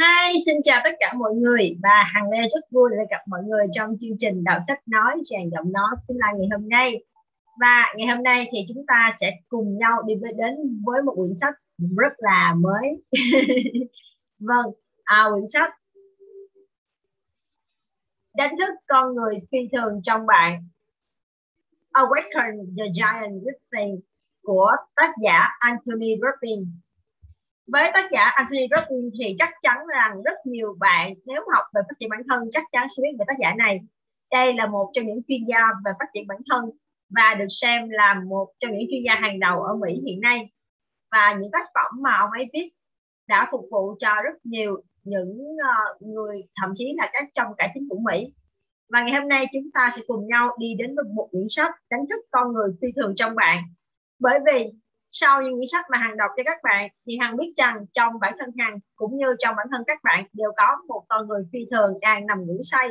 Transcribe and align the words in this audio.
Hi, 0.00 0.38
xin 0.46 0.56
chào 0.62 0.80
tất 0.84 0.90
cả 0.98 1.12
mọi 1.12 1.34
người 1.34 1.76
và 1.82 2.04
Hằng 2.14 2.30
Lê 2.30 2.38
rất 2.48 2.60
vui 2.70 2.90
được 2.90 3.04
gặp 3.10 3.22
mọi 3.26 3.40
người 3.46 3.66
trong 3.72 3.96
chương 4.00 4.16
trình 4.18 4.44
Đọc 4.44 4.58
sách 4.66 4.78
nói 4.86 5.16
tràn 5.24 5.50
giọng 5.50 5.72
nói 5.72 5.90
chúng 6.08 6.16
ta 6.22 6.32
ngày 6.36 6.48
hôm 6.52 6.68
nay. 6.68 7.04
Và 7.60 7.94
ngày 7.96 8.06
hôm 8.06 8.22
nay 8.22 8.48
thì 8.52 8.58
chúng 8.68 8.84
ta 8.86 9.10
sẽ 9.20 9.30
cùng 9.48 9.78
nhau 9.78 10.02
đi 10.06 10.14
đến 10.36 10.54
với 10.86 11.02
một 11.02 11.14
quyển 11.16 11.34
sách 11.40 11.54
rất 11.96 12.12
là 12.18 12.54
mới. 12.58 13.02
vâng, 14.38 14.66
à, 15.04 15.24
quyển 15.32 15.44
sách 15.52 15.74
Đánh 18.36 18.54
thức 18.58 18.74
con 18.86 19.14
người 19.14 19.34
phi 19.52 19.58
thường 19.72 20.00
trong 20.04 20.26
bạn 20.26 20.68
Awaken 21.92 22.76
the 22.78 22.84
Giant 22.94 23.42
Within 23.42 24.00
của 24.42 24.72
tác 24.96 25.12
giả 25.22 25.48
Anthony 25.58 26.16
Robbins 26.22 26.68
với 27.72 27.90
tác 27.94 28.08
giả 28.10 28.24
Anthony 28.24 28.66
Robbins 28.76 29.14
thì 29.18 29.34
chắc 29.38 29.50
chắn 29.62 29.76
rằng 29.94 30.22
rất 30.24 30.36
nhiều 30.44 30.76
bạn 30.80 31.14
nếu 31.26 31.40
học 31.54 31.64
về 31.74 31.80
phát 31.88 31.94
triển 32.00 32.08
bản 32.08 32.20
thân 32.28 32.48
chắc 32.50 32.64
chắn 32.72 32.86
sẽ 32.96 33.00
biết 33.02 33.16
về 33.18 33.24
tác 33.28 33.34
giả 33.40 33.54
này. 33.58 33.80
Đây 34.30 34.54
là 34.54 34.66
một 34.66 34.90
trong 34.92 35.06
những 35.06 35.22
chuyên 35.28 35.44
gia 35.48 35.58
về 35.84 35.90
phát 35.98 36.06
triển 36.14 36.26
bản 36.26 36.38
thân 36.50 36.70
và 37.08 37.34
được 37.38 37.46
xem 37.50 37.88
là 37.88 38.22
một 38.28 38.48
trong 38.60 38.72
những 38.72 38.88
chuyên 38.90 39.02
gia 39.06 39.14
hàng 39.14 39.40
đầu 39.40 39.62
ở 39.62 39.74
Mỹ 39.76 40.00
hiện 40.06 40.20
nay. 40.20 40.50
Và 41.10 41.34
những 41.40 41.50
tác 41.52 41.66
phẩm 41.74 42.02
mà 42.02 42.16
ông 42.16 42.30
ấy 42.30 42.50
viết 42.52 42.70
đã 43.28 43.48
phục 43.50 43.68
vụ 43.70 43.96
cho 43.98 44.08
rất 44.24 44.34
nhiều 44.44 44.82
những 45.04 45.38
ờ, 45.62 45.96
người, 46.00 46.42
thậm 46.60 46.72
chí 46.74 46.94
là 46.96 47.10
các 47.12 47.24
trong 47.34 47.52
cả 47.58 47.70
chính 47.74 47.86
phủ 47.90 48.02
Mỹ. 48.10 48.32
Và 48.92 49.02
ngày 49.02 49.20
hôm 49.20 49.28
nay 49.28 49.46
chúng 49.52 49.70
ta 49.74 49.90
sẽ 49.96 50.02
cùng 50.06 50.26
nhau 50.26 50.56
đi 50.58 50.74
đến 50.78 50.94
với 50.96 51.04
một 51.14 51.28
quyển 51.30 51.46
sách 51.50 51.74
đánh 51.90 52.00
thức 52.10 52.20
con 52.30 52.52
người 52.52 52.70
phi 52.82 52.88
thường 52.96 53.14
trong 53.16 53.34
bạn. 53.34 53.64
Bởi 54.18 54.40
vì 54.46 54.66
sau 55.10 55.42
những 55.42 55.52
quyển 55.52 55.68
sách 55.72 55.84
mà 55.90 55.98
Hằng 55.98 56.16
đọc 56.16 56.30
cho 56.36 56.42
các 56.46 56.58
bạn, 56.62 56.90
thì 57.06 57.18
Hằng 57.20 57.36
biết 57.36 57.52
rằng 57.56 57.84
trong 57.92 58.12
bản 58.20 58.34
thân 58.38 58.50
Hằng 58.58 58.78
cũng 58.96 59.16
như 59.16 59.26
trong 59.38 59.56
bản 59.56 59.66
thân 59.72 59.82
các 59.86 59.98
bạn 60.02 60.24
đều 60.32 60.52
có 60.56 60.76
một 60.88 61.04
con 61.08 61.28
người 61.28 61.42
phi 61.52 61.58
thường 61.70 61.98
đang 62.00 62.26
nằm 62.26 62.46
ngủ 62.46 62.60
say. 62.62 62.88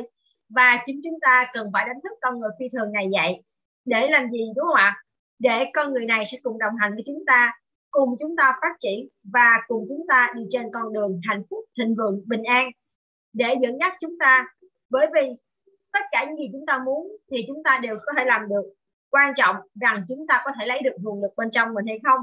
Và 0.48 0.78
chính 0.84 1.00
chúng 1.04 1.18
ta 1.20 1.50
cần 1.52 1.70
phải 1.72 1.84
đánh 1.86 2.00
thức 2.02 2.12
con 2.20 2.40
người 2.40 2.50
phi 2.58 2.66
thường 2.72 2.92
này 2.92 3.06
dậy. 3.12 3.42
Để 3.84 4.08
làm 4.10 4.30
gì, 4.30 4.40
đúng 4.56 4.66
không 4.66 4.74
ạ? 4.74 5.02
Để 5.38 5.70
con 5.74 5.92
người 5.92 6.04
này 6.06 6.24
sẽ 6.26 6.38
cùng 6.42 6.58
đồng 6.58 6.76
hành 6.80 6.94
với 6.94 7.02
chúng 7.06 7.24
ta, 7.26 7.52
cùng 7.90 8.16
chúng 8.20 8.36
ta 8.36 8.58
phát 8.60 8.76
triển 8.80 9.08
và 9.32 9.56
cùng 9.66 9.84
chúng 9.88 10.06
ta 10.08 10.32
đi 10.36 10.42
trên 10.50 10.66
con 10.72 10.92
đường 10.92 11.20
hạnh 11.28 11.42
phúc, 11.50 11.64
thịnh 11.78 11.94
vượng, 11.98 12.22
bình 12.26 12.42
an. 12.42 12.70
Để 13.32 13.54
dẫn 13.60 13.78
dắt 13.80 13.94
chúng 14.00 14.18
ta, 14.20 14.46
bởi 14.90 15.06
vì 15.14 15.28
tất 15.92 16.04
cả 16.12 16.24
những 16.24 16.36
gì 16.36 16.48
chúng 16.52 16.66
ta 16.66 16.78
muốn 16.84 17.08
thì 17.30 17.44
chúng 17.46 17.62
ta 17.64 17.80
đều 17.82 17.96
có 18.06 18.12
thể 18.16 18.24
làm 18.24 18.48
được 18.48 18.64
quan 19.10 19.34
trọng 19.36 19.56
rằng 19.80 20.04
chúng 20.08 20.26
ta 20.26 20.42
có 20.44 20.50
thể 20.58 20.66
lấy 20.66 20.82
được 20.82 20.96
nguồn 21.00 21.22
lực 21.22 21.32
bên 21.36 21.50
trong 21.50 21.74
mình 21.74 21.86
hay 21.86 21.98
không. 22.04 22.20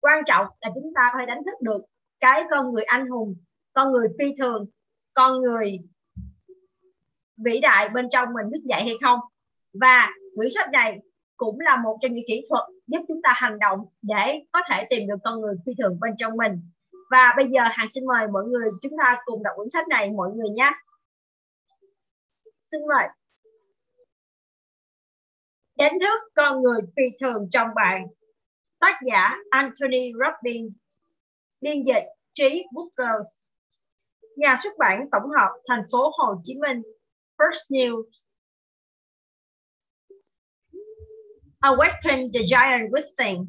Quan 0.00 0.24
trọng 0.26 0.46
là 0.60 0.70
chúng 0.74 0.92
ta 0.94 1.10
phải 1.14 1.26
đánh 1.26 1.44
thức 1.44 1.60
được 1.60 1.82
cái 2.20 2.44
con 2.50 2.72
người 2.72 2.84
anh 2.84 3.06
hùng, 3.06 3.34
con 3.72 3.92
người 3.92 4.08
phi 4.18 4.34
thường, 4.38 4.66
con 5.14 5.40
người 5.40 5.78
vĩ 7.36 7.60
đại 7.60 7.88
bên 7.88 8.08
trong 8.10 8.28
mình 8.34 8.52
thức 8.52 8.62
dậy 8.64 8.82
hay 8.82 8.96
không. 9.02 9.20
Và 9.72 10.08
quyển 10.36 10.50
sách 10.54 10.70
này 10.72 10.98
cũng 11.36 11.60
là 11.60 11.76
một 11.76 11.98
trong 12.02 12.14
những 12.14 12.24
kỹ 12.28 12.46
thuật 12.48 12.62
giúp 12.86 13.00
chúng 13.08 13.22
ta 13.22 13.30
hành 13.34 13.58
động 13.58 13.86
để 14.02 14.42
có 14.52 14.60
thể 14.70 14.86
tìm 14.90 15.08
được 15.08 15.16
con 15.24 15.40
người 15.40 15.54
phi 15.66 15.72
thường 15.78 16.00
bên 16.00 16.12
trong 16.18 16.36
mình. 16.36 16.60
Và 17.10 17.34
bây 17.36 17.46
giờ 17.46 17.60
hàng 17.70 17.88
xin 17.90 18.06
mời 18.06 18.28
mọi 18.28 18.44
người 18.44 18.70
chúng 18.82 18.92
ta 18.98 19.16
cùng 19.24 19.42
đọc 19.42 19.52
quyển 19.56 19.70
sách 19.70 19.88
này, 19.88 20.10
mọi 20.10 20.30
người 20.34 20.48
nhé. 20.50 20.70
Xin 22.58 22.80
mời 22.88 23.08
đánh 25.76 25.98
thức 26.00 26.20
con 26.34 26.62
người 26.62 26.80
phi 26.96 27.02
thường 27.20 27.48
trong 27.52 27.68
bạn. 27.74 28.06
Tác 28.80 28.98
giả 29.06 29.36
Anthony 29.50 30.12
Robbins. 30.12 30.76
Biên 31.60 31.82
dịch 31.84 32.04
trí 32.34 32.64
Booker, 32.72 33.20
nhà 34.36 34.56
xuất 34.62 34.72
bản 34.78 35.06
tổng 35.12 35.30
hợp 35.38 35.50
thành 35.68 35.82
phố 35.92 36.10
Hồ 36.18 36.40
Chí 36.44 36.54
Minh. 36.58 36.82
First 37.38 37.70
News. 37.70 38.04
Awaken 41.60 42.30
the 42.34 42.40
Giant 42.46 42.90
Within 42.90 43.46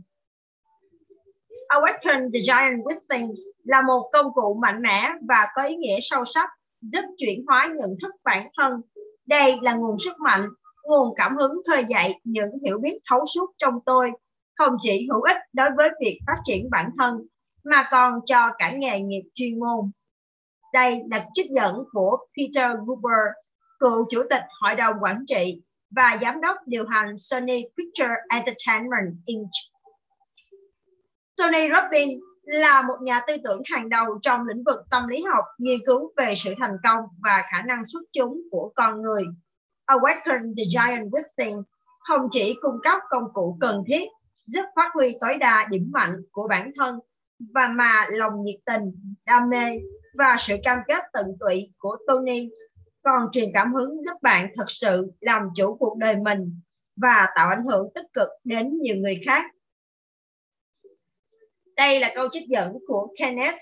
Awaken 1.74 2.32
the 2.34 2.40
Giant 2.40 2.84
Within 2.86 3.34
là 3.64 3.82
một 3.82 4.10
công 4.14 4.34
cụ 4.34 4.60
mạnh 4.62 4.82
mẽ 4.82 5.10
và 5.28 5.48
có 5.56 5.64
ý 5.64 5.76
nghĩa 5.76 6.00
sâu 6.02 6.24
sắc 6.26 6.50
giúp 6.82 7.06
chuyển 7.18 7.46
hóa 7.48 7.70
nhận 7.76 7.90
thức 8.02 8.12
bản 8.24 8.48
thân. 8.58 8.82
Đây 9.26 9.56
là 9.62 9.74
nguồn 9.74 10.00
sức 10.00 10.20
mạnh 10.20 10.48
nguồn 10.84 11.14
cảm 11.18 11.36
hứng 11.36 11.62
khơi 11.68 11.86
dậy 11.88 12.14
những 12.24 12.52
hiểu 12.66 12.80
biết 12.80 13.00
thấu 13.10 13.26
suốt 13.26 13.52
trong 13.58 13.74
tôi 13.86 14.12
không 14.56 14.78
chỉ 14.80 15.08
hữu 15.12 15.22
ích 15.22 15.38
đối 15.54 15.70
với 15.78 15.90
việc 16.02 16.20
phát 16.28 16.38
triển 16.44 16.70
bản 16.72 16.90
thân 16.98 17.28
mà 17.64 17.88
còn 17.92 18.20
cho 18.26 18.50
cả 18.58 18.72
nghề 18.72 19.00
nghiệp 19.00 19.24
chuyên 19.36 19.60
môn. 19.60 19.92
Đây 20.74 21.02
là 21.12 21.26
trích 21.34 21.52
dẫn 21.52 21.84
của 21.92 22.18
Peter 22.38 22.78
Guber, 22.86 23.28
cựu 23.80 24.06
chủ 24.10 24.24
tịch 24.30 24.44
hội 24.62 24.76
đồng 24.76 24.96
quản 25.02 25.26
trị 25.28 25.62
và 25.96 26.18
giám 26.22 26.42
đốc 26.42 26.58
điều 26.66 26.86
hành 26.88 27.18
Sony 27.18 27.64
Picture 27.78 28.14
Entertainment 28.30 29.16
Inc. 29.26 29.50
Tony 31.38 31.70
Robbins 31.70 32.20
là 32.44 32.82
một 32.82 32.96
nhà 33.02 33.22
tư 33.28 33.36
tưởng 33.44 33.62
hàng 33.66 33.90
đầu 33.90 34.06
trong 34.22 34.48
lĩnh 34.48 34.64
vực 34.64 34.80
tâm 34.92 35.08
lý 35.08 35.24
học, 35.24 35.46
nghiên 35.58 35.80
cứu 35.86 36.12
về 36.18 36.34
sự 36.38 36.54
thành 36.60 36.78
công 36.84 37.00
và 37.24 37.44
khả 37.52 37.62
năng 37.62 37.86
xuất 37.86 38.02
chúng 38.12 38.42
của 38.52 38.72
con 38.76 39.02
người. 39.02 39.24
Awaken 39.94 40.54
the 40.58 40.64
Giant 40.70 41.12
Within 41.12 41.64
không 42.00 42.22
chỉ 42.32 42.56
cung 42.62 42.76
cấp 42.84 43.02
công 43.10 43.24
cụ 43.34 43.58
cần 43.60 43.84
thiết 43.88 44.04
giúp 44.46 44.66
phát 44.76 44.92
huy 44.94 45.18
tối 45.22 45.38
đa 45.40 45.68
điểm 45.72 45.90
mạnh 45.94 46.16
của 46.32 46.48
bản 46.50 46.72
thân 46.80 47.00
và 47.54 47.68
mà 47.68 48.06
lòng 48.10 48.44
nhiệt 48.44 48.60
tình, 48.66 49.16
đam 49.26 49.50
mê 49.50 49.80
và 50.18 50.36
sự 50.40 50.56
cam 50.64 50.80
kết 50.88 51.04
tận 51.14 51.26
tụy 51.40 51.72
của 51.78 51.98
Tony 52.08 52.50
còn 53.04 53.30
truyền 53.32 53.50
cảm 53.54 53.74
hứng 53.74 54.04
giúp 54.06 54.22
bạn 54.22 54.52
thật 54.56 54.66
sự 54.68 55.12
làm 55.20 55.42
chủ 55.56 55.76
cuộc 55.80 55.98
đời 55.98 56.16
mình 56.16 56.62
và 56.96 57.28
tạo 57.36 57.50
ảnh 57.50 57.66
hưởng 57.66 57.88
tích 57.96 58.06
cực 58.14 58.28
đến 58.44 58.78
nhiều 58.82 58.96
người 58.96 59.22
khác. 59.26 59.46
Đây 61.76 62.00
là 62.00 62.12
câu 62.16 62.28
trích 62.32 62.48
dẫn 62.48 62.78
của 62.88 63.08
Kenneth 63.20 63.58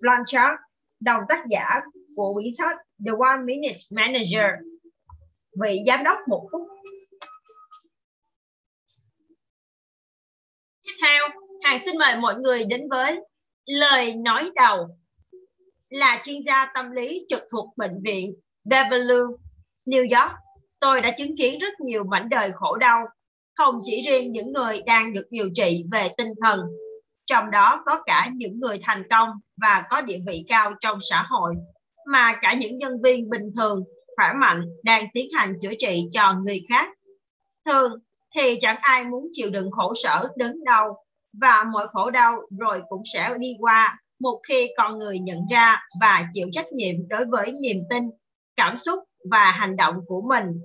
Blanchard, 0.00 0.54
đồng 1.00 1.20
tác 1.28 1.44
giả 1.48 1.80
của 2.16 2.34
quyển 2.34 2.48
sách 2.58 2.76
The 3.06 3.12
One 3.18 3.42
Minute 3.44 3.78
Manager 3.90 4.77
vị 5.62 5.78
giám 5.86 6.04
đốc 6.04 6.18
một 6.28 6.48
phút. 6.52 6.62
Tiếp 10.84 10.92
theo 11.02 11.28
hàng 11.62 11.80
xin 11.84 11.98
mời 11.98 12.16
mọi 12.16 12.34
người 12.34 12.64
đến 12.64 12.88
với 12.90 13.20
lời 13.66 14.14
nói 14.14 14.50
đầu. 14.54 14.88
Là 15.88 16.22
chuyên 16.24 16.42
gia 16.46 16.70
tâm 16.74 16.90
lý 16.90 17.26
trực 17.28 17.42
thuộc 17.50 17.76
bệnh 17.76 18.02
viện 18.04 18.34
Beverly, 18.64 19.20
New 19.86 20.20
York. 20.20 20.32
Tôi 20.80 21.00
đã 21.00 21.10
chứng 21.18 21.36
kiến 21.36 21.58
rất 21.58 21.80
nhiều 21.80 22.04
mảnh 22.04 22.28
đời 22.28 22.50
khổ 22.54 22.76
đau, 22.76 23.04
không 23.54 23.80
chỉ 23.84 24.02
riêng 24.02 24.32
những 24.32 24.52
người 24.52 24.82
đang 24.86 25.14
được 25.14 25.26
điều 25.30 25.50
trị 25.54 25.84
về 25.92 26.08
tinh 26.16 26.32
thần, 26.42 26.60
trong 27.26 27.50
đó 27.50 27.82
có 27.86 28.02
cả 28.06 28.30
những 28.34 28.60
người 28.60 28.80
thành 28.82 29.02
công 29.10 29.28
và 29.62 29.84
có 29.90 30.00
địa 30.00 30.18
vị 30.26 30.44
cao 30.48 30.74
trong 30.80 30.98
xã 31.10 31.24
hội, 31.28 31.54
mà 32.06 32.38
cả 32.42 32.54
những 32.54 32.76
nhân 32.76 33.02
viên 33.02 33.30
bình 33.30 33.50
thường 33.56 33.84
khỏe 34.18 34.32
mạnh 34.32 34.64
đang 34.82 35.06
tiến 35.14 35.28
hành 35.34 35.54
chữa 35.60 35.72
trị 35.78 36.04
cho 36.12 36.34
người 36.44 36.64
khác. 36.68 36.88
Thường 37.66 37.92
thì 38.34 38.58
chẳng 38.60 38.76
ai 38.80 39.04
muốn 39.04 39.28
chịu 39.32 39.50
đựng 39.50 39.70
khổ 39.70 39.94
sở 40.02 40.28
đớn 40.36 40.64
đau 40.64 41.04
và 41.40 41.64
mọi 41.72 41.88
khổ 41.88 42.10
đau 42.10 42.40
rồi 42.58 42.82
cũng 42.88 43.02
sẽ 43.14 43.34
đi 43.38 43.56
qua 43.58 43.98
một 44.20 44.40
khi 44.48 44.68
con 44.76 44.98
người 44.98 45.18
nhận 45.18 45.38
ra 45.50 45.82
và 46.00 46.28
chịu 46.32 46.48
trách 46.52 46.72
nhiệm 46.72 47.08
đối 47.08 47.24
với 47.24 47.52
niềm 47.52 47.82
tin, 47.90 48.04
cảm 48.56 48.76
xúc 48.76 48.98
và 49.30 49.50
hành 49.50 49.76
động 49.76 49.96
của 50.06 50.22
mình. 50.28 50.60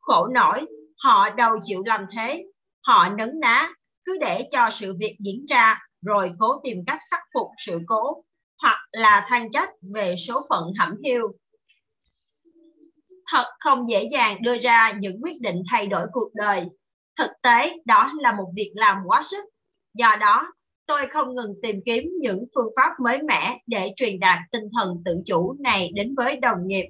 Khổ 0.00 0.26
nổi, 0.26 0.66
họ 0.98 1.30
đâu 1.30 1.52
chịu 1.64 1.82
làm 1.86 2.06
thế, 2.16 2.44
họ 2.86 3.08
nấn 3.08 3.40
ná, 3.40 3.72
cứ 4.04 4.18
để 4.20 4.48
cho 4.52 4.68
sự 4.72 4.94
việc 4.98 5.16
diễn 5.20 5.46
ra 5.46 5.78
rồi 6.02 6.32
cố 6.38 6.60
tìm 6.64 6.78
cách 6.86 7.00
khắc 7.10 7.20
phục 7.34 7.48
sự 7.58 7.80
cố 7.86 8.24
hoặc 8.62 8.78
là 8.92 9.26
than 9.28 9.50
trách 9.52 9.70
về 9.94 10.16
số 10.28 10.46
phận 10.50 10.64
hẩm 10.78 10.94
hiu 11.04 11.32
thật 13.26 13.44
không 13.58 13.88
dễ 13.88 14.08
dàng 14.12 14.42
đưa 14.42 14.58
ra 14.58 14.92
những 14.98 15.20
quyết 15.22 15.40
định 15.40 15.62
thay 15.70 15.86
đổi 15.86 16.06
cuộc 16.12 16.34
đời. 16.34 16.68
Thực 17.18 17.30
tế, 17.42 17.76
đó 17.84 18.12
là 18.18 18.32
một 18.32 18.52
việc 18.54 18.72
làm 18.74 18.96
quá 19.06 19.22
sức. 19.22 19.44
Do 19.94 20.16
đó, 20.20 20.52
tôi 20.86 21.06
không 21.06 21.34
ngừng 21.34 21.54
tìm 21.62 21.80
kiếm 21.86 22.04
những 22.20 22.44
phương 22.54 22.72
pháp 22.76 22.90
mới 23.00 23.22
mẻ 23.22 23.58
để 23.66 23.92
truyền 23.96 24.20
đạt 24.20 24.38
tinh 24.52 24.64
thần 24.78 25.02
tự 25.04 25.22
chủ 25.26 25.56
này 25.60 25.90
đến 25.94 26.14
với 26.14 26.36
đồng 26.36 26.66
nghiệp, 26.66 26.88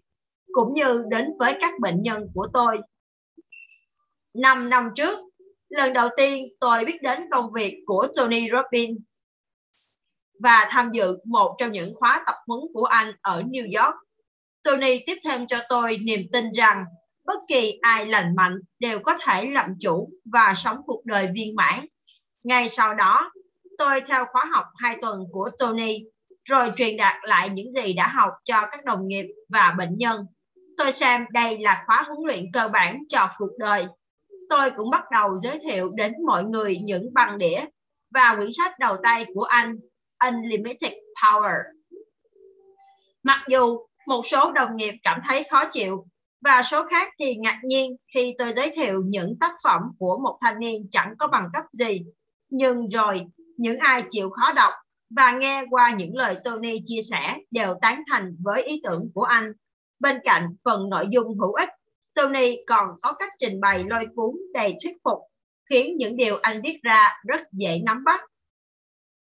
cũng 0.53 0.73
như 0.73 1.05
đến 1.09 1.29
với 1.39 1.57
các 1.61 1.75
bệnh 1.81 2.03
nhân 2.03 2.29
của 2.35 2.47
tôi. 2.53 2.79
Năm 4.35 4.71
năm 4.71 4.91
trước, 4.95 5.19
lần 5.69 5.93
đầu 5.93 6.09
tiên 6.17 6.47
tôi 6.61 6.85
biết 6.85 7.03
đến 7.03 7.29
công 7.31 7.53
việc 7.53 7.83
của 7.87 8.09
Tony 8.17 8.47
Robbins 8.53 9.03
và 10.41 10.67
tham 10.71 10.91
dự 10.93 11.19
một 11.25 11.57
trong 11.59 11.73
những 11.73 11.95
khóa 11.95 12.23
tập 12.27 12.35
huấn 12.47 12.61
của 12.75 12.85
anh 12.85 13.13
ở 13.21 13.43
New 13.43 13.83
York 13.83 13.95
Tony 14.64 15.05
tiếp 15.06 15.19
thêm 15.25 15.46
cho 15.46 15.58
tôi 15.69 15.99
niềm 15.99 16.20
tin 16.32 16.52
rằng 16.52 16.84
bất 17.25 17.38
kỳ 17.49 17.78
ai 17.82 18.06
lành 18.06 18.34
mạnh 18.37 18.58
đều 18.78 18.99
có 18.99 19.19
thể 19.26 19.50
làm 19.50 19.75
chủ 19.81 20.11
và 20.25 20.55
sống 20.56 20.81
cuộc 20.87 21.05
đời 21.05 21.28
viên 21.34 21.56
mãn. 21.56 21.87
Ngay 22.44 22.69
sau 22.69 22.94
đó, 22.94 23.32
tôi 23.78 24.00
theo 24.00 24.26
khóa 24.32 24.44
học 24.52 24.64
2 24.76 24.96
tuần 25.00 25.25
của 25.32 25.50
Tony 25.58 26.05
rồi 26.44 26.72
truyền 26.76 26.96
đạt 26.96 27.16
lại 27.22 27.50
những 27.50 27.72
gì 27.72 27.93
đã 27.93 28.08
học 28.08 28.31
cho 28.44 28.61
các 28.70 28.84
đồng 28.84 29.08
nghiệp 29.08 29.26
và 29.49 29.75
bệnh 29.78 29.99
nhân. 29.99 30.26
Tôi 30.76 30.93
xem 30.93 31.25
đây 31.31 31.58
là 31.58 31.84
khóa 31.87 32.05
huấn 32.08 32.19
luyện 32.26 32.52
cơ 32.52 32.69
bản 32.69 33.02
cho 33.08 33.28
cuộc 33.38 33.50
đời. 33.58 33.87
Tôi 34.50 34.70
cũng 34.70 34.90
bắt 34.90 35.05
đầu 35.11 35.38
giới 35.38 35.58
thiệu 35.58 35.90
đến 35.94 36.12
mọi 36.26 36.44
người 36.44 36.76
những 36.76 37.14
băng 37.14 37.38
đĩa 37.38 37.64
và 38.11 38.34
quyển 38.38 38.50
sách 38.52 38.78
đầu 38.78 38.96
tay 39.02 39.26
của 39.34 39.43
anh 39.43 39.78
Unlimited 40.25 40.93
Power. 41.22 41.58
Mặc 43.22 43.44
dù 43.49 43.78
một 44.06 44.27
số 44.27 44.53
đồng 44.53 44.77
nghiệp 44.77 44.95
cảm 45.03 45.21
thấy 45.29 45.45
khó 45.51 45.65
chịu 45.73 46.06
và 46.45 46.62
số 46.62 46.87
khác 46.87 47.12
thì 47.19 47.35
ngạc 47.35 47.61
nhiên 47.65 47.97
khi 48.15 48.35
tôi 48.39 48.53
giới 48.56 48.73
thiệu 48.77 49.03
những 49.06 49.37
tác 49.41 49.53
phẩm 49.65 49.81
của 49.99 50.19
một 50.23 50.39
thanh 50.41 50.59
niên 50.59 50.89
chẳng 50.91 51.15
có 51.19 51.27
bằng 51.27 51.49
cấp 51.53 51.65
gì. 51.73 52.05
Nhưng 52.51 52.89
rồi, 52.89 53.23
những 53.56 53.79
ai 53.79 54.03
chịu 54.11 54.31
khó 54.31 54.53
đọc 54.53 54.73
và 55.11 55.33
nghe 55.33 55.65
qua 55.71 55.95
những 55.99 56.17
lời 56.17 56.37
Tony 56.45 56.81
chia 56.87 57.01
sẻ 57.11 57.39
đều 57.51 57.75
tán 57.83 58.03
thành 58.11 58.37
với 58.41 58.62
ý 58.62 58.81
tưởng 58.85 59.11
của 59.15 59.23
anh. 59.23 59.53
Bên 60.01 60.19
cạnh 60.25 60.57
phần 60.65 60.89
nội 60.89 61.07
dung 61.11 61.39
hữu 61.39 61.53
ích, 61.53 61.69
Tony 62.15 62.57
còn 62.67 62.89
có 63.03 63.12
cách 63.12 63.33
trình 63.39 63.61
bày 63.61 63.85
lôi 63.87 64.07
cuốn 64.15 64.35
đầy 64.55 64.75
thuyết 64.83 64.97
phục, 65.05 65.19
khiến 65.71 65.97
những 65.97 66.17
điều 66.17 66.39
anh 66.43 66.61
viết 66.62 66.79
ra 66.83 67.09
rất 67.29 67.41
dễ 67.53 67.81
nắm 67.85 68.05
bắt. 68.05 68.21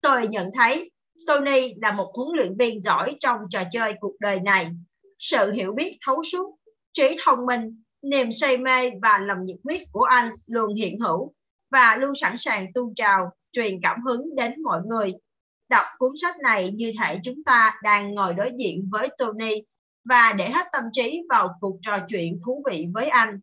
Tôi 0.01 0.27
nhận 0.27 0.50
thấy 0.53 0.91
Tony 1.27 1.74
là 1.81 1.92
một 1.92 2.12
huấn 2.15 2.38
luyện 2.38 2.57
viên 2.57 2.81
giỏi 2.81 3.18
trong 3.19 3.38
trò 3.50 3.63
chơi 3.71 3.94
cuộc 4.00 4.15
đời 4.19 4.39
này. 4.39 4.71
Sự 5.19 5.51
hiểu 5.51 5.74
biết 5.74 5.98
thấu 6.06 6.24
suốt, 6.24 6.57
trí 6.94 7.18
thông 7.25 7.45
minh, 7.45 7.83
niềm 8.01 8.31
say 8.31 8.57
mê 8.57 8.92
và 9.01 9.18
lòng 9.18 9.45
nhiệt 9.45 9.57
huyết 9.63 9.81
của 9.92 10.04
anh 10.04 10.30
luôn 10.48 10.75
hiện 10.75 11.00
hữu 11.00 11.33
và 11.71 11.98
luôn 11.98 12.15
sẵn 12.15 12.36
sàng 12.38 12.68
tu 12.74 12.94
trào, 12.95 13.31
truyền 13.51 13.80
cảm 13.83 14.01
hứng 14.06 14.36
đến 14.36 14.63
mọi 14.63 14.81
người. 14.86 15.13
Đọc 15.69 15.86
cuốn 15.98 16.12
sách 16.21 16.36
này 16.44 16.71
như 16.71 16.92
thể 17.00 17.19
chúng 17.24 17.44
ta 17.44 17.75
đang 17.83 18.13
ngồi 18.13 18.33
đối 18.33 18.51
diện 18.60 18.89
với 18.92 19.10
Tony 19.18 19.54
và 20.06 20.33
để 20.38 20.50
hết 20.50 20.68
tâm 20.71 20.83
trí 20.94 21.21
vào 21.30 21.50
cuộc 21.62 21.77
trò 21.81 21.98
chuyện 22.10 22.38
thú 22.45 22.63
vị 22.69 22.88
với 22.94 23.07
anh. 23.07 23.39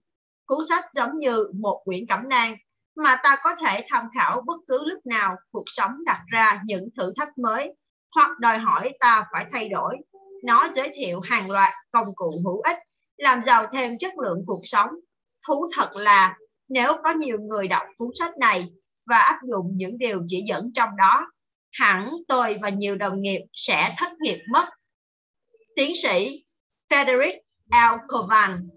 Cuốn 0.47 0.59
sách 0.69 0.85
giống 0.95 1.19
như 1.19 1.47
một 1.55 1.83
quyển 1.85 2.07
cẩm 2.07 2.29
nang 2.29 2.57
mà 3.02 3.20
ta 3.23 3.37
có 3.43 3.55
thể 3.55 3.87
tham 3.88 4.05
khảo 4.14 4.43
bất 4.47 4.56
cứ 4.69 4.85
lúc 4.85 5.06
nào 5.06 5.37
cuộc 5.50 5.64
sống 5.67 5.93
đặt 6.06 6.20
ra 6.26 6.61
những 6.64 6.88
thử 6.97 7.12
thách 7.17 7.38
mới 7.38 7.75
hoặc 8.14 8.38
đòi 8.38 8.58
hỏi 8.58 8.93
ta 9.00 9.26
phải 9.32 9.47
thay 9.52 9.69
đổi. 9.69 9.97
Nó 10.44 10.69
giới 10.75 10.93
thiệu 10.94 11.20
hàng 11.20 11.50
loạt 11.50 11.73
công 11.91 12.14
cụ 12.14 12.31
hữu 12.44 12.61
ích 12.61 12.79
làm 13.17 13.43
giàu 13.43 13.67
thêm 13.73 13.99
chất 13.99 14.19
lượng 14.19 14.44
cuộc 14.47 14.61
sống. 14.64 14.91
Thú 15.47 15.69
thật 15.76 15.91
là 15.97 16.37
nếu 16.69 16.93
có 17.05 17.11
nhiều 17.11 17.38
người 17.41 17.69
đọc 17.69 17.82
cuốn 17.97 18.08
sách 18.19 18.38
này 18.38 18.69
và 19.06 19.19
áp 19.19 19.38
dụng 19.50 19.70
những 19.75 19.99
điều 19.99 20.23
chỉ 20.26 20.43
dẫn 20.49 20.73
trong 20.75 20.91
đó, 20.97 21.31
hẳn 21.73 22.11
tôi 22.29 22.58
và 22.62 22.69
nhiều 22.69 22.97
đồng 22.97 23.23
nghiệp 23.23 23.41
sẽ 23.52 23.94
thất 23.99 24.12
nghiệp 24.20 24.38
mất. 24.52 24.69
Tiến 25.76 25.93
sĩ 26.02 26.44
Frederick 26.91 27.38
L. 27.70 27.99
Kovan 28.08 28.69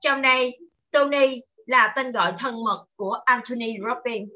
Trong 0.00 0.22
đây, 0.22 0.58
Tony 0.90 1.40
là 1.66 1.92
tên 1.96 2.12
gọi 2.12 2.32
thân 2.38 2.64
mật 2.64 2.86
của 2.96 3.20
Anthony 3.24 3.76
Robbins. 3.88 4.32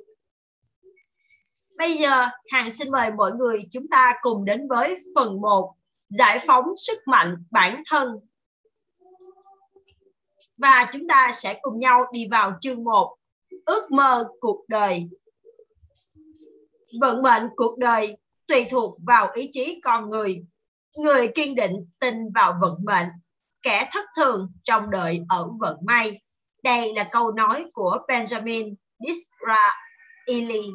Bây 1.77 1.99
giờ, 1.99 2.29
Hàng 2.53 2.71
xin 2.71 2.91
mời 2.91 3.13
mọi 3.13 3.33
người 3.33 3.61
chúng 3.71 3.89
ta 3.89 4.13
cùng 4.23 4.45
đến 4.45 4.69
với 4.69 4.97
phần 5.15 5.41
1, 5.41 5.75
giải 6.09 6.45
phóng 6.47 6.65
sức 6.77 6.99
mạnh 7.07 7.45
bản 7.51 7.83
thân. 7.87 8.09
Và 10.57 10.91
chúng 10.93 11.09
ta 11.09 11.33
sẽ 11.35 11.59
cùng 11.63 11.79
nhau 11.79 12.07
đi 12.13 12.29
vào 12.31 12.53
chương 12.61 12.85
1, 12.85 13.17
ước 13.65 13.91
mơ 13.91 14.29
cuộc 14.41 14.65
đời. 14.69 15.09
Vận 17.01 17.23
mệnh 17.23 17.43
cuộc 17.57 17.79
đời 17.79 18.17
tùy 18.47 18.67
thuộc 18.71 18.99
vào 19.07 19.31
ý 19.35 19.51
chí 19.53 19.81
con 19.85 20.09
người. 20.09 20.45
Người 20.97 21.29
kiên 21.35 21.55
định 21.55 21.87
tin 21.99 22.33
vào 22.33 22.59
vận 22.61 22.85
mệnh, 22.85 23.07
kẻ 23.63 23.89
thất 23.93 24.05
thường 24.17 24.53
trong 24.63 24.91
đợi 24.91 25.21
ở 25.29 25.51
vận 25.59 25.77
may. 25.83 26.21
Đây 26.63 26.93
là 26.95 27.09
câu 27.13 27.33
nói 27.33 27.65
của 27.73 27.99
Benjamin 28.09 28.75
Disraeli. 28.99 30.69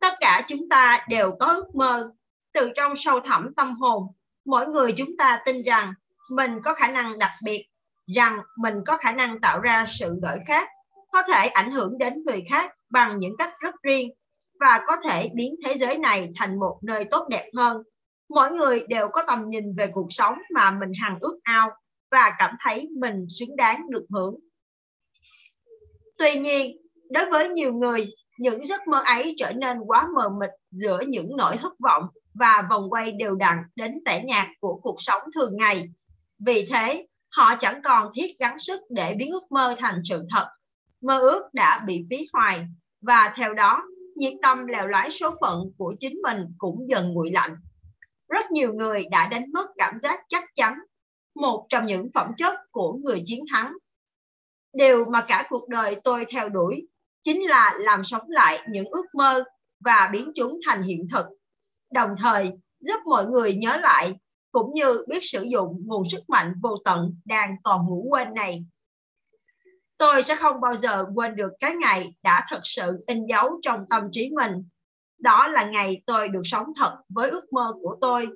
Tất 0.00 0.14
cả 0.20 0.44
chúng 0.48 0.68
ta 0.70 1.06
đều 1.08 1.32
có 1.40 1.46
ước 1.46 1.74
mơ. 1.74 2.12
Từ 2.52 2.70
trong 2.76 2.96
sâu 2.96 3.20
thẳm 3.20 3.54
tâm 3.56 3.74
hồn, 3.74 4.06
mỗi 4.44 4.66
người 4.66 4.92
chúng 4.96 5.16
ta 5.18 5.42
tin 5.44 5.62
rằng 5.62 5.94
mình 6.30 6.60
có 6.64 6.74
khả 6.74 6.88
năng 6.88 7.18
đặc 7.18 7.30
biệt, 7.42 7.66
rằng 8.16 8.40
mình 8.56 8.74
có 8.86 8.96
khả 8.96 9.12
năng 9.12 9.40
tạo 9.40 9.60
ra 9.60 9.86
sự 9.88 10.18
đổi 10.22 10.38
khác, 10.46 10.68
có 11.12 11.22
thể 11.22 11.46
ảnh 11.46 11.72
hưởng 11.72 11.98
đến 11.98 12.22
người 12.26 12.44
khác 12.50 12.72
bằng 12.90 13.18
những 13.18 13.36
cách 13.38 13.52
rất 13.60 13.74
riêng 13.82 14.10
và 14.60 14.80
có 14.86 14.96
thể 15.04 15.28
biến 15.34 15.54
thế 15.64 15.74
giới 15.78 15.98
này 15.98 16.28
thành 16.36 16.58
một 16.60 16.78
nơi 16.82 17.04
tốt 17.10 17.28
đẹp 17.28 17.50
hơn. 17.56 17.82
Mỗi 18.28 18.50
người 18.50 18.84
đều 18.88 19.08
có 19.08 19.22
tầm 19.26 19.48
nhìn 19.48 19.74
về 19.76 19.90
cuộc 19.92 20.06
sống 20.10 20.38
mà 20.54 20.70
mình 20.70 20.92
hằng 21.02 21.18
ước 21.20 21.38
ao 21.42 21.70
và 22.10 22.32
cảm 22.38 22.54
thấy 22.64 22.88
mình 22.98 23.26
xứng 23.28 23.56
đáng 23.56 23.90
được 23.90 24.06
hưởng. 24.10 24.34
Tuy 26.18 26.38
nhiên, 26.38 26.76
đối 27.10 27.30
với 27.30 27.48
nhiều 27.48 27.72
người, 27.74 28.10
những 28.38 28.66
giấc 28.66 28.88
mơ 28.88 29.02
ấy 29.04 29.34
trở 29.38 29.52
nên 29.52 29.78
quá 29.78 30.08
mờ 30.14 30.28
mịt 30.40 30.50
giữa 30.70 31.00
những 31.08 31.36
nỗi 31.36 31.56
thất 31.56 31.72
vọng 31.78 32.02
và 32.34 32.66
vòng 32.70 32.90
quay 32.90 33.12
đều 33.12 33.34
đặn 33.34 33.56
đến 33.76 33.98
tẻ 34.04 34.22
nhạt 34.24 34.48
của 34.60 34.80
cuộc 34.82 34.96
sống 34.98 35.22
thường 35.34 35.56
ngày. 35.56 35.88
Vì 36.38 36.66
thế, 36.70 37.06
họ 37.28 37.54
chẳng 37.56 37.82
còn 37.82 38.12
thiết 38.14 38.38
gắng 38.38 38.58
sức 38.58 38.80
để 38.90 39.14
biến 39.18 39.30
ước 39.32 39.52
mơ 39.52 39.74
thành 39.78 40.02
sự 40.04 40.26
thật. 40.30 40.48
Mơ 41.00 41.18
ước 41.18 41.42
đã 41.52 41.82
bị 41.86 42.04
phí 42.10 42.26
hoài 42.32 42.66
và 43.00 43.32
theo 43.36 43.54
đó, 43.54 43.82
nhiệt 44.16 44.34
tâm 44.42 44.66
lèo 44.66 44.86
lái 44.86 45.10
số 45.10 45.34
phận 45.40 45.60
của 45.78 45.94
chính 46.00 46.22
mình 46.22 46.44
cũng 46.58 46.88
dần 46.88 47.12
nguội 47.12 47.30
lạnh. 47.30 47.56
Rất 48.28 48.50
nhiều 48.50 48.74
người 48.74 49.04
đã 49.10 49.28
đánh 49.28 49.52
mất 49.52 49.66
cảm 49.78 49.98
giác 49.98 50.20
chắc 50.28 50.44
chắn 50.54 50.74
một 51.34 51.66
trong 51.68 51.86
những 51.86 52.10
phẩm 52.14 52.30
chất 52.36 52.58
của 52.70 52.92
người 52.92 53.22
chiến 53.26 53.44
thắng. 53.52 53.72
Điều 54.72 55.04
mà 55.04 55.24
cả 55.28 55.46
cuộc 55.48 55.68
đời 55.68 55.96
tôi 56.04 56.26
theo 56.30 56.48
đuổi 56.48 56.86
chính 57.22 57.48
là 57.48 57.74
làm 57.78 58.04
sống 58.04 58.30
lại 58.30 58.66
những 58.68 58.86
ước 58.86 59.04
mơ 59.14 59.44
và 59.80 60.08
biến 60.12 60.32
chúng 60.34 60.58
thành 60.66 60.82
hiện 60.82 61.08
thực. 61.12 61.26
Đồng 61.92 62.10
thời 62.18 62.50
giúp 62.80 63.00
mọi 63.04 63.26
người 63.26 63.54
nhớ 63.54 63.76
lại 63.76 64.14
cũng 64.52 64.72
như 64.74 65.04
biết 65.08 65.20
sử 65.22 65.42
dụng 65.42 65.82
nguồn 65.86 66.08
sức 66.10 66.20
mạnh 66.28 66.54
vô 66.62 66.76
tận 66.84 67.14
đang 67.24 67.56
còn 67.62 67.86
ngủ 67.86 68.06
quên 68.10 68.34
này. 68.34 68.64
Tôi 69.98 70.22
sẽ 70.22 70.36
không 70.36 70.60
bao 70.60 70.76
giờ 70.76 71.04
quên 71.14 71.36
được 71.36 71.50
cái 71.60 71.74
ngày 71.76 72.14
đã 72.22 72.46
thật 72.48 72.60
sự 72.64 73.04
in 73.06 73.26
dấu 73.26 73.60
trong 73.62 73.84
tâm 73.90 74.02
trí 74.12 74.30
mình. 74.36 74.52
Đó 75.18 75.48
là 75.48 75.64
ngày 75.64 76.02
tôi 76.06 76.28
được 76.28 76.42
sống 76.44 76.66
thật 76.76 76.98
với 77.08 77.30
ước 77.30 77.52
mơ 77.52 77.72
của 77.82 77.96
tôi. 78.00 78.28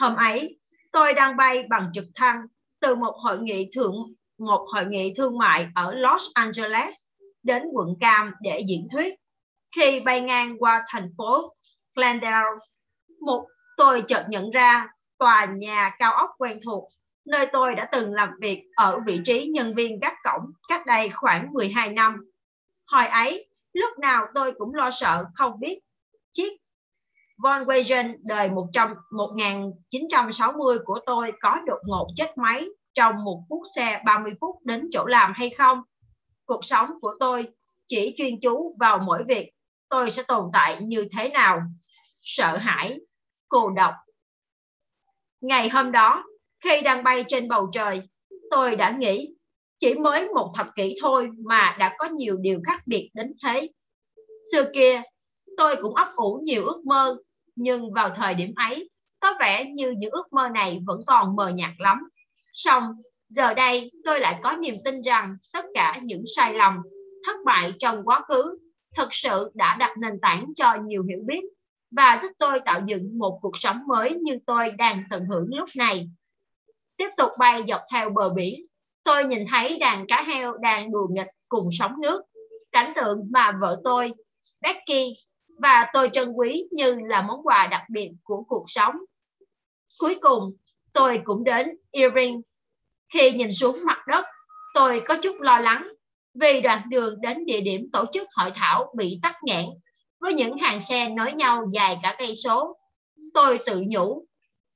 Hôm 0.00 0.14
ấy, 0.16 0.58
tôi 0.94 1.14
đang 1.14 1.36
bay 1.36 1.66
bằng 1.70 1.90
trực 1.94 2.04
thăng 2.14 2.46
từ 2.80 2.94
một 2.94 3.14
hội 3.16 3.38
nghị 3.38 3.70
thượng 3.74 3.94
một 4.38 4.66
hội 4.72 4.84
nghị 4.86 5.14
thương 5.16 5.38
mại 5.38 5.66
ở 5.74 5.94
Los 5.94 6.22
Angeles 6.34 6.96
đến 7.42 7.62
quận 7.72 7.96
Cam 8.00 8.34
để 8.40 8.64
diễn 8.68 8.88
thuyết. 8.92 9.14
Khi 9.76 10.00
bay 10.00 10.20
ngang 10.20 10.56
qua 10.58 10.84
thành 10.88 11.10
phố 11.18 11.54
Glendale, 11.94 12.48
một 13.20 13.46
tôi 13.76 14.02
chợt 14.08 14.26
nhận 14.28 14.50
ra 14.50 14.88
tòa 15.18 15.44
nhà 15.44 15.90
cao 15.98 16.12
ốc 16.12 16.30
quen 16.38 16.60
thuộc 16.64 16.88
nơi 17.26 17.46
tôi 17.52 17.74
đã 17.74 17.88
từng 17.92 18.12
làm 18.12 18.30
việc 18.40 18.64
ở 18.76 19.00
vị 19.06 19.20
trí 19.24 19.46
nhân 19.46 19.74
viên 19.74 20.00
gác 20.00 20.14
cổng 20.24 20.52
cách 20.68 20.86
đây 20.86 21.10
khoảng 21.10 21.52
12 21.52 21.88
năm. 21.88 22.24
Hồi 22.86 23.06
ấy, 23.06 23.48
lúc 23.72 23.98
nào 23.98 24.26
tôi 24.34 24.52
cũng 24.58 24.74
lo 24.74 24.90
sợ 24.90 25.24
không 25.34 25.60
biết 25.60 25.78
chiếc 26.32 26.63
Von 27.36 27.64
Weijen 27.64 28.16
đời 28.22 28.50
100, 28.50 28.94
1960 29.10 30.78
của 30.84 30.98
tôi 31.06 31.32
có 31.40 31.58
đột 31.66 31.80
ngột 31.86 32.08
chết 32.16 32.38
máy 32.38 32.66
trong 32.94 33.24
một 33.24 33.42
phút 33.48 33.62
xe 33.76 34.02
30 34.04 34.32
phút 34.40 34.56
đến 34.64 34.88
chỗ 34.92 35.04
làm 35.06 35.32
hay 35.34 35.50
không. 35.50 35.80
Cuộc 36.46 36.64
sống 36.64 36.90
của 37.00 37.14
tôi 37.20 37.48
chỉ 37.86 38.14
chuyên 38.18 38.40
chú 38.40 38.76
vào 38.80 38.98
mỗi 38.98 39.24
việc 39.28 39.50
tôi 39.88 40.10
sẽ 40.10 40.22
tồn 40.22 40.50
tại 40.52 40.76
như 40.82 41.08
thế 41.16 41.28
nào. 41.28 41.60
Sợ 42.22 42.56
hãi, 42.56 43.00
cô 43.48 43.70
độc. 43.70 43.94
Ngày 45.40 45.68
hôm 45.68 45.92
đó, 45.92 46.24
khi 46.64 46.80
đang 46.80 47.04
bay 47.04 47.24
trên 47.28 47.48
bầu 47.48 47.70
trời, 47.72 48.02
tôi 48.50 48.76
đã 48.76 48.90
nghĩ 48.90 49.34
chỉ 49.78 49.94
mới 49.94 50.28
một 50.28 50.52
thập 50.56 50.66
kỷ 50.76 50.94
thôi 51.02 51.28
mà 51.44 51.76
đã 51.78 51.94
có 51.98 52.06
nhiều 52.06 52.36
điều 52.36 52.60
khác 52.66 52.82
biệt 52.86 53.10
đến 53.14 53.32
thế. 53.44 53.68
Xưa 54.52 54.70
kia, 54.74 55.02
tôi 55.56 55.76
cũng 55.82 55.94
ấp 55.94 56.08
ủ 56.16 56.40
nhiều 56.44 56.66
ước 56.66 56.86
mơ, 56.86 57.16
nhưng 57.56 57.92
vào 57.92 58.10
thời 58.10 58.34
điểm 58.34 58.52
ấy, 58.56 58.90
có 59.20 59.34
vẻ 59.40 59.64
như 59.64 59.94
những 59.98 60.10
ước 60.10 60.32
mơ 60.32 60.48
này 60.48 60.80
vẫn 60.86 61.00
còn 61.06 61.36
mờ 61.36 61.48
nhạt 61.48 61.72
lắm. 61.78 61.98
Song, 62.52 62.92
giờ 63.28 63.54
đây 63.54 63.90
tôi 64.04 64.20
lại 64.20 64.40
có 64.42 64.52
niềm 64.52 64.74
tin 64.84 65.00
rằng 65.00 65.36
tất 65.52 65.64
cả 65.74 66.00
những 66.02 66.24
sai 66.36 66.54
lầm, 66.54 66.78
thất 67.26 67.36
bại 67.44 67.72
trong 67.78 68.04
quá 68.04 68.20
khứ 68.28 68.58
thật 68.94 69.08
sự 69.10 69.50
đã 69.54 69.76
đặt 69.76 69.98
nền 69.98 70.20
tảng 70.22 70.54
cho 70.56 70.74
nhiều 70.74 71.02
hiểu 71.02 71.18
biết 71.26 71.40
và 71.90 72.18
giúp 72.22 72.32
tôi 72.38 72.60
tạo 72.60 72.80
dựng 72.86 73.18
một 73.18 73.38
cuộc 73.42 73.56
sống 73.56 73.80
mới 73.86 74.14
như 74.14 74.38
tôi 74.46 74.70
đang 74.70 75.02
tận 75.10 75.26
hưởng 75.26 75.46
lúc 75.48 75.68
này. 75.76 76.10
Tiếp 76.96 77.08
tục 77.16 77.30
bay 77.38 77.62
dọc 77.68 77.80
theo 77.92 78.10
bờ 78.10 78.28
biển, 78.28 78.62
tôi 79.04 79.24
nhìn 79.24 79.44
thấy 79.50 79.78
đàn 79.78 80.06
cá 80.06 80.22
heo 80.22 80.56
đang 80.56 80.92
đùa 80.92 81.06
nghịch 81.10 81.26
cùng 81.48 81.68
sóng 81.72 82.00
nước. 82.00 82.22
Cảnh 82.72 82.92
tượng 82.96 83.28
mà 83.30 83.52
vợ 83.60 83.80
tôi, 83.84 84.12
Becky, 84.60 85.14
và 85.58 85.86
tôi 85.92 86.10
trân 86.12 86.32
quý 86.32 86.64
như 86.70 86.96
là 87.08 87.22
món 87.22 87.46
quà 87.46 87.66
đặc 87.66 87.82
biệt 87.90 88.10
của 88.22 88.42
cuộc 88.48 88.64
sống. 88.66 88.94
Cuối 89.98 90.18
cùng, 90.20 90.56
tôi 90.92 91.20
cũng 91.24 91.44
đến 91.44 91.68
Earring. 91.90 92.42
Khi 93.12 93.32
nhìn 93.32 93.52
xuống 93.52 93.78
mặt 93.84 93.98
đất, 94.08 94.24
tôi 94.74 95.02
có 95.06 95.16
chút 95.22 95.40
lo 95.40 95.58
lắng 95.58 95.88
vì 96.34 96.60
đoạn 96.60 96.82
đường 96.88 97.20
đến 97.20 97.46
địa 97.46 97.60
điểm 97.60 97.90
tổ 97.92 98.04
chức 98.12 98.28
hội 98.36 98.50
thảo 98.54 98.92
bị 98.96 99.18
tắc 99.22 99.36
nghẽn 99.44 99.64
với 100.20 100.34
những 100.34 100.58
hàng 100.58 100.80
xe 100.80 101.08
nối 101.08 101.32
nhau 101.32 101.64
dài 101.72 101.98
cả 102.02 102.14
cây 102.18 102.34
số. 102.44 102.76
Tôi 103.34 103.58
tự 103.66 103.84
nhủ, 103.86 104.26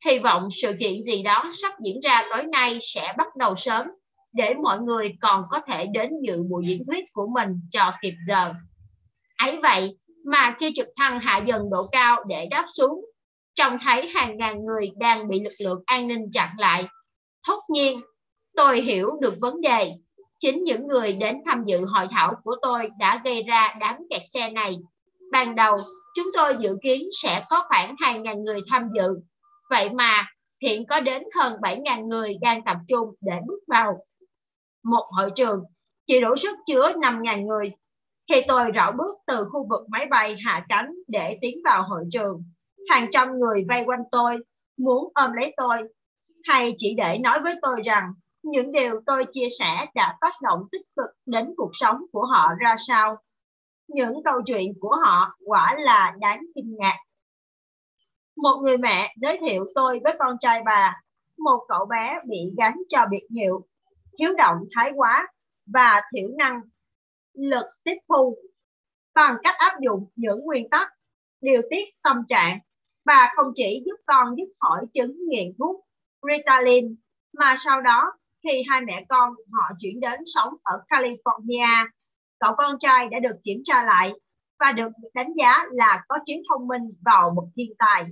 hy 0.05 0.19
vọng 0.19 0.49
sự 0.51 0.77
kiện 0.81 1.03
gì 1.05 1.23
đó 1.23 1.51
sắp 1.63 1.73
diễn 1.85 2.01
ra 2.01 2.25
tối 2.31 2.45
nay 2.45 2.79
sẽ 2.83 3.15
bắt 3.17 3.37
đầu 3.37 3.55
sớm 3.57 3.87
để 4.33 4.55
mọi 4.55 4.81
người 4.81 5.17
còn 5.21 5.45
có 5.51 5.61
thể 5.73 5.87
đến 5.87 6.11
dự 6.27 6.43
buổi 6.43 6.63
diễn 6.67 6.83
thuyết 6.87 7.05
của 7.13 7.27
mình 7.35 7.61
cho 7.71 7.93
kịp 8.03 8.15
giờ. 8.29 8.55
Ấy 9.39 9.59
vậy 9.63 9.99
mà 10.31 10.57
khi 10.61 10.73
trực 10.77 10.89
thăng 10.97 11.21
hạ 11.21 11.39
dần 11.47 11.71
độ 11.71 11.87
cao 11.93 12.25
để 12.25 12.49
đáp 12.51 12.67
xuống, 12.75 13.05
trông 13.55 13.79
thấy 13.85 14.09
hàng 14.09 14.37
ngàn 14.37 14.65
người 14.65 14.91
đang 14.97 15.29
bị 15.29 15.41
lực 15.41 15.53
lượng 15.65 15.83
an 15.87 16.09
ninh 16.09 16.31
chặn 16.33 16.49
lại. 16.59 16.87
Thốt 17.47 17.61
nhiên, 17.71 18.01
tôi 18.57 18.81
hiểu 18.81 19.11
được 19.21 19.35
vấn 19.41 19.61
đề. 19.61 19.93
Chính 20.39 20.63
những 20.65 20.87
người 20.87 21.13
đến 21.13 21.37
tham 21.47 21.65
dự 21.67 21.85
hội 21.85 22.07
thảo 22.11 22.35
của 22.45 22.57
tôi 22.63 22.91
đã 22.99 23.21
gây 23.25 23.43
ra 23.43 23.75
đám 23.81 23.97
kẹt 24.11 24.23
xe 24.33 24.51
này. 24.51 24.77
Ban 25.33 25.55
đầu, 25.55 25.77
chúng 26.15 26.27
tôi 26.35 26.57
dự 26.61 26.77
kiến 26.83 27.09
sẽ 27.23 27.45
có 27.51 27.65
khoảng 27.69 27.95
2.000 27.95 28.43
người 28.43 28.61
tham 28.71 28.89
dự. 28.95 29.09
Vậy 29.71 29.89
mà, 29.95 30.27
hiện 30.63 30.87
có 30.87 31.01
đến 31.01 31.23
hơn 31.37 31.53
7.000 31.63 32.07
người 32.07 32.35
đang 32.41 32.65
tập 32.65 32.77
trung 32.89 33.09
để 33.21 33.37
bước 33.47 33.61
vào 33.67 33.99
một 34.85 35.05
hội 35.11 35.31
trường 35.37 35.61
chỉ 36.07 36.21
đủ 36.21 36.37
sức 36.37 36.57
chứa 36.67 36.93
5.000 36.93 37.47
người. 37.47 37.73
Khi 38.29 38.43
tôi 38.49 38.71
rảo 38.75 38.93
bước 38.93 39.17
từ 39.27 39.49
khu 39.53 39.67
vực 39.69 39.89
máy 39.89 40.07
bay 40.11 40.37
hạ 40.45 40.65
cánh 40.69 40.95
để 41.09 41.39
tiến 41.41 41.59
vào 41.65 41.83
hội 41.89 42.05
trường, 42.13 42.43
hàng 42.91 43.09
trăm 43.13 43.39
người 43.39 43.65
vây 43.69 43.85
quanh 43.87 44.03
tôi, 44.13 44.37
muốn 44.77 45.13
ôm 45.15 45.33
lấy 45.33 45.55
tôi, 45.57 45.77
hay 46.45 46.75
chỉ 46.77 46.95
để 46.97 47.19
nói 47.19 47.41
với 47.43 47.55
tôi 47.63 47.83
rằng 47.85 48.13
những 48.43 48.73
điều 48.73 49.01
tôi 49.07 49.25
chia 49.33 49.49
sẻ 49.59 49.87
đã 49.95 50.17
tác 50.21 50.35
động 50.43 50.61
tích 50.73 50.87
cực 50.97 51.11
đến 51.27 51.55
cuộc 51.57 51.71
sống 51.73 51.97
của 52.13 52.25
họ 52.25 52.49
ra 52.61 52.77
sao. 52.79 53.17
Những 53.89 54.23
câu 54.25 54.43
chuyện 54.47 54.73
của 54.81 54.97
họ 55.05 55.37
quả 55.47 55.77
là 55.79 56.15
đáng 56.21 56.43
kinh 56.55 56.77
ngạc. 56.79 56.97
Một 58.37 58.61
người 58.63 58.79
mẹ 58.79 59.15
giới 59.17 59.39
thiệu 59.39 59.65
tôi 59.75 60.01
với 60.05 60.15
con 60.19 60.37
trai 60.41 60.63
bà, 60.65 61.03
một 61.39 61.65
cậu 61.69 61.87
bé 61.87 62.19
bị 62.25 62.39
gắn 62.57 62.77
cho 62.89 63.07
biệt 63.11 63.27
hiệu 63.37 63.67
hiếu 64.19 64.33
động 64.39 64.57
thái 64.77 64.93
quá 64.97 65.29
và 65.67 66.01
thiểu 66.15 66.29
năng 66.39 66.61
lực 67.39 67.67
tiếp 67.85 67.97
thu 68.09 68.37
bằng 69.15 69.37
cách 69.43 69.55
áp 69.59 69.81
dụng 69.81 70.07
những 70.17 70.41
nguyên 70.45 70.71
tắc 70.71 70.89
điều 71.41 71.63
tiết 71.71 71.85
tâm 72.03 72.23
trạng 72.29 72.59
và 73.05 73.33
không 73.37 73.47
chỉ 73.55 73.83
giúp 73.87 73.97
con 74.07 74.37
dứt 74.37 74.49
khỏi 74.61 74.87
chứng 74.95 75.17
nghiện 75.29 75.53
thuốc 75.59 75.85
Ritalin, 76.23 76.97
mà 77.39 77.55
sau 77.59 77.81
đó 77.83 78.13
khi 78.43 78.63
hai 78.69 78.81
mẹ 78.81 79.05
con 79.09 79.31
họ 79.53 79.75
chuyển 79.79 80.01
đến 80.01 80.21
sống 80.35 80.55
ở 80.63 80.85
California, 80.89 81.87
cậu 82.39 82.55
con 82.57 82.79
trai 82.79 83.09
đã 83.09 83.19
được 83.19 83.37
kiểm 83.45 83.63
tra 83.65 83.85
lại 83.85 84.13
và 84.61 84.73
được 84.73 84.89
đánh 85.15 85.33
giá 85.39 85.65
là 85.71 86.05
có 86.09 86.19
trí 86.27 86.33
thông 86.49 86.69
minh 86.69 86.83
vào 87.05 87.31
một 87.35 87.49
thiên 87.57 87.73
tài 87.79 88.05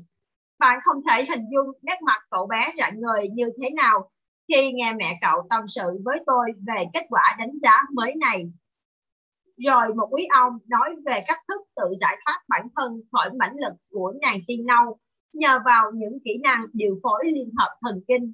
bạn 0.59 0.79
không 0.83 0.97
thể 1.09 1.25
hình 1.25 1.45
dung 1.53 1.73
nét 1.83 2.03
mặt 2.03 2.23
cậu 2.31 2.47
bé 2.47 2.73
rạng 2.79 3.01
ngời 3.01 3.29
như 3.29 3.45
thế 3.63 3.71
nào 3.71 4.11
khi 4.49 4.73
nghe 4.73 4.93
mẹ 4.93 5.15
cậu 5.21 5.47
tâm 5.51 5.65
sự 5.69 6.01
với 6.05 6.19
tôi 6.27 6.47
về 6.67 6.85
kết 6.93 7.07
quả 7.09 7.37
đánh 7.39 7.53
giá 7.63 7.83
mới 7.95 8.15
này. 8.21 8.51
Rồi 9.57 9.95
một 9.95 10.09
quý 10.11 10.27
ông 10.37 10.59
nói 10.67 10.97
về 11.07 11.21
cách 11.29 11.41
thức 11.49 11.61
tự 11.77 11.95
giải 12.01 12.19
thoát 12.25 12.43
bản 12.49 12.69
thân 12.77 13.01
khỏi 13.13 13.31
mãnh 13.39 13.57
lực 13.57 13.75
của 13.91 14.13
nàng 14.21 14.41
tiên 14.47 14.67
nâu 14.67 14.99
nhờ 15.33 15.59
vào 15.65 15.91
những 15.95 16.19
kỹ 16.25 16.31
năng 16.43 16.67
điều 16.73 17.01
phối 17.03 17.25
liên 17.25 17.51
hợp 17.59 17.77
thần 17.83 18.01
kinh. 18.09 18.33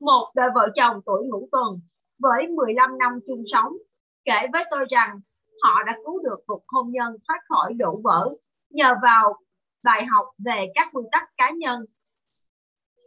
Một, 0.00 0.32
đôi 0.34 0.48
vợ 0.54 0.68
chồng 0.74 1.00
tuổi 1.06 1.26
ngũ 1.26 1.48
tuần 1.52 1.80
với 2.18 2.46
15 2.46 2.98
năm 2.98 3.20
chung 3.26 3.42
sống 3.46 3.72
kể 4.24 4.46
với 4.52 4.64
tôi 4.70 4.84
rằng 4.90 5.20
họ 5.62 5.82
đã 5.86 5.92
cứu 6.04 6.22
được 6.24 6.38
cuộc 6.46 6.62
hôn 6.66 6.90
nhân 6.90 7.16
thoát 7.28 7.38
khỏi 7.48 7.74
đổ 7.74 8.00
vỡ 8.04 8.28
nhờ 8.70 8.94
vào 9.02 9.36
bài 9.82 10.04
học 10.04 10.26
về 10.38 10.66
các 10.74 10.88
quy 10.92 11.02
tắc 11.12 11.28
cá 11.36 11.50
nhân 11.50 11.84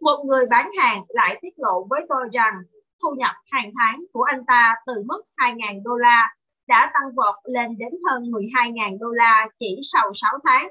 một 0.01 0.23
người 0.25 0.45
bán 0.51 0.71
hàng 0.79 1.03
lại 1.07 1.39
tiết 1.41 1.53
lộ 1.57 1.87
với 1.89 2.05
tôi 2.09 2.27
rằng 2.33 2.53
thu 3.01 3.15
nhập 3.17 3.35
hàng 3.51 3.71
tháng 3.79 4.03
của 4.13 4.23
anh 4.23 4.45
ta 4.47 4.75
từ 4.85 4.93
mức 5.05 5.21
2.000 5.37 5.83
đô 5.83 5.95
la 5.95 6.35
đã 6.69 6.91
tăng 6.93 7.15
vọt 7.15 7.35
lên 7.43 7.77
đến 7.77 7.93
hơn 8.09 8.23
12.000 8.23 8.97
đô 8.99 9.09
la 9.09 9.47
chỉ 9.59 9.79
sau 9.93 10.11
6 10.13 10.39
tháng. 10.45 10.67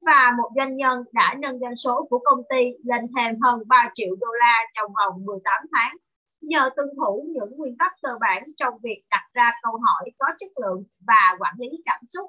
Và 0.00 0.34
một 0.38 0.50
doanh 0.56 0.76
nhân 0.76 1.04
đã 1.12 1.36
nâng 1.38 1.58
doanh 1.58 1.76
số 1.76 2.06
của 2.10 2.20
công 2.24 2.42
ty 2.50 2.62
lên 2.84 3.06
thêm 3.16 3.40
hơn 3.40 3.62
3 3.66 3.90
triệu 3.94 4.16
đô 4.20 4.28
la 4.40 4.56
trong 4.74 4.92
vòng 4.98 5.24
18 5.24 5.62
tháng 5.72 5.96
nhờ 6.40 6.70
tuân 6.76 6.88
thủ 6.96 7.26
những 7.34 7.58
nguyên 7.58 7.76
tắc 7.78 7.92
cơ 8.02 8.08
bản 8.20 8.42
trong 8.56 8.74
việc 8.82 9.02
đặt 9.10 9.24
ra 9.34 9.50
câu 9.62 9.72
hỏi 9.72 10.10
có 10.18 10.26
chất 10.38 10.50
lượng 10.62 10.84
và 11.06 11.36
quản 11.38 11.54
lý 11.58 11.68
cảm 11.84 12.00
xúc. 12.06 12.26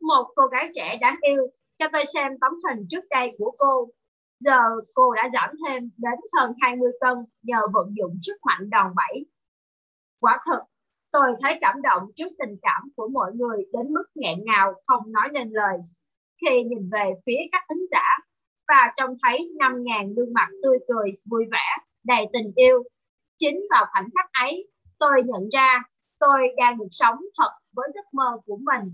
Một 0.00 0.32
cô 0.36 0.46
gái 0.46 0.70
trẻ 0.74 0.98
đáng 1.00 1.16
yêu 1.22 1.46
cho 1.78 1.86
tôi 1.92 2.04
xem 2.14 2.32
tấm 2.40 2.52
hình 2.68 2.86
trước 2.90 3.04
đây 3.10 3.30
của 3.38 3.52
cô 3.58 3.88
Giờ 4.40 4.60
cô 4.94 5.14
đã 5.14 5.28
giảm 5.32 5.50
thêm 5.66 5.90
đến 5.96 6.20
hơn 6.38 6.52
20 6.60 6.92
cân 7.00 7.18
nhờ 7.42 7.58
vận 7.72 7.94
dụng 7.96 8.18
sức 8.22 8.36
mạnh 8.46 8.70
đòn 8.70 8.86
bẩy. 8.94 9.26
Quả 10.20 10.40
thực, 10.46 10.62
tôi 11.16 11.32
thấy 11.42 11.58
cảm 11.60 11.82
động 11.82 12.02
trước 12.16 12.28
tình 12.38 12.56
cảm 12.62 12.82
của 12.96 13.08
mọi 13.12 13.32
người 13.34 13.64
đến 13.72 13.94
mức 13.94 14.04
nghẹn 14.14 14.38
ngào 14.44 14.74
không 14.86 15.12
nói 15.12 15.28
nên 15.32 15.50
lời. 15.50 15.78
Khi 16.40 16.62
nhìn 16.62 16.90
về 16.92 17.12
phía 17.26 17.38
các 17.52 17.62
thính 17.68 17.86
giả 17.90 18.18
và 18.68 18.92
trông 18.96 19.10
thấy 19.22 19.52
5.000 19.58 20.14
gương 20.14 20.32
mặt 20.32 20.48
tươi 20.62 20.78
cười, 20.88 21.12
vui 21.30 21.44
vẻ, 21.52 21.76
đầy 22.04 22.26
tình 22.32 22.52
yêu. 22.56 22.82
Chính 23.38 23.60
vào 23.70 23.86
khoảnh 23.92 24.08
khắc 24.14 24.30
ấy, 24.32 24.68
tôi 24.98 25.22
nhận 25.24 25.48
ra 25.52 25.82
tôi 26.18 26.40
đang 26.56 26.78
được 26.78 26.88
sống 26.90 27.18
thật 27.38 27.50
với 27.76 27.88
giấc 27.94 28.14
mơ 28.14 28.38
của 28.46 28.56
mình. 28.56 28.92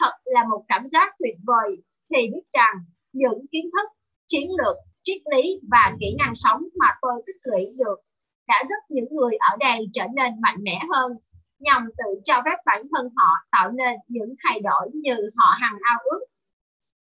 Thật 0.00 0.12
là 0.24 0.44
một 0.44 0.64
cảm 0.68 0.86
giác 0.86 1.14
tuyệt 1.18 1.36
vời 1.46 1.76
thì 2.14 2.22
biết 2.32 2.46
rằng 2.52 2.74
những 3.12 3.46
kiến 3.50 3.70
thức 3.72 3.88
chiến 4.26 4.50
lược, 4.50 4.76
triết 5.02 5.22
lý 5.34 5.60
và 5.70 5.96
kỹ 6.00 6.06
năng 6.18 6.32
sống 6.34 6.62
mà 6.78 6.86
tôi 7.00 7.22
tích 7.26 7.40
lũy 7.44 7.66
được 7.76 8.00
đã 8.48 8.64
giúp 8.68 8.94
những 8.94 9.08
người 9.10 9.36
ở 9.36 9.56
đây 9.60 9.86
trở 9.94 10.06
nên 10.16 10.40
mạnh 10.40 10.56
mẽ 10.62 10.80
hơn 10.90 11.12
nhằm 11.58 11.88
tự 11.98 12.20
cho 12.24 12.42
phép 12.44 12.56
bản 12.66 12.82
thân 12.92 13.08
họ 13.16 13.32
tạo 13.50 13.70
nên 13.70 13.94
những 14.08 14.34
thay 14.44 14.60
đổi 14.60 14.90
như 14.94 15.14
họ 15.36 15.56
hằng 15.60 15.78
ao 15.82 15.98
ước. 16.10 16.20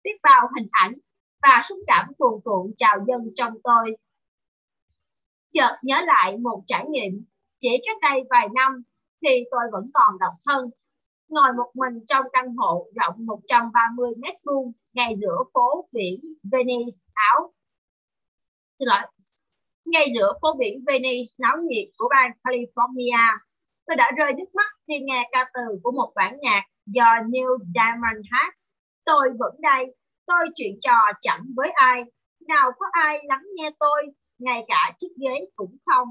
tiếp 0.02 0.16
vào 0.22 0.48
hình 0.56 0.68
ảnh 0.70 0.92
và 1.42 1.60
xúc 1.62 1.78
cảm 1.86 2.12
cuồn 2.18 2.40
cuộn 2.44 2.72
trào 2.76 3.04
dân 3.08 3.20
trong 3.34 3.52
tôi. 3.64 3.96
Chợt 5.52 5.76
nhớ 5.82 6.00
lại 6.06 6.36
một 6.36 6.62
trải 6.66 6.84
nghiệm 6.88 7.24
chỉ 7.60 7.68
cách 7.86 7.96
đây 8.02 8.24
vài 8.30 8.48
năm 8.54 8.82
thì 9.22 9.44
tôi 9.50 9.60
vẫn 9.72 9.90
còn 9.94 10.18
độc 10.18 10.32
thân. 10.46 10.70
Ngồi 11.28 11.52
một 11.56 11.70
mình 11.74 12.04
trong 12.08 12.26
căn 12.32 12.56
hộ 12.56 12.86
rộng 12.94 13.26
130 13.26 14.10
mét 14.18 14.34
vuông 14.44 14.72
ngay 14.94 15.14
giữa 15.20 15.44
phố 15.54 15.88
biển 15.92 16.20
Venice 16.52 16.98
Áo. 17.14 17.52
Xin 18.78 18.88
lỗi. 18.88 19.00
Ngay 19.84 20.06
giữa 20.14 20.32
phố 20.42 20.48
biển 20.58 20.84
Venice 20.86 21.32
náo 21.38 21.56
nhiệt 21.56 21.88
của 21.98 22.08
bang 22.10 22.30
California, 22.44 23.38
tôi 23.86 23.96
đã 23.96 24.10
rơi 24.16 24.32
nước 24.32 24.54
mắt 24.54 24.72
khi 24.88 24.94
nghe 25.02 25.28
ca 25.32 25.50
từ 25.54 25.78
của 25.82 25.92
một 25.92 26.12
bản 26.14 26.36
nhạc 26.40 26.62
do 26.86 27.04
Neil 27.28 27.48
Diamond 27.74 28.26
hát. 28.30 28.54
Tôi 29.04 29.28
vẫn 29.38 29.54
đây, 29.60 29.94
tôi 30.26 30.46
chuyện 30.54 30.78
trò 30.80 30.98
chẳng 31.20 31.40
với 31.56 31.70
ai, 31.70 32.02
nào 32.48 32.72
có 32.78 32.86
ai 32.92 33.18
lắng 33.24 33.44
nghe 33.54 33.70
tôi, 33.78 34.02
ngay 34.38 34.64
cả 34.68 34.92
chiếc 34.98 35.12
ghế 35.20 35.46
cũng 35.56 35.76
không. 35.86 36.08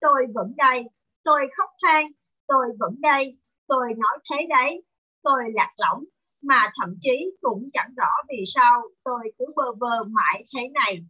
Tôi 0.00 0.26
vẫn 0.34 0.52
đây, 0.56 0.84
tôi 1.24 1.40
khóc 1.56 1.70
than, 1.82 2.06
tôi 2.46 2.66
vẫn 2.78 2.94
đây, 3.00 3.38
tôi 3.68 3.88
nói 3.96 4.18
thế 4.30 4.46
đấy, 4.48 4.82
tôi 5.22 5.42
lạc 5.54 5.72
lõng, 5.76 6.04
mà 6.42 6.72
thậm 6.80 6.94
chí 7.00 7.30
cũng 7.40 7.68
chẳng 7.72 7.94
rõ 7.96 8.10
vì 8.28 8.44
sao 8.54 8.82
tôi 9.04 9.32
cứ 9.38 9.44
bơ 9.56 9.72
vơ 9.80 10.02
mãi 10.08 10.44
thế 10.54 10.68
này. 10.74 11.04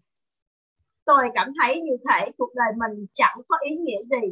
Tôi 1.05 1.25
cảm 1.35 1.53
thấy 1.63 1.81
như 1.81 1.97
thể 2.11 2.31
cuộc 2.39 2.51
đời 2.55 2.73
mình 2.77 3.07
chẳng 3.15 3.39
có 3.49 3.59
ý 3.71 3.77
nghĩa 3.77 4.03
gì. 4.11 4.29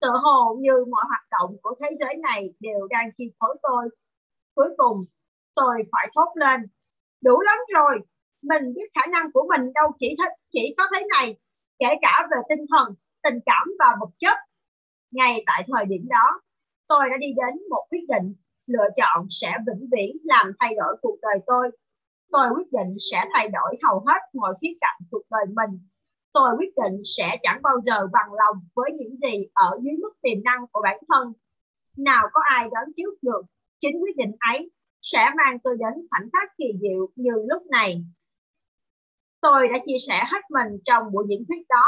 Tự 0.00 0.08
hồ 0.22 0.56
như 0.60 0.72
mọi 0.90 1.04
hoạt 1.08 1.24
động 1.30 1.56
của 1.62 1.74
thế 1.80 1.96
giới 2.00 2.16
này 2.16 2.54
đều 2.60 2.86
đang 2.90 3.10
chi 3.18 3.24
phối 3.40 3.56
tôi. 3.62 3.88
Cuối 4.54 4.68
cùng, 4.76 5.04
tôi 5.54 5.82
phải 5.92 6.10
thốt 6.14 6.32
lên. 6.34 6.60
Đủ 7.20 7.40
lắm 7.40 7.58
rồi, 7.74 7.98
mình 8.42 8.74
biết 8.74 8.90
khả 8.94 9.06
năng 9.06 9.32
của 9.32 9.46
mình 9.48 9.72
đâu 9.72 9.92
chỉ 9.98 10.16
thích 10.18 10.32
chỉ 10.52 10.74
có 10.78 10.84
thế 10.94 11.06
này, 11.18 11.36
kể 11.78 11.86
cả 12.02 12.28
về 12.30 12.36
tinh 12.48 12.66
thần, 12.70 12.94
tình 13.22 13.38
cảm 13.46 13.72
và 13.78 13.96
vật 14.00 14.10
chất. 14.18 14.38
Ngay 15.10 15.42
tại 15.46 15.64
thời 15.72 15.84
điểm 15.86 16.08
đó, 16.08 16.40
tôi 16.88 17.00
đã 17.10 17.16
đi 17.20 17.26
đến 17.36 17.62
một 17.70 17.86
quyết 17.90 18.06
định 18.08 18.34
lựa 18.66 18.88
chọn 18.96 19.26
sẽ 19.30 19.56
vĩnh 19.66 19.88
viễn 19.92 20.16
làm 20.24 20.52
thay 20.60 20.74
đổi 20.74 20.96
cuộc 21.02 21.18
đời 21.22 21.38
tôi. 21.46 21.70
Tôi 22.32 22.48
quyết 22.56 22.72
định 22.72 22.94
sẽ 23.10 23.24
thay 23.34 23.48
đổi 23.48 23.76
hầu 23.82 24.04
hết 24.06 24.20
mọi 24.34 24.54
khía 24.60 24.74
cạnh 24.80 24.98
cuộc 25.10 25.22
đời 25.30 25.44
mình. 25.46 25.80
Tôi 26.32 26.50
quyết 26.58 26.72
định 26.76 27.02
sẽ 27.16 27.36
chẳng 27.42 27.62
bao 27.62 27.80
giờ 27.84 28.06
bằng 28.12 28.32
lòng 28.32 28.56
với 28.74 28.90
những 28.92 29.16
gì 29.22 29.46
ở 29.52 29.78
dưới 29.82 29.94
mức 30.02 30.12
tiềm 30.22 30.44
năng 30.44 30.66
của 30.72 30.80
bản 30.82 30.98
thân. 31.08 31.32
Nào 31.96 32.28
có 32.32 32.40
ai 32.50 32.68
đoán 32.70 32.84
trước 32.96 33.14
được 33.22 33.42
chính 33.78 34.00
quyết 34.00 34.16
định 34.16 34.32
ấy 34.52 34.70
sẽ 35.02 35.30
mang 35.36 35.58
tôi 35.64 35.76
đến 35.78 36.06
khoảnh 36.10 36.28
khắc 36.32 36.56
kỳ 36.58 36.64
diệu 36.80 37.08
như 37.16 37.32
lúc 37.48 37.62
này. 37.66 38.04
Tôi 39.40 39.68
đã 39.68 39.78
chia 39.86 39.96
sẻ 40.08 40.24
hết 40.32 40.40
mình 40.50 40.78
trong 40.84 41.12
buổi 41.12 41.24
diễn 41.28 41.44
thuyết 41.48 41.62
đó. 41.68 41.84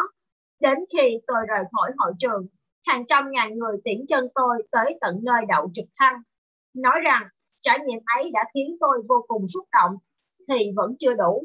Đến 0.60 0.78
khi 0.92 1.18
tôi 1.26 1.38
rời 1.48 1.64
khỏi 1.72 1.90
hội 1.98 2.12
trường, 2.18 2.46
hàng 2.86 3.04
trăm 3.08 3.30
ngàn 3.30 3.58
người 3.58 3.76
tiễn 3.84 4.06
chân 4.08 4.28
tôi 4.34 4.56
tới 4.70 4.98
tận 5.00 5.20
nơi 5.22 5.42
đậu 5.48 5.70
trực 5.74 5.86
thăng. 5.96 6.22
Nói 6.74 7.00
rằng 7.04 7.22
trải 7.62 7.78
nghiệm 7.78 7.98
ấy 8.16 8.30
đã 8.30 8.44
khiến 8.54 8.76
tôi 8.80 9.02
vô 9.08 9.24
cùng 9.28 9.46
xúc 9.46 9.64
động, 9.72 9.96
thì 10.48 10.72
vẫn 10.76 10.94
chưa 10.98 11.14
đủ. 11.14 11.44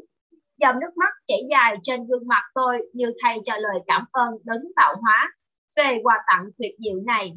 Dòng 0.58 0.80
nước 0.80 0.96
mắt 0.96 1.12
chảy 1.26 1.38
dài 1.50 1.76
trên 1.82 2.06
gương 2.06 2.28
mặt 2.28 2.42
tôi 2.54 2.78
như 2.92 3.12
thay 3.22 3.38
cho 3.44 3.56
lời 3.56 3.78
cảm 3.86 4.04
ơn 4.12 4.34
đấng 4.44 4.62
tạo 4.76 4.96
hóa 5.00 5.32
về 5.76 6.00
quà 6.02 6.18
tặng 6.26 6.44
tuyệt 6.58 6.72
diệu 6.78 7.00
này. 7.06 7.36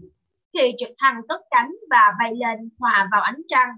Khi 0.53 0.73
trực 0.77 0.89
thăng 0.97 1.21
cất 1.29 1.41
cánh 1.51 1.71
và 1.89 2.13
bay 2.19 2.31
lên 2.35 2.69
hòa 2.79 3.09
vào 3.11 3.21
ánh 3.21 3.41
trăng, 3.47 3.69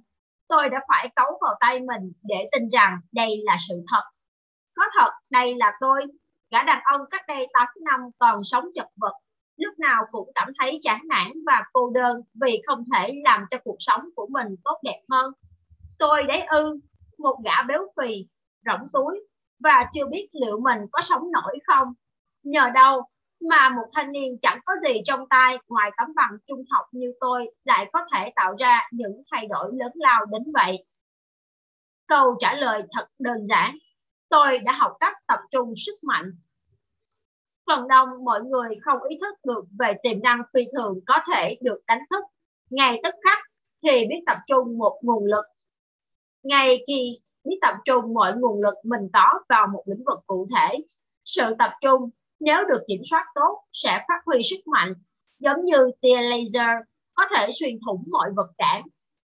tôi 0.47 0.69
đã 0.69 0.79
phải 0.87 1.09
cấu 1.15 1.39
vào 1.41 1.55
tay 1.59 1.79
mình 1.79 2.11
để 2.23 2.49
tin 2.51 2.67
rằng 2.67 2.99
đây 3.11 3.41
là 3.43 3.57
sự 3.69 3.75
thật. 3.91 4.03
Có 4.75 4.85
thật, 4.99 5.11
đây 5.29 5.55
là 5.55 5.73
tôi, 5.79 6.01
gã 6.51 6.63
đàn 6.63 6.81
ông 6.83 7.01
cách 7.11 7.21
đây 7.27 7.47
8 7.53 7.67
năm 7.81 7.99
còn 8.19 8.43
sống 8.43 8.65
chật 8.75 8.87
vật, 8.95 9.13
lúc 9.57 9.79
nào 9.79 10.03
cũng 10.11 10.31
cảm 10.35 10.51
thấy 10.59 10.79
chán 10.83 11.01
nản 11.09 11.31
và 11.45 11.63
cô 11.73 11.91
đơn 11.93 12.21
vì 12.41 12.61
không 12.67 12.85
thể 12.95 13.13
làm 13.23 13.45
cho 13.51 13.57
cuộc 13.63 13.77
sống 13.79 14.01
của 14.15 14.27
mình 14.31 14.47
tốt 14.63 14.79
đẹp 14.83 15.01
hơn. 15.11 15.33
Tôi 15.99 16.23
đấy 16.23 16.41
ư, 16.41 16.79
một 17.17 17.37
gã 17.45 17.63
béo 17.63 17.81
phì, 17.97 18.27
rỗng 18.65 18.87
túi 18.93 19.19
và 19.63 19.85
chưa 19.93 20.05
biết 20.05 20.29
liệu 20.31 20.59
mình 20.59 20.79
có 20.91 21.01
sống 21.01 21.31
nổi 21.31 21.59
không. 21.67 21.93
Nhờ 22.43 22.69
đâu 22.73 23.01
mà 23.49 23.69
một 23.69 23.85
thanh 23.93 24.11
niên 24.11 24.37
chẳng 24.41 24.59
có 24.65 24.73
gì 24.87 25.01
trong 25.05 25.27
tay 25.29 25.57
ngoài 25.67 25.91
tấm 25.97 26.07
bằng 26.15 26.31
trung 26.47 26.63
học 26.69 26.85
như 26.91 27.13
tôi 27.19 27.45
lại 27.63 27.89
có 27.93 28.05
thể 28.13 28.31
tạo 28.35 28.55
ra 28.59 28.89
những 28.91 29.23
thay 29.31 29.47
đổi 29.47 29.71
lớn 29.73 29.91
lao 29.95 30.25
đến 30.25 30.43
vậy? 30.53 30.85
Câu 32.07 32.35
trả 32.39 32.55
lời 32.55 32.83
thật 32.91 33.07
đơn 33.19 33.47
giản. 33.49 33.77
Tôi 34.29 34.59
đã 34.59 34.71
học 34.71 34.91
cách 34.99 35.17
tập 35.27 35.39
trung 35.51 35.73
sức 35.77 35.95
mạnh. 36.03 36.31
Phần 37.67 37.87
đông 37.87 38.09
mọi 38.25 38.41
người 38.41 38.75
không 38.81 39.03
ý 39.09 39.17
thức 39.21 39.35
được 39.45 39.65
về 39.79 39.93
tiềm 40.03 40.21
năng 40.23 40.41
phi 40.53 40.61
thường 40.77 40.99
có 41.05 41.19
thể 41.31 41.57
được 41.61 41.79
đánh 41.87 42.01
thức. 42.09 42.23
Ngay 42.69 42.99
tức 43.03 43.15
khắc 43.23 43.39
thì 43.83 44.05
biết 44.09 44.23
tập 44.25 44.37
trung 44.47 44.77
một 44.77 44.99
nguồn 45.01 45.25
lực. 45.25 45.45
Ngay 46.43 46.83
khi 46.87 47.19
biết 47.43 47.57
tập 47.61 47.75
trung 47.85 48.13
mọi 48.13 48.33
nguồn 48.37 48.61
lực 48.61 48.75
mình 48.83 49.09
có 49.13 49.39
vào 49.49 49.67
một 49.67 49.83
lĩnh 49.85 50.03
vực 50.05 50.19
cụ 50.27 50.47
thể, 50.55 50.77
sự 51.25 51.55
tập 51.59 51.71
trung 51.81 52.09
nếu 52.39 52.63
được 52.69 52.81
kiểm 52.87 53.01
soát 53.09 53.25
tốt 53.35 53.63
sẽ 53.73 54.05
phát 54.07 54.21
huy 54.25 54.43
sức 54.43 54.67
mạnh 54.67 54.93
giống 55.39 55.65
như 55.65 55.91
tia 56.01 56.21
laser 56.21 56.77
có 57.13 57.23
thể 57.35 57.51
xuyên 57.51 57.79
thủng 57.85 58.03
mọi 58.11 58.31
vật 58.35 58.51
cản. 58.57 58.81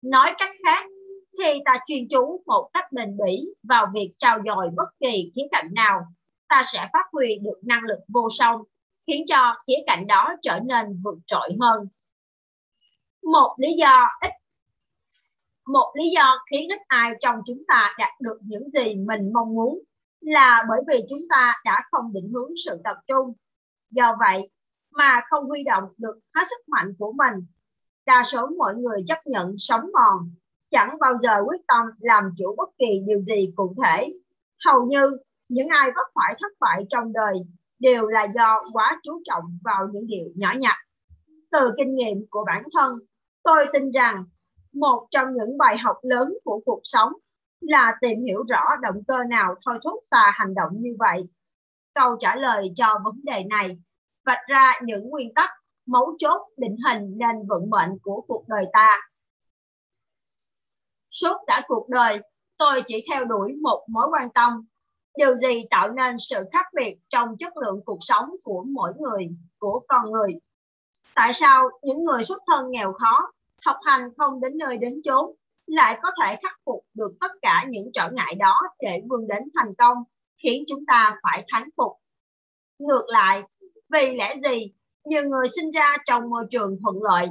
Nói 0.02 0.34
cách 0.38 0.50
khác, 0.64 0.86
khi 1.38 1.60
ta 1.64 1.78
chuyên 1.86 2.08
chú 2.10 2.42
một 2.46 2.70
cách 2.72 2.92
bền 2.92 3.16
bỉ 3.24 3.46
vào 3.62 3.86
việc 3.94 4.12
trao 4.18 4.38
dồi 4.46 4.70
bất 4.76 4.88
kỳ 5.00 5.32
khía 5.34 5.46
cạnh 5.50 5.66
nào, 5.74 6.00
ta 6.48 6.62
sẽ 6.72 6.88
phát 6.92 7.06
huy 7.12 7.38
được 7.42 7.60
năng 7.62 7.82
lực 7.82 7.98
vô 8.08 8.28
song, 8.38 8.62
khiến 9.06 9.24
cho 9.28 9.54
khía 9.66 9.78
cạnh 9.86 10.06
đó 10.06 10.34
trở 10.42 10.60
nên 10.64 11.02
vượt 11.04 11.18
trội 11.26 11.48
hơn. 11.60 11.88
Một 13.22 13.54
lý 13.58 13.72
do 13.72 14.08
ít 14.20 14.32
một 15.66 15.92
lý 15.94 16.04
do 16.14 16.38
khiến 16.50 16.68
ít 16.68 16.80
ai 16.86 17.10
trong 17.20 17.40
chúng 17.46 17.62
ta 17.68 17.94
đạt 17.98 18.20
được 18.20 18.38
những 18.42 18.70
gì 18.70 18.94
mình 18.94 19.32
mong 19.32 19.54
muốn 19.54 19.78
là 20.20 20.64
bởi 20.68 20.80
vì 20.88 21.00
chúng 21.08 21.28
ta 21.30 21.52
đã 21.64 21.82
không 21.90 22.12
định 22.12 22.32
hướng 22.34 22.50
sự 22.64 22.80
tập 22.84 22.96
trung. 23.06 23.32
Do 23.90 24.16
vậy 24.20 24.50
mà 24.90 25.20
không 25.30 25.44
huy 25.44 25.62
động 25.64 25.84
được 25.98 26.18
hết 26.34 26.42
sức 26.50 26.68
mạnh 26.68 26.94
của 26.98 27.12
mình. 27.12 27.46
Đa 28.06 28.22
số 28.24 28.46
mọi 28.58 28.74
người 28.74 29.04
chấp 29.06 29.26
nhận 29.26 29.54
sống 29.58 29.80
mòn, 29.92 30.30
chẳng 30.70 30.96
bao 31.00 31.12
giờ 31.22 31.42
quyết 31.46 31.60
tâm 31.68 31.86
làm 31.98 32.30
chủ 32.38 32.54
bất 32.56 32.68
kỳ 32.78 33.00
điều 33.06 33.22
gì 33.22 33.52
cụ 33.56 33.74
thể. 33.84 34.12
Hầu 34.64 34.86
như 34.86 35.18
những 35.48 35.68
ai 35.68 35.90
vấp 35.96 36.06
phải 36.14 36.34
thất 36.40 36.52
bại 36.60 36.86
trong 36.90 37.12
đời 37.12 37.34
đều 37.78 38.06
là 38.06 38.26
do 38.34 38.64
quá 38.72 39.00
chú 39.02 39.22
trọng 39.24 39.58
vào 39.64 39.88
những 39.92 40.06
điều 40.06 40.26
nhỏ 40.34 40.54
nhặt. 40.58 40.76
Từ 41.50 41.70
kinh 41.76 41.94
nghiệm 41.94 42.26
của 42.30 42.44
bản 42.46 42.62
thân, 42.72 42.98
tôi 43.42 43.66
tin 43.72 43.90
rằng 43.90 44.24
một 44.74 45.06
trong 45.10 45.28
những 45.34 45.58
bài 45.58 45.78
học 45.78 45.96
lớn 46.02 46.34
của 46.44 46.60
cuộc 46.66 46.80
sống 46.84 47.12
là 47.60 47.96
tìm 48.00 48.22
hiểu 48.24 48.44
rõ 48.48 48.76
động 48.82 49.02
cơ 49.08 49.24
nào 49.28 49.54
thôi 49.66 49.78
thúc 49.84 50.04
ta 50.10 50.32
hành 50.34 50.54
động 50.54 50.70
như 50.72 50.96
vậy. 50.98 51.22
Câu 51.94 52.16
trả 52.20 52.36
lời 52.36 52.72
cho 52.74 52.98
vấn 53.04 53.20
đề 53.24 53.44
này 53.44 53.78
vạch 54.24 54.46
ra 54.46 54.80
những 54.82 55.08
nguyên 55.08 55.34
tắc 55.34 55.50
mấu 55.86 56.14
chốt 56.18 56.42
định 56.56 56.76
hình 56.86 57.18
nên 57.18 57.46
vận 57.48 57.70
mệnh 57.70 57.98
của 58.02 58.24
cuộc 58.28 58.44
đời 58.48 58.66
ta. 58.72 58.88
Suốt 61.10 61.36
cả 61.46 61.62
cuộc 61.68 61.88
đời, 61.88 62.18
tôi 62.56 62.82
chỉ 62.86 63.04
theo 63.10 63.24
đuổi 63.24 63.52
một 63.62 63.84
mối 63.88 64.06
quan 64.10 64.32
tâm. 64.32 64.66
Điều 65.16 65.36
gì 65.36 65.64
tạo 65.70 65.88
nên 65.88 66.16
sự 66.18 66.36
khác 66.52 66.66
biệt 66.74 66.96
trong 67.08 67.36
chất 67.38 67.56
lượng 67.56 67.80
cuộc 67.86 67.98
sống 68.00 68.30
của 68.42 68.64
mỗi 68.68 68.92
người, 68.98 69.28
của 69.58 69.80
con 69.88 70.10
người? 70.10 70.32
Tại 71.14 71.32
sao 71.34 71.70
những 71.82 72.04
người 72.04 72.24
xuất 72.24 72.42
thân 72.46 72.70
nghèo 72.70 72.92
khó, 72.92 73.32
học 73.66 73.76
hành 73.84 74.08
không 74.18 74.40
đến 74.40 74.58
nơi 74.58 74.76
đến 74.76 75.00
chốn, 75.04 75.34
lại 75.66 75.98
có 76.02 76.10
thể 76.20 76.36
khắc 76.42 76.60
phục 76.66 76.84
được 76.94 77.12
tất 77.20 77.32
cả 77.42 77.64
những 77.68 77.90
trở 77.94 78.10
ngại 78.10 78.34
đó 78.38 78.60
để 78.80 79.02
vươn 79.08 79.26
đến 79.28 79.42
thành 79.54 79.74
công, 79.78 79.98
khiến 80.42 80.64
chúng 80.68 80.86
ta 80.86 81.16
phải 81.22 81.44
thắng 81.48 81.68
phục. 81.76 81.92
Ngược 82.78 83.04
lại, 83.08 83.42
vì 83.92 84.16
lẽ 84.16 84.36
gì 84.48 84.72
nhiều 85.04 85.22
người 85.22 85.46
sinh 85.56 85.70
ra 85.70 85.96
trong 86.06 86.30
môi 86.30 86.44
trường 86.50 86.78
thuận 86.82 87.02
lợi, 87.02 87.26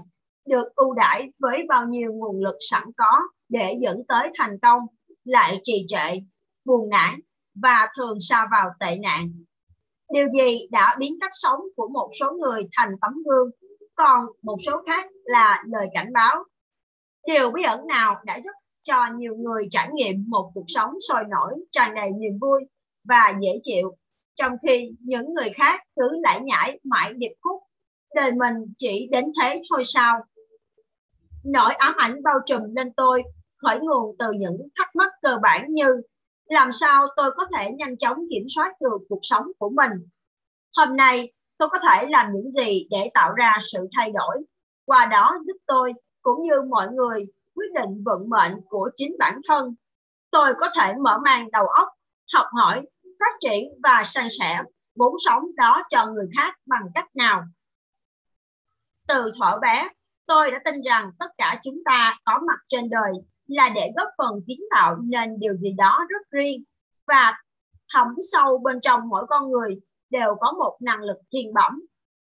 được 0.46 0.76
ưu 0.76 0.94
đãi 0.94 1.30
với 1.40 1.66
bao 1.70 1.88
nhiêu 1.88 2.14
nguồn 2.14 2.44
lực 2.44 2.56
sẵn 2.70 2.84
có 2.98 3.20
để 3.50 3.76
dẫn 3.80 4.04
tới 4.08 4.30
thành 4.36 4.60
công, 4.62 4.80
lại 5.24 5.62
trì 5.64 5.86
trệ, 5.88 6.20
buồn 6.66 6.90
nản 6.90 7.20
và 7.56 7.88
thường 7.98 8.18
sa 8.22 8.48
vào 8.52 8.70
tệ 8.80 8.98
nạn. 9.02 9.44
Điều 10.14 10.28
gì 10.30 10.68
đã 10.72 10.96
biến 11.00 11.18
cách 11.22 11.32
sống 11.34 11.60
của 11.76 11.88
một 11.88 12.12
số 12.20 12.32
người 12.32 12.62
thành 12.78 12.90
tấm 13.02 13.14
gương, 13.26 13.50
còn 13.96 14.26
một 14.42 14.58
số 14.66 14.82
khác 14.88 15.10
là 15.26 15.64
lời 15.68 15.88
cảnh 15.94 16.14
báo 16.14 16.46
Điều 17.28 17.52
bí 17.52 17.64
ẩn 17.64 17.88
nào 17.88 18.22
đã 18.26 18.40
giúp 18.44 18.52
cho 18.82 19.06
nhiều 19.16 19.36
người 19.36 19.68
trải 19.72 19.90
nghiệm 19.94 20.26
một 20.28 20.52
cuộc 20.54 20.66
sống 20.68 20.92
sôi 21.10 21.24
nổi, 21.30 21.54
tràn 21.72 21.96
đầy 21.96 22.12
niềm 22.12 22.40
vui 22.42 22.62
và 23.04 23.34
dễ 23.42 23.52
chịu, 23.64 23.96
trong 24.36 24.54
khi 24.68 24.92
những 25.00 25.34
người 25.34 25.50
khác 25.56 25.82
cứ 25.96 26.10
lải 26.22 26.42
nhải 26.42 26.80
mãi 26.84 27.14
điệp 27.14 27.34
khúc. 27.42 27.64
Đời 28.16 28.32
mình 28.32 28.74
chỉ 28.78 29.08
đến 29.12 29.26
thế 29.42 29.62
thôi 29.70 29.84
sao? 29.86 30.20
Nỗi 31.44 31.74
ám 31.74 31.94
ảnh 31.98 32.24
bao 32.24 32.40
trùm 32.46 32.62
lên 32.76 32.94
tôi 32.94 33.24
khởi 33.58 33.80
nguồn 33.80 34.16
từ 34.20 34.32
những 34.32 34.58
thắc 34.78 34.96
mắc 34.96 35.12
cơ 35.22 35.38
bản 35.42 35.66
như 35.70 36.02
làm 36.46 36.72
sao 36.72 37.08
tôi 37.16 37.32
có 37.36 37.48
thể 37.56 37.72
nhanh 37.78 37.98
chóng 37.98 38.18
kiểm 38.30 38.46
soát 38.56 38.74
được 38.82 38.98
cuộc 39.10 39.20
sống 39.22 39.46
của 39.58 39.70
mình? 39.70 39.92
Hôm 40.76 40.98
nay 40.98 41.33
tôi 41.58 41.70
có 41.72 41.80
thể 41.80 42.08
làm 42.10 42.32
những 42.34 42.52
gì 42.52 42.88
để 42.90 43.12
tạo 43.14 43.34
ra 43.34 43.58
sự 43.72 43.88
thay 43.98 44.12
đổi? 44.12 44.44
Qua 44.86 45.06
đó 45.06 45.38
giúp 45.46 45.58
tôi 45.68 45.94
cũng 46.22 46.44
như 46.44 46.62
mọi 46.70 46.88
người 46.92 47.26
quyết 47.56 47.68
định 47.74 48.04
vận 48.06 48.30
mệnh 48.30 48.62
của 48.70 48.90
chính 48.96 49.16
bản 49.20 49.42
thân. 49.48 49.76
Tôi 50.32 50.54
có 50.60 50.70
thể 50.80 50.94
mở 51.04 51.18
mang 51.24 51.52
đầu 51.52 51.68
óc, 51.68 51.88
học 52.34 52.46
hỏi, 52.54 52.82
phát 53.20 53.36
triển 53.42 53.70
và 53.84 54.04
san 54.06 54.28
sẻ 54.40 54.62
vốn 54.96 55.16
sống 55.26 55.44
đó 55.56 55.84
cho 55.90 56.06
người 56.06 56.28
khác 56.38 56.56
bằng 56.66 56.84
cách 56.96 57.16
nào. 57.16 57.44
Từ 59.08 59.32
thuở 59.40 59.60
bé, 59.62 59.90
tôi 60.26 60.52
đã 60.52 60.60
tin 60.66 60.82
rằng 60.82 61.12
tất 61.20 61.26
cả 61.38 61.60
chúng 61.64 61.78
ta 61.86 62.20
có 62.26 62.40
mặt 62.48 62.60
trên 62.70 62.90
đời 62.90 63.12
là 63.48 63.70
để 63.76 63.92
góp 63.98 64.08
phần 64.18 64.42
kiến 64.48 64.60
tạo 64.72 64.96
nên 64.96 65.40
điều 65.40 65.56
gì 65.58 65.74
đó 65.78 66.06
rất 66.10 66.22
riêng 66.32 66.64
và 67.08 67.38
thẳm 67.94 68.08
sâu 68.32 68.58
bên 68.58 68.80
trong 68.82 69.10
mỗi 69.10 69.26
con 69.30 69.52
người 69.52 69.80
đều 70.14 70.36
có 70.40 70.52
một 70.52 70.78
năng 70.82 71.02
lực 71.02 71.18
thiên 71.32 71.54
bẩm. 71.54 71.82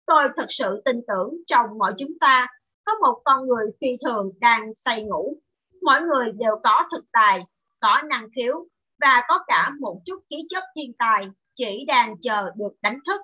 Tôi 0.06 0.22
thật 0.36 0.46
sự 0.48 0.82
tin 0.84 1.00
tưởng 1.08 1.30
trong 1.46 1.78
mọi 1.78 1.94
chúng 1.98 2.18
ta 2.20 2.46
có 2.84 2.92
một 3.00 3.22
con 3.24 3.46
người 3.46 3.66
phi 3.80 3.88
thường 4.04 4.30
đang 4.40 4.74
say 4.74 5.02
ngủ. 5.02 5.36
Mỗi 5.82 6.00
người 6.00 6.32
đều 6.32 6.56
có 6.64 6.88
thực 6.92 7.04
tài, 7.12 7.40
có 7.80 8.02
năng 8.08 8.28
khiếu 8.36 8.66
và 9.00 9.22
có 9.28 9.38
cả 9.46 9.70
một 9.80 10.00
chút 10.06 10.22
khí 10.30 10.36
chất 10.48 10.64
thiên 10.76 10.92
tài 10.98 11.28
chỉ 11.54 11.84
đang 11.86 12.14
chờ 12.20 12.50
được 12.56 12.72
đánh 12.82 12.98
thức. 13.06 13.20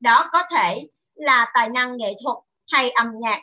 Đó 0.00 0.28
có 0.32 0.42
thể 0.50 0.88
là 1.14 1.50
tài 1.54 1.68
năng 1.68 1.96
nghệ 1.96 2.12
thuật 2.24 2.36
hay 2.72 2.90
âm 2.90 3.12
nhạc, 3.18 3.40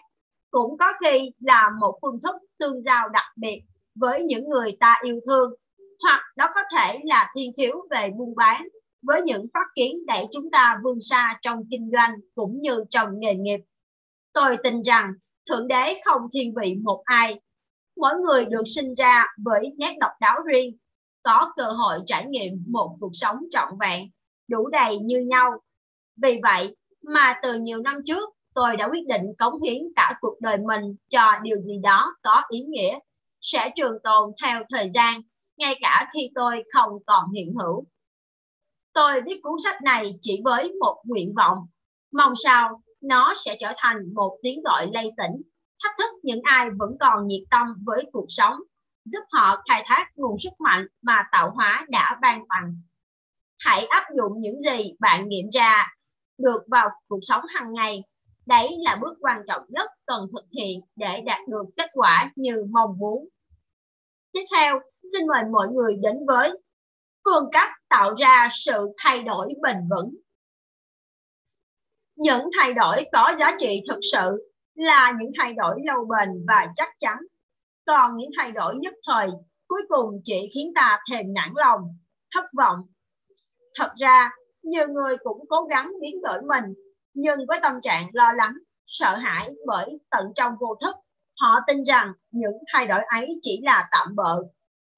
cũng 0.52 0.78
có 0.78 0.86
khi 1.02 1.32
là 1.39 1.69
một 1.80 1.99
phương 2.02 2.19
thức 2.23 2.36
tương 2.60 2.84
giao 2.84 3.10
đặc 3.10 3.25
biệt 3.36 3.62
với 3.95 4.23
những 4.23 4.49
người 4.49 4.78
ta 4.80 4.99
yêu 5.04 5.19
thương, 5.25 5.54
hoặc 6.04 6.21
đó 6.36 6.49
có 6.56 6.62
thể 6.75 6.99
là 7.04 7.32
thiên 7.36 7.52
thiếu 7.58 7.88
về 7.91 8.10
buôn 8.17 8.36
bán 8.36 8.67
với 9.02 9.22
những 9.22 9.46
phát 9.54 9.68
kiến 9.76 10.06
đẩy 10.06 10.26
chúng 10.32 10.52
ta 10.52 10.80
vươn 10.84 11.02
xa 11.02 11.40
trong 11.42 11.64
kinh 11.72 11.92
doanh 11.94 12.16
cũng 12.36 12.62
như 12.62 12.84
trong 12.90 13.20
nghề 13.20 13.36
nghiệp. 13.36 13.60
Tôi 14.34 14.58
tin 14.64 14.82
rằng 14.82 15.14
Thượng 15.50 15.68
Đế 15.68 16.02
không 16.06 16.22
thiên 16.34 16.54
vị 16.62 16.76
một 16.84 17.02
ai. 17.06 17.42
Mỗi 17.98 18.14
người 18.16 18.46
được 18.46 18.64
sinh 18.76 18.94
ra 18.96 19.26
với 19.46 19.74
nét 19.78 19.98
độc 20.00 20.12
đáo 20.20 20.40
riêng, 20.46 20.78
có 21.24 21.54
cơ 21.56 21.64
hội 21.64 22.00
trải 22.06 22.26
nghiệm 22.26 22.64
một 22.68 22.98
cuộc 23.00 23.12
sống 23.14 23.38
trọn 23.52 23.70
vẹn, 23.80 24.10
đủ 24.48 24.68
đầy 24.68 25.00
như 25.00 25.20
nhau. 25.20 25.52
Vì 26.22 26.40
vậy 26.44 26.76
mà 27.04 27.40
từ 27.44 27.60
nhiều 27.60 27.82
năm 27.82 27.96
trước, 28.06 28.30
tôi 28.54 28.78
đã 28.78 28.90
quyết 28.92 29.08
định 29.08 29.34
cống 29.38 29.62
hiến 29.62 29.82
cả 29.96 30.18
cuộc 30.22 30.42
đời 30.42 30.58
mình 30.58 30.96
cho 31.10 31.32
điều 31.44 31.60
gì 31.60 31.80
đó 31.84 32.16
có 32.22 32.42
ý 32.50 32.60
nghĩa 32.60 33.00
sẽ 33.42 33.72
trường 33.76 33.98
tồn 34.04 34.32
theo 34.44 34.64
thời 34.70 34.92
gian, 34.94 35.22
ngay 35.58 35.76
cả 35.82 36.10
khi 36.14 36.30
tôi 36.36 36.64
không 36.74 36.92
còn 37.06 37.32
hiện 37.32 37.54
hữu. 37.60 37.86
Tôi 38.93 39.21
viết 39.21 39.39
cuốn 39.43 39.54
sách 39.63 39.82
này 39.82 40.17
chỉ 40.21 40.41
với 40.43 40.71
một 40.80 41.02
nguyện 41.06 41.34
vọng, 41.38 41.58
mong 42.12 42.34
sao 42.43 42.82
nó 43.02 43.34
sẽ 43.45 43.58
trở 43.60 43.73
thành 43.78 44.13
một 44.13 44.38
tiếng 44.41 44.62
gọi 44.63 44.88
lay 44.93 45.12
tỉnh, 45.17 45.41
thách 45.84 45.95
thức 45.97 46.19
những 46.23 46.41
ai 46.43 46.67
vẫn 46.78 46.89
còn 46.99 47.28
nhiệt 47.28 47.41
tâm 47.52 47.67
với 47.86 48.06
cuộc 48.12 48.25
sống, 48.30 48.56
giúp 49.06 49.23
họ 49.32 49.62
khai 49.69 49.84
thác 49.86 50.06
nguồn 50.15 50.39
sức 50.39 50.54
mạnh 50.60 50.88
mà 51.02 51.23
tạo 51.32 51.52
hóa 51.52 51.86
đã 51.89 52.17
ban 52.21 52.43
tặng. 52.49 52.82
Hãy 53.60 53.86
áp 53.86 54.04
dụng 54.17 54.41
những 54.41 54.62
gì 54.62 54.93
bạn 54.99 55.28
nghiệm 55.28 55.49
ra 55.49 55.88
được 56.38 56.63
vào 56.67 56.89
cuộc 57.08 57.19
sống 57.21 57.41
hàng 57.56 57.73
ngày. 57.73 58.04
Đấy 58.45 58.69
là 58.80 58.97
bước 59.02 59.17
quan 59.21 59.41
trọng 59.47 59.63
nhất 59.69 59.89
cần 60.06 60.28
thực 60.34 60.45
hiện 60.58 60.80
để 60.95 61.21
đạt 61.25 61.41
được 61.47 61.63
kết 61.78 61.89
quả 61.93 62.32
như 62.36 62.65
mong 62.69 62.97
muốn. 62.97 63.28
Tiếp 64.32 64.43
theo, 64.56 64.80
xin 65.13 65.28
mời 65.28 65.43
mọi 65.52 65.67
người 65.67 65.95
đến 66.02 66.15
với 66.28 66.52
phương 67.30 67.50
cách 67.52 67.70
tạo 67.89 68.15
ra 68.15 68.50
sự 68.52 68.88
thay 68.98 69.24
đổi 69.24 69.54
bền 69.62 69.78
vững. 69.89 70.15
Những 72.15 72.50
thay 72.58 72.74
đổi 72.74 73.06
có 73.12 73.34
giá 73.39 73.56
trị 73.60 73.82
thực 73.89 74.00
sự 74.12 74.52
là 74.76 75.13
những 75.20 75.32
thay 75.39 75.54
đổi 75.54 75.82
lâu 75.86 76.06
bền 76.06 76.46
và 76.48 76.68
chắc 76.76 76.89
chắn. 77.00 77.18
Còn 77.86 78.18
những 78.18 78.30
thay 78.38 78.52
đổi 78.52 78.76
nhất 78.76 78.94
thời 79.08 79.30
cuối 79.68 79.82
cùng 79.89 80.22
chỉ 80.24 80.52
khiến 80.54 80.72
ta 80.76 81.00
thèm 81.12 81.34
nản 81.34 81.50
lòng, 81.56 81.82
thất 82.34 82.46
vọng. 82.58 82.80
Thật 83.76 83.92
ra, 84.00 84.30
nhiều 84.63 84.88
người 84.88 85.18
cũng 85.18 85.46
cố 85.50 85.63
gắng 85.63 85.92
biến 86.02 86.22
đổi 86.22 86.42
mình, 86.42 86.74
nhưng 87.13 87.39
với 87.48 87.60
tâm 87.62 87.74
trạng 87.82 88.08
lo 88.13 88.32
lắng, 88.34 88.54
sợ 88.88 89.15
hãi 89.15 89.50
bởi 89.68 90.00
tận 90.10 90.26
trong 90.36 90.54
vô 90.60 90.76
thức, 90.82 90.96
họ 91.39 91.60
tin 91.68 91.84
rằng 91.84 92.13
những 92.32 92.58
thay 92.74 92.88
đổi 92.88 93.02
ấy 93.08 93.39
chỉ 93.42 93.62
là 93.63 93.89
tạm 93.92 94.15
bợ. 94.15 94.44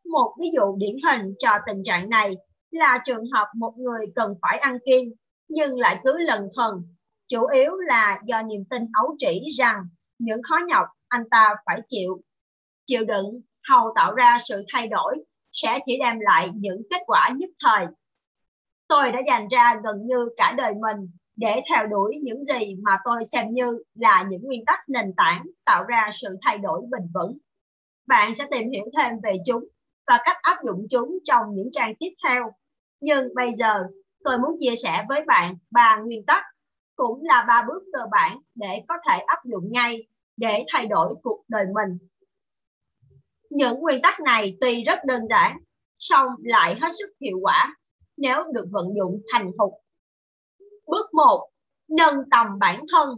Một 0.06 0.36
ví 0.40 0.48
dụ 0.54 0.76
điển 0.78 0.96
hình 1.06 1.34
cho 1.40 1.50
tình 1.66 1.84
trạng 1.84 2.10
này 2.10 2.38
là 2.72 3.00
trường 3.06 3.26
hợp 3.34 3.48
một 3.56 3.74
người 3.78 4.06
cần 4.16 4.36
phải 4.42 4.58
ăn 4.58 4.78
kiêng, 4.86 5.12
nhưng 5.48 5.80
lại 5.80 5.98
cứ 6.04 6.18
lần 6.18 6.50
thần. 6.56 6.96
Chủ 7.28 7.46
yếu 7.46 7.76
là 7.78 8.20
do 8.26 8.42
niềm 8.42 8.66
tin 8.70 8.88
ấu 8.94 9.16
trĩ 9.20 9.42
rằng 9.58 9.84
những 10.20 10.44
khó 10.44 10.60
nhọc 10.68 10.86
anh 11.08 11.30
ta 11.32 11.56
phải 11.66 11.82
chịu. 11.88 12.22
Chịu 12.86 13.06
đựng, 13.06 13.42
hầu 13.70 13.94
tạo 13.96 14.16
ra 14.16 14.38
sự 14.44 14.64
thay 14.74 14.88
đổi 14.88 15.16
sẽ 15.52 15.80
chỉ 15.86 15.98
đem 16.00 16.20
lại 16.20 16.50
những 16.56 16.82
kết 16.90 17.02
quả 17.06 17.30
nhất 17.38 17.50
thời. 17.64 17.86
Tôi 18.88 19.12
đã 19.12 19.20
dành 19.28 19.48
ra 19.48 19.76
gần 19.84 20.08
như 20.08 20.30
cả 20.38 20.54
đời 20.58 20.74
mình 20.74 21.12
để 21.36 21.62
theo 21.70 21.88
đuổi 21.88 22.20
những 22.24 22.44
gì 22.46 22.76
mà 22.84 22.98
tôi 23.06 23.26
xem 23.26 23.54
như 23.54 23.84
là 23.96 24.26
những 24.30 24.42
nguyên 24.44 24.66
tắc 24.66 24.80
nền 24.90 25.14
tảng 25.18 25.46
tạo 25.66 25.84
ra 25.84 26.10
sự 26.14 26.30
thay 26.42 26.58
đổi 26.58 26.82
bền 26.92 27.02
vững. 27.14 27.38
Bạn 28.08 28.36
sẽ 28.36 28.46
tìm 28.52 28.70
hiểu 28.72 28.86
thêm 28.98 29.14
về 29.24 29.38
chúng 29.46 29.64
và 30.12 30.21
cách 30.26 30.38
áp 30.41 30.58
dụng 30.65 30.88
chúng 30.89 31.19
trong 31.24 31.45
những 31.54 31.69
trang 31.74 31.93
tiếp 32.00 32.10
theo 32.28 32.52
nhưng 33.00 33.36
bây 33.36 33.54
giờ 33.58 33.84
tôi 34.24 34.38
muốn 34.38 34.56
chia 34.60 34.76
sẻ 34.84 35.06
với 35.10 35.24
bạn 35.28 35.58
ba 35.69 35.97
nguyên 35.97 36.26
tắc 36.26 36.43
cũng 36.95 37.24
là 37.24 37.45
ba 37.47 37.65
bước 37.67 37.84
cơ 37.93 38.00
bản 38.12 38.38
để 38.56 38.84
có 38.88 38.95
thể 39.10 39.17
áp 39.17 39.45
dụng 39.45 39.71
ngay 39.71 40.08
để 40.38 40.65
thay 40.67 40.86
đổi 40.86 41.10
cuộc 41.24 41.43
đời 41.47 41.65
mình. 41.74 41.97
Những 43.50 43.80
nguyên 43.80 44.02
tắc 44.02 44.19
này 44.19 44.58
tuy 44.62 44.84
rất 44.84 45.00
đơn 45.06 45.21
giản, 45.30 45.58
song 46.00 46.28
lại 46.43 46.76
hết 46.82 46.89
sức 47.00 47.10
hiệu 47.21 47.39
quả 47.41 47.76
nếu 48.17 48.43
được 48.54 48.65
vận 48.71 48.88
dụng 48.97 49.21
thành 49.34 49.52
thục. 49.60 49.74
Bước 50.88 51.13
1. 51.13 51.50
Nâng 51.89 52.15
tầm 52.32 52.60
bản 52.60 52.86
thân. 52.91 53.15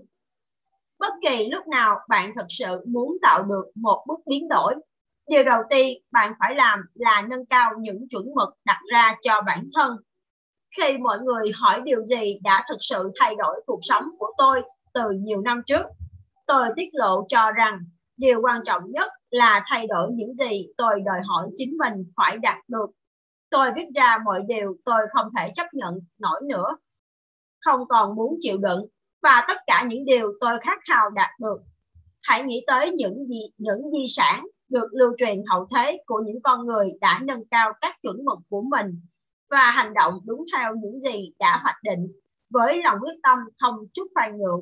Bất 1.00 1.14
kỳ 1.22 1.50
lúc 1.52 1.68
nào 1.68 2.00
bạn 2.10 2.34
thật 2.36 2.46
sự 2.50 2.86
muốn 2.88 3.18
tạo 3.22 3.44
được 3.44 3.66
một 3.76 4.06
bước 4.08 4.20
biến 4.26 4.48
đổi, 4.50 4.76
điều 5.28 5.44
đầu 5.44 5.62
tiên 5.70 5.98
bạn 6.12 6.34
phải 6.40 6.56
làm 6.56 6.80
là 6.94 7.24
nâng 7.30 7.46
cao 7.46 7.72
những 7.80 8.08
chuẩn 8.10 8.26
mực 8.36 8.50
đặt 8.66 8.80
ra 8.92 9.16
cho 9.22 9.42
bản 9.42 9.70
thân 9.76 9.98
khi 10.78 10.98
mọi 10.98 11.18
người 11.20 11.52
hỏi 11.56 11.82
điều 11.84 12.04
gì 12.04 12.40
đã 12.44 12.66
thực 12.70 12.78
sự 12.80 13.12
thay 13.20 13.36
đổi 13.36 13.62
cuộc 13.66 13.80
sống 13.82 14.04
của 14.20 14.34
tôi 14.38 14.62
từ 14.94 15.10
nhiều 15.10 15.42
năm 15.42 15.62
trước. 15.68 15.86
Tôi 16.48 16.68
tiết 16.76 16.90
lộ 16.94 17.26
cho 17.30 17.52
rằng 17.52 17.80
điều 18.18 18.42
quan 18.42 18.62
trọng 18.66 18.92
nhất 18.92 19.12
là 19.30 19.64
thay 19.66 19.88
đổi 19.88 20.12
những 20.12 20.36
gì 20.36 20.68
tôi 20.78 21.02
đòi 21.06 21.20
hỏi 21.28 21.50
chính 21.58 21.78
mình 21.78 22.04
phải 22.18 22.38
đạt 22.38 22.58
được. 22.68 22.90
Tôi 23.50 23.72
viết 23.76 23.86
ra 23.96 24.18
mọi 24.26 24.42
điều 24.48 24.76
tôi 24.86 25.02
không 25.14 25.28
thể 25.38 25.52
chấp 25.56 25.68
nhận 25.74 26.00
nổi 26.20 26.42
nữa, 26.50 26.78
không 27.60 27.88
còn 27.90 28.16
muốn 28.16 28.38
chịu 28.40 28.58
đựng 28.58 28.86
và 29.22 29.46
tất 29.48 29.58
cả 29.68 29.86
những 29.88 30.06
điều 30.06 30.34
tôi 30.40 30.60
khát 30.62 30.80
khao 30.88 31.10
đạt 31.10 31.30
được. 31.40 31.58
Hãy 32.22 32.44
nghĩ 32.44 32.64
tới 32.68 32.92
những 32.92 33.28
gì 33.28 33.42
những 33.58 33.92
di 33.92 34.06
sản 34.16 34.46
được 34.74 34.88
lưu 34.92 35.14
truyền 35.18 35.44
hậu 35.50 35.68
thế 35.76 35.98
của 36.06 36.24
những 36.26 36.42
con 36.42 36.66
người 36.66 36.92
đã 37.02 37.20
nâng 37.24 37.46
cao 37.52 37.74
các 37.82 38.02
chuẩn 38.02 38.26
mực 38.26 38.40
của 38.50 38.62
mình 38.62 39.02
và 39.50 39.72
hành 39.72 39.94
động 39.94 40.20
đúng 40.26 40.46
theo 40.54 40.76
những 40.76 41.00
gì 41.00 41.34
đã 41.40 41.60
hoạch 41.64 41.84
định 41.84 42.08
với 42.52 42.84
lòng 42.84 42.98
quyết 43.02 43.20
tâm 43.24 43.38
không 43.60 43.76
chút 43.94 44.08
khoan 44.14 44.38
nhượng. 44.38 44.62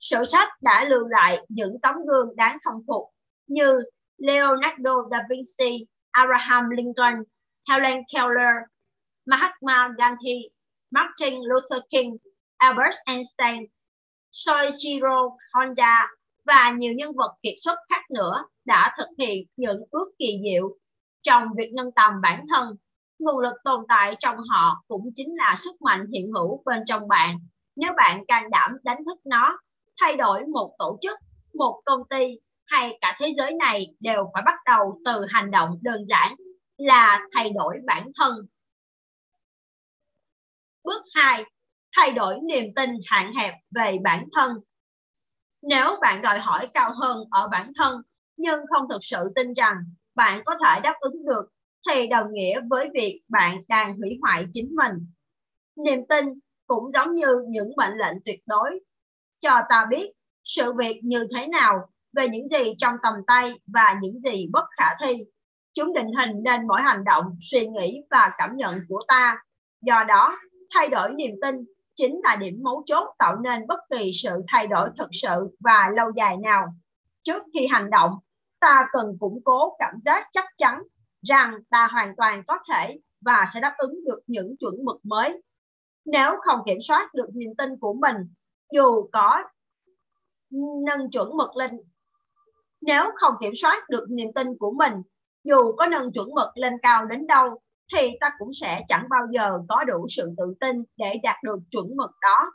Sử 0.00 0.24
sách 0.28 0.48
đã 0.62 0.84
lưu 0.84 1.06
lại 1.08 1.46
những 1.48 1.80
tấm 1.82 1.94
gương 2.06 2.36
đáng 2.36 2.58
khâm 2.64 2.74
phục 2.86 3.02
như 3.46 3.82
Leonardo 4.18 4.94
da 5.10 5.18
Vinci, 5.30 5.86
Abraham 6.10 6.70
Lincoln, 6.70 7.22
Helen 7.68 8.02
Keller, 8.14 8.54
Mahatma 9.26 9.88
Gandhi, 9.98 10.48
Martin 10.90 11.40
Luther 11.40 11.82
King, 11.90 12.16
Albert 12.56 12.96
Einstein, 13.06 13.66
Soichiro 14.30 15.36
Honda 15.52 16.08
và 16.44 16.74
nhiều 16.78 16.92
nhân 16.92 17.12
vật 17.16 17.34
kiệt 17.42 17.54
xuất 17.56 17.78
khác 17.88 18.10
nữa 18.10 18.44
đã 18.64 18.94
thực 18.98 19.08
hiện 19.18 19.46
những 19.56 19.84
ước 19.90 20.06
kỳ 20.18 20.38
diệu 20.42 20.76
trong 21.22 21.48
việc 21.56 21.70
nâng 21.74 21.92
tầm 21.92 22.12
bản 22.22 22.44
thân 22.48 22.76
nguồn 23.18 23.38
lực 23.38 23.54
tồn 23.64 23.84
tại 23.88 24.16
trong 24.20 24.36
họ 24.50 24.82
cũng 24.88 25.10
chính 25.14 25.36
là 25.36 25.54
sức 25.56 25.82
mạnh 25.82 26.06
hiện 26.12 26.32
hữu 26.32 26.62
bên 26.64 26.82
trong 26.86 27.08
bạn. 27.08 27.38
Nếu 27.76 27.92
bạn 27.96 28.24
can 28.28 28.50
đảm 28.50 28.76
đánh 28.82 29.04
thức 29.06 29.18
nó, 29.24 29.58
thay 30.00 30.16
đổi 30.16 30.44
một 30.46 30.74
tổ 30.78 30.98
chức, 31.02 31.18
một 31.54 31.82
công 31.84 32.00
ty 32.10 32.38
hay 32.66 32.98
cả 33.00 33.16
thế 33.20 33.32
giới 33.36 33.54
này 33.54 33.86
đều 34.00 34.30
phải 34.34 34.42
bắt 34.46 34.54
đầu 34.66 35.00
từ 35.04 35.26
hành 35.28 35.50
động 35.50 35.78
đơn 35.82 36.04
giản 36.08 36.34
là 36.76 37.20
thay 37.34 37.50
đổi 37.50 37.76
bản 37.86 38.10
thân. 38.18 38.34
Bước 40.84 41.02
2. 41.14 41.44
Thay 41.96 42.12
đổi 42.12 42.38
niềm 42.42 42.64
tin 42.76 42.90
hạn 43.06 43.32
hẹp 43.34 43.54
về 43.70 43.98
bản 44.04 44.24
thân. 44.32 44.52
Nếu 45.68 45.96
bạn 46.00 46.22
đòi 46.22 46.38
hỏi 46.38 46.68
cao 46.74 46.92
hơn 47.00 47.24
ở 47.30 47.48
bản 47.48 47.72
thân 47.76 48.02
nhưng 48.36 48.60
không 48.70 48.88
thực 48.88 48.98
sự 49.04 49.32
tin 49.34 49.52
rằng 49.52 49.76
bạn 50.14 50.42
có 50.44 50.54
thể 50.64 50.80
đáp 50.82 50.94
ứng 51.00 51.24
được 51.24 51.44
thì 51.88 52.06
đồng 52.06 52.32
nghĩa 52.32 52.60
với 52.70 52.88
việc 52.94 53.22
bạn 53.28 53.62
đang 53.68 53.96
hủy 53.96 54.18
hoại 54.22 54.44
chính 54.52 54.76
mình. 54.76 54.92
Niềm 55.76 56.06
tin 56.08 56.24
cũng 56.66 56.92
giống 56.92 57.14
như 57.14 57.44
những 57.48 57.72
mệnh 57.76 57.92
lệnh 57.96 58.16
tuyệt 58.24 58.40
đối, 58.46 58.80
cho 59.40 59.60
ta 59.68 59.86
biết 59.90 60.12
sự 60.44 60.72
việc 60.72 61.00
như 61.02 61.26
thế 61.34 61.46
nào 61.46 61.88
về 62.12 62.28
những 62.28 62.48
gì 62.48 62.74
trong 62.78 62.94
tầm 63.02 63.14
tay 63.26 63.52
và 63.66 63.98
những 64.02 64.20
gì 64.20 64.48
bất 64.52 64.64
khả 64.76 64.86
thi. 65.02 65.24
Chúng 65.74 65.94
định 65.94 66.12
hình 66.18 66.42
nên 66.42 66.66
mỗi 66.66 66.82
hành 66.82 67.04
động, 67.04 67.36
suy 67.40 67.66
nghĩ 67.66 68.02
và 68.10 68.30
cảm 68.38 68.56
nhận 68.56 68.80
của 68.88 69.02
ta. 69.08 69.42
Do 69.80 70.04
đó, 70.08 70.38
thay 70.74 70.88
đổi 70.88 71.12
niềm 71.14 71.30
tin 71.42 71.56
chính 71.96 72.20
là 72.22 72.36
điểm 72.36 72.60
mấu 72.62 72.82
chốt 72.86 73.14
tạo 73.18 73.36
nên 73.36 73.66
bất 73.66 73.80
kỳ 73.90 74.12
sự 74.22 74.42
thay 74.48 74.66
đổi 74.66 74.88
thực 74.98 75.08
sự 75.12 75.56
và 75.60 75.90
lâu 75.94 76.10
dài 76.16 76.36
nào. 76.36 76.66
Trước 77.22 77.42
khi 77.54 77.66
hành 77.66 77.90
động, 77.90 78.18
ta 78.60 78.86
cần 78.92 79.16
củng 79.20 79.40
cố 79.44 79.76
cảm 79.78 79.94
giác 80.00 80.28
chắc 80.32 80.44
chắn 80.56 80.82
rằng 81.22 81.58
ta 81.70 81.88
hoàn 81.92 82.16
toàn 82.16 82.42
có 82.46 82.58
thể 82.70 82.98
và 83.20 83.46
sẽ 83.54 83.60
đáp 83.60 83.74
ứng 83.78 84.04
được 84.04 84.20
những 84.26 84.56
chuẩn 84.60 84.84
mực 84.84 84.96
mới. 85.02 85.42
Nếu 86.04 86.30
không 86.40 86.60
kiểm 86.66 86.78
soát 86.82 87.14
được 87.14 87.28
niềm 87.34 87.50
tin 87.58 87.78
của 87.80 87.94
mình, 87.94 88.16
dù 88.72 89.08
có 89.12 89.42
nâng 90.86 91.10
chuẩn 91.10 91.36
mực 91.36 91.56
lên 91.56 91.70
nếu 92.86 93.04
không 93.16 93.34
kiểm 93.40 93.52
soát 93.56 93.88
được 93.88 94.06
niềm 94.10 94.32
tin 94.34 94.58
của 94.58 94.70
mình, 94.70 94.92
dù 95.44 95.72
có 95.72 95.86
nâng 95.86 96.12
chuẩn 96.12 96.34
mực 96.34 96.48
lên 96.54 96.72
cao 96.82 97.04
đến 97.04 97.26
đâu, 97.26 97.60
thì 97.92 98.10
ta 98.20 98.30
cũng 98.38 98.50
sẽ 98.60 98.82
chẳng 98.88 99.06
bao 99.10 99.22
giờ 99.30 99.58
có 99.68 99.84
đủ 99.84 100.06
sự 100.16 100.34
tự 100.36 100.54
tin 100.60 100.84
để 100.96 101.20
đạt 101.22 101.36
được 101.44 101.58
chuẩn 101.70 101.86
mực 101.96 102.10
đó. 102.20 102.52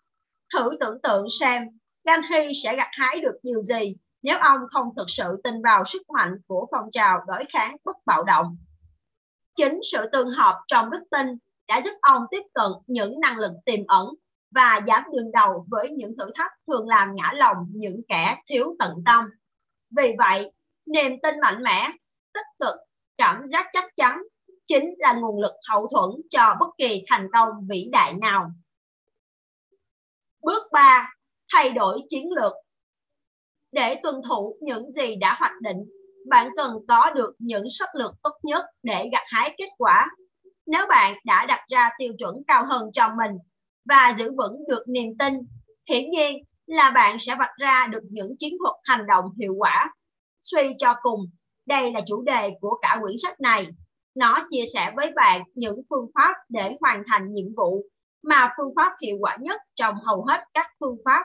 Thử 0.54 0.70
tưởng 0.80 1.02
tượng 1.04 1.28
xem, 1.40 1.64
Gandhi 2.04 2.52
sẽ 2.64 2.76
gặt 2.76 2.90
hái 2.92 3.22
được 3.22 3.40
điều 3.44 3.64
gì 3.64 3.96
nếu 4.22 4.38
ông 4.38 4.60
không 4.70 4.88
thực 4.98 5.10
sự 5.10 5.42
tin 5.44 5.62
vào 5.62 5.86
sức 5.86 6.10
mạnh 6.10 6.36
của 6.48 6.68
phong 6.72 6.92
trào 6.92 7.20
đối 7.28 7.46
kháng 7.54 7.78
bất 7.84 7.96
bạo 8.06 8.24
động. 8.24 8.58
Chính 9.56 9.80
sự 9.92 10.10
tương 10.12 10.30
hợp 10.30 10.62
trong 10.68 10.90
đức 10.90 11.04
tin 11.12 11.28
đã 11.68 11.82
giúp 11.86 11.94
ông 12.02 12.24
tiếp 12.32 12.44
cận 12.54 12.72
những 12.88 13.20
năng 13.20 13.38
lực 13.38 13.52
tiềm 13.66 13.80
ẩn 13.88 14.08
và 14.52 14.82
dám 14.88 15.04
đương 15.12 15.32
đầu 15.32 15.66
với 15.70 15.90
những 15.90 16.18
thử 16.18 16.26
thách 16.36 16.52
thường 16.68 16.88
làm 16.88 17.16
ngã 17.16 17.32
lòng 17.36 17.58
những 17.70 18.02
kẻ 18.08 18.38
thiếu 18.48 18.76
tận 18.80 19.04
tâm. 19.06 19.26
Vì 19.98 20.14
vậy, 20.18 20.52
niềm 20.86 21.12
tin 21.24 21.40
mạnh 21.40 21.64
mẽ, 21.64 21.92
tích 22.34 22.48
cực, 22.60 22.76
cảm 23.18 23.46
giác 23.46 23.68
chắc 23.74 23.96
chắn 23.96 24.22
chính 24.70 24.94
là 24.98 25.14
nguồn 25.14 25.42
lực 25.42 25.54
hậu 25.70 25.88
thuẫn 25.88 26.22
cho 26.30 26.56
bất 26.60 26.70
kỳ 26.78 27.04
thành 27.08 27.28
công 27.34 27.50
vĩ 27.70 27.90
đại 27.92 28.14
nào. 28.14 28.52
Bước 30.42 30.64
3. 30.72 31.14
Thay 31.54 31.70
đổi 31.70 32.00
chiến 32.10 32.32
lược 32.32 32.54
để 33.72 34.00
tuân 34.04 34.16
thủ 34.30 34.58
những 34.62 34.92
gì 34.92 35.16
đã 35.16 35.36
hoạch 35.40 35.62
định 35.62 35.78
bạn 36.28 36.50
cần 36.58 36.72
có 36.88 37.12
được 37.16 37.36
những 37.40 37.64
sách 37.70 37.90
lược 37.94 38.12
tốt 38.24 38.34
nhất 38.44 38.66
để 38.84 39.10
gặt 39.12 39.24
hái 39.28 39.56
kết 39.58 39.70
quả. 39.78 40.08
Nếu 40.66 40.86
bạn 40.90 41.18
đã 41.26 41.46
đặt 41.46 41.60
ra 41.70 41.90
tiêu 41.98 42.14
chuẩn 42.20 42.36
cao 42.48 42.66
hơn 42.66 42.90
cho 42.94 43.10
mình 43.18 43.38
và 43.86 44.16
giữ 44.18 44.32
vững 44.38 44.64
được 44.68 44.84
niềm 44.88 45.18
tin, 45.20 45.34
hiển 45.90 46.10
nhiên 46.12 46.38
là 46.66 46.90
bạn 46.90 47.20
sẽ 47.20 47.36
vạch 47.40 47.56
ra 47.58 47.88
được 47.88 48.04
những 48.12 48.36
chiến 48.38 48.54
thuật 48.60 48.76
hành 48.84 49.08
động 49.08 49.26
hiệu 49.40 49.54
quả. 49.58 49.94
Suy 50.40 50.76
cho 50.78 50.96
cùng, 51.02 51.20
đây 51.66 51.92
là 51.92 52.02
chủ 52.06 52.22
đề 52.22 52.52
của 52.62 52.80
cả 52.82 52.98
quyển 53.02 53.16
sách 53.24 53.42
này. 53.42 53.68
Nó 54.16 54.38
chia 54.50 54.64
sẻ 54.74 54.94
với 54.96 55.12
bạn 55.16 55.42
những 55.56 55.82
phương 55.90 56.12
pháp 56.16 56.34
để 56.50 56.78
hoàn 56.82 57.04
thành 57.08 57.34
nhiệm 57.34 57.56
vụ 57.58 57.84
mà 58.24 58.54
phương 58.58 58.74
pháp 58.76 58.94
hiệu 59.02 59.18
quả 59.20 59.38
nhất 59.42 59.62
trong 59.76 59.96
hầu 60.06 60.26
hết 60.26 60.44
các 60.54 60.68
phương 60.80 60.98
pháp, 61.06 61.24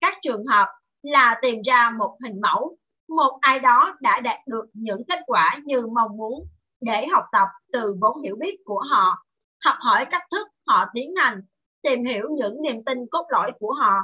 các 0.00 0.14
trường 0.22 0.46
hợp 0.46 0.66
là 1.02 1.38
tìm 1.42 1.60
ra 1.60 1.90
một 1.98 2.16
hình 2.24 2.40
mẫu, 2.40 2.76
một 3.08 3.38
ai 3.40 3.58
đó 3.58 3.96
đã 4.00 4.20
đạt 4.20 4.38
được 4.46 4.64
những 4.72 5.02
kết 5.08 5.18
quả 5.26 5.56
như 5.64 5.86
mong 5.86 6.16
muốn 6.16 6.48
để 6.80 7.06
học 7.06 7.24
tập 7.32 7.48
từ 7.72 7.96
vốn 8.00 8.22
hiểu 8.22 8.36
biết 8.40 8.56
của 8.64 8.80
họ, 8.90 9.24
học 9.64 9.76
hỏi 9.78 10.06
cách 10.10 10.22
thức 10.30 10.48
họ 10.66 10.84
tiến 10.94 11.14
hành, 11.16 11.40
tìm 11.82 12.04
hiểu 12.04 12.28
những 12.38 12.62
niềm 12.62 12.84
tin 12.84 12.98
cốt 13.10 13.26
lõi 13.28 13.52
của 13.58 13.72
họ 13.72 13.94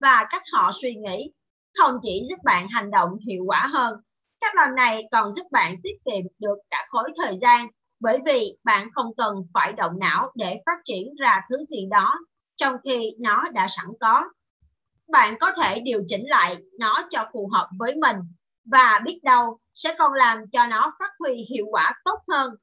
và 0.00 0.26
cách 0.30 0.42
họ 0.52 0.70
suy 0.82 0.94
nghĩ, 0.94 1.32
không 1.78 1.98
chỉ 2.02 2.22
giúp 2.28 2.36
bạn 2.44 2.68
hành 2.68 2.90
động 2.90 3.10
hiệu 3.28 3.44
quả 3.46 3.68
hơn, 3.72 4.00
cách 4.40 4.54
làm 4.54 4.74
này 4.74 5.02
còn 5.12 5.32
giúp 5.32 5.46
bạn 5.50 5.74
tiết 5.82 5.94
kiệm 6.04 6.26
được 6.38 6.58
cả 6.70 6.86
khối 6.90 7.10
thời 7.22 7.38
gian 7.40 7.68
bởi 8.00 8.18
vì 8.26 8.56
bạn 8.64 8.88
không 8.94 9.06
cần 9.16 9.34
phải 9.54 9.72
động 9.72 9.98
não 9.98 10.30
để 10.34 10.60
phát 10.66 10.78
triển 10.84 11.14
ra 11.14 11.40
thứ 11.48 11.64
gì 11.64 11.86
đó 11.90 12.18
trong 12.56 12.76
khi 12.84 13.10
nó 13.20 13.48
đã 13.52 13.66
sẵn 13.68 13.86
có. 14.00 14.24
Bạn 15.08 15.34
có 15.40 15.52
thể 15.56 15.80
điều 15.80 16.02
chỉnh 16.06 16.28
lại 16.28 16.56
nó 16.78 17.08
cho 17.10 17.28
phù 17.32 17.50
hợp 17.52 17.68
với 17.78 17.94
mình 17.96 18.16
và 18.70 19.00
biết 19.04 19.20
đâu 19.22 19.58
sẽ 19.74 19.94
còn 19.98 20.12
làm 20.12 20.38
cho 20.52 20.66
nó 20.66 20.92
phát 20.98 21.10
huy 21.18 21.46
hiệu 21.50 21.66
quả 21.70 21.94
tốt 22.04 22.18
hơn. 22.28 22.54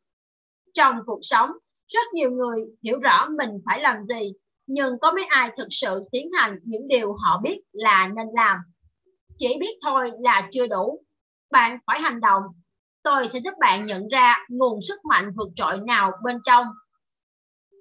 Trong 0.73 0.99
cuộc 1.05 1.19
sống, 1.21 1.51
rất 1.87 2.13
nhiều 2.13 2.31
người 2.31 2.65
hiểu 2.83 2.99
rõ 2.99 3.27
mình 3.37 3.49
phải 3.65 3.79
làm 3.79 4.05
gì, 4.05 4.33
nhưng 4.67 4.99
có 4.99 5.11
mấy 5.11 5.25
ai 5.25 5.51
thực 5.57 5.67
sự 5.69 6.01
tiến 6.11 6.29
hành 6.33 6.51
những 6.63 6.87
điều 6.87 7.13
họ 7.13 7.41
biết 7.43 7.61
là 7.71 8.07
nên 8.15 8.27
làm. 8.33 8.57
Chỉ 9.37 9.57
biết 9.59 9.77
thôi 9.81 10.11
là 10.19 10.49
chưa 10.51 10.67
đủ. 10.67 11.03
Bạn 11.51 11.79
phải 11.87 12.01
hành 12.01 12.21
động 12.21 12.43
tôi 13.05 13.27
sẽ 13.27 13.39
giúp 13.39 13.53
bạn 13.59 13.85
nhận 13.85 14.07
ra 14.07 14.37
nguồn 14.49 14.79
sức 14.81 15.05
mạnh 15.05 15.31
vượt 15.35 15.49
trội 15.55 15.77
nào 15.77 16.11
bên 16.23 16.39
trong. 16.45 16.65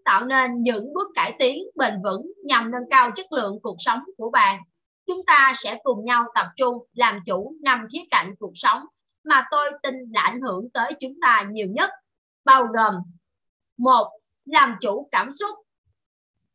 Tạo 0.04 0.24
nên 0.24 0.62
những 0.62 0.92
bước 0.92 1.08
cải 1.14 1.36
tiến 1.38 1.58
bền 1.76 2.02
vững 2.04 2.32
nhằm 2.44 2.70
nâng 2.70 2.88
cao 2.90 3.10
chất 3.16 3.32
lượng 3.32 3.58
cuộc 3.62 3.76
sống 3.78 4.00
của 4.16 4.30
bạn. 4.30 4.60
Chúng 5.06 5.20
ta 5.26 5.52
sẽ 5.56 5.78
cùng 5.82 6.04
nhau 6.04 6.24
tập 6.34 6.46
trung 6.56 6.86
làm 6.92 7.20
chủ 7.26 7.54
năm 7.62 7.86
khía 7.92 8.02
cạnh 8.10 8.34
cuộc 8.38 8.52
sống 8.54 8.82
mà 9.24 9.46
tôi 9.50 9.70
tin 9.82 9.94
là 10.12 10.20
ảnh 10.20 10.40
hưởng 10.40 10.70
tới 10.74 10.92
chúng 11.00 11.14
ta 11.22 11.46
nhiều 11.50 11.68
nhất, 11.70 11.90
bao 12.44 12.66
gồm 12.74 12.94
một, 13.76 14.10
làm 14.44 14.76
chủ 14.80 15.08
cảm 15.12 15.32
xúc. 15.32 15.58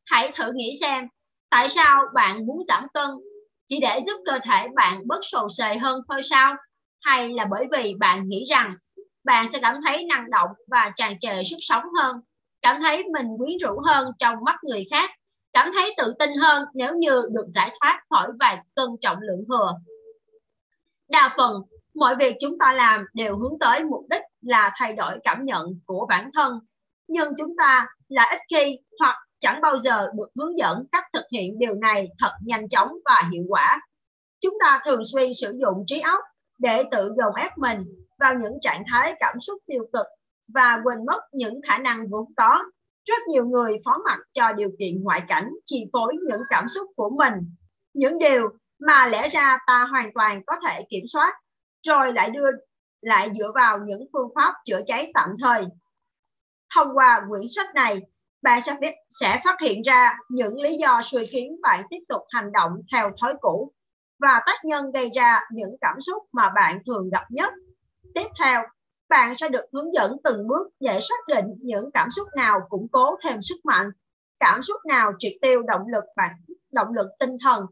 Hãy 0.05 0.31
thử 0.35 0.51
nghĩ 0.55 0.73
xem, 0.81 1.07
tại 1.49 1.69
sao 1.69 2.05
bạn 2.13 2.45
muốn 2.45 2.63
giảm 2.67 2.87
cân? 2.93 3.09
Chỉ 3.67 3.79
để 3.79 3.99
giúp 4.07 4.21
cơ 4.25 4.39
thể 4.43 4.67
bạn 4.75 5.07
bớt 5.07 5.19
sồ 5.21 5.47
sề 5.57 5.77
hơn 5.77 6.01
thôi 6.07 6.21
sao? 6.23 6.55
Hay 7.01 7.27
là 7.27 7.45
bởi 7.51 7.67
vì 7.71 7.95
bạn 7.99 8.27
nghĩ 8.27 8.45
rằng 8.49 8.69
bạn 9.23 9.51
sẽ 9.53 9.59
cảm 9.61 9.75
thấy 9.85 10.05
năng 10.05 10.29
động 10.29 10.49
và 10.67 10.91
tràn 10.95 11.19
trề 11.19 11.43
sức 11.49 11.57
sống 11.59 11.83
hơn, 11.99 12.21
cảm 12.61 12.81
thấy 12.81 13.03
mình 13.03 13.27
quyến 13.37 13.57
rũ 13.57 13.79
hơn 13.85 14.07
trong 14.19 14.35
mắt 14.43 14.55
người 14.63 14.85
khác, 14.91 15.09
cảm 15.53 15.71
thấy 15.73 15.93
tự 15.97 16.13
tin 16.19 16.29
hơn 16.41 16.65
nếu 16.73 16.95
như 16.95 17.21
được 17.31 17.47
giải 17.49 17.71
thoát 17.79 18.01
khỏi 18.09 18.31
vài 18.39 18.57
cân 18.75 18.87
trọng 19.01 19.17
lượng 19.21 19.43
thừa. 19.47 19.73
Đa 21.09 21.33
phần, 21.37 21.61
mọi 21.93 22.15
việc 22.15 22.35
chúng 22.41 22.57
ta 22.57 22.73
làm 22.73 23.05
đều 23.13 23.37
hướng 23.37 23.59
tới 23.59 23.83
mục 23.83 24.05
đích 24.09 24.21
là 24.41 24.71
thay 24.75 24.93
đổi 24.93 25.19
cảm 25.23 25.45
nhận 25.45 25.79
của 25.85 26.05
bản 26.09 26.29
thân, 26.33 26.59
nhưng 27.07 27.33
chúng 27.37 27.55
ta 27.57 27.87
là 28.07 28.23
ít 28.31 28.39
khi 28.49 28.77
hoặc 28.99 29.15
chẳng 29.39 29.61
bao 29.61 29.77
giờ 29.77 30.11
được 30.17 30.29
hướng 30.35 30.57
dẫn 30.57 30.85
cách 30.91 31.03
thực 31.13 31.25
hiện 31.31 31.59
điều 31.59 31.73
này 31.73 32.07
thật 32.19 32.31
nhanh 32.45 32.69
chóng 32.69 32.91
và 33.05 33.29
hiệu 33.33 33.43
quả. 33.47 33.81
Chúng 34.41 34.57
ta 34.61 34.79
thường 34.85 35.01
xuyên 35.13 35.33
sử 35.33 35.57
dụng 35.61 35.83
trí 35.87 35.99
óc 35.99 36.19
để 36.59 36.83
tự 36.91 37.11
dồn 37.17 37.35
ép 37.35 37.57
mình 37.57 37.85
vào 38.19 38.33
những 38.33 38.53
trạng 38.61 38.83
thái 38.91 39.15
cảm 39.19 39.39
xúc 39.39 39.59
tiêu 39.67 39.83
cực 39.93 40.05
và 40.53 40.79
quên 40.83 41.05
mất 41.05 41.21
những 41.31 41.61
khả 41.67 41.77
năng 41.77 42.09
vốn 42.09 42.33
có. 42.37 42.63
Rất 43.05 43.27
nhiều 43.27 43.45
người 43.45 43.77
phó 43.85 43.97
mặc 44.05 44.19
cho 44.33 44.53
điều 44.53 44.69
kiện 44.79 45.03
ngoại 45.03 45.21
cảnh 45.27 45.49
chi 45.65 45.85
phối 45.93 46.13
những 46.27 46.41
cảm 46.49 46.67
xúc 46.67 46.87
của 46.95 47.09
mình, 47.09 47.33
những 47.93 48.19
điều 48.19 48.49
mà 48.79 49.07
lẽ 49.07 49.29
ra 49.29 49.57
ta 49.67 49.83
hoàn 49.83 50.13
toàn 50.13 50.41
có 50.47 50.55
thể 50.67 50.85
kiểm 50.89 51.03
soát, 51.13 51.33
rồi 51.87 52.13
lại 52.13 52.29
đưa 52.29 52.49
lại 53.01 53.29
dựa 53.39 53.51
vào 53.55 53.79
những 53.85 54.05
phương 54.13 54.29
pháp 54.35 54.53
chữa 54.65 54.81
cháy 54.87 55.11
tạm 55.13 55.29
thời. 55.41 55.63
Thông 56.75 56.87
qua 56.93 57.21
quyển 57.29 57.47
sách 57.55 57.75
này, 57.75 58.01
bạn 58.41 58.61
sẽ, 58.61 58.77
biết, 58.81 58.93
sẽ 59.09 59.41
phát 59.43 59.55
hiện 59.61 59.81
ra 59.81 60.17
những 60.29 60.61
lý 60.61 60.77
do 60.77 61.01
suy 61.03 61.25
khiến 61.25 61.61
bạn 61.61 61.83
tiếp 61.89 61.99
tục 62.09 62.21
hành 62.29 62.51
động 62.51 62.71
theo 62.93 63.11
thói 63.21 63.33
cũ 63.41 63.73
và 64.19 64.41
tác 64.45 64.65
nhân 64.65 64.91
gây 64.91 65.09
ra 65.15 65.39
những 65.51 65.75
cảm 65.81 65.95
xúc 66.01 66.23
mà 66.31 66.51
bạn 66.55 66.79
thường 66.85 67.09
gặp 67.09 67.23
nhất. 67.29 67.53
Tiếp 68.15 68.27
theo, 68.39 68.63
bạn 69.09 69.35
sẽ 69.37 69.49
được 69.49 69.65
hướng 69.73 69.93
dẫn 69.93 70.17
từng 70.23 70.47
bước 70.47 70.67
để 70.79 70.99
xác 71.01 71.27
định 71.27 71.45
những 71.61 71.91
cảm 71.93 72.11
xúc 72.11 72.27
nào 72.35 72.59
củng 72.69 72.87
cố 72.91 73.15
thêm 73.23 73.41
sức 73.41 73.57
mạnh, 73.63 73.89
cảm 74.39 74.63
xúc 74.63 74.77
nào 74.85 75.11
triệt 75.19 75.33
tiêu 75.41 75.61
động 75.67 75.87
lực 75.87 76.03
bạn 76.15 76.35
động 76.71 76.93
lực 76.93 77.07
tinh 77.19 77.37
thần 77.43 77.65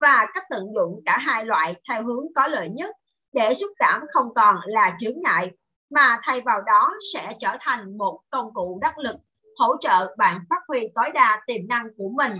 và 0.00 0.26
cách 0.34 0.44
tận 0.50 0.62
dụng 0.74 1.00
cả 1.06 1.18
hai 1.18 1.44
loại 1.44 1.74
theo 1.88 2.04
hướng 2.04 2.26
có 2.34 2.48
lợi 2.48 2.68
nhất 2.68 2.96
để 3.32 3.54
xúc 3.54 3.70
cảm 3.78 4.00
không 4.12 4.34
còn 4.34 4.56
là 4.64 4.96
chướng 4.98 5.22
ngại 5.22 5.50
mà 5.90 6.18
thay 6.22 6.40
vào 6.40 6.60
đó 6.66 6.92
sẽ 7.14 7.36
trở 7.40 7.56
thành 7.60 7.98
một 7.98 8.20
công 8.30 8.54
cụ 8.54 8.78
đắc 8.82 8.98
lực 8.98 9.16
hỗ 9.56 9.76
trợ 9.80 10.14
bạn 10.18 10.40
phát 10.50 10.62
huy 10.68 10.80
tối 10.94 11.10
đa 11.14 11.42
tiềm 11.46 11.68
năng 11.68 11.86
của 11.96 12.08
mình. 12.16 12.32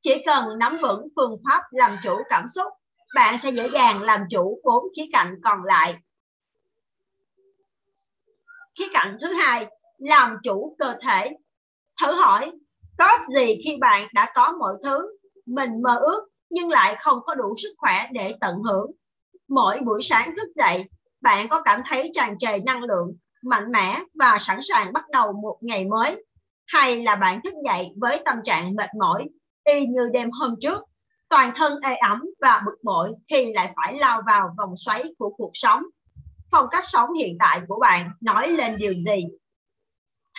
Chỉ 0.00 0.22
cần 0.26 0.58
nắm 0.58 0.78
vững 0.82 1.08
phương 1.16 1.36
pháp 1.48 1.62
làm 1.70 1.98
chủ 2.02 2.16
cảm 2.28 2.48
xúc 2.48 2.72
bạn 3.14 3.38
sẽ 3.38 3.50
dễ 3.50 3.68
dàng 3.68 4.02
làm 4.02 4.20
chủ 4.30 4.60
bốn 4.64 4.84
khía 4.96 5.06
cạnh 5.12 5.40
còn 5.44 5.64
lại. 5.64 5.96
Khía 8.78 8.88
cạnh 8.92 9.16
thứ 9.20 9.32
hai, 9.32 9.66
làm 9.98 10.36
chủ 10.42 10.76
cơ 10.78 10.94
thể. 11.02 11.30
Thử 12.02 12.12
hỏi, 12.12 12.52
có 12.98 13.08
gì 13.28 13.46
khi 13.64 13.76
bạn 13.80 14.08
đã 14.14 14.32
có 14.34 14.52
mọi 14.58 14.74
thứ, 14.84 15.18
mình 15.46 15.70
mơ 15.82 15.96
ước 15.96 16.28
nhưng 16.50 16.70
lại 16.70 16.96
không 17.00 17.18
có 17.26 17.34
đủ 17.34 17.54
sức 17.62 17.74
khỏe 17.78 18.08
để 18.12 18.34
tận 18.40 18.56
hưởng. 18.56 18.90
Mỗi 19.48 19.80
buổi 19.84 20.02
sáng 20.02 20.34
thức 20.36 20.48
dậy, 20.54 20.84
bạn 21.20 21.48
có 21.48 21.62
cảm 21.62 21.80
thấy 21.88 22.10
tràn 22.14 22.38
trề 22.38 22.58
năng 22.58 22.82
lượng, 22.82 23.16
mạnh 23.42 23.72
mẽ 23.72 24.02
và 24.14 24.36
sẵn 24.40 24.58
sàng 24.62 24.92
bắt 24.92 25.04
đầu 25.10 25.32
một 25.32 25.58
ngày 25.60 25.84
mới? 25.84 26.24
Hay 26.66 27.02
là 27.02 27.16
bạn 27.16 27.40
thức 27.44 27.54
dậy 27.64 27.88
với 27.96 28.22
tâm 28.24 28.36
trạng 28.44 28.74
mệt 28.74 28.90
mỏi, 28.98 29.28
y 29.64 29.86
như 29.86 30.08
đêm 30.12 30.30
hôm 30.30 30.54
trước 30.60 30.82
toàn 31.32 31.52
thân 31.54 31.80
ê 31.82 31.94
ẩm 31.94 32.22
và 32.40 32.62
bực 32.66 32.76
bội 32.82 33.12
khi 33.30 33.52
lại 33.52 33.72
phải 33.76 33.96
lao 33.98 34.22
vào 34.26 34.54
vòng 34.58 34.74
xoáy 34.76 35.04
của 35.18 35.30
cuộc 35.36 35.50
sống. 35.54 35.82
Phong 36.50 36.66
cách 36.70 36.84
sống 36.86 37.12
hiện 37.12 37.36
tại 37.38 37.60
của 37.68 37.78
bạn 37.80 38.10
nói 38.20 38.48
lên 38.48 38.76
điều 38.76 38.94
gì? 38.94 39.24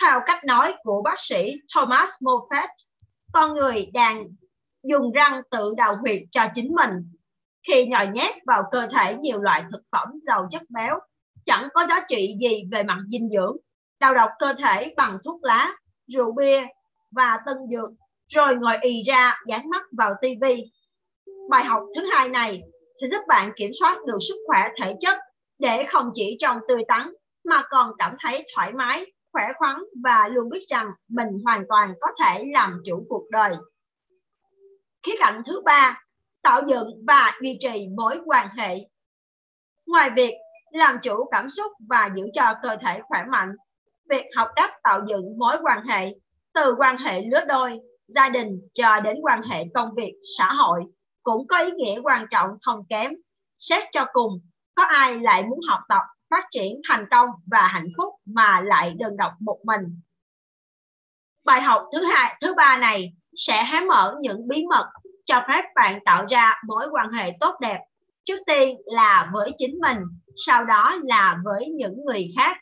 Theo 0.00 0.20
cách 0.26 0.44
nói 0.44 0.74
của 0.82 1.02
bác 1.02 1.20
sĩ 1.20 1.54
Thomas 1.74 2.08
Moffat, 2.20 2.68
con 3.32 3.54
người 3.54 3.90
đang 3.94 4.24
dùng 4.82 5.12
răng 5.12 5.42
tự 5.50 5.74
đào 5.76 5.96
huyệt 5.96 6.22
cho 6.30 6.42
chính 6.54 6.74
mình. 6.74 6.90
Khi 7.68 7.86
nhồi 7.86 8.06
nhét 8.06 8.34
vào 8.46 8.62
cơ 8.72 8.86
thể 8.86 9.14
nhiều 9.14 9.40
loại 9.40 9.64
thực 9.72 9.82
phẩm 9.92 10.08
giàu 10.22 10.48
chất 10.50 10.62
béo, 10.68 10.98
chẳng 11.44 11.68
có 11.74 11.86
giá 11.86 12.00
trị 12.08 12.36
gì 12.40 12.62
về 12.72 12.82
mặt 12.82 12.98
dinh 13.12 13.28
dưỡng. 13.28 13.56
Đào 14.00 14.14
độc 14.14 14.30
cơ 14.38 14.54
thể 14.58 14.94
bằng 14.96 15.18
thuốc 15.24 15.44
lá, 15.44 15.72
rượu 16.06 16.32
bia 16.32 16.62
và 17.10 17.38
tân 17.46 17.56
dược, 17.70 17.90
rồi 18.28 18.56
ngồi 18.56 18.76
ì 18.80 19.02
ra 19.02 19.34
dán 19.46 19.70
mắt 19.70 19.82
vào 19.92 20.14
tivi 20.20 20.70
Bài 21.50 21.64
học 21.64 21.82
thứ 21.96 22.06
hai 22.12 22.28
này 22.28 22.62
sẽ 23.00 23.08
giúp 23.08 23.20
bạn 23.28 23.52
kiểm 23.56 23.70
soát 23.80 23.98
được 24.06 24.18
sức 24.28 24.36
khỏe 24.46 24.68
thể 24.82 24.94
chất 25.00 25.18
để 25.58 25.84
không 25.88 26.10
chỉ 26.14 26.36
trông 26.40 26.58
tươi 26.68 26.82
tắn 26.88 27.10
mà 27.44 27.62
còn 27.70 27.92
cảm 27.98 28.16
thấy 28.20 28.46
thoải 28.54 28.72
mái, 28.72 29.12
khỏe 29.32 29.48
khoắn 29.58 29.76
và 30.04 30.28
luôn 30.28 30.48
biết 30.48 30.66
rằng 30.68 30.90
mình 31.08 31.28
hoàn 31.44 31.64
toàn 31.68 31.94
có 32.00 32.10
thể 32.20 32.44
làm 32.52 32.80
chủ 32.84 33.06
cuộc 33.08 33.24
đời. 33.30 33.54
Khía 35.02 35.14
cạnh 35.18 35.42
thứ 35.46 35.60
ba, 35.64 36.02
tạo 36.42 36.62
dựng 36.66 36.88
và 37.06 37.32
duy 37.42 37.56
trì 37.60 37.86
mối 37.96 38.20
quan 38.24 38.48
hệ. 38.56 38.76
Ngoài 39.86 40.10
việc 40.16 40.34
làm 40.72 40.98
chủ 41.02 41.28
cảm 41.30 41.50
xúc 41.50 41.72
và 41.88 42.10
giữ 42.16 42.22
cho 42.34 42.54
cơ 42.62 42.76
thể 42.86 43.00
khỏe 43.08 43.24
mạnh, 43.30 43.52
việc 44.08 44.24
học 44.36 44.48
cách 44.56 44.72
tạo 44.82 45.00
dựng 45.08 45.38
mối 45.38 45.56
quan 45.62 45.84
hệ 45.84 46.14
từ 46.54 46.74
quan 46.78 46.96
hệ 46.98 47.22
lứa 47.22 47.44
đôi, 47.48 47.78
gia 48.06 48.28
đình 48.28 48.48
cho 48.74 49.00
đến 49.00 49.16
quan 49.22 49.42
hệ 49.42 49.64
công 49.74 49.94
việc, 49.94 50.12
xã 50.38 50.52
hội 50.52 50.84
cũng 51.24 51.46
có 51.46 51.58
ý 51.58 51.70
nghĩa 51.70 52.00
quan 52.02 52.26
trọng 52.30 52.48
không 52.62 52.84
kém. 52.88 53.12
Xét 53.56 53.82
cho 53.92 54.06
cùng, 54.12 54.32
có 54.74 54.84
ai 54.84 55.18
lại 55.18 55.44
muốn 55.44 55.60
học 55.68 55.80
tập, 55.88 56.02
phát 56.30 56.44
triển 56.50 56.80
thành 56.88 57.06
công 57.10 57.28
và 57.46 57.66
hạnh 57.66 57.88
phúc 57.96 58.14
mà 58.26 58.60
lại 58.60 58.94
đơn 58.98 59.12
độc 59.18 59.32
một 59.40 59.58
mình. 59.64 60.00
Bài 61.44 61.60
học 61.60 61.82
thứ 61.92 62.04
hai, 62.04 62.38
thứ 62.40 62.54
ba 62.54 62.76
này 62.76 63.12
sẽ 63.36 63.64
hé 63.64 63.80
mở 63.80 64.16
những 64.20 64.48
bí 64.48 64.64
mật 64.70 64.90
cho 65.24 65.44
phép 65.48 65.62
bạn 65.74 65.98
tạo 66.04 66.26
ra 66.30 66.60
mối 66.66 66.86
quan 66.90 67.12
hệ 67.12 67.36
tốt 67.40 67.54
đẹp 67.60 67.80
trước 68.24 68.38
tiên 68.46 68.76
là 68.84 69.30
với 69.32 69.52
chính 69.58 69.78
mình 69.82 69.98
sau 70.46 70.64
đó 70.64 70.96
là 71.02 71.38
với 71.44 71.68
những 71.68 72.04
người 72.04 72.28
khác 72.36 72.56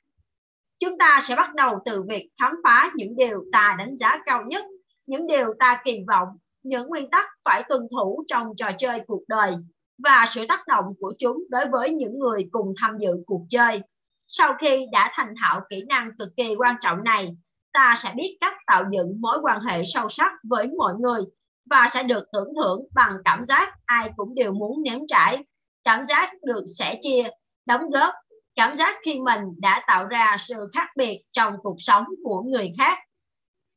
chúng 0.78 0.98
ta 0.98 1.18
sẽ 1.22 1.36
bắt 1.36 1.54
đầu 1.54 1.78
từ 1.84 2.02
việc 2.08 2.30
khám 2.40 2.52
phá 2.64 2.90
những 2.94 3.16
điều 3.16 3.44
ta 3.52 3.76
đánh 3.78 3.96
giá 3.96 4.18
cao 4.26 4.44
nhất 4.46 4.64
những 5.06 5.26
điều 5.26 5.54
ta 5.58 5.80
kỳ 5.84 5.98
vọng 6.08 6.28
những 6.62 6.88
nguyên 6.88 7.10
tắc 7.10 7.26
phải 7.44 7.64
tuân 7.68 7.88
thủ 7.90 8.24
trong 8.28 8.46
trò 8.56 8.70
chơi 8.78 9.00
cuộc 9.06 9.22
đời 9.28 9.54
và 9.98 10.24
sự 10.30 10.46
tác 10.48 10.66
động 10.66 10.84
của 11.00 11.14
chúng 11.18 11.44
đối 11.50 11.66
với 11.66 11.90
những 11.90 12.18
người 12.18 12.48
cùng 12.52 12.74
tham 12.80 12.98
dự 12.98 13.10
cuộc 13.26 13.46
chơi. 13.48 13.80
Sau 14.28 14.54
khi 14.60 14.86
đã 14.92 15.10
thành 15.14 15.34
thạo 15.42 15.60
kỹ 15.70 15.84
năng 15.88 16.10
cực 16.18 16.28
kỳ 16.36 16.54
quan 16.58 16.76
trọng 16.80 17.04
này, 17.04 17.36
ta 17.72 17.94
sẽ 17.98 18.12
biết 18.16 18.38
cách 18.40 18.54
tạo 18.66 18.84
dựng 18.92 19.20
mối 19.20 19.38
quan 19.42 19.60
hệ 19.60 19.82
sâu 19.84 20.08
sắc 20.08 20.32
với 20.42 20.66
mọi 20.78 20.94
người 21.00 21.22
và 21.70 21.88
sẽ 21.90 22.02
được 22.02 22.24
tưởng 22.32 22.52
thưởng 22.56 22.86
bằng 22.94 23.16
cảm 23.24 23.44
giác 23.44 23.74
ai 23.84 24.10
cũng 24.16 24.34
đều 24.34 24.52
muốn 24.52 24.82
nếm 24.82 24.98
trải. 25.08 25.44
Cảm 25.84 26.04
giác 26.04 26.32
được 26.42 26.64
sẻ 26.78 26.98
chia, 27.02 27.28
đóng 27.66 27.90
góp, 27.90 28.14
cảm 28.54 28.74
giác 28.74 28.96
khi 29.04 29.20
mình 29.20 29.40
đã 29.58 29.84
tạo 29.86 30.06
ra 30.06 30.36
sự 30.48 30.54
khác 30.74 30.88
biệt 30.96 31.20
trong 31.32 31.54
cuộc 31.62 31.76
sống 31.78 32.04
của 32.24 32.42
người 32.42 32.72
khác. 32.78 32.98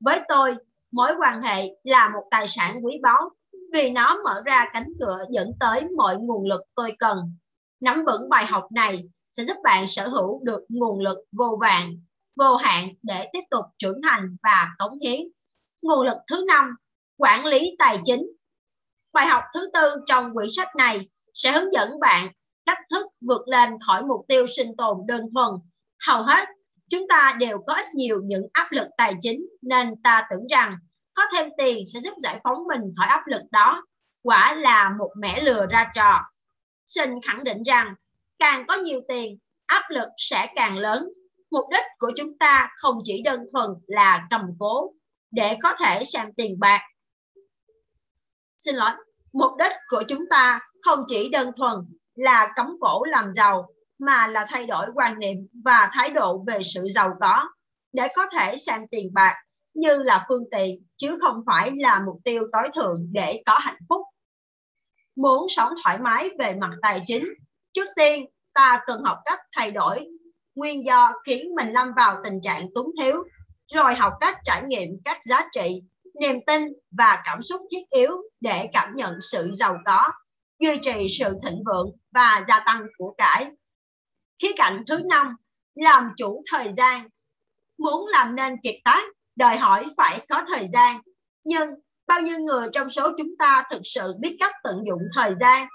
Với 0.04 0.20
tôi 0.28 0.56
mối 0.96 1.12
quan 1.20 1.42
hệ 1.42 1.64
là 1.84 2.10
một 2.10 2.24
tài 2.32 2.48
sản 2.48 2.86
quý 2.86 3.00
báu, 3.02 3.30
vì 3.74 3.90
nó 3.90 4.22
mở 4.24 4.42
ra 4.46 4.66
cánh 4.74 4.88
cửa 5.00 5.26
dẫn 5.30 5.52
tới 5.60 5.84
mọi 5.98 6.16
nguồn 6.18 6.48
lực 6.48 6.62
tôi 6.76 6.96
cần. 7.00 7.18
Nắm 7.80 8.06
vững 8.06 8.30
bài 8.30 8.46
học 8.46 8.68
này 8.72 9.04
sẽ 9.32 9.44
giúp 9.46 9.58
bạn 9.64 9.88
sở 9.88 10.08
hữu 10.08 10.44
được 10.44 10.62
nguồn 10.70 11.00
lực 11.00 11.18
vô 11.32 11.58
vàng, 11.62 11.94
vô 12.36 12.56
hạn 12.56 12.90
để 13.04 13.30
tiếp 13.34 13.40
tục 13.52 13.66
trưởng 13.78 14.02
thành 14.10 14.38
và 14.44 14.68
cống 14.78 15.00
hiến. 15.00 15.22
Nguồn 15.82 16.06
lực 16.06 16.18
thứ 16.32 16.46
năm, 16.48 16.76
quản 17.18 17.46
lý 17.46 17.76
tài 17.80 18.00
chính. 18.06 18.28
Bài 19.14 19.28
học 19.28 19.44
thứ 19.54 19.70
tư 19.74 19.96
trong 20.06 20.34
quyển 20.34 20.50
sách 20.56 20.76
này 20.76 21.00
sẽ 21.34 21.52
hướng 21.52 21.74
dẫn 21.74 22.00
bạn 22.00 22.32
cách 22.66 22.80
thức 22.90 23.08
vượt 23.22 23.48
lên 23.48 23.70
khỏi 23.88 24.04
mục 24.04 24.26
tiêu 24.28 24.46
sinh 24.58 24.76
tồn 24.78 24.98
đơn 25.08 25.22
thuần. 25.34 25.50
Hầu 26.08 26.24
hết, 26.24 26.48
chúng 26.90 27.08
ta 27.10 27.36
đều 27.40 27.58
có 27.68 27.74
ít 27.74 27.86
nhiều 27.96 28.22
những 28.24 28.48
áp 28.54 28.72
lực 28.72 28.88
tài 28.98 29.14
chính 29.22 29.46
nên 29.62 30.02
ta 30.04 30.28
tưởng 30.30 30.48
rằng 30.48 30.78
có 31.16 31.24
thêm 31.34 31.50
tiền 31.58 31.84
sẽ 31.94 32.00
giúp 32.00 32.14
giải 32.18 32.40
phóng 32.44 32.58
mình 32.68 32.82
khỏi 32.98 33.08
áp 33.08 33.28
lực 33.28 33.42
đó. 33.52 33.84
Quả 34.24 34.56
là 34.56 34.92
một 35.00 35.12
mẻ 35.18 35.42
lừa 35.42 35.66
ra 35.70 35.92
trò. 35.96 36.22
Xin 36.86 37.10
khẳng 37.28 37.44
định 37.44 37.64
rằng, 37.64 37.96
càng 38.40 38.68
có 38.68 38.76
nhiều 38.76 39.02
tiền, 39.08 39.38
áp 39.66 39.84
lực 39.90 40.10
sẽ 40.18 40.54
càng 40.56 40.78
lớn. 40.78 41.10
Mục 41.52 41.66
đích 41.72 41.86
của 41.98 42.12
chúng 42.18 42.38
ta 42.38 42.70
không 42.76 43.00
chỉ 43.04 43.22
đơn 43.24 43.46
thuần 43.52 43.70
là 43.88 44.28
cầm 44.30 44.42
cố 44.60 44.94
để 45.32 45.58
có 45.64 45.76
thể 45.80 46.04
xem 46.04 46.34
tiền 46.38 46.60
bạc. 46.60 46.82
Xin 48.58 48.76
lỗi, 48.76 48.92
mục 49.34 49.52
đích 49.60 49.72
của 49.88 50.04
chúng 50.08 50.24
ta 50.30 50.60
không 50.82 51.00
chỉ 51.08 51.30
đơn 51.30 51.52
thuần 51.58 51.74
là 52.16 52.54
cấm 52.56 52.78
cổ 52.82 53.04
làm 53.04 53.34
giàu, 53.34 53.68
mà 54.00 54.28
là 54.28 54.46
thay 54.50 54.66
đổi 54.66 54.86
quan 54.96 55.20
niệm 55.20 55.38
và 55.64 55.90
thái 55.94 56.10
độ 56.10 56.44
về 56.48 56.60
sự 56.74 56.88
giàu 56.96 57.14
có 57.22 57.50
để 57.94 58.08
có 58.16 58.28
thể 58.32 58.58
xem 58.58 58.88
tiền 58.92 59.14
bạc 59.14 59.36
như 59.76 60.04
là 60.04 60.26
phương 60.28 60.44
tiện, 60.52 60.84
chứ 60.98 61.18
không 61.22 61.44
phải 61.46 61.72
là 61.76 62.02
mục 62.06 62.20
tiêu 62.24 62.44
tối 62.52 62.70
thượng 62.76 62.96
để 63.12 63.44
có 63.46 63.58
hạnh 63.60 63.80
phúc. 63.90 64.02
Muốn 65.16 65.48
sống 65.50 65.74
thoải 65.84 66.00
mái 66.00 66.30
về 66.40 66.54
mặt 66.54 66.72
tài 66.82 67.04
chính, 67.06 67.26
trước 67.74 67.88
tiên 67.96 68.26
ta 68.54 68.84
cần 68.86 69.04
học 69.04 69.18
cách 69.26 69.40
thay 69.52 69.72
đổi 69.72 70.08
nguyên 70.56 70.86
do 70.86 71.12
khiến 71.26 71.56
mình 71.56 71.70
lâm 71.72 71.94
vào 71.96 72.22
tình 72.24 72.42
trạng 72.42 72.68
túng 72.76 72.92
thiếu, 73.02 73.24
rồi 73.74 73.96
học 73.96 74.14
cách 74.20 74.38
trải 74.44 74.64
nghiệm 74.68 74.90
các 75.06 75.18
giá 75.26 75.50
trị, 75.52 75.82
niềm 76.20 76.36
tin 76.48 76.62
và 76.92 77.22
cảm 77.26 77.42
xúc 77.42 77.62
thiết 77.72 77.90
yếu 77.90 78.12
để 78.42 78.70
cảm 78.74 78.96
nhận 78.96 79.22
sự 79.22 79.52
giàu 79.54 79.78
có, 79.86 80.12
duy 80.60 80.80
trì 80.82 81.08
sự 81.20 81.38
thịnh 81.44 81.64
vượng 81.66 81.92
và 82.12 82.46
gia 82.48 82.60
tăng 82.60 82.86
của 82.98 83.16
cải. 83.18 83.52
Khía 84.42 84.52
cạnh 84.56 84.84
thứ 84.88 85.00
năm, 85.06 85.36
làm 85.76 86.12
chủ 86.18 86.44
thời 86.52 86.74
gian. 86.78 87.10
Muốn 87.78 88.08
làm 88.08 88.36
nên 88.36 88.56
kiệt 88.64 88.76
tác 88.84 89.04
đòi 89.36 89.58
hỏi 89.58 89.86
phải 89.98 90.26
có 90.30 90.46
thời 90.48 90.68
gian. 90.74 91.02
Nhưng 91.44 91.70
bao 92.08 92.22
nhiêu 92.22 92.40
người 92.40 92.68
trong 92.72 92.90
số 92.90 93.12
chúng 93.18 93.38
ta 93.40 93.64
thực 93.70 93.82
sự 93.84 94.14
biết 94.20 94.38
cách 94.40 94.56
tận 94.64 94.84
dụng 94.86 95.02
thời 95.16 95.34
gian? 95.40 95.68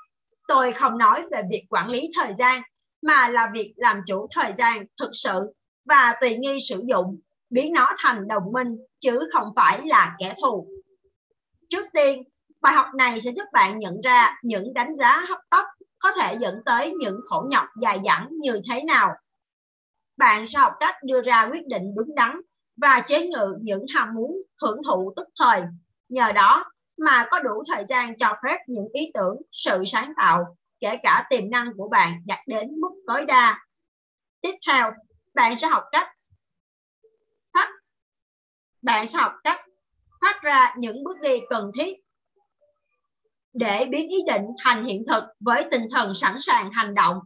Tôi 0.49 0.73
không 0.73 0.99
nói 0.99 1.25
về 1.33 1.43
việc 1.51 1.67
quản 1.71 1.89
lý 1.89 2.11
thời 2.15 2.35
gian, 2.39 2.63
mà 3.03 3.29
là 3.29 3.51
việc 3.53 3.73
làm 3.77 4.01
chủ 4.07 4.27
thời 4.31 4.53
gian 4.59 4.85
thực 5.01 5.11
sự 5.13 5.55
và 5.85 6.15
tùy 6.21 6.37
nghi 6.37 6.59
sử 6.69 6.83
dụng, 6.89 7.21
biến 7.51 7.73
nó 7.73 7.91
thành 7.99 8.29
đồng 8.29 8.53
minh, 8.53 8.77
chứ 9.01 9.19
không 9.33 9.53
phải 9.57 9.87
là 9.87 10.17
kẻ 10.19 10.35
thù. 10.43 10.69
Trước 11.69 11.87
tiên, 11.93 12.23
bài 12.61 12.75
học 12.75 12.87
này 12.95 13.21
sẽ 13.21 13.31
giúp 13.31 13.45
bạn 13.53 13.79
nhận 13.79 14.01
ra 14.01 14.39
những 14.43 14.75
đánh 14.75 14.97
giá 14.97 15.25
hấp 15.29 15.39
tấp 15.51 15.65
có 15.99 16.13
thể 16.21 16.37
dẫn 16.41 16.63
tới 16.65 16.93
những 17.01 17.21
khổ 17.29 17.47
nhọc 17.51 17.65
dài 17.81 17.99
dẳng 18.05 18.29
như 18.31 18.61
thế 18.71 18.83
nào. 18.83 19.09
Bạn 20.17 20.47
sẽ 20.47 20.59
học 20.59 20.73
cách 20.81 20.95
đưa 21.05 21.23
ra 21.23 21.49
quyết 21.53 21.67
định 21.67 21.95
đúng 21.97 22.15
đắn 22.15 22.41
và 22.81 23.03
chế 23.07 23.27
ngự 23.27 23.59
những 23.63 23.85
ham 23.95 24.15
muốn 24.15 24.37
hưởng 24.63 24.83
thụ 24.87 25.13
tức 25.17 25.29
thời. 25.39 25.63
Nhờ 26.09 26.33
đó 26.33 26.65
mà 26.97 27.27
có 27.31 27.39
đủ 27.39 27.63
thời 27.69 27.85
gian 27.89 28.17
cho 28.17 28.35
phép 28.45 28.59
những 28.67 28.89
ý 28.93 29.11
tưởng, 29.15 29.37
sự 29.53 29.85
sáng 29.87 30.13
tạo, 30.17 30.57
kể 30.81 30.99
cả 31.03 31.27
tiềm 31.31 31.51
năng 31.51 31.71
của 31.77 31.89
bạn 31.89 32.23
đạt 32.27 32.39
đến 32.47 32.81
mức 32.81 32.91
tối 33.07 33.25
đa. 33.25 33.59
Tiếp 34.41 34.55
theo, 34.67 34.91
bạn 35.35 35.57
sẽ 35.57 35.69
học 35.69 35.85
cách 35.93 36.09
phát 37.55 37.69
bạn 38.83 39.07
sẽ 39.07 39.19
học 39.19 39.33
cách 39.45 39.61
phát 40.21 40.43
ra 40.43 40.75
những 40.79 41.05
bước 41.05 41.21
đi 41.21 41.41
cần 41.51 41.71
thiết 41.79 41.97
để 43.53 43.87
biến 43.91 44.09
ý 44.09 44.19
định 44.27 44.43
thành 44.65 44.85
hiện 44.85 45.05
thực 45.09 45.25
với 45.41 45.69
tinh 45.71 45.89
thần 45.91 46.13
sẵn 46.15 46.37
sàng 46.41 46.71
hành 46.73 46.95
động, 46.95 47.19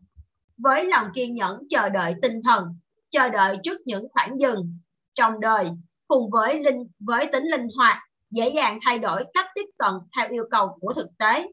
với 0.57 0.85
lòng 0.85 1.07
kiên 1.15 1.35
nhẫn 1.35 1.63
chờ 1.71 1.89
đợi 1.89 2.15
tinh 2.23 2.43
thần, 2.45 2.79
chờ 3.11 3.29
đợi 3.29 3.59
trước 3.63 3.81
những 3.85 4.09
khoảng 4.13 4.41
dừng 4.41 4.79
trong 5.15 5.41
đời, 5.41 5.71
cùng 6.09 6.31
với 6.31 6.59
linh, 6.59 6.87
với 7.01 7.27
tính 7.33 7.45
linh 7.45 7.69
hoạt, 7.77 7.99
dễ 8.31 8.49
dàng 8.49 8.79
thay 8.83 8.99
đổi 8.99 9.25
cách 9.35 9.47
tiếp 9.55 9.67
cận 9.79 9.93
theo 10.17 10.29
yêu 10.31 10.45
cầu 10.51 10.79
của 10.81 10.93
thực 10.93 11.09
tế. 11.19 11.49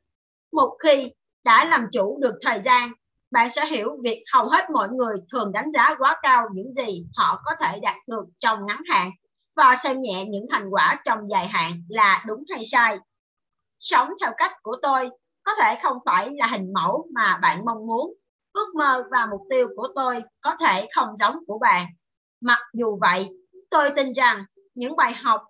Một 0.52 0.78
khi 0.84 1.12
đã 1.44 1.66
làm 1.66 1.88
chủ 1.92 2.20
được 2.22 2.36
thời 2.42 2.62
gian, 2.62 2.92
bạn 3.32 3.50
sẽ 3.50 3.66
hiểu 3.66 3.90
việc 4.04 4.24
hầu 4.34 4.50
hết 4.50 4.70
mọi 4.70 4.90
người 4.90 5.16
thường 5.32 5.52
đánh 5.52 5.72
giá 5.72 5.96
quá 6.00 6.20
cao 6.22 6.48
những 6.54 6.72
gì 6.72 7.06
họ 7.16 7.42
có 7.46 7.52
thể 7.60 7.80
đạt 7.80 7.96
được 8.08 8.26
trong 8.40 8.66
ngắn 8.66 8.82
hạn 8.90 9.12
và 9.56 9.76
xem 9.76 10.02
nhẹ 10.02 10.26
những 10.26 10.46
thành 10.52 10.70
quả 10.70 11.02
trong 11.06 11.30
dài 11.30 11.48
hạn 11.48 11.84
là 11.90 12.24
đúng 12.28 12.44
hay 12.50 12.66
sai. 12.66 12.98
Sống 13.80 14.10
theo 14.22 14.32
cách 14.38 14.52
của 14.64 14.78
tôi 14.82 15.10
có 15.44 15.52
thể 15.62 15.80
không 15.84 15.98
phải 16.06 16.30
là 16.34 16.48
hình 16.48 16.74
mẫu 16.74 17.08
mà 17.14 17.40
bạn 17.42 17.66
mong 17.66 17.88
muốn. 17.88 18.14
Ước 18.54 18.76
mơ 18.76 19.04
và 19.12 19.28
mục 19.32 19.42
tiêu 19.50 19.68
của 19.76 19.88
tôi 19.96 20.24
có 20.42 20.56
thể 20.60 20.88
không 20.96 21.16
giống 21.16 21.36
của 21.48 21.60
bạn. 21.60 21.88
Mặc 22.42 22.60
dù 22.74 22.98
vậy 23.02 23.30
tôi 23.72 23.90
tin 23.96 24.14
rằng 24.14 24.46
những 24.76 24.96
bài 24.96 25.14
học 25.14 25.42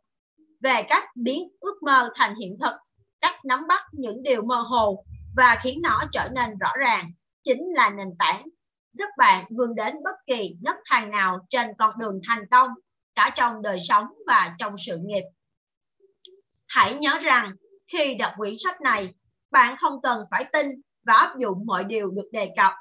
về 0.60 0.84
cách 0.90 1.04
biến 1.16 1.50
ước 1.60 1.84
mơ 1.84 2.10
thành 2.16 2.36
hiện 2.36 2.58
thực, 2.62 2.74
cách 3.22 3.46
nắm 3.46 3.68
bắt 3.68 3.82
những 3.92 4.24
điều 4.24 4.42
mơ 4.42 4.56
hồ 4.56 5.04
và 5.36 5.60
khiến 5.64 5.80
nó 5.84 6.04
trở 6.12 6.30
nên 6.36 6.58
rõ 6.60 6.72
ràng 6.80 7.12
chính 7.44 7.62
là 7.74 7.90
nền 7.90 8.08
tảng 8.20 8.48
giúp 8.94 9.06
bạn 9.18 9.46
vươn 9.58 9.76
đến 9.76 9.96
bất 10.04 10.16
kỳ 10.28 10.56
nấc 10.62 10.76
thang 10.86 11.12
nào 11.12 11.40
trên 11.50 11.68
con 11.78 12.00
đường 12.00 12.20
thành 12.28 12.46
công 12.52 12.70
cả 13.16 13.32
trong 13.36 13.62
đời 13.62 13.78
sống 13.88 14.06
và 14.28 14.56
trong 14.60 14.76
sự 14.78 15.00
nghiệp. 15.04 15.24
Hãy 16.68 16.96
nhớ 16.96 17.20
rằng 17.24 17.52
khi 17.94 18.16
đọc 18.16 18.32
quyển 18.38 18.54
sách 18.64 18.82
này, 18.82 19.14
bạn 19.52 19.78
không 19.78 20.02
cần 20.04 20.26
phải 20.32 20.46
tin 20.54 20.68
và 21.06 21.14
áp 21.14 21.38
dụng 21.38 21.66
mọi 21.66 21.84
điều 21.84 22.12
được 22.12 22.30
đề 22.32 22.50
cập. 22.58 22.74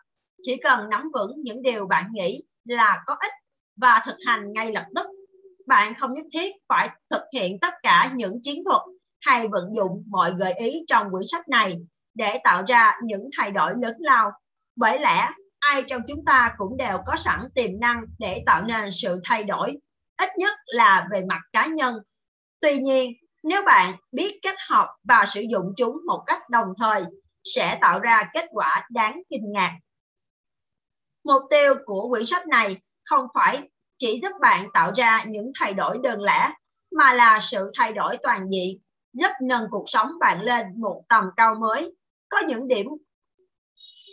Chỉ 0.42 0.56
cần 0.56 0.88
nắm 0.90 1.10
vững 1.14 1.42
những 1.42 1.62
điều 1.62 1.86
bạn 1.86 2.08
nghĩ 2.12 2.42
là 2.64 3.02
có 3.06 3.16
ích 3.20 3.32
và 3.76 4.02
thực 4.06 4.16
hành 4.26 4.52
ngay 4.52 4.72
lập 4.72 4.86
tức 4.94 5.06
bạn 5.70 5.94
không 5.94 6.14
nhất 6.14 6.26
thiết 6.32 6.52
phải 6.68 6.90
thực 7.10 7.22
hiện 7.34 7.58
tất 7.60 7.74
cả 7.82 8.10
những 8.14 8.38
chiến 8.42 8.62
thuật 8.64 8.82
hay 9.20 9.48
vận 9.48 9.74
dụng 9.74 10.04
mọi 10.08 10.32
gợi 10.38 10.52
ý 10.52 10.84
trong 10.88 11.10
quyển 11.10 11.22
sách 11.30 11.48
này 11.48 11.74
để 12.14 12.40
tạo 12.44 12.62
ra 12.68 12.98
những 13.04 13.28
thay 13.36 13.50
đổi 13.50 13.72
lớn 13.82 13.94
lao. 13.98 14.30
Bởi 14.76 14.98
lẽ, 14.98 15.28
ai 15.58 15.82
trong 15.82 16.02
chúng 16.08 16.24
ta 16.24 16.54
cũng 16.58 16.76
đều 16.76 16.98
có 17.06 17.16
sẵn 17.16 17.40
tiềm 17.54 17.80
năng 17.80 18.04
để 18.18 18.42
tạo 18.46 18.64
nên 18.64 18.90
sự 18.92 19.20
thay 19.24 19.44
đổi, 19.44 19.76
ít 20.16 20.28
nhất 20.36 20.56
là 20.66 21.08
về 21.12 21.22
mặt 21.28 21.40
cá 21.52 21.66
nhân. 21.66 21.94
Tuy 22.60 22.78
nhiên, 22.78 23.12
nếu 23.42 23.62
bạn 23.66 23.94
biết 24.12 24.38
kết 24.42 24.54
hợp 24.68 24.88
và 25.04 25.26
sử 25.26 25.40
dụng 25.40 25.72
chúng 25.76 25.96
một 26.06 26.22
cách 26.26 26.50
đồng 26.50 26.68
thời, 26.78 27.04
sẽ 27.44 27.78
tạo 27.80 28.00
ra 28.00 28.30
kết 28.32 28.46
quả 28.52 28.86
đáng 28.90 29.22
kinh 29.30 29.52
ngạc. 29.52 29.78
Mục 31.24 31.42
tiêu 31.50 31.74
của 31.84 32.08
quyển 32.08 32.26
sách 32.26 32.46
này 32.46 32.76
không 33.04 33.26
phải 33.34 33.68
chỉ 34.00 34.20
giúp 34.22 34.32
bạn 34.40 34.68
tạo 34.72 34.92
ra 34.96 35.24
những 35.26 35.52
thay 35.60 35.74
đổi 35.74 35.98
đơn 36.02 36.22
lẻ 36.22 36.50
mà 36.96 37.12
là 37.12 37.38
sự 37.42 37.70
thay 37.74 37.92
đổi 37.92 38.16
toàn 38.22 38.48
diện 38.50 38.78
giúp 39.12 39.30
nâng 39.42 39.66
cuộc 39.70 39.84
sống 39.86 40.12
bạn 40.20 40.42
lên 40.42 40.66
một 40.76 41.02
tầm 41.08 41.24
cao 41.36 41.54
mới. 41.54 41.94
Có 42.28 42.38
những 42.48 42.68
điểm 42.68 42.86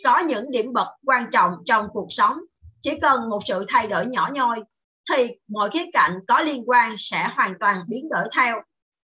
có 0.04 0.18
những 0.18 0.50
điểm 0.50 0.72
bật 0.72 0.88
quan 1.06 1.30
trọng 1.30 1.52
trong 1.66 1.88
cuộc 1.92 2.06
sống. 2.10 2.38
Chỉ 2.82 2.98
cần 3.00 3.28
một 3.30 3.40
sự 3.46 3.64
thay 3.68 3.86
đổi 3.86 4.06
nhỏ 4.06 4.30
nhoi 4.32 4.62
thì 5.10 5.28
mọi 5.48 5.70
khía 5.70 5.84
cạnh 5.92 6.18
có 6.28 6.40
liên 6.40 6.62
quan 6.66 6.94
sẽ 6.98 7.28
hoàn 7.36 7.54
toàn 7.60 7.82
biến 7.88 8.08
đổi 8.08 8.24
theo. 8.36 8.62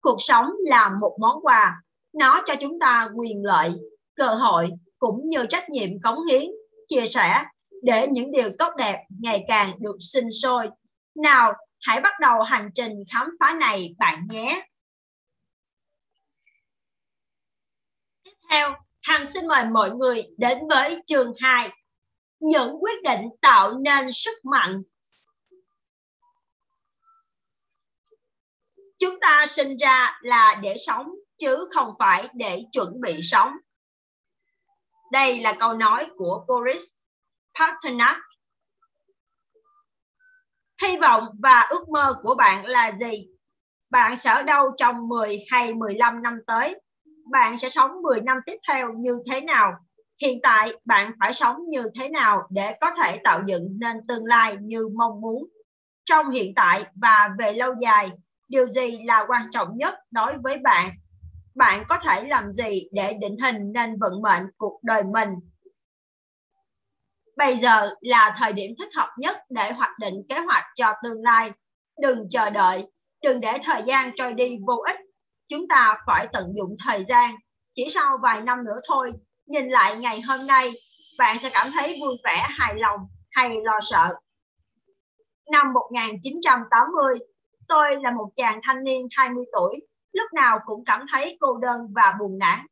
Cuộc 0.01 0.17
sống 0.19 0.51
là 0.65 0.89
một 0.89 1.17
món 1.19 1.45
quà. 1.45 1.81
Nó 2.13 2.41
cho 2.45 2.55
chúng 2.61 2.79
ta 2.79 3.09
quyền 3.15 3.45
lợi 3.45 3.71
cơ 4.15 4.27
hội 4.27 4.69
cũng 4.99 5.27
như 5.27 5.45
trách 5.49 5.69
nhiệm 5.69 5.89
cống 6.03 6.25
hiến, 6.25 6.43
chia 6.87 7.05
sẻ 7.05 7.43
để 7.83 8.07
những 8.11 8.31
điều 8.31 8.49
tốt 8.59 8.73
đẹp 8.77 9.03
ngày 9.09 9.45
càng 9.47 9.73
được 9.79 9.97
sinh 9.99 10.31
sôi. 10.41 10.69
Nào, 11.15 11.53
hãy 11.81 12.01
bắt 12.01 12.13
đầu 12.21 12.41
hành 12.41 12.69
trình 12.75 12.93
khám 13.13 13.29
phá 13.39 13.53
này 13.53 13.95
bạn 13.97 14.27
nhé. 14.29 14.67
Tiếp 18.23 18.33
theo, 18.49 18.75
Hằng 19.01 19.31
xin 19.33 19.47
mời 19.47 19.65
mọi 19.65 19.91
người 19.91 20.23
đến 20.37 20.57
với 20.69 21.01
chương 21.05 21.33
2. 21.39 21.69
Những 22.39 22.83
quyết 22.83 23.03
định 23.03 23.21
tạo 23.41 23.73
nên 23.73 24.11
sức 24.11 24.37
mạnh. 24.43 24.73
Chúng 28.99 29.19
ta 29.19 29.45
sinh 29.49 29.77
ra 29.77 30.19
là 30.21 30.59
để 30.63 30.75
sống 30.85 31.07
chứ 31.37 31.67
không 31.71 31.93
phải 31.99 32.27
để 32.33 32.63
chuẩn 32.71 33.01
bị 33.01 33.19
sống. 33.21 33.51
Đây 35.11 35.41
là 35.41 35.55
câu 35.59 35.73
nói 35.73 36.09
của 36.17 36.45
Boris 36.47 36.83
Pasternak. 37.59 38.17
Hy 40.81 40.97
vọng 40.97 41.23
và 41.39 41.61
ước 41.69 41.89
mơ 41.89 42.15
của 42.21 42.35
bạn 42.35 42.65
là 42.65 42.91
gì? 42.99 43.27
Bạn 43.89 44.17
sẽ 44.17 44.29
ở 44.29 44.43
đâu 44.43 44.71
trong 44.77 45.07
10 45.07 45.45
hay 45.51 45.73
15 45.73 46.21
năm 46.21 46.39
tới? 46.47 46.81
Bạn 47.31 47.57
sẽ 47.57 47.69
sống 47.69 48.01
10 48.01 48.21
năm 48.21 48.37
tiếp 48.45 48.57
theo 48.67 48.93
như 48.93 49.19
thế 49.31 49.41
nào? 49.41 49.73
Hiện 50.21 50.39
tại 50.43 50.73
bạn 50.85 51.11
phải 51.19 51.33
sống 51.33 51.57
như 51.69 51.83
thế 51.99 52.09
nào 52.09 52.47
để 52.49 52.77
có 52.81 52.91
thể 52.91 53.19
tạo 53.23 53.41
dựng 53.45 53.77
nên 53.79 53.97
tương 54.07 54.25
lai 54.25 54.57
như 54.61 54.87
mong 54.95 55.21
muốn? 55.21 55.47
Trong 56.05 56.29
hiện 56.29 56.53
tại 56.55 56.85
và 56.95 57.29
về 57.39 57.53
lâu 57.53 57.73
dài, 57.79 58.09
điều 58.47 58.67
gì 58.67 59.03
là 59.03 59.25
quan 59.27 59.47
trọng 59.51 59.77
nhất 59.77 59.95
đối 60.11 60.37
với 60.43 60.57
bạn 60.57 60.91
bạn 61.55 61.83
có 61.87 61.99
thể 61.99 62.23
làm 62.27 62.53
gì 62.53 62.87
để 62.91 63.13
định 63.13 63.37
hình 63.43 63.71
nên 63.73 63.99
vận 63.99 64.21
mệnh 64.21 64.43
cuộc 64.57 64.79
đời 64.83 65.03
mình 65.03 65.29
bây 67.39 67.57
giờ 67.57 67.89
là 68.01 68.35
thời 68.37 68.53
điểm 68.53 68.71
thích 68.79 68.95
hợp 68.95 69.09
nhất 69.17 69.37
để 69.49 69.71
hoạch 69.71 69.99
định 69.99 70.15
kế 70.29 70.39
hoạch 70.39 70.63
cho 70.75 70.93
tương 71.03 71.23
lai. 71.23 71.51
Đừng 72.01 72.27
chờ 72.29 72.49
đợi, 72.49 72.87
đừng 73.23 73.39
để 73.39 73.57
thời 73.63 73.83
gian 73.85 74.11
trôi 74.15 74.33
đi 74.33 74.57
vô 74.67 74.75
ích. 74.87 74.97
Chúng 75.47 75.67
ta 75.67 75.97
phải 76.07 76.27
tận 76.33 76.53
dụng 76.55 76.75
thời 76.85 77.05
gian. 77.07 77.35
Chỉ 77.75 77.87
sau 77.89 78.17
vài 78.23 78.41
năm 78.41 78.65
nữa 78.65 78.79
thôi, 78.87 79.11
nhìn 79.45 79.69
lại 79.69 79.97
ngày 79.97 80.21
hôm 80.21 80.47
nay, 80.47 80.71
bạn 81.17 81.37
sẽ 81.41 81.49
cảm 81.53 81.71
thấy 81.71 81.97
vui 82.01 82.15
vẻ, 82.23 82.47
hài 82.49 82.75
lòng 82.75 82.99
hay 83.31 83.57
lo 83.63 83.79
sợ. 83.81 84.15
Năm 85.51 85.73
1980 85.73 87.19
tôi 87.67 87.95
là 88.01 88.11
một 88.11 88.29
chàng 88.35 88.59
thanh 88.63 88.83
niên 88.83 89.07
20 89.11 89.45
tuổi. 89.53 89.75
Lúc 90.13 90.33
nào 90.33 90.59
cũng 90.65 90.85
cảm 90.85 91.05
thấy 91.11 91.37
cô 91.39 91.57
đơn 91.57 91.79
và 91.95 92.15
buồn 92.19 92.37
nản. 92.37 92.65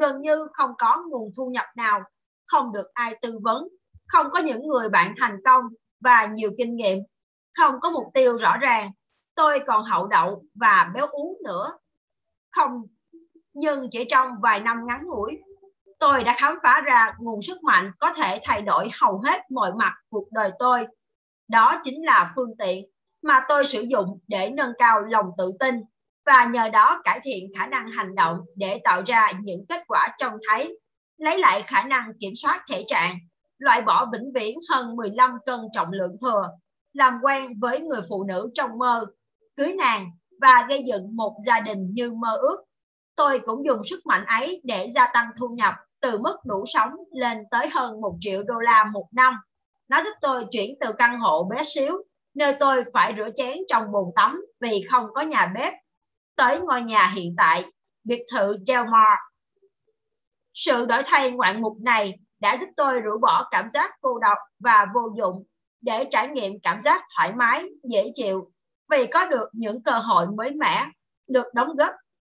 Gần 0.00 0.20
như 0.20 0.46
không 0.52 0.70
có 0.78 1.04
nguồn 1.08 1.32
thu 1.36 1.50
nhập 1.50 1.66
nào, 1.76 2.00
không 2.46 2.72
được 2.72 2.86
ai 2.92 3.18
tư 3.22 3.38
vấn 3.42 3.68
không 4.08 4.26
có 4.30 4.38
những 4.38 4.68
người 4.68 4.88
bạn 4.88 5.14
thành 5.20 5.38
công 5.44 5.64
và 6.00 6.26
nhiều 6.26 6.50
kinh 6.58 6.76
nghiệm. 6.76 6.98
Không 7.58 7.80
có 7.80 7.90
mục 7.90 8.04
tiêu 8.14 8.36
rõ 8.36 8.56
ràng. 8.56 8.90
Tôi 9.34 9.60
còn 9.66 9.84
hậu 9.84 10.06
đậu 10.06 10.42
và 10.54 10.90
béo 10.94 11.06
uống 11.06 11.38
nữa. 11.44 11.78
Không 12.50 12.82
nhưng 13.52 13.88
chỉ 13.90 14.04
trong 14.10 14.28
vài 14.42 14.60
năm 14.60 14.86
ngắn 14.86 15.06
ngủi 15.06 15.38
tôi 15.98 16.24
đã 16.24 16.36
khám 16.38 16.58
phá 16.62 16.80
ra 16.80 17.14
nguồn 17.18 17.42
sức 17.42 17.62
mạnh 17.62 17.92
có 17.98 18.12
thể 18.12 18.40
thay 18.44 18.62
đổi 18.62 18.90
hầu 19.00 19.20
hết 19.24 19.50
mọi 19.50 19.72
mặt 19.78 19.94
cuộc 20.10 20.32
đời 20.32 20.50
tôi. 20.58 20.86
Đó 21.48 21.80
chính 21.84 22.04
là 22.04 22.32
phương 22.36 22.56
tiện 22.58 22.84
mà 23.22 23.44
tôi 23.48 23.64
sử 23.64 23.80
dụng 23.80 24.18
để 24.28 24.50
nâng 24.56 24.72
cao 24.78 24.98
lòng 24.98 25.26
tự 25.38 25.52
tin 25.60 25.74
và 26.26 26.44
nhờ 26.44 26.68
đó 26.68 27.00
cải 27.04 27.20
thiện 27.24 27.52
khả 27.58 27.66
năng 27.66 27.90
hành 27.90 28.14
động 28.14 28.40
để 28.56 28.80
tạo 28.84 29.02
ra 29.06 29.32
những 29.40 29.66
kết 29.68 29.82
quả 29.86 30.08
trông 30.18 30.32
thấy, 30.48 30.78
lấy 31.16 31.38
lại 31.38 31.62
khả 31.66 31.82
năng 31.82 32.12
kiểm 32.20 32.32
soát 32.36 32.64
thể 32.70 32.84
trạng, 32.88 33.18
loại 33.64 33.82
bỏ 33.82 34.06
vĩnh 34.12 34.32
viễn 34.34 34.58
hơn 34.70 34.96
15 34.96 35.38
cân 35.46 35.60
trọng 35.72 35.92
lượng 35.92 36.16
thừa, 36.20 36.48
làm 36.92 37.20
quen 37.22 37.58
với 37.60 37.80
người 37.80 38.00
phụ 38.08 38.24
nữ 38.24 38.50
trong 38.54 38.78
mơ, 38.78 39.06
cưới 39.56 39.72
nàng 39.72 40.10
và 40.40 40.66
gây 40.68 40.82
dựng 40.86 41.16
một 41.16 41.36
gia 41.46 41.60
đình 41.60 41.90
như 41.92 42.12
mơ 42.12 42.36
ước. 42.36 42.64
Tôi 43.16 43.40
cũng 43.44 43.64
dùng 43.64 43.80
sức 43.90 44.06
mạnh 44.06 44.24
ấy 44.26 44.60
để 44.64 44.90
gia 44.94 45.06
tăng 45.14 45.30
thu 45.38 45.48
nhập 45.48 45.74
từ 46.00 46.18
mức 46.18 46.36
đủ 46.44 46.64
sống 46.66 46.90
lên 47.12 47.38
tới 47.50 47.68
hơn 47.68 48.00
1 48.00 48.16
triệu 48.20 48.42
đô 48.42 48.54
la 48.54 48.84
một 48.92 49.06
năm. 49.12 49.34
Nó 49.88 50.02
giúp 50.02 50.12
tôi 50.20 50.44
chuyển 50.50 50.74
từ 50.80 50.92
căn 50.98 51.20
hộ 51.20 51.44
bé 51.44 51.62
xíu, 51.74 51.92
nơi 52.34 52.56
tôi 52.60 52.84
phải 52.92 53.14
rửa 53.16 53.28
chén 53.36 53.58
trong 53.68 53.92
bồn 53.92 54.04
tắm 54.16 54.44
vì 54.60 54.84
không 54.90 55.06
có 55.14 55.22
nhà 55.22 55.52
bếp 55.54 55.72
tới 56.36 56.60
ngôi 56.60 56.82
nhà 56.82 57.12
hiện 57.14 57.34
tại, 57.38 57.64
biệt 58.04 58.20
thự 58.32 58.56
Delmar. 58.66 59.18
Sự 60.54 60.86
đổi 60.86 61.02
thay 61.06 61.30
ngoạn 61.30 61.62
mục 61.62 61.76
này 61.80 62.18
đã 62.40 62.56
giúp 62.60 62.68
tôi 62.76 63.00
rũ 63.00 63.18
bỏ 63.18 63.48
cảm 63.50 63.70
giác 63.72 63.90
cô 64.00 64.18
độc 64.18 64.38
và 64.58 64.86
vô 64.94 65.00
dụng 65.16 65.44
để 65.80 66.08
trải 66.10 66.28
nghiệm 66.28 66.60
cảm 66.62 66.82
giác 66.82 67.02
thoải 67.16 67.32
mái, 67.34 67.64
dễ 67.82 68.12
chịu 68.14 68.50
vì 68.90 69.06
có 69.06 69.26
được 69.26 69.48
những 69.52 69.82
cơ 69.82 69.92
hội 69.92 70.26
mới 70.36 70.50
mẻ, 70.50 70.86
được 71.28 71.46
đóng 71.54 71.76
góp 71.76 71.94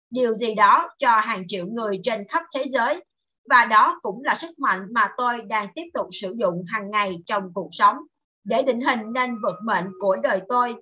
điều 0.10 0.36
gì 0.36 0.56
đó 0.56 0.90
cho 0.98 1.20
hàng 1.20 1.44
triệu 1.48 1.66
người 1.66 2.00
trên 2.04 2.28
khắp 2.30 2.44
thế 2.56 2.66
giới 2.70 3.04
và 3.50 3.66
đó 3.66 4.00
cũng 4.02 4.24
là 4.24 4.36
sức 4.36 4.60
mạnh 4.60 4.88
mà 4.92 5.14
tôi 5.18 5.42
đang 5.42 5.68
tiếp 5.76 5.86
tục 5.94 6.08
sử 6.12 6.36
dụng 6.38 6.64
hàng 6.68 6.92
ngày 6.92 7.16
trong 7.26 7.54
cuộc 7.54 7.70
sống 7.72 7.98
để 8.44 8.62
định 8.62 8.82
hình 8.82 9.14
nên 9.14 9.36
vận 9.42 9.56
mệnh 9.66 9.86
của 10.00 10.16
đời 10.16 10.42
tôi. 10.50 10.76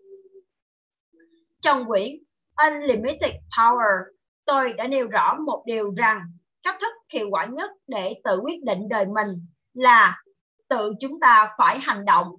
Trong 1.62 1.86
quyển 1.86 2.12
Unlimited 2.56 3.32
Power, 3.58 4.04
tôi 4.46 4.74
đã 4.74 4.88
nêu 4.88 5.08
rõ 5.08 5.38
một 5.46 5.64
điều 5.66 5.94
rằng 5.98 6.22
cách 6.64 6.76
thức 6.82 6.94
hiệu 7.14 7.28
quả 7.32 7.46
nhất 7.46 7.72
để 7.88 8.14
tự 8.24 8.40
quyết 8.44 8.64
định 8.64 8.90
đời 8.90 9.06
mình 9.06 9.48
là 9.74 10.22
tự 10.70 10.94
chúng 11.00 11.20
ta 11.20 11.56
phải 11.58 11.80
hành 11.80 12.06
động 12.06 12.36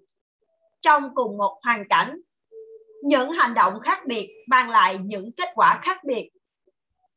trong 0.83 1.15
cùng 1.15 1.39
một 1.39 1.61
hoàn 1.63 1.89
cảnh. 1.89 2.21
Những 3.03 3.31
hành 3.31 3.55
động 3.55 3.81
khác 3.81 4.07
biệt 4.07 4.31
mang 4.49 4.71
lại 4.71 4.99
những 5.03 5.31
kết 5.37 5.49
quả 5.55 5.81
khác 5.83 6.05
biệt. 6.05 6.31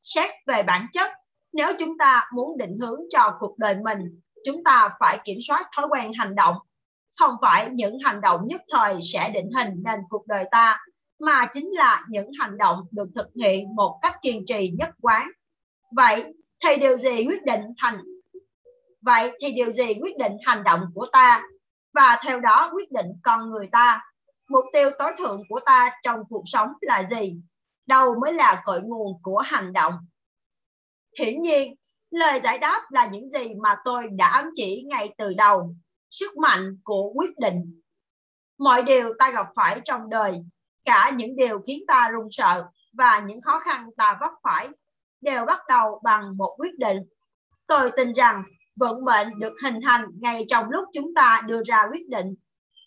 Xét 0.04 0.30
về 0.46 0.64
bản 0.64 0.88
chất, 0.94 1.12
nếu 1.54 1.68
chúng 1.80 1.98
ta 1.98 2.30
muốn 2.34 2.58
định 2.58 2.78
hướng 2.82 3.00
cho 3.10 3.38
cuộc 3.40 3.58
đời 3.58 3.76
mình, 3.84 4.00
chúng 4.46 4.64
ta 4.64 4.90
phải 5.00 5.20
kiểm 5.24 5.38
soát 5.48 5.70
thói 5.76 5.88
quen 5.90 6.14
hành 6.14 6.36
động. 6.36 6.56
Không 7.20 7.36
phải 7.42 7.70
những 7.72 7.98
hành 8.06 8.22
động 8.22 8.42
nhất 8.48 8.62
thời 8.72 9.00
sẽ 9.14 9.30
định 9.30 9.50
hình 9.56 9.84
nên 9.86 10.00
cuộc 10.10 10.28
đời 10.28 10.46
ta 10.52 10.80
mà 11.20 11.46
chính 11.54 11.72
là 11.72 12.06
những 12.10 12.32
hành 12.40 12.58
động 12.58 12.80
được 12.92 13.10
thực 13.16 13.28
hiện 13.36 13.76
một 13.76 14.00
cách 14.02 14.16
kiên 14.22 14.44
trì 14.48 14.72
nhất 14.78 14.90
quán. 15.02 15.28
Vậy 15.96 16.34
thì 16.64 16.76
điều 16.80 16.98
gì 16.98 17.26
quyết 17.28 17.46
định 17.46 17.62
thành 17.82 17.98
Vậy 19.02 19.32
thì 19.40 19.52
điều 19.52 19.72
gì 19.72 19.86
quyết 20.02 20.18
định 20.18 20.32
hành 20.46 20.64
động 20.64 20.82
của 20.94 21.08
ta 21.12 21.44
và 21.94 22.20
theo 22.24 22.40
đó 22.40 22.72
quyết 22.74 22.92
định 22.92 23.06
con 23.24 23.50
người 23.50 23.70
ta? 23.72 24.04
Mục 24.50 24.66
tiêu 24.74 24.90
tối 25.00 25.12
thượng 25.18 25.42
của 25.50 25.60
ta 25.66 25.92
trong 26.04 26.20
cuộc 26.30 26.44
sống 26.46 26.70
là 26.82 27.08
gì? 27.10 27.36
Đâu 27.86 28.16
mới 28.22 28.34
là 28.34 28.62
cội 28.66 28.82
nguồn 28.84 29.22
của 29.22 29.38
hành 29.38 29.74
động? 29.74 29.94
Hiển 31.20 31.42
nhiên, 31.42 31.76
lời 32.12 32.40
giải 32.44 32.58
đáp 32.58 32.82
là 32.92 33.08
những 33.08 33.30
gì 33.30 33.56
mà 33.64 33.76
tôi 33.86 34.08
đã 34.12 34.28
ám 34.28 34.50
chỉ 34.56 34.84
ngay 34.88 35.14
từ 35.18 35.34
đầu. 35.34 35.76
Sức 36.12 36.38
mạnh 36.38 36.78
của 36.84 37.12
quyết 37.16 37.40
định. 37.40 37.82
Mọi 38.58 38.84
điều 38.84 39.14
ta 39.20 39.32
gặp 39.32 39.48
phải 39.56 39.82
trong 39.86 40.10
đời 40.10 40.40
cả 40.86 41.12
những 41.16 41.36
điều 41.36 41.60
khiến 41.68 41.84
ta 41.88 42.10
run 42.10 42.28
sợ 42.32 42.66
và 42.94 43.20
những 43.28 43.42
khó 43.42 43.60
khăn 43.60 43.90
ta 43.98 44.18
vấp 44.22 44.32
phải 44.44 44.68
đều 45.22 45.46
bắt 45.46 45.60
đầu 45.70 46.02
bằng 46.04 46.38
một 46.38 46.56
quyết 46.58 46.78
định. 46.78 46.98
Tôi 47.68 47.92
tin 47.96 48.14
rằng 48.14 48.44
vận 48.80 49.06
mệnh 49.06 49.40
được 49.40 49.54
hình 49.64 49.80
thành 49.84 50.08
ngay 50.22 50.46
trong 50.50 50.70
lúc 50.70 50.86
chúng 50.94 51.14
ta 51.14 51.42
đưa 51.48 51.64
ra 51.64 51.88
quyết 51.92 52.10
định. 52.10 52.36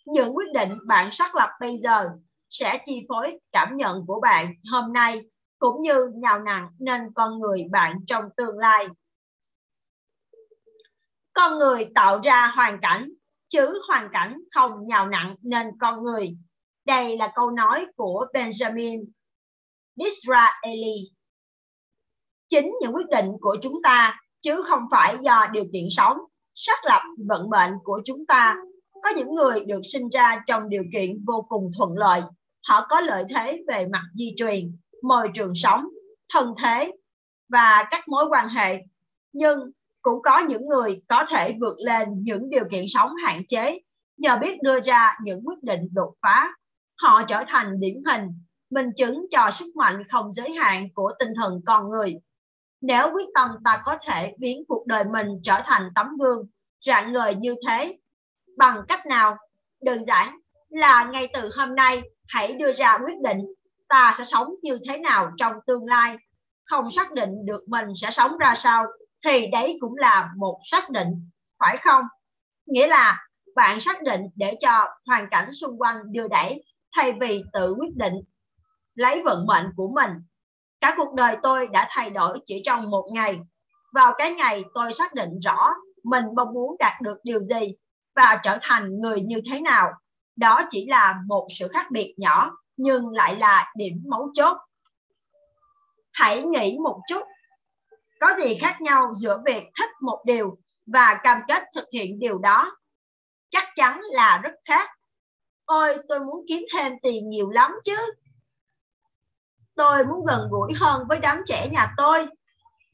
Những 0.06 0.36
quyết 0.36 0.52
định 0.54 0.78
bạn 0.86 1.08
xác 1.12 1.34
lập 1.34 1.50
bây 1.60 1.78
giờ 1.78 2.10
sẽ 2.48 2.78
chi 2.86 3.06
phối 3.08 3.38
cảm 3.52 3.76
nhận 3.76 4.06
của 4.06 4.20
bạn 4.20 4.54
hôm 4.70 4.92
nay 4.92 5.22
cũng 5.58 5.82
như 5.82 6.10
nhào 6.14 6.38
nặng 6.38 6.68
nên 6.78 7.12
con 7.14 7.38
người 7.38 7.64
bạn 7.70 7.96
trong 8.06 8.24
tương 8.36 8.58
lai. 8.58 8.88
Con 11.32 11.58
người 11.58 11.88
tạo 11.94 12.20
ra 12.24 12.46
hoàn 12.46 12.78
cảnh, 12.82 13.10
chứ 13.48 13.82
hoàn 13.88 14.08
cảnh 14.12 14.40
không 14.54 14.86
nhào 14.86 15.08
nặng 15.08 15.36
nên 15.42 15.66
con 15.80 16.02
người. 16.02 16.36
Đây 16.84 17.16
là 17.16 17.32
câu 17.34 17.50
nói 17.50 17.86
của 17.96 18.26
Benjamin 18.34 19.04
Disraeli. 19.96 21.19
Chính 22.50 22.72
những 22.80 22.94
quyết 22.94 23.08
định 23.08 23.26
của 23.40 23.56
chúng 23.62 23.82
ta 23.82 24.20
chứ 24.40 24.62
không 24.62 24.82
phải 24.90 25.16
do 25.20 25.46
điều 25.52 25.64
kiện 25.72 25.84
sống, 25.90 26.18
xác 26.54 26.84
lập 26.84 27.02
vận 27.28 27.50
mệnh 27.50 27.72
của 27.84 28.00
chúng 28.04 28.26
ta. 28.26 28.56
Có 29.02 29.10
những 29.16 29.34
người 29.34 29.64
được 29.64 29.80
sinh 29.92 30.08
ra 30.08 30.42
trong 30.46 30.68
điều 30.68 30.82
kiện 30.92 31.24
vô 31.26 31.46
cùng 31.48 31.70
thuận 31.78 31.90
lợi. 31.96 32.20
Họ 32.68 32.86
có 32.88 33.00
lợi 33.00 33.24
thế 33.34 33.62
về 33.68 33.86
mặt 33.86 34.02
di 34.14 34.34
truyền, 34.36 34.76
môi 35.02 35.30
trường 35.34 35.52
sống, 35.54 35.88
thân 36.32 36.54
thế 36.62 36.92
và 37.48 37.84
các 37.90 38.08
mối 38.08 38.24
quan 38.30 38.48
hệ. 38.48 38.82
Nhưng 39.32 39.70
cũng 40.02 40.22
có 40.22 40.38
những 40.38 40.64
người 40.64 41.02
có 41.08 41.24
thể 41.28 41.56
vượt 41.60 41.76
lên 41.78 42.08
những 42.22 42.50
điều 42.50 42.64
kiện 42.70 42.84
sống 42.88 43.10
hạn 43.24 43.40
chế 43.48 43.80
nhờ 44.20 44.36
biết 44.36 44.62
đưa 44.62 44.80
ra 44.80 45.18
những 45.22 45.48
quyết 45.48 45.62
định 45.62 45.80
đột 45.92 46.14
phá 46.22 46.54
họ 47.02 47.22
trở 47.28 47.44
thành 47.48 47.80
điển 47.80 47.94
hình, 48.06 48.28
minh 48.70 48.90
chứng 48.96 49.26
cho 49.30 49.50
sức 49.50 49.76
mạnh 49.76 50.02
không 50.08 50.32
giới 50.32 50.50
hạn 50.50 50.88
của 50.94 51.12
tinh 51.18 51.28
thần 51.36 51.60
con 51.66 51.90
người. 51.90 52.14
Nếu 52.80 53.10
quyết 53.12 53.26
tâm 53.34 53.50
ta 53.64 53.82
có 53.84 53.98
thể 54.06 54.34
biến 54.38 54.64
cuộc 54.68 54.86
đời 54.86 55.04
mình 55.04 55.28
trở 55.42 55.60
thành 55.64 55.90
tấm 55.94 56.06
gương 56.20 56.46
rạng 56.86 57.12
ngời 57.12 57.34
như 57.34 57.56
thế. 57.68 57.98
Bằng 58.56 58.82
cách 58.88 59.06
nào? 59.06 59.36
Đơn 59.82 60.04
giản 60.06 60.38
là 60.68 61.04
ngay 61.04 61.28
từ 61.32 61.50
hôm 61.56 61.74
nay 61.74 62.02
hãy 62.28 62.52
đưa 62.52 62.72
ra 62.72 62.98
quyết 62.98 63.20
định 63.22 63.38
ta 63.88 64.14
sẽ 64.18 64.24
sống 64.24 64.54
như 64.62 64.78
thế 64.88 64.98
nào 64.98 65.32
trong 65.36 65.52
tương 65.66 65.84
lai. 65.84 66.16
Không 66.64 66.90
xác 66.90 67.12
định 67.12 67.46
được 67.46 67.68
mình 67.68 67.86
sẽ 67.96 68.10
sống 68.10 68.38
ra 68.38 68.54
sao 68.54 68.86
thì 69.24 69.46
đấy 69.46 69.78
cũng 69.80 69.96
là 69.96 70.30
một 70.36 70.60
xác 70.70 70.90
định, 70.90 71.30
phải 71.58 71.76
không? 71.76 72.04
Nghĩa 72.66 72.86
là 72.86 73.26
bạn 73.54 73.80
xác 73.80 74.02
định 74.02 74.20
để 74.36 74.56
cho 74.60 74.86
hoàn 75.06 75.28
cảnh 75.30 75.52
xung 75.52 75.80
quanh 75.80 76.12
đưa 76.12 76.28
đẩy 76.28 76.64
thay 76.96 77.12
vì 77.20 77.44
tự 77.52 77.74
quyết 77.78 77.96
định 77.96 78.14
lấy 78.94 79.22
vận 79.24 79.46
mệnh 79.46 79.66
của 79.76 79.88
mình. 79.88 80.10
Cả 80.80 80.94
cuộc 80.96 81.14
đời 81.14 81.36
tôi 81.42 81.68
đã 81.72 81.86
thay 81.90 82.10
đổi 82.10 82.38
chỉ 82.44 82.62
trong 82.64 82.90
một 82.90 83.08
ngày. 83.12 83.40
Vào 83.92 84.14
cái 84.18 84.34
ngày 84.34 84.64
tôi 84.74 84.92
xác 84.92 85.14
định 85.14 85.38
rõ 85.38 85.70
mình 86.04 86.24
mong 86.36 86.52
muốn 86.52 86.76
đạt 86.78 87.00
được 87.00 87.18
điều 87.22 87.42
gì 87.42 87.74
và 88.14 88.40
trở 88.42 88.58
thành 88.62 89.00
người 89.00 89.20
như 89.20 89.40
thế 89.50 89.60
nào. 89.60 89.92
Đó 90.36 90.62
chỉ 90.70 90.86
là 90.86 91.20
một 91.26 91.46
sự 91.58 91.68
khác 91.68 91.90
biệt 91.90 92.14
nhỏ 92.16 92.50
nhưng 92.76 93.10
lại 93.10 93.36
là 93.36 93.72
điểm 93.76 94.02
mấu 94.08 94.30
chốt. 94.34 94.56
Hãy 96.12 96.42
nghĩ 96.42 96.78
một 96.84 97.00
chút, 97.08 97.22
có 98.20 98.34
gì 98.38 98.58
khác 98.60 98.80
nhau 98.80 99.12
giữa 99.14 99.42
việc 99.46 99.62
thích 99.78 99.90
một 100.00 100.22
điều 100.24 100.58
và 100.86 101.20
cam 101.22 101.40
kết 101.48 101.62
thực 101.74 101.84
hiện 101.92 102.18
điều 102.18 102.38
đó? 102.38 102.76
Chắc 103.50 103.64
chắn 103.74 104.00
là 104.12 104.40
rất 104.42 104.52
khác. 104.64 104.90
Ôi, 105.64 105.96
tôi 106.08 106.20
muốn 106.20 106.44
kiếm 106.48 106.62
thêm 106.74 106.92
tiền 107.02 107.30
nhiều 107.30 107.50
lắm 107.50 107.72
chứ. 107.84 107.96
Tôi 109.80 110.06
muốn 110.06 110.24
gần 110.26 110.48
gũi 110.50 110.72
hơn 110.80 111.04
với 111.08 111.18
đám 111.18 111.42
trẻ 111.46 111.68
nhà 111.72 111.94
tôi. 111.96 112.26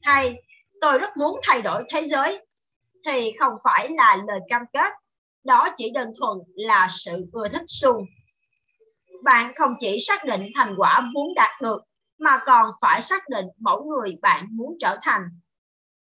Hay 0.01 0.41
tôi 0.81 0.97
rất 0.97 1.17
muốn 1.17 1.39
thay 1.43 1.61
đổi 1.61 1.83
thế 1.89 2.07
giới. 2.07 2.45
Thì 3.05 3.33
không 3.39 3.53
phải 3.63 3.89
là 3.89 4.17
lời 4.27 4.39
cam 4.49 4.61
kết. 4.73 4.93
Đó 5.43 5.69
chỉ 5.77 5.89
đơn 5.89 6.11
thuần 6.19 6.37
là 6.55 6.87
sự 6.91 7.25
ưa 7.33 7.47
thích 7.47 7.63
xuông 7.67 8.05
bạn 9.23 9.51
không 9.55 9.73
chỉ 9.79 9.97
xác 9.99 10.25
định 10.25 10.41
thành 10.55 10.73
quả 10.77 11.01
muốn 11.13 11.33
đạt 11.35 11.61
được 11.61 11.81
mà 12.19 12.39
còn 12.45 12.65
phải 12.81 13.01
xác 13.01 13.29
định 13.29 13.45
mẫu 13.59 13.85
người 13.85 14.17
bạn 14.21 14.47
muốn 14.51 14.77
trở 14.79 14.97
thành. 15.01 15.21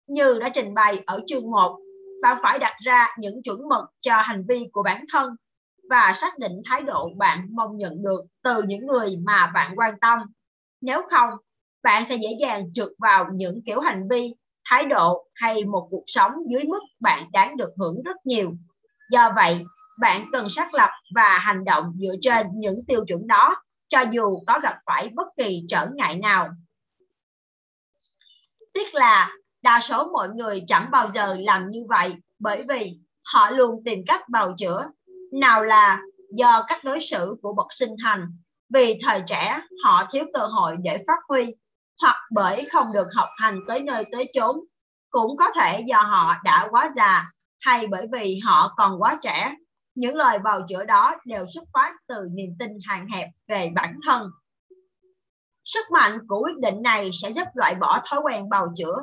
Như 0.07 0.39
đã 0.39 0.49
trình 0.49 0.75
bày 0.75 1.03
ở 1.07 1.21
chương 1.27 1.51
1, 1.51 1.79
bạn 2.23 2.39
phải 2.43 2.59
đặt 2.59 2.77
ra 2.85 3.09
những 3.19 3.43
chuẩn 3.43 3.69
mực 3.69 3.85
cho 4.01 4.17
hành 4.17 4.45
vi 4.49 4.69
của 4.73 4.83
bản 4.83 5.05
thân 5.13 5.37
và 5.91 6.13
xác 6.15 6.39
định 6.39 6.63
thái 6.71 6.83
độ 6.83 7.11
bạn 7.17 7.49
mong 7.53 7.77
nhận 7.77 8.03
được 8.03 8.21
từ 8.43 8.63
những 8.63 8.87
người 8.87 9.17
mà 9.25 9.51
bạn 9.55 9.73
quan 9.77 10.01
tâm. 10.01 10.19
Nếu 10.83 11.03
không, 11.11 11.31
bạn 11.83 12.07
sẽ 12.07 12.17
dễ 12.17 12.29
dàng 12.41 12.73
trượt 12.75 12.89
vào 12.99 13.27
những 13.33 13.61
kiểu 13.67 13.81
hành 13.81 14.09
vi, 14.11 14.35
thái 14.65 14.87
độ 14.87 15.27
hay 15.35 15.65
một 15.65 15.89
cuộc 15.91 16.05
sống 16.07 16.33
dưới 16.51 16.65
mức 16.65 16.81
bạn 17.01 17.29
đáng 17.33 17.57
được 17.57 17.71
hưởng 17.79 18.03
rất 18.03 18.17
nhiều. 18.25 18.53
Do 19.11 19.33
vậy, 19.37 19.61
bạn 20.01 20.25
cần 20.33 20.49
xác 20.51 20.75
lập 20.75 20.91
và 21.15 21.39
hành 21.39 21.65
động 21.65 21.93
dựa 21.97 22.15
trên 22.21 22.47
những 22.55 22.85
tiêu 22.89 23.05
chuẩn 23.09 23.27
đó 23.27 23.63
cho 23.89 24.01
dù 24.13 24.41
có 24.47 24.61
gặp 24.63 24.77
phải 24.87 25.09
bất 25.15 25.29
kỳ 25.37 25.65
trở 25.69 25.89
ngại 25.95 26.19
nào. 26.19 26.49
Tiếc 28.73 28.95
là 28.95 29.31
đa 29.63 29.81
số 29.81 30.09
mọi 30.13 30.29
người 30.29 30.63
chẳng 30.67 30.91
bao 30.91 31.11
giờ 31.15 31.37
làm 31.39 31.71
như 31.71 31.85
vậy 31.89 32.15
bởi 32.39 32.65
vì 32.69 32.99
họ 33.25 33.51
luôn 33.51 33.83
tìm 33.85 33.99
cách 34.07 34.29
bào 34.29 34.55
chữa. 34.59 34.89
Nào 35.33 35.65
là 35.65 36.01
do 36.35 36.65
cách 36.69 36.85
đối 36.85 37.01
xử 37.01 37.37
của 37.43 37.55
bậc 37.55 37.67
sinh 37.71 37.95
thành, 38.05 38.37
vì 38.75 38.99
thời 39.03 39.23
trẻ 39.27 39.61
họ 39.85 40.07
thiếu 40.11 40.25
cơ 40.35 40.47
hội 40.47 40.77
để 40.83 41.05
phát 41.07 41.19
huy, 41.29 41.55
hoặc 42.01 42.17
bởi 42.33 42.69
không 42.73 42.87
được 42.95 43.07
học 43.15 43.29
hành 43.37 43.61
tới 43.69 43.81
nơi 43.81 44.05
tới 44.13 44.31
chốn, 44.35 44.57
cũng 45.11 45.37
có 45.37 45.51
thể 45.55 45.83
do 45.87 46.03
họ 46.03 46.35
đã 46.45 46.69
quá 46.71 46.91
già 46.97 47.31
hay 47.61 47.87
bởi 47.87 48.07
vì 48.13 48.41
họ 48.45 48.75
còn 48.77 49.03
quá 49.03 49.19
trẻ 49.23 49.55
những 49.95 50.17
lời 50.17 50.39
bào 50.39 50.61
chữa 50.69 50.85
đó 50.85 51.15
đều 51.25 51.47
xuất 51.55 51.65
phát 51.73 51.93
từ 52.09 52.29
niềm 52.33 52.51
tin 52.59 52.71
hạn 52.89 53.07
hẹp 53.09 53.29
về 53.49 53.71
bản 53.75 54.01
thân. 54.07 54.31
Sức 55.65 55.91
mạnh 55.93 56.19
của 56.29 56.41
quyết 56.45 56.59
định 56.59 56.83
này 56.83 57.11
sẽ 57.23 57.33
giúp 57.33 57.49
loại 57.55 57.75
bỏ 57.75 58.01
thói 58.05 58.21
quen 58.25 58.49
bào 58.49 58.73
chữa 58.77 58.97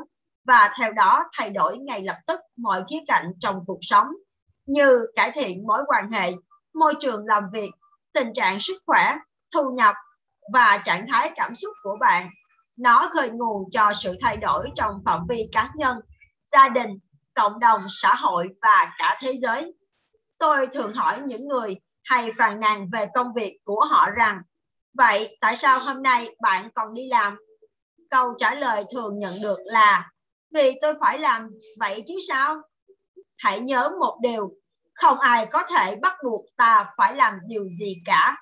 và 0.47 0.73
theo 0.77 0.91
đó 0.91 1.23
thay 1.37 1.49
đổi 1.49 1.77
ngay 1.77 2.03
lập 2.03 2.17
tức 2.27 2.39
mọi 2.57 2.83
khía 2.89 2.99
cạnh 3.07 3.25
trong 3.39 3.63
cuộc 3.67 3.79
sống 3.81 4.07
như 4.65 5.05
cải 5.15 5.31
thiện 5.31 5.67
mối 5.67 5.81
quan 5.87 6.11
hệ, 6.11 6.31
môi 6.73 6.93
trường 6.99 7.25
làm 7.25 7.43
việc, 7.53 7.71
tình 8.13 8.33
trạng 8.33 8.59
sức 8.59 8.77
khỏe, 8.85 9.15
thu 9.51 9.71
nhập 9.71 9.95
và 10.53 10.81
trạng 10.85 11.07
thái 11.11 11.31
cảm 11.35 11.55
xúc 11.55 11.73
của 11.83 11.97
bạn. 11.99 12.29
Nó 12.77 13.09
khơi 13.13 13.29
nguồn 13.29 13.71
cho 13.71 13.91
sự 13.93 14.15
thay 14.21 14.37
đổi 14.37 14.69
trong 14.75 15.01
phạm 15.05 15.25
vi 15.29 15.49
cá 15.51 15.71
nhân, 15.75 15.97
gia 16.51 16.69
đình, 16.69 16.99
cộng 17.33 17.59
đồng, 17.59 17.81
xã 17.89 18.15
hội 18.15 18.47
và 18.61 18.93
cả 18.97 19.17
thế 19.21 19.33
giới. 19.41 19.73
Tôi 20.37 20.67
thường 20.67 20.93
hỏi 20.93 21.19
những 21.25 21.47
người 21.47 21.75
hay 22.03 22.31
phàn 22.37 22.59
nàn 22.59 22.89
về 22.91 23.07
công 23.13 23.33
việc 23.33 23.57
của 23.63 23.85
họ 23.89 24.09
rằng 24.09 24.41
Vậy 24.93 25.37
tại 25.41 25.55
sao 25.55 25.79
hôm 25.79 26.03
nay 26.03 26.35
bạn 26.41 26.69
còn 26.75 26.93
đi 26.93 27.07
làm? 27.07 27.37
Câu 28.09 28.33
trả 28.37 28.55
lời 28.55 28.83
thường 28.91 29.19
nhận 29.19 29.41
được 29.41 29.57
là 29.63 30.11
Vì 30.53 30.71
tôi 30.81 30.93
phải 30.99 31.19
làm 31.19 31.49
vậy 31.79 32.03
chứ 32.07 32.13
sao? 32.27 32.61
Hãy 33.37 33.59
nhớ 33.59 33.91
một 33.99 34.19
điều, 34.21 34.51
không 34.93 35.19
ai 35.19 35.45
có 35.51 35.63
thể 35.69 35.95
bắt 36.01 36.13
buộc 36.23 36.45
ta 36.57 36.91
phải 36.97 37.15
làm 37.15 37.39
điều 37.47 37.63
gì 37.63 37.95
cả. 38.05 38.37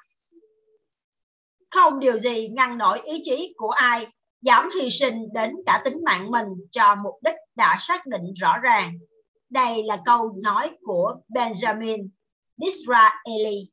Không 1.78 2.00
điều 2.00 2.20
gì 2.20 2.50
ngăn 2.50 2.78
nổi 2.78 3.00
ý 3.04 3.22
chí 3.24 3.54
của 3.58 3.70
ai 3.70 4.08
dám 4.42 4.70
hy 4.76 4.90
sinh 4.90 5.34
đến 5.34 5.56
cả 5.66 5.82
tính 5.86 6.04
mạng 6.06 6.32
mình 6.32 6.48
cho 6.72 6.96
mục 6.96 7.16
đích 7.22 7.36
đã 7.56 7.78
xác 7.80 8.06
định 8.08 8.34
rõ 8.34 8.58
ràng. 8.58 8.94
Đây 9.50 9.84
là 9.84 10.02
câu 10.06 10.32
nói 10.44 10.78
của 10.82 11.16
Benjamin 11.30 12.08
Disraeli. 12.58 13.70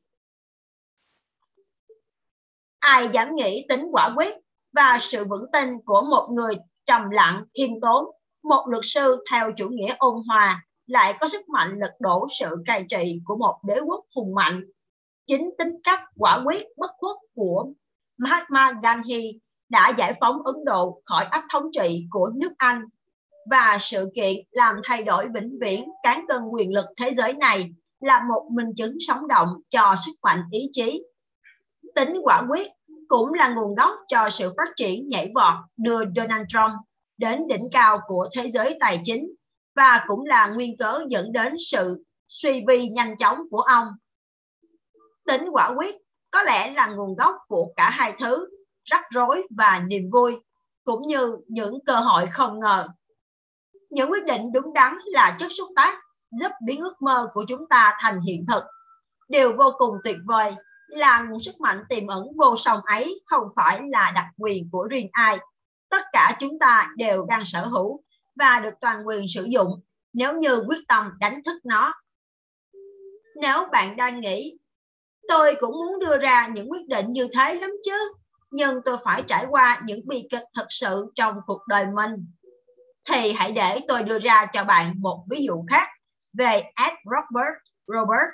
Ai 2.79 3.09
dám 3.13 3.35
nghĩ 3.35 3.67
tính 3.69 3.87
quả 3.93 4.11
quyết 4.17 4.35
và 4.73 4.99
sự 5.01 5.25
vững 5.25 5.51
tin 5.53 5.69
của 5.85 6.03
một 6.11 6.29
người 6.33 6.55
trầm 6.87 7.11
lặng, 7.11 7.45
khiêm 7.55 7.81
tốn, 7.83 8.05
một 8.43 8.67
luật 8.69 8.85
sư 8.87 9.25
theo 9.31 9.51
chủ 9.57 9.69
nghĩa 9.69 9.95
ôn 9.99 10.15
hòa 10.29 10.65
lại 10.87 11.15
có 11.21 11.29
sức 11.29 11.49
mạnh 11.49 11.75
lật 11.77 11.93
đổ 12.01 12.27
sự 12.41 12.57
cai 12.67 12.85
trị 12.89 13.21
của 13.25 13.37
một 13.37 13.59
đế 13.67 13.81
quốc 13.87 14.05
hùng 14.17 14.35
mạnh. 14.35 14.65
Chính 15.27 15.51
tính 15.59 15.77
cách 15.85 16.01
quả 16.17 16.43
quyết 16.45 16.63
bất 16.77 16.91
khuất 16.99 17.17
của 17.35 17.67
Mahatma 18.19 18.73
Gandhi 18.83 19.39
đã 19.69 19.93
giải 19.99 20.15
phóng 20.21 20.43
Ấn 20.45 20.55
Độ 20.65 21.01
khỏi 21.05 21.25
ách 21.25 21.45
thống 21.53 21.65
trị 21.73 22.07
của 22.11 22.31
nước 22.37 22.53
Anh 22.59 22.83
và 23.51 23.79
sự 23.81 24.11
kiện 24.15 24.37
làm 24.51 24.77
thay 24.85 25.03
đổi 25.03 25.27
vĩnh 25.35 25.59
viễn 25.61 25.85
cán 26.03 26.25
cân 26.29 26.43
quyền 26.53 26.73
lực 26.73 26.85
thế 26.97 27.15
giới 27.15 27.33
này 27.33 27.71
là 28.01 28.23
một 28.29 28.49
minh 28.53 28.75
chứng 28.77 28.97
sống 29.07 29.29
động 29.29 29.49
cho 29.69 29.95
sức 30.07 30.13
mạnh 30.23 30.43
ý 30.51 30.71
chí. 30.73 31.03
Tính 31.95 32.17
quả 32.23 32.43
quyết 32.49 32.69
cũng 33.09 33.33
là 33.33 33.49
nguồn 33.49 33.75
gốc 33.75 33.95
cho 34.09 34.29
sự 34.31 34.51
phát 34.57 34.69
triển 34.77 35.09
nhảy 35.09 35.31
vọt 35.35 35.55
đưa 35.77 36.01
Donald 36.17 36.45
Trump 36.49 36.73
đến 37.17 37.49
đỉnh 37.49 37.69
cao 37.73 37.99
của 38.07 38.29
thế 38.33 38.51
giới 38.51 38.77
tài 38.81 39.01
chính 39.05 39.31
và 39.77 40.05
cũng 40.07 40.25
là 40.25 40.49
nguyên 40.49 40.77
cớ 40.77 41.01
dẫn 41.09 41.33
đến 41.33 41.53
sự 41.71 42.05
suy 42.29 42.65
vi 42.69 42.89
nhanh 42.89 43.17
chóng 43.17 43.39
của 43.51 43.61
ông. 43.61 43.87
Tính 45.27 45.49
quả 45.53 45.75
quyết 45.77 45.97
có 46.35 46.43
lẽ 46.43 46.73
là 46.75 46.87
nguồn 46.87 47.17
gốc 47.17 47.37
của 47.49 47.73
cả 47.77 47.91
hai 47.91 48.15
thứ, 48.21 48.49
rắc 48.85 49.03
rối 49.11 49.47
và 49.57 49.79
niềm 49.79 50.11
vui, 50.13 50.37
cũng 50.85 51.07
như 51.07 51.37
những 51.49 51.79
cơ 51.87 51.97
hội 51.97 52.27
không 52.27 52.61
ngờ 52.61 52.89
những 53.95 54.11
quyết 54.11 54.25
định 54.25 54.53
đúng 54.53 54.73
đắn 54.73 54.99
là 55.07 55.37
chất 55.39 55.53
xúc 55.57 55.69
tác 55.77 56.01
giúp 56.31 56.51
biến 56.65 56.81
ước 56.81 57.03
mơ 57.03 57.29
của 57.35 57.45
chúng 57.49 57.69
ta 57.69 57.97
thành 58.01 58.21
hiện 58.21 58.47
thực. 58.49 58.65
Điều 59.29 59.57
vô 59.57 59.71
cùng 59.79 59.97
tuyệt 60.05 60.17
vời 60.25 60.55
là 60.89 61.23
nguồn 61.23 61.41
sức 61.41 61.61
mạnh 61.61 61.85
tiềm 61.89 62.07
ẩn 62.07 62.27
vô 62.37 62.57
song 62.57 62.81
ấy 62.85 63.23
không 63.27 63.43
phải 63.57 63.81
là 63.89 64.13
đặc 64.15 64.27
quyền 64.39 64.71
của 64.71 64.85
riêng 64.91 65.09
ai. 65.13 65.39
Tất 65.89 66.03
cả 66.13 66.37
chúng 66.39 66.59
ta 66.59 66.91
đều 66.97 67.27
đang 67.29 67.45
sở 67.45 67.67
hữu 67.67 68.03
và 68.37 68.61
được 68.61 68.75
toàn 68.81 69.07
quyền 69.07 69.29
sử 69.29 69.45
dụng 69.45 69.81
nếu 70.13 70.37
như 70.37 70.65
quyết 70.69 70.89
tâm 70.89 71.11
đánh 71.21 71.43
thức 71.45 71.61
nó. 71.65 71.95
Nếu 73.37 73.67
bạn 73.73 73.97
đang 73.97 74.21
nghĩ, 74.21 74.59
tôi 75.29 75.55
cũng 75.61 75.73
muốn 75.73 75.99
đưa 75.99 76.19
ra 76.19 76.49
những 76.49 76.71
quyết 76.71 76.89
định 76.89 77.13
như 77.13 77.29
thế 77.33 77.55
lắm 77.55 77.71
chứ, 77.85 78.13
nhưng 78.51 78.81
tôi 78.85 78.97
phải 79.05 79.23
trải 79.27 79.47
qua 79.51 79.83
những 79.85 80.01
bi 80.09 80.27
kịch 80.31 80.45
thật 80.55 80.67
sự 80.71 81.13
trong 81.15 81.35
cuộc 81.47 81.67
đời 81.67 81.87
mình 81.95 82.27
thì 83.09 83.33
hãy 83.33 83.53
để 83.53 83.81
tôi 83.89 84.03
đưa 84.03 84.19
ra 84.19 84.47
cho 84.47 84.65
bạn 84.65 84.95
một 84.99 85.25
ví 85.31 85.45
dụ 85.45 85.65
khác 85.71 85.89
về 86.39 86.63
Ed 86.77 86.93
Robert 87.05 87.57
Robert, 87.87 88.31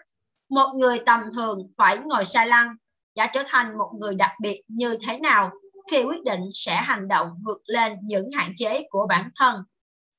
một 0.51 0.75
người 0.75 0.99
tầm 1.07 1.21
thường 1.35 1.59
phải 1.79 1.99
ngồi 1.99 2.25
xa 2.25 2.45
lăn 2.45 2.77
đã 3.17 3.31
trở 3.33 3.43
thành 3.47 3.79
một 3.79 3.91
người 3.99 4.15
đặc 4.15 4.31
biệt 4.41 4.63
như 4.69 4.99
thế 5.07 5.19
nào 5.19 5.51
khi 5.91 6.05
quyết 6.05 6.25
định 6.25 6.41
sẽ 6.53 6.77
hành 6.77 7.09
động 7.09 7.29
vượt 7.47 7.61
lên 7.65 7.99
những 8.03 8.31
hạn 8.33 8.53
chế 8.57 8.87
của 8.91 9.07
bản 9.09 9.31
thân. 9.37 9.63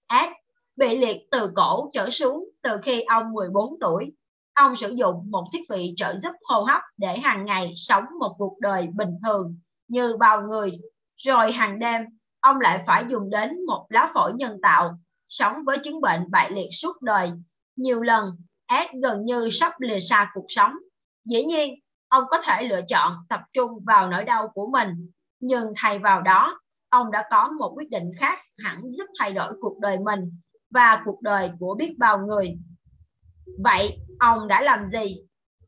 Ed 0.07 0.30
bị 0.76 0.97
liệt 0.97 1.17
từ 1.32 1.51
cổ 1.55 1.89
trở 1.93 2.09
xuống 2.09 2.49
từ 2.61 2.78
khi 2.84 3.01
ông 3.01 3.34
14 3.34 3.80
tuổi. 3.82 4.13
Ông 4.54 4.76
sử 4.76 4.89
dụng 4.89 5.32
một 5.32 5.47
thiết 5.54 5.62
bị 5.70 5.93
trợ 5.97 6.18
giúp 6.18 6.32
hô 6.43 6.64
hấp 6.64 6.82
để 6.97 7.20
hàng 7.20 7.45
ngày 7.45 7.74
sống 7.76 8.04
một 8.20 8.36
cuộc 8.38 8.58
đời 8.60 8.88
bình 8.93 9.18
thường 9.24 9.58
như 9.88 10.18
bao 10.18 10.41
người. 10.41 10.72
Rồi 11.18 11.52
hàng 11.52 11.80
đêm, 11.80 12.02
ông 12.39 12.62
lại 12.62 12.84
phải 12.88 13.06
dùng 13.10 13.30
đến 13.30 13.66
một 13.66 13.86
lá 13.89 14.12
phổi 14.14 14.34
nhân 14.36 14.60
tạo, 14.62 14.97
sống 15.30 15.64
với 15.66 15.78
chứng 15.78 16.02
bệnh 16.02 16.32
bại 16.32 16.52
liệt 16.52 16.70
suốt 16.72 17.02
đời. 17.02 17.32
Nhiều 17.76 18.02
lần, 18.02 18.38
Ed 18.66 18.88
gần 19.04 19.26
như 19.26 19.49
sắp 19.52 19.74
lìa 19.80 19.99
xa 19.99 20.32
cuộc 20.34 20.45
sống. 20.49 20.72
Dĩ 21.26 21.43
nhiên, 21.43 21.76
ông 22.08 22.24
có 22.30 22.41
thể 22.41 22.64
lựa 22.64 22.82
chọn 22.88 23.16
tập 23.30 23.39
trung 23.54 23.72
vào 23.86 24.10
nỗi 24.10 24.24
đau 24.24 24.47
của 24.54 24.68
mình, 24.68 25.12
nhưng 25.39 25.74
thay 25.78 25.99
vào 25.99 26.22
đó, 26.22 26.60
ông 26.89 27.12
đã 27.12 27.28
có 27.32 27.49
một 27.60 27.74
quyết 27.76 27.89
định 27.89 28.12
khác 28.18 28.39
hẳn 28.58 28.82
giúp 28.84 29.06
thay 29.20 29.34
đổi 29.34 29.54
cuộc 29.62 29.80
đời 29.80 29.97
mình 29.97 30.39
và 30.70 31.02
cuộc 31.06 31.22
đời 31.22 31.52
của 31.60 31.76
biết 31.76 31.95
bao 31.99 32.20
người. 32.28 32.58
Vậy, 33.64 33.97
ông 34.20 34.47
đã 34.47 34.62
làm 34.62 34.86
gì? 34.86 35.18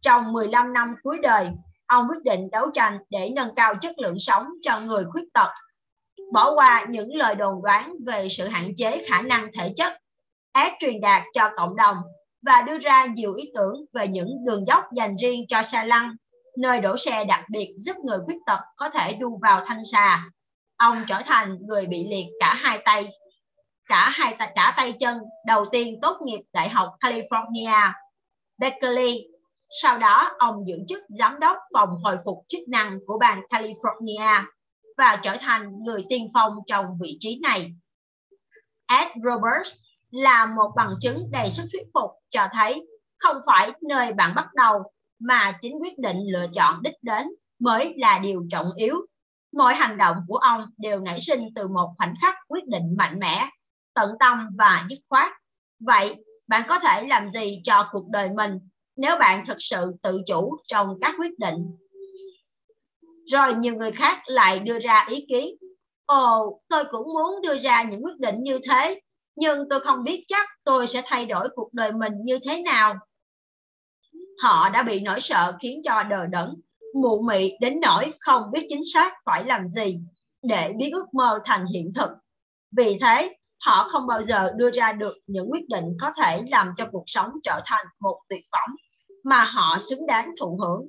Trong 0.01 0.33
15 0.33 0.73
năm 0.73 0.95
cuối 1.03 1.17
đời, 1.21 1.47
ông 1.87 2.07
quyết 2.09 2.23
định 2.23 2.49
đấu 2.51 2.65
tranh 2.73 2.97
để 3.09 3.29
nâng 3.35 3.55
cao 3.55 3.75
chất 3.75 3.99
lượng 3.99 4.17
sống 4.19 4.47
cho 4.61 4.79
người 4.79 5.05
khuyết 5.05 5.23
tật. 5.33 5.49
Bỏ 6.33 6.55
qua 6.55 6.85
những 6.89 7.15
lời 7.15 7.35
đồn 7.35 7.63
đoán 7.63 7.93
về 8.05 8.27
sự 8.29 8.47
hạn 8.47 8.71
chế 8.77 9.05
khả 9.09 9.21
năng 9.21 9.47
thể 9.53 9.73
chất, 9.75 9.93
ép 10.53 10.73
truyền 10.79 11.01
đạt 11.01 11.23
cho 11.33 11.49
cộng 11.55 11.75
đồng 11.75 11.97
và 12.45 12.61
đưa 12.61 12.77
ra 12.77 13.05
nhiều 13.05 13.33
ý 13.33 13.43
tưởng 13.55 13.73
về 13.93 14.07
những 14.07 14.45
đường 14.45 14.65
dốc 14.65 14.83
dành 14.95 15.15
riêng 15.15 15.45
cho 15.47 15.63
xe 15.63 15.85
lăn, 15.85 16.15
nơi 16.57 16.81
đổ 16.81 16.97
xe 16.97 17.25
đặc 17.25 17.43
biệt 17.51 17.73
giúp 17.77 17.95
người 18.05 18.19
khuyết 18.25 18.37
tật 18.45 18.59
có 18.77 18.89
thể 18.89 19.13
đu 19.13 19.39
vào 19.41 19.63
thanh 19.65 19.81
xà. 19.91 20.23
Ông 20.77 20.97
trở 21.07 21.21
thành 21.25 21.57
người 21.67 21.85
bị 21.85 22.07
liệt 22.09 22.25
cả 22.39 22.53
hai 22.53 22.79
tay, 22.85 23.09
cả 23.85 24.09
hai 24.13 24.35
cả 24.55 24.73
tay 24.77 24.93
chân 24.99 25.19
đầu 25.45 25.65
tiên 25.71 25.99
tốt 26.01 26.17
nghiệp 26.25 26.41
Đại 26.53 26.69
học 26.69 26.89
California, 26.99 27.91
Berkeley 28.57 29.27
sau 29.81 29.97
đó, 29.97 30.31
ông 30.37 30.67
giữ 30.67 30.77
chức 30.87 31.03
giám 31.09 31.39
đốc 31.39 31.57
phòng 31.73 31.89
hồi 32.03 32.17
phục 32.25 32.37
chức 32.47 32.67
năng 32.67 32.99
của 33.07 33.17
bang 33.19 33.41
California 33.49 34.43
và 34.97 35.19
trở 35.23 35.37
thành 35.39 35.83
người 35.83 36.05
tiên 36.09 36.31
phong 36.33 36.53
trong 36.67 36.85
vị 37.01 37.17
trí 37.19 37.39
này. 37.43 37.73
Ed 38.87 39.07
Roberts 39.23 39.75
là 40.11 40.45
một 40.45 40.71
bằng 40.75 40.95
chứng 41.01 41.31
đầy 41.31 41.49
sức 41.49 41.63
thuyết 41.71 41.87
phục 41.93 42.11
cho 42.29 42.47
thấy 42.53 42.87
không 43.17 43.37
phải 43.47 43.71
nơi 43.89 44.13
bạn 44.13 44.35
bắt 44.35 44.47
đầu 44.53 44.83
mà 45.19 45.57
chính 45.61 45.73
quyết 45.81 45.99
định 45.99 46.17
lựa 46.33 46.47
chọn 46.53 46.83
đích 46.83 46.95
đến 47.01 47.27
mới 47.59 47.93
là 47.97 48.19
điều 48.19 48.45
trọng 48.49 48.67
yếu. 48.75 48.95
Mọi 49.53 49.75
hành 49.75 49.97
động 49.97 50.17
của 50.27 50.37
ông 50.37 50.65
đều 50.77 50.99
nảy 50.99 51.19
sinh 51.19 51.41
từ 51.55 51.67
một 51.67 51.93
khoảnh 51.97 52.13
khắc 52.21 52.35
quyết 52.47 52.67
định 52.67 52.95
mạnh 52.97 53.19
mẽ, 53.19 53.49
tận 53.93 54.11
tâm 54.19 54.49
và 54.57 54.85
dứt 54.89 54.99
khoát. 55.09 55.31
Vậy, 55.79 56.15
bạn 56.47 56.65
có 56.69 56.79
thể 56.79 57.07
làm 57.07 57.29
gì 57.29 57.61
cho 57.63 57.89
cuộc 57.91 58.09
đời 58.09 58.29
mình 58.35 58.59
nếu 58.95 59.17
bạn 59.19 59.45
thực 59.45 59.57
sự 59.59 59.95
tự 60.01 60.21
chủ 60.27 60.57
trong 60.67 60.97
các 61.01 61.15
quyết 61.19 61.39
định. 61.39 61.77
Rồi 63.25 63.55
nhiều 63.55 63.75
người 63.75 63.91
khác 63.91 64.21
lại 64.25 64.59
đưa 64.59 64.79
ra 64.79 65.05
ý 65.09 65.25
kiến. 65.29 65.55
Ồ, 66.05 66.61
tôi 66.69 66.83
cũng 66.91 67.13
muốn 67.13 67.41
đưa 67.41 67.57
ra 67.57 67.83
những 67.83 68.03
quyết 68.03 68.19
định 68.19 68.35
như 68.43 68.59
thế, 68.69 69.01
nhưng 69.35 69.69
tôi 69.69 69.79
không 69.79 70.03
biết 70.03 70.23
chắc 70.27 70.49
tôi 70.63 70.87
sẽ 70.87 71.01
thay 71.05 71.25
đổi 71.25 71.49
cuộc 71.55 71.73
đời 71.73 71.91
mình 71.91 72.13
như 72.23 72.39
thế 72.45 72.61
nào. 72.61 72.95
Họ 74.41 74.69
đã 74.69 74.83
bị 74.83 74.99
nỗi 74.99 75.19
sợ 75.21 75.57
khiến 75.61 75.81
cho 75.83 76.03
đờ 76.03 76.25
đẫn, 76.25 76.49
mụ 77.01 77.21
mị 77.21 77.51
đến 77.61 77.79
nỗi 77.81 78.11
không 78.19 78.43
biết 78.51 78.65
chính 78.69 78.83
xác 78.93 79.13
phải 79.25 79.43
làm 79.43 79.69
gì 79.69 79.99
để 80.41 80.73
biến 80.77 80.91
ước 80.91 81.13
mơ 81.13 81.39
thành 81.45 81.65
hiện 81.65 81.93
thực. 81.95 82.09
Vì 82.71 82.97
thế, 83.01 83.35
họ 83.65 83.87
không 83.89 84.07
bao 84.07 84.23
giờ 84.23 84.51
đưa 84.55 84.71
ra 84.71 84.93
được 84.93 85.13
những 85.27 85.51
quyết 85.51 85.69
định 85.69 85.85
có 86.01 86.11
thể 86.17 86.43
làm 86.51 86.73
cho 86.77 86.87
cuộc 86.91 87.03
sống 87.05 87.29
trở 87.43 87.61
thành 87.65 87.85
một 87.99 88.19
tuyệt 88.29 88.45
phẩm 88.51 88.75
mà 89.23 89.43
họ 89.43 89.77
xứng 89.79 90.07
đáng 90.07 90.31
thụ 90.39 90.59
hưởng. 90.61 90.87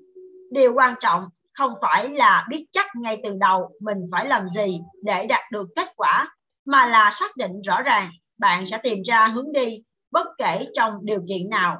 Điều 0.50 0.72
quan 0.74 0.94
trọng 1.00 1.28
không 1.52 1.72
phải 1.82 2.08
là 2.08 2.46
biết 2.48 2.66
chắc 2.72 2.86
ngay 2.96 3.20
từ 3.24 3.36
đầu 3.40 3.70
mình 3.80 3.98
phải 4.12 4.26
làm 4.26 4.48
gì 4.48 4.80
để 5.02 5.26
đạt 5.26 5.52
được 5.52 5.68
kết 5.76 5.88
quả, 5.96 6.36
mà 6.64 6.86
là 6.86 7.10
xác 7.10 7.36
định 7.36 7.60
rõ 7.62 7.82
ràng 7.82 8.10
bạn 8.38 8.66
sẽ 8.66 8.78
tìm 8.82 9.02
ra 9.02 9.26
hướng 9.26 9.52
đi 9.52 9.82
bất 10.10 10.26
kể 10.38 10.66
trong 10.74 10.98
điều 11.02 11.20
kiện 11.28 11.50
nào. 11.50 11.78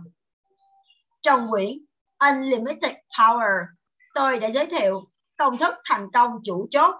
Trong 1.22 1.46
quyển 1.50 1.70
Unlimited 2.18 2.92
Power, 3.18 3.64
tôi 4.14 4.38
đã 4.38 4.48
giới 4.48 4.66
thiệu 4.66 5.04
công 5.38 5.56
thức 5.56 5.74
thành 5.84 6.10
công 6.10 6.30
chủ 6.44 6.68
chốt. 6.70 6.94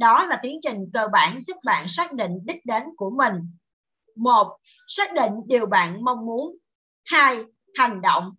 Đó 0.00 0.26
là 0.26 0.38
tiến 0.42 0.58
trình 0.62 0.90
cơ 0.94 1.08
bản 1.12 1.40
giúp 1.46 1.56
bạn 1.64 1.88
xác 1.88 2.12
định 2.12 2.32
đích 2.44 2.66
đến 2.66 2.82
của 2.96 3.10
mình. 3.10 3.34
Một, 4.16 4.56
xác 4.88 5.14
định 5.14 5.32
điều 5.46 5.66
bạn 5.66 6.04
mong 6.04 6.26
muốn. 6.26 6.56
Hai, 7.04 7.38
hành 7.74 8.00
động 8.00 8.34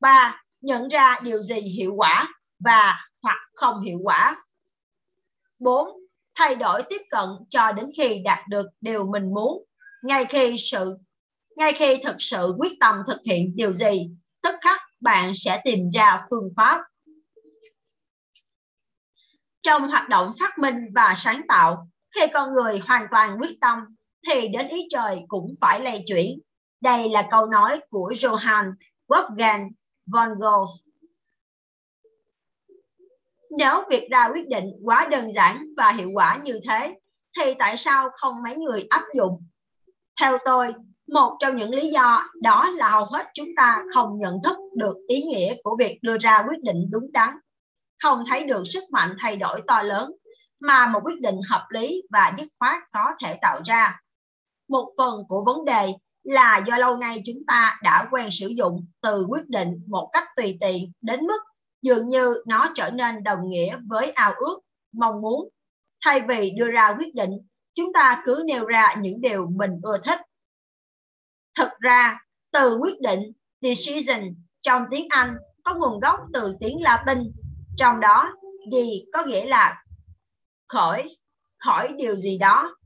3. 0.00 0.42
Nhận 0.60 0.88
ra 0.88 1.20
điều 1.22 1.42
gì 1.42 1.60
hiệu 1.60 1.94
quả 1.96 2.28
và 2.64 2.98
hoặc 3.22 3.38
không 3.54 3.80
hiệu 3.80 3.98
quả. 4.02 4.36
4. 5.58 5.88
Thay 6.34 6.54
đổi 6.54 6.82
tiếp 6.90 7.02
cận 7.10 7.28
cho 7.48 7.72
đến 7.72 7.86
khi 7.96 8.22
đạt 8.24 8.48
được 8.48 8.66
điều 8.80 9.06
mình 9.06 9.34
muốn. 9.34 9.64
Ngay 10.02 10.24
khi 10.24 10.56
sự 10.58 10.96
ngay 11.56 11.72
khi 11.72 11.96
thực 12.04 12.16
sự 12.18 12.54
quyết 12.58 12.72
tâm 12.80 12.96
thực 13.06 13.18
hiện 13.26 13.56
điều 13.56 13.72
gì, 13.72 14.10
tức 14.42 14.54
khắc 14.60 14.80
bạn 15.00 15.32
sẽ 15.34 15.60
tìm 15.64 15.90
ra 15.90 16.24
phương 16.30 16.48
pháp. 16.56 16.80
Trong 19.62 19.88
hoạt 19.88 20.08
động 20.08 20.32
phát 20.40 20.58
minh 20.58 20.86
và 20.94 21.14
sáng 21.16 21.42
tạo, 21.48 21.88
khi 22.14 22.20
con 22.34 22.52
người 22.52 22.78
hoàn 22.78 23.06
toàn 23.10 23.38
quyết 23.40 23.60
tâm 23.60 23.78
thì 24.28 24.48
đến 24.48 24.68
ý 24.68 24.86
trời 24.90 25.20
cũng 25.28 25.54
phải 25.60 25.80
lay 25.80 26.02
chuyển. 26.06 26.40
Đây 26.80 27.08
là 27.08 27.28
câu 27.30 27.46
nói 27.46 27.80
của 27.90 28.12
Johann 28.16 28.72
Wolfgang 29.08 29.70
von 30.06 30.28
Goethe 30.38 30.72
Nếu 33.58 33.84
việc 33.90 34.08
ra 34.10 34.28
quyết 34.34 34.48
định 34.48 34.66
quá 34.84 35.08
đơn 35.10 35.32
giản 35.32 35.66
và 35.76 35.92
hiệu 35.92 36.08
quả 36.14 36.38
như 36.44 36.60
thế, 36.68 36.98
thì 37.38 37.54
tại 37.58 37.76
sao 37.76 38.10
không 38.16 38.42
mấy 38.42 38.56
người 38.56 38.86
áp 38.90 39.02
dụng? 39.14 39.44
Theo 40.20 40.38
tôi, 40.44 40.74
một 41.08 41.36
trong 41.40 41.56
những 41.56 41.74
lý 41.74 41.90
do 41.90 42.22
đó 42.42 42.70
là 42.70 42.90
hầu 42.90 43.04
hết 43.04 43.26
chúng 43.34 43.48
ta 43.56 43.82
không 43.94 44.18
nhận 44.18 44.42
thức 44.44 44.56
được 44.76 44.96
ý 45.08 45.22
nghĩa 45.22 45.54
của 45.62 45.76
việc 45.78 45.98
đưa 46.02 46.18
ra 46.18 46.44
quyết 46.48 46.62
định 46.62 46.88
đúng 46.90 47.12
đắn, 47.12 47.28
không 48.02 48.24
thấy 48.28 48.46
được 48.46 48.62
sức 48.72 48.84
mạnh 48.90 49.16
thay 49.20 49.36
đổi 49.36 49.60
to 49.66 49.82
lớn 49.82 50.12
mà 50.60 50.88
một 50.88 51.00
quyết 51.04 51.20
định 51.20 51.36
hợp 51.48 51.66
lý 51.70 52.02
và 52.10 52.32
dứt 52.38 52.48
khoát 52.58 52.82
có 52.92 53.10
thể 53.22 53.38
tạo 53.42 53.60
ra. 53.64 54.00
Một 54.68 54.92
phần 54.96 55.24
của 55.28 55.44
vấn 55.46 55.64
đề 55.64 55.88
là 56.22 56.64
do 56.66 56.78
lâu 56.78 56.96
nay 56.96 57.22
chúng 57.26 57.46
ta 57.46 57.78
đã 57.82 58.08
quen 58.10 58.28
sử 58.32 58.48
dụng 58.48 58.86
từ 59.00 59.26
quyết 59.28 59.48
định 59.48 59.84
một 59.86 60.10
cách 60.12 60.24
tùy 60.36 60.58
tiện 60.60 60.92
đến 61.00 61.20
mức 61.20 61.38
dường 61.82 62.08
như 62.08 62.42
nó 62.46 62.72
trở 62.74 62.90
nên 62.90 63.22
đồng 63.22 63.48
nghĩa 63.48 63.76
với 63.86 64.10
ao 64.10 64.32
ước, 64.36 64.60
mong 64.92 65.20
muốn. 65.20 65.48
Thay 66.04 66.20
vì 66.28 66.50
đưa 66.58 66.70
ra 66.70 66.94
quyết 66.98 67.14
định, 67.14 67.30
chúng 67.74 67.92
ta 67.92 68.22
cứ 68.24 68.42
nêu 68.46 68.64
ra 68.64 68.94
những 69.00 69.20
điều 69.20 69.46
mình 69.46 69.80
ưa 69.82 69.98
thích. 70.04 70.20
Thực 71.58 71.70
ra, 71.80 72.18
từ 72.52 72.76
quyết 72.76 73.00
định 73.00 73.32
decision 73.60 74.34
trong 74.62 74.84
tiếng 74.90 75.06
Anh 75.10 75.36
có 75.62 75.74
nguồn 75.74 76.00
gốc 76.00 76.20
từ 76.32 76.56
tiếng 76.60 76.82
Latin, 76.82 77.32
trong 77.76 78.00
đó 78.00 78.34
gì 78.72 79.04
có 79.12 79.24
nghĩa 79.24 79.44
là 79.44 79.82
khỏi, 80.68 81.16
khỏi 81.58 81.92
điều 81.98 82.16
gì 82.16 82.38
đó. 82.38 82.76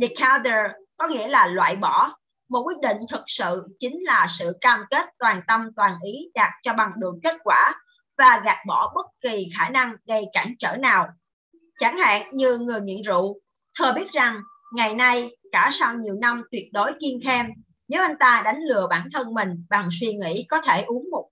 decather 0.00 0.70
có 0.96 1.08
nghĩa 1.08 1.28
là 1.28 1.46
loại 1.46 1.76
bỏ 1.76 2.14
một 2.48 2.62
quyết 2.66 2.80
định 2.82 2.96
thực 3.10 3.22
sự 3.26 3.68
chính 3.78 4.02
là 4.02 4.26
sự 4.38 4.58
cam 4.60 4.80
kết 4.90 5.06
toàn 5.18 5.40
tâm 5.48 5.70
toàn 5.76 5.96
ý 6.06 6.30
đạt 6.34 6.52
cho 6.62 6.72
bằng 6.72 6.90
được 6.96 7.14
kết 7.22 7.36
quả 7.44 7.74
và 8.18 8.42
gạt 8.44 8.58
bỏ 8.66 8.92
bất 8.94 9.06
kỳ 9.20 9.48
khả 9.58 9.68
năng 9.68 9.92
gây 10.06 10.24
cản 10.32 10.54
trở 10.58 10.76
nào 10.76 11.08
chẳng 11.78 11.98
hạn 11.98 12.36
như 12.36 12.58
người 12.58 12.80
nghiện 12.80 13.02
rượu 13.02 13.40
thơ 13.78 13.92
biết 13.92 14.12
rằng 14.12 14.40
ngày 14.74 14.94
nay 14.94 15.36
cả 15.52 15.70
sau 15.72 15.94
nhiều 15.94 16.14
năm 16.14 16.42
tuyệt 16.50 16.64
đối 16.72 16.92
kiên 17.00 17.20
khem 17.24 17.46
nếu 17.88 18.02
anh 18.02 18.18
ta 18.20 18.42
đánh 18.44 18.60
lừa 18.68 18.86
bản 18.90 19.08
thân 19.12 19.34
mình 19.34 19.66
bằng 19.70 19.88
suy 20.00 20.12
nghĩ 20.12 20.46
có 20.48 20.60
thể 20.60 20.82
uống 20.86 21.10
một 21.10 21.23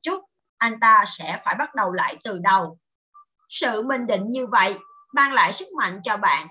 anh 0.62 0.80
ta 0.80 1.04
sẽ 1.06 1.40
phải 1.44 1.54
bắt 1.54 1.74
đầu 1.74 1.92
lại 1.92 2.16
từ 2.24 2.38
đầu 2.38 2.78
sự 3.48 3.82
bình 3.82 4.06
định 4.06 4.24
như 4.24 4.46
vậy 4.46 4.74
mang 5.12 5.32
lại 5.32 5.52
sức 5.52 5.68
mạnh 5.78 6.00
cho 6.02 6.16
bạn, 6.16 6.48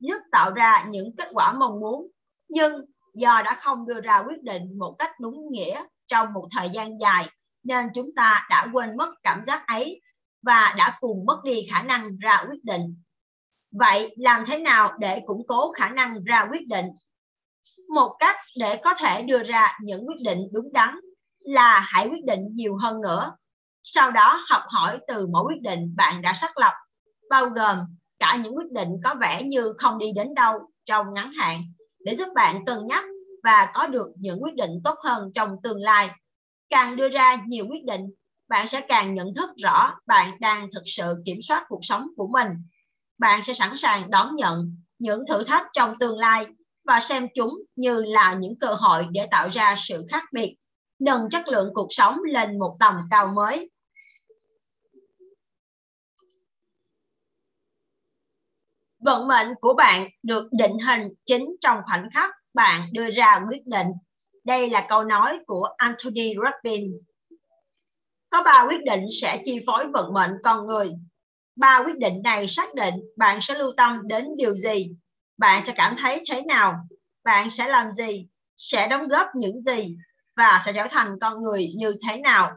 giúp 0.00 0.18
tạo 0.32 0.50
ra 0.50 0.84
những 0.88 1.16
kết 1.16 1.28
quả 1.32 1.52
mong 1.52 1.80
muốn 1.80 2.06
nhưng 2.48 2.84
do 3.14 3.42
đã 3.44 3.54
không 3.54 3.86
đưa 3.86 4.00
ra 4.00 4.18
quyết 4.18 4.42
định 4.42 4.78
một 4.78 4.94
cách 4.98 5.10
đúng 5.20 5.50
nghĩa 5.50 5.82
trong 6.06 6.32
một 6.32 6.48
thời 6.56 6.70
gian 6.70 7.00
dài, 7.00 7.28
nên 7.62 7.88
chúng 7.94 8.14
ta 8.16 8.46
đã 8.50 8.66
quên 8.72 8.96
mất 8.96 9.14
cảm 9.22 9.44
giác 9.44 9.66
ấy 9.66 10.00
và 10.42 10.74
đã 10.78 10.96
cùng 11.00 11.24
mất 11.26 11.40
đi 11.44 11.66
khả 11.70 11.82
năng 11.82 12.18
ra 12.18 12.44
quyết 12.50 12.64
định. 12.64 13.02
Vậy 13.70 14.14
làm 14.18 14.44
thế 14.46 14.58
nào 14.58 14.92
để 14.98 15.22
củng 15.26 15.46
cố 15.48 15.72
khả 15.72 15.88
năng 15.88 16.24
ra 16.24 16.48
quyết 16.50 16.66
định? 16.66 16.86
Một 17.94 18.16
cách 18.18 18.36
để 18.56 18.80
có 18.84 18.94
thể 18.94 19.22
đưa 19.22 19.42
ra 19.42 19.78
những 19.82 20.08
quyết 20.08 20.20
định 20.24 20.38
đúng 20.52 20.72
đắn 20.72 20.96
là 21.38 21.80
hãy 21.80 22.08
quyết 22.08 22.24
định 22.24 22.40
nhiều 22.52 22.76
hơn 22.76 23.00
nữa. 23.00 23.32
Sau 23.84 24.10
đó 24.10 24.44
học 24.48 24.62
hỏi 24.68 24.98
từ 25.08 25.26
mỗi 25.26 25.44
quyết 25.44 25.62
định 25.62 25.94
bạn 25.96 26.22
đã 26.22 26.32
xác 26.32 26.58
lập, 26.58 26.72
bao 27.30 27.46
gồm 27.46 27.78
cả 28.18 28.36
những 28.36 28.56
quyết 28.56 28.72
định 28.72 28.88
có 29.04 29.14
vẻ 29.20 29.42
như 29.42 29.74
không 29.78 29.98
đi 29.98 30.12
đến 30.16 30.34
đâu 30.34 30.58
trong 30.86 31.14
ngắn 31.14 31.32
hạn 31.32 31.62
để 32.04 32.16
giúp 32.16 32.28
bạn 32.34 32.64
cân 32.64 32.86
nhắc 32.86 33.04
và 33.44 33.70
có 33.74 33.86
được 33.86 34.06
những 34.16 34.42
quyết 34.42 34.54
định 34.54 34.70
tốt 34.84 34.98
hơn 35.04 35.32
trong 35.34 35.56
tương 35.62 35.80
lai. 35.80 36.10
Càng 36.70 36.96
đưa 36.96 37.08
ra 37.08 37.36
nhiều 37.46 37.66
quyết 37.70 37.84
định, 37.84 38.06
bạn 38.48 38.66
sẽ 38.66 38.80
càng 38.80 39.14
nhận 39.14 39.34
thức 39.34 39.50
rõ 39.62 39.94
bạn 40.06 40.40
đang 40.40 40.68
thực 40.74 40.82
sự 40.86 41.22
kiểm 41.26 41.38
soát 41.42 41.64
cuộc 41.68 41.80
sống 41.82 42.06
của 42.16 42.28
mình. 42.32 42.48
bạn 43.18 43.42
sẽ 43.42 43.54
sẵn 43.54 43.76
sàng 43.76 44.10
đón 44.10 44.36
nhận 44.36 44.76
những 44.98 45.24
thử 45.28 45.44
thách 45.44 45.66
trong 45.72 45.94
tương 46.00 46.18
lai 46.18 46.46
và 46.84 47.00
xem 47.00 47.28
chúng 47.34 47.54
như 47.76 48.02
là 48.02 48.34
những 48.34 48.58
cơ 48.60 48.74
hội 48.74 49.06
để 49.10 49.28
tạo 49.30 49.48
ra 49.52 49.74
sự 49.78 50.06
khác 50.10 50.24
biệt, 50.32 50.56
nâng 50.98 51.30
chất 51.30 51.48
lượng 51.48 51.70
cuộc 51.74 51.88
sống 51.90 52.18
lên 52.24 52.58
một 52.58 52.76
tầm 52.80 52.94
cao 53.10 53.26
mới. 53.26 53.70
Vận 59.04 59.28
mệnh 59.28 59.54
của 59.60 59.74
bạn 59.74 60.08
được 60.22 60.48
định 60.52 60.78
hình 60.86 61.08
chính 61.26 61.56
trong 61.60 61.78
khoảnh 61.86 62.08
khắc 62.12 62.30
bạn 62.54 62.88
đưa 62.92 63.10
ra 63.10 63.40
quyết 63.48 63.66
định. 63.66 63.86
Đây 64.44 64.70
là 64.70 64.86
câu 64.88 65.04
nói 65.04 65.38
của 65.46 65.68
Anthony 65.76 66.34
Robbins. 66.34 66.96
Có 68.30 68.42
ba 68.42 68.66
quyết 68.68 68.84
định 68.84 69.04
sẽ 69.20 69.42
chi 69.44 69.60
phối 69.66 69.86
vận 69.92 70.12
mệnh 70.12 70.30
con 70.44 70.66
người. 70.66 70.90
Ba 71.56 71.82
quyết 71.86 71.98
định 71.98 72.22
này 72.22 72.48
xác 72.48 72.74
định 72.74 72.94
bạn 73.16 73.38
sẽ 73.40 73.54
lưu 73.58 73.72
tâm 73.76 74.08
đến 74.08 74.28
điều 74.36 74.54
gì, 74.54 74.90
bạn 75.38 75.62
sẽ 75.66 75.72
cảm 75.76 75.96
thấy 76.00 76.24
thế 76.30 76.42
nào, 76.42 76.74
bạn 77.24 77.50
sẽ 77.50 77.68
làm 77.68 77.92
gì, 77.92 78.26
sẽ 78.56 78.88
đóng 78.88 79.08
góp 79.08 79.26
những 79.34 79.62
gì 79.62 79.96
và 80.36 80.62
sẽ 80.64 80.72
trở 80.72 80.86
thành 80.90 81.18
con 81.20 81.42
người 81.42 81.72
như 81.76 81.96
thế 82.08 82.16
nào. 82.16 82.52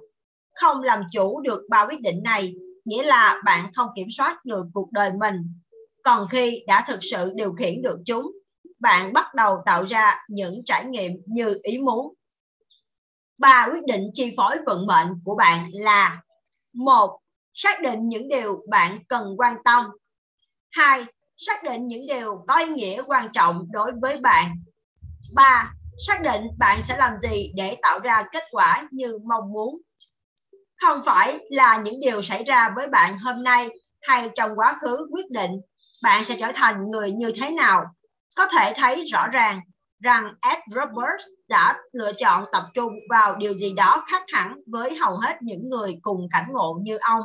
Không 0.54 0.82
làm 0.82 1.04
chủ 1.12 1.41
được 1.41 1.62
ba 1.70 1.86
quyết 1.86 2.02
định 2.02 2.24
này 2.24 2.54
nghĩa 2.86 3.04
là 3.04 3.41
bạn 3.46 3.72
không 3.74 3.88
kiểm 3.96 4.08
soát 4.18 4.46
được 4.46 4.66
cuộc 4.74 4.91
đời 4.91 5.12
mình. 5.20 5.36
Còn 6.06 6.28
khi 6.30 6.64
đã 6.68 6.86
thực 6.88 6.99
sự 7.01 7.32
điều 7.36 7.53
khiển 7.53 7.82
được 7.82 7.99
chúng, 8.06 8.32
bạn 8.80 9.14
bắt 9.14 9.36
đầu 9.36 9.58
tạo 9.66 9.86
ra 9.86 10.26
những 10.30 10.62
trải 10.66 10.86
nghiệm 10.86 11.12
như 11.26 11.60
ý 11.64 11.78
muốn. 11.78 12.14
Ba 13.38 13.68
quyết 13.72 13.86
định 13.86 14.03
chi 14.14 14.34
phối 14.38 14.58
vận 14.66 14.88
mệnh 14.88 15.08
của 15.24 15.36
bạn 15.36 15.70
là 15.74 16.22
một 16.74 17.20
xác 17.53 17.82
định 17.82 18.10
những 18.10 18.30
điều 18.30 18.64
bạn 18.70 18.99
cần 19.08 19.36
quan 19.38 19.56
tâm. 19.66 19.86
Hai, 20.72 21.06
xác 21.38 21.64
định 21.64 21.88
những 21.88 22.08
điều 22.08 22.45
có 22.47 22.58
ý 22.60 22.66
nghĩa 22.66 23.01
quan 23.08 23.30
trọng 23.34 23.68
đối 23.72 23.91
với 24.01 24.22
bạn. 24.22 24.56
Ba, 25.34 25.74
xác 26.08 26.22
định 26.24 26.47
bạn 26.58 26.82
sẽ 26.84 26.97
làm 26.97 27.20
gì 27.20 27.51
để 27.56 27.78
tạo 27.82 27.99
ra 27.99 28.24
kết 28.32 28.43
quả 28.51 28.88
như 28.91 29.20
mong 29.26 29.53
muốn. 29.53 29.82
Không 30.82 31.01
phải 31.06 31.39
là 31.49 31.78
những 31.78 31.99
điều 31.99 32.22
xảy 32.22 32.43
ra 32.43 32.74
với 32.76 32.88
bạn 32.88 33.18
hôm 33.18 33.43
nay 33.43 33.70
hay 34.01 34.30
trong 34.36 34.51
quá 34.56 34.78
khứ 34.82 35.08
quyết 35.12 35.30
định 35.30 35.51
bạn 36.02 36.26
sẽ 36.26 36.38
trở 36.39 36.52
thành 36.56 36.91
người 36.91 37.12
như 37.12 37.32
thế 37.41 37.50
nào. 37.50 37.86
Có 38.36 38.48
thể 38.48 38.74
thấy 38.76 39.04
rõ 39.06 39.28
ràng 39.28 39.60
rằng 40.00 40.34
Ed 40.41 40.60
Roberts 40.72 41.26
đã 41.48 41.78
lựa 41.93 42.12
chọn 42.18 42.43
tập 42.52 42.64
trung 42.74 42.93
vào 43.10 43.36
điều 43.36 43.54
gì 43.54 43.74
đó 43.74 44.04
khác 44.08 44.24
hẳn 44.34 44.56
với 44.68 44.96
hầu 44.96 45.18
hết 45.18 45.36
những 45.41 45.70
người 45.70 46.00
cùng 46.02 46.28
cảnh 46.32 46.46
ngộ 46.50 46.80
như 46.82 46.98
ông. 46.98 47.22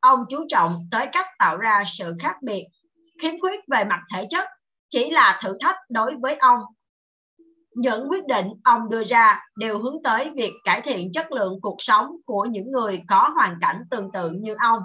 Ông 0.00 0.24
chú 0.30 0.46
trọng 0.48 0.88
tới 0.90 1.06
cách 1.12 1.26
tạo 1.38 1.56
ra 1.56 1.84
sự 1.98 2.16
khác 2.20 2.36
biệt, 2.42 2.64
khiếm 3.20 3.40
khuyết 3.40 3.60
về 3.70 3.84
mặt 3.84 4.00
thể 4.14 4.26
chất 4.30 4.48
chỉ 4.90 5.10
là 5.10 5.40
thử 5.42 5.58
thách 5.60 5.76
đối 5.88 6.14
với 6.20 6.36
ông. 6.36 6.60
Những 7.74 8.08
quyết 8.10 8.26
định 8.26 8.46
ông 8.64 8.90
đưa 8.90 9.04
ra 9.04 9.40
đều 9.56 9.78
hướng 9.78 10.02
tới 10.04 10.30
việc 10.34 10.52
cải 10.64 10.80
thiện 10.80 11.12
chất 11.12 11.32
lượng 11.32 11.58
cuộc 11.62 11.76
sống 11.78 12.06
của 12.26 12.44
những 12.44 12.70
người 12.72 13.02
có 13.08 13.30
hoàn 13.34 13.58
cảnh 13.60 13.82
tương 13.90 14.12
tự 14.12 14.30
như 14.30 14.54
ông. 14.58 14.82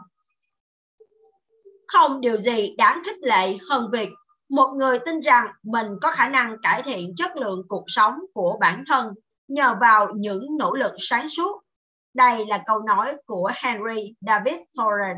Không 1.88 2.22
điều 2.22 2.38
gì 2.38 2.76
đáng 2.78 3.02
khích 3.06 3.20
lệ 3.22 3.58
hơn 3.70 3.90
việc 3.92 4.10
một 4.50 4.74
người 4.78 5.00
tin 5.00 5.20
rằng 5.20 5.48
mình 5.64 5.88
có 6.02 6.12
khả 6.12 6.30
năng 6.30 6.58
cải 6.62 6.84
thiện 6.84 7.16
chất 7.16 7.38
lượng 7.38 7.62
cuộc 7.68 7.84
sống 7.88 8.14
của 8.34 8.58
bản 8.60 8.84
thân 8.88 9.14
nhờ 9.48 9.76
vào 9.82 10.08
những 10.16 10.58
nỗ 10.58 10.74
lực 10.74 10.94
sáng 11.00 11.30
suốt 11.30 11.62
đây 12.18 12.46
là 12.46 12.64
câu 12.66 12.80
nói 12.80 13.16
của 13.26 13.52
Henry 13.56 14.14
David 14.22 14.56
Thoreau. 14.78 15.16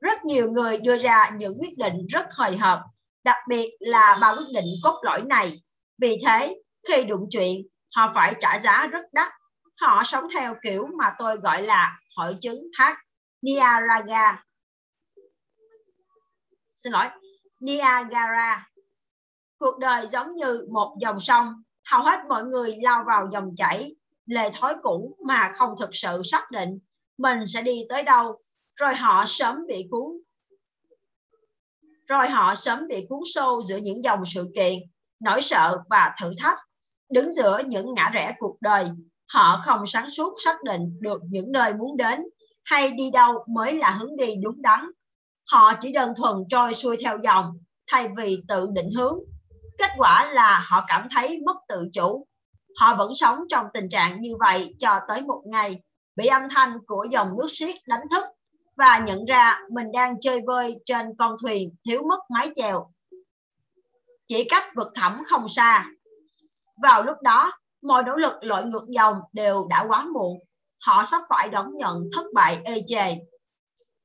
Rất 0.00 0.24
nhiều 0.24 0.50
người 0.50 0.78
đưa 0.78 0.98
ra 0.98 1.30
những 1.36 1.54
quyết 1.60 1.78
định 1.78 2.06
rất 2.06 2.26
hời 2.30 2.56
hợt, 2.56 2.78
đặc 3.24 3.36
biệt 3.48 3.70
là 3.80 4.18
ba 4.20 4.30
quyết 4.30 4.46
định 4.54 4.66
cốt 4.82 5.00
lõi 5.02 5.22
này. 5.22 5.62
Vì 5.98 6.18
thế, 6.26 6.56
khi 6.88 7.04
đụng 7.04 7.26
chuyện, 7.30 7.62
họ 7.96 8.12
phải 8.14 8.34
trả 8.40 8.60
giá 8.60 8.86
rất 8.86 9.02
đắt. 9.12 9.32
Họ 9.80 10.02
sống 10.04 10.24
theo 10.34 10.54
kiểu 10.62 10.86
mà 10.98 11.14
tôi 11.18 11.36
gọi 11.36 11.62
là 11.62 11.98
hội 12.16 12.36
chứng 12.40 12.58
thác 12.78 12.96
Niagara. 13.42 14.42
Xin 16.86 16.92
lỗi, 16.92 17.06
Niagara. 17.60 18.68
Cuộc 19.58 19.78
đời 19.78 20.06
giống 20.12 20.34
như 20.34 20.66
một 20.70 20.96
dòng 21.00 21.20
sông, 21.20 21.62
hầu 21.84 22.02
hết 22.02 22.18
mọi 22.28 22.44
người 22.44 22.76
lao 22.82 23.04
vào 23.06 23.28
dòng 23.32 23.54
chảy. 23.56 23.94
Lề 24.26 24.50
thói 24.50 24.74
cũ 24.82 25.16
mà 25.26 25.52
không 25.54 25.74
thực 25.80 25.90
sự 25.92 26.22
xác 26.24 26.50
định 26.50 26.78
mình 27.18 27.38
sẽ 27.46 27.62
đi 27.62 27.82
tới 27.88 28.02
đâu. 28.02 28.36
Rồi 28.76 28.94
họ 28.94 29.24
sớm 29.28 29.66
bị 29.68 29.88
cuốn. 29.90 30.16
Rồi 32.06 32.28
họ 32.28 32.54
sớm 32.54 32.88
bị 32.88 33.06
cuốn 33.08 33.20
sâu 33.34 33.62
giữa 33.62 33.76
những 33.76 34.02
dòng 34.02 34.22
sự 34.26 34.50
kiện 34.54 34.74
nỗi 35.20 35.42
sợ 35.42 35.82
và 35.90 36.14
thử 36.20 36.32
thách. 36.38 36.58
Đứng 37.10 37.32
giữa 37.32 37.62
những 37.66 37.94
ngã 37.94 38.10
rẽ 38.14 38.34
cuộc 38.38 38.56
đời 38.60 38.90
họ 39.26 39.62
không 39.64 39.86
sáng 39.86 40.10
suốt 40.10 40.34
xác 40.44 40.62
định 40.62 40.98
được 41.00 41.20
những 41.30 41.52
nơi 41.52 41.74
muốn 41.74 41.96
đến 41.96 42.20
hay 42.64 42.90
đi 42.90 43.10
đâu 43.10 43.44
mới 43.48 43.78
là 43.78 43.90
hướng 43.90 44.16
đi 44.16 44.34
đúng 44.42 44.62
đắn 44.62 44.90
họ 45.46 45.72
chỉ 45.80 45.92
đơn 45.92 46.12
thuần 46.16 46.34
trôi 46.48 46.74
xuôi 46.74 46.96
theo 47.04 47.18
dòng 47.22 47.52
thay 47.86 48.08
vì 48.16 48.42
tự 48.48 48.68
định 48.72 48.90
hướng 48.96 49.18
kết 49.78 49.90
quả 49.96 50.32
là 50.32 50.66
họ 50.68 50.84
cảm 50.88 51.08
thấy 51.14 51.40
mất 51.46 51.56
tự 51.68 51.88
chủ 51.92 52.26
Họ 52.76 52.96
vẫn 52.98 53.12
sống 53.16 53.40
trong 53.48 53.66
tình 53.74 53.88
trạng 53.88 54.20
như 54.20 54.36
vậy 54.40 54.74
cho 54.78 55.00
tới 55.08 55.22
một 55.22 55.42
ngày 55.46 55.82
bị 56.16 56.26
âm 56.26 56.42
thanh 56.50 56.78
của 56.86 57.06
dòng 57.10 57.36
nước 57.38 57.48
xiết 57.52 57.76
đánh 57.86 58.02
thức 58.10 58.24
và 58.76 58.98
nhận 59.06 59.24
ra 59.24 59.60
mình 59.70 59.92
đang 59.92 60.20
chơi 60.20 60.40
vơi 60.46 60.76
trên 60.86 61.06
con 61.18 61.36
thuyền 61.42 61.74
thiếu 61.86 62.02
mất 62.08 62.18
mái 62.30 62.50
chèo. 62.56 62.90
Chỉ 64.26 64.44
cách 64.44 64.64
vực 64.76 64.88
thẳm 64.94 65.22
không 65.26 65.48
xa. 65.48 65.86
Vào 66.82 67.02
lúc 67.02 67.16
đó, 67.22 67.52
mọi 67.82 68.02
nỗ 68.02 68.16
lực 68.16 68.32
lội 68.40 68.64
ngược 68.64 68.84
dòng 68.88 69.20
đều 69.32 69.66
đã 69.70 69.84
quá 69.88 70.06
muộn. 70.12 70.38
Họ 70.80 71.04
sắp 71.04 71.22
phải 71.28 71.48
đón 71.48 71.76
nhận 71.76 72.10
thất 72.16 72.24
bại 72.34 72.58
ê 72.64 72.82
chề. 72.88 73.16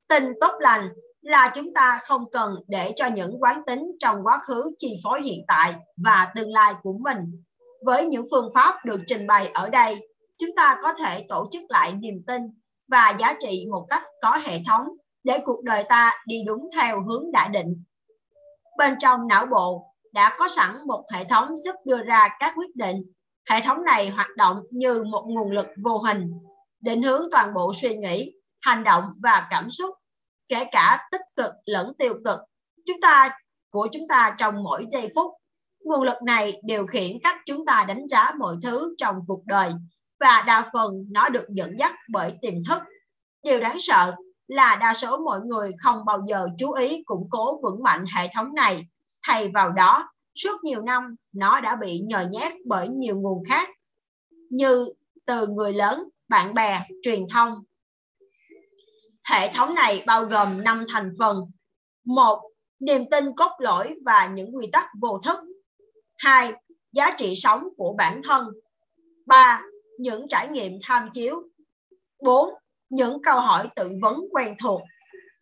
Tình 0.08 0.32
tốt 0.40 0.52
lành 0.60 0.88
là 1.22 1.52
chúng 1.54 1.74
ta 1.74 2.00
không 2.04 2.24
cần 2.32 2.54
để 2.68 2.92
cho 2.96 3.06
những 3.06 3.42
quán 3.42 3.62
tính 3.66 3.92
trong 4.00 4.16
quá 4.22 4.38
khứ 4.38 4.74
chi 4.78 5.00
phối 5.04 5.22
hiện 5.22 5.44
tại 5.48 5.74
và 6.04 6.32
tương 6.34 6.52
lai 6.52 6.74
của 6.82 6.98
mình 7.00 7.42
với 7.84 8.06
những 8.06 8.24
phương 8.30 8.50
pháp 8.54 8.84
được 8.84 9.00
trình 9.06 9.26
bày 9.26 9.50
ở 9.54 9.68
đây, 9.68 10.08
chúng 10.38 10.50
ta 10.56 10.78
có 10.82 10.94
thể 10.94 11.26
tổ 11.28 11.48
chức 11.52 11.62
lại 11.68 11.92
niềm 11.92 12.22
tin 12.26 12.42
và 12.88 13.14
giá 13.18 13.36
trị 13.40 13.66
một 13.70 13.86
cách 13.88 14.02
có 14.22 14.38
hệ 14.42 14.60
thống 14.68 14.86
để 15.24 15.38
cuộc 15.44 15.62
đời 15.62 15.84
ta 15.88 16.22
đi 16.26 16.42
đúng 16.46 16.70
theo 16.76 17.02
hướng 17.02 17.32
đã 17.32 17.48
định. 17.48 17.84
Bên 18.78 18.94
trong 18.98 19.26
não 19.28 19.46
bộ 19.46 19.86
đã 20.12 20.36
có 20.38 20.48
sẵn 20.48 20.76
một 20.86 21.04
hệ 21.12 21.24
thống 21.24 21.56
giúp 21.56 21.74
đưa 21.84 22.02
ra 22.02 22.28
các 22.40 22.52
quyết 22.56 22.76
định. 22.76 23.02
Hệ 23.50 23.60
thống 23.64 23.84
này 23.84 24.10
hoạt 24.10 24.28
động 24.36 24.62
như 24.70 25.04
một 25.04 25.24
nguồn 25.28 25.50
lực 25.50 25.66
vô 25.84 25.98
hình, 25.98 26.30
định 26.80 27.02
hướng 27.02 27.28
toàn 27.32 27.54
bộ 27.54 27.72
suy 27.74 27.96
nghĩ, 27.96 28.32
hành 28.60 28.84
động 28.84 29.04
và 29.22 29.46
cảm 29.50 29.70
xúc, 29.70 29.94
kể 30.52 30.64
cả 30.72 31.08
tích 31.10 31.20
cực 31.36 31.52
lẫn 31.66 31.92
tiêu 31.98 32.14
cực. 32.24 32.40
Chúng 32.86 33.00
ta 33.00 33.38
của 33.70 33.88
chúng 33.92 34.02
ta 34.08 34.34
trong 34.38 34.62
mỗi 34.62 34.86
giây 34.92 35.08
phút 35.14 35.32
Nguồn 35.84 36.02
lực 36.02 36.22
này 36.22 36.60
điều 36.64 36.86
khiển 36.86 37.18
cách 37.22 37.36
chúng 37.46 37.66
ta 37.66 37.84
đánh 37.88 38.08
giá 38.08 38.32
mọi 38.38 38.56
thứ 38.62 38.94
trong 38.98 39.16
cuộc 39.26 39.42
đời 39.46 39.72
và 40.20 40.44
đa 40.46 40.70
phần 40.72 41.06
nó 41.10 41.28
được 41.28 41.44
dẫn 41.48 41.78
dắt 41.78 41.94
bởi 42.10 42.34
tiềm 42.42 42.54
thức. 42.68 42.82
Điều 43.42 43.60
đáng 43.60 43.76
sợ 43.80 44.16
là 44.48 44.76
đa 44.80 44.94
số 44.94 45.16
mọi 45.16 45.40
người 45.40 45.72
không 45.78 46.04
bao 46.04 46.22
giờ 46.26 46.46
chú 46.58 46.72
ý 46.72 47.02
củng 47.04 47.28
cố 47.30 47.60
vững 47.62 47.82
mạnh 47.82 48.04
hệ 48.16 48.28
thống 48.34 48.54
này. 48.54 48.86
Thay 49.22 49.50
vào 49.54 49.70
đó, 49.70 50.08
suốt 50.34 50.64
nhiều 50.64 50.82
năm 50.82 51.16
nó 51.32 51.60
đã 51.60 51.76
bị 51.76 52.00
nhồi 52.08 52.26
nhét 52.30 52.52
bởi 52.66 52.88
nhiều 52.88 53.20
nguồn 53.20 53.44
khác 53.48 53.68
như 54.50 54.88
từ 55.26 55.46
người 55.46 55.72
lớn, 55.72 56.08
bạn 56.28 56.54
bè, 56.54 56.86
truyền 57.02 57.26
thông. 57.32 57.62
Hệ 59.24 59.52
thống 59.52 59.74
này 59.74 60.02
bao 60.06 60.24
gồm 60.24 60.64
5 60.64 60.86
thành 60.88 61.14
phần. 61.18 61.50
một 62.04 62.42
Niềm 62.80 63.10
tin 63.10 63.24
cốt 63.36 63.50
lõi 63.58 63.94
và 64.04 64.26
những 64.26 64.56
quy 64.56 64.68
tắc 64.72 64.86
vô 65.00 65.20
thức 65.24 65.38
2. 66.18 66.52
Giá 66.92 67.10
trị 67.18 67.34
sống 67.36 67.68
của 67.76 67.94
bản 67.98 68.22
thân 68.24 68.48
3. 69.26 69.62
Những 69.98 70.26
trải 70.28 70.48
nghiệm 70.48 70.72
tham 70.82 71.08
chiếu 71.12 71.42
4. 72.22 72.54
Những 72.88 73.22
câu 73.22 73.40
hỏi 73.40 73.68
tự 73.76 73.90
vấn 74.02 74.20
quen 74.32 74.56
thuộc 74.62 74.80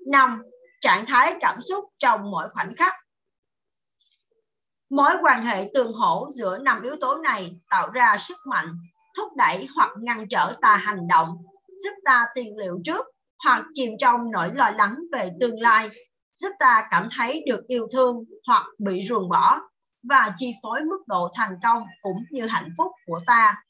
5. 0.06 0.42
Trạng 0.80 1.04
thái 1.06 1.36
cảm 1.40 1.60
xúc 1.60 1.84
trong 1.98 2.30
mỗi 2.30 2.48
khoảnh 2.48 2.74
khắc 2.76 2.94
Mối 4.90 5.12
quan 5.22 5.44
hệ 5.44 5.70
tương 5.74 5.92
hỗ 5.92 6.28
giữa 6.30 6.58
năm 6.58 6.82
yếu 6.82 6.96
tố 7.00 7.14
này 7.14 7.56
tạo 7.70 7.90
ra 7.90 8.16
sức 8.18 8.38
mạnh, 8.46 8.68
thúc 9.16 9.28
đẩy 9.36 9.68
hoặc 9.74 9.90
ngăn 10.00 10.28
trở 10.28 10.54
ta 10.62 10.76
hành 10.76 11.08
động, 11.08 11.36
giúp 11.84 11.92
ta 12.04 12.26
tiền 12.34 12.58
liệu 12.58 12.80
trước 12.84 13.06
hoặc 13.44 13.64
chìm 13.72 13.92
trong 13.98 14.30
nỗi 14.30 14.50
lo 14.54 14.70
lắng 14.70 14.96
về 15.12 15.30
tương 15.40 15.60
lai, 15.60 15.90
giúp 16.34 16.50
ta 16.58 16.88
cảm 16.90 17.08
thấy 17.16 17.42
được 17.46 17.60
yêu 17.66 17.88
thương 17.92 18.24
hoặc 18.46 18.66
bị 18.78 19.02
ruồng 19.08 19.28
bỏ 19.28 19.60
và 20.02 20.32
chi 20.36 20.54
phối 20.62 20.80
mức 20.80 21.02
độ 21.06 21.28
thành 21.34 21.56
công 21.62 21.82
cũng 22.02 22.24
như 22.30 22.46
hạnh 22.46 22.70
phúc 22.78 22.92
của 23.06 23.20
ta. 23.26 23.62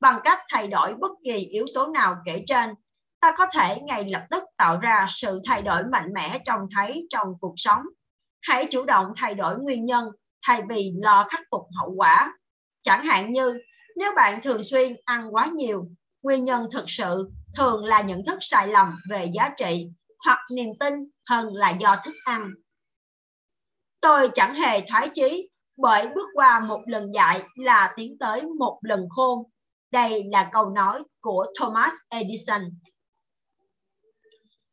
Bằng 0.00 0.20
cách 0.24 0.38
thay 0.48 0.68
đổi 0.68 0.94
bất 0.94 1.10
kỳ 1.24 1.36
yếu 1.36 1.66
tố 1.74 1.86
nào 1.86 2.16
kể 2.24 2.42
trên, 2.46 2.74
ta 3.20 3.32
có 3.36 3.46
thể 3.52 3.80
ngay 3.80 4.04
lập 4.10 4.26
tức 4.30 4.44
tạo 4.56 4.78
ra 4.80 5.06
sự 5.10 5.40
thay 5.44 5.62
đổi 5.62 5.82
mạnh 5.92 6.12
mẽ 6.14 6.38
trông 6.44 6.60
thấy 6.76 7.06
trong 7.10 7.28
cuộc 7.40 7.54
sống. 7.56 7.82
Hãy 8.40 8.66
chủ 8.70 8.84
động 8.84 9.06
thay 9.16 9.34
đổi 9.34 9.58
nguyên 9.58 9.84
nhân 9.84 10.08
thay 10.42 10.62
vì 10.68 10.92
lo 11.02 11.26
khắc 11.30 11.40
phục 11.50 11.62
hậu 11.78 11.90
quả. 11.96 12.32
Chẳng 12.82 13.06
hạn 13.06 13.32
như 13.32 13.60
nếu 13.96 14.12
bạn 14.16 14.40
thường 14.42 14.62
xuyên 14.62 14.96
ăn 15.04 15.34
quá 15.34 15.46
nhiều, 15.46 15.88
nguyên 16.22 16.44
nhân 16.44 16.68
thực 16.72 16.84
sự 16.86 17.30
thường 17.58 17.84
là 17.84 18.02
nhận 18.02 18.24
thức 18.24 18.38
sai 18.40 18.68
lầm 18.68 19.00
về 19.10 19.30
giá 19.34 19.50
trị 19.56 19.90
hoặc 20.24 20.38
niềm 20.54 20.68
tin 20.80 20.94
hơn 21.30 21.54
là 21.54 21.70
do 21.70 21.96
thức 22.04 22.14
ăn. 22.24 22.50
Tôi 24.00 24.30
chẳng 24.34 24.54
hề 24.54 24.80
thoái 24.88 25.10
chí 25.14 25.50
bởi 25.76 26.08
bước 26.14 26.28
qua 26.34 26.60
một 26.60 26.82
lần 26.86 27.14
dạy 27.14 27.42
là 27.54 27.92
tiến 27.96 28.18
tới 28.20 28.42
một 28.58 28.78
lần 28.82 29.08
khôn. 29.10 29.50
Đây 29.90 30.24
là 30.24 30.48
câu 30.52 30.70
nói 30.70 31.02
của 31.20 31.46
Thomas 31.58 31.92
Edison. 32.08 32.62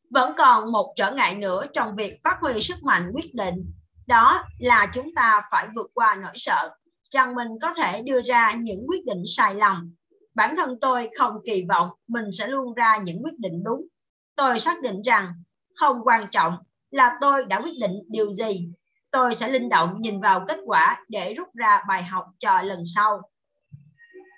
Vẫn 0.09 0.33
còn 0.37 0.71
một 0.71 0.93
trở 0.95 1.11
ngại 1.11 1.35
nữa 1.35 1.65
trong 1.73 1.95
việc 1.95 2.19
phát 2.23 2.37
huy 2.41 2.61
sức 2.61 2.83
mạnh 2.83 3.11
quyết 3.13 3.33
định, 3.33 3.73
đó 4.07 4.43
là 4.59 4.91
chúng 4.93 5.15
ta 5.15 5.41
phải 5.51 5.67
vượt 5.75 5.91
qua 5.93 6.15
nỗi 6.15 6.33
sợ 6.35 6.75
rằng 7.11 7.35
mình 7.35 7.47
có 7.61 7.73
thể 7.73 8.01
đưa 8.01 8.21
ra 8.21 8.53
những 8.53 8.85
quyết 8.87 9.05
định 9.05 9.23
sai 9.37 9.55
lầm. 9.55 9.95
Bản 10.35 10.55
thân 10.55 10.77
tôi 10.81 11.09
không 11.17 11.37
kỳ 11.45 11.65
vọng 11.69 11.89
mình 12.07 12.25
sẽ 12.33 12.47
luôn 12.47 12.73
ra 12.73 12.97
những 12.97 13.23
quyết 13.23 13.39
định 13.39 13.63
đúng. 13.63 13.87
Tôi 14.35 14.59
xác 14.59 14.81
định 14.81 15.01
rằng 15.01 15.33
không 15.75 15.97
quan 16.03 16.27
trọng 16.31 16.57
là 16.91 17.17
tôi 17.21 17.45
đã 17.45 17.61
quyết 17.61 17.79
định 17.79 17.91
điều 18.07 18.33
gì. 18.33 18.69
Tôi 19.11 19.35
sẽ 19.35 19.49
linh 19.49 19.69
động 19.69 20.01
nhìn 20.01 20.21
vào 20.21 20.45
kết 20.47 20.59
quả 20.65 21.05
để 21.07 21.33
rút 21.33 21.47
ra 21.53 21.83
bài 21.87 22.03
học 22.03 22.25
cho 22.39 22.61
lần 22.61 22.83
sau. 22.95 23.21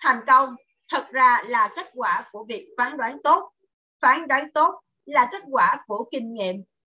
Thành 0.02 0.20
công 0.28 0.56
thật 0.92 1.08
ra 1.12 1.44
là 1.48 1.70
kết 1.76 1.90
quả 1.94 2.26
của 2.32 2.46
việc 2.50 2.68
phán 2.78 2.98
đoán 2.98 3.18
tốt. 3.24 3.52
Phán 4.02 4.28
đoán 4.28 4.52
tốt 4.52 4.82
là 5.06 5.30
kết 5.32 5.42
quả 5.52 5.84
của 5.88 6.10
kinh 6.12 6.34
nghiệm 6.34 6.56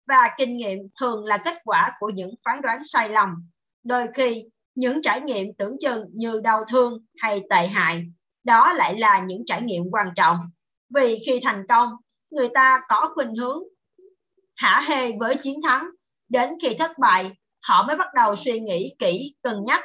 và 0.08 0.30
kinh 0.38 0.58
nghiệm 0.58 0.80
thường 1.00 1.26
là 1.26 1.38
kết 1.38 1.58
quả 1.64 1.92
của 2.00 2.10
những 2.10 2.32
phán 2.46 2.62
đoán 2.62 2.82
sai 2.84 3.10
lầm. 3.10 3.50
Đôi 3.84 4.08
khi 4.14 4.46
những 4.76 5.02
trải 5.02 5.22
nghiệm 5.22 5.54
tưởng 5.54 5.78
chừng 5.80 6.06
như 6.14 6.42
đau 6.44 6.66
thương 6.72 7.06
hay 7.18 7.44
tệ 7.50 7.68
hại, 7.68 8.06
đó 8.48 8.74
lại 8.74 9.00
là 9.00 9.20
những 9.20 9.44
trải 9.46 9.62
nghiệm 9.62 9.84
quan 9.92 10.08
trọng. 10.16 10.38
Vì 10.96 11.24
khi 11.26 11.40
thành 11.44 11.68
công, 11.70 11.90
người 12.30 12.50
ta 12.54 12.82
có 12.90 13.12
khuynh 13.16 13.36
hướng 13.36 13.64
hả 14.56 14.82
hê 14.88 15.12
với 15.20 15.36
chiến 15.44 15.62
thắng. 15.64 15.90
Đến 16.30 16.50
khi 16.62 16.76
thất 16.80 16.92
bại, 17.00 17.32
họ 17.62 17.84
mới 17.88 17.96
bắt 17.96 18.08
đầu 18.16 18.36
suy 18.36 18.60
nghĩ 18.60 18.96
kỹ, 19.00 19.36
cân 19.42 19.66
nhắc, 19.66 19.84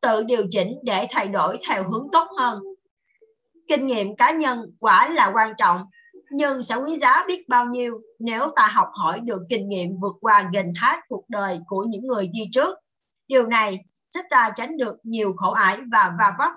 tự 0.00 0.22
điều 0.22 0.46
chỉnh 0.50 0.74
để 0.82 1.06
thay 1.10 1.28
đổi 1.28 1.58
theo 1.68 1.90
hướng 1.90 2.06
tốt 2.12 2.28
hơn. 2.38 2.62
Kinh 3.68 3.86
nghiệm 3.86 4.16
cá 4.16 4.30
nhân 4.30 4.60
quả 4.80 5.08
là 5.08 5.30
quan 5.34 5.52
trọng, 5.58 5.84
nhưng 6.30 6.62
sẽ 6.62 6.76
quý 6.76 6.98
giá 6.98 7.24
biết 7.28 7.48
bao 7.48 7.66
nhiêu 7.66 8.00
nếu 8.18 8.52
ta 8.56 8.66
học 8.66 8.88
hỏi 8.92 9.20
được 9.20 9.42
kinh 9.50 9.68
nghiệm 9.68 10.00
vượt 10.00 10.14
qua 10.20 10.50
gần 10.52 10.72
thác 10.80 11.00
cuộc 11.08 11.24
đời 11.28 11.60
của 11.66 11.84
những 11.88 12.06
người 12.06 12.28
đi 12.32 12.40
trước. 12.52 12.78
Điều 13.28 13.46
này 13.46 13.78
giúp 14.14 14.22
ta 14.30 14.52
tránh 14.56 14.76
được 14.76 14.94
nhiều 15.02 15.34
khổ 15.36 15.50
ải 15.50 15.78
và 15.92 16.12
va 16.18 16.34
vấp. 16.38 16.52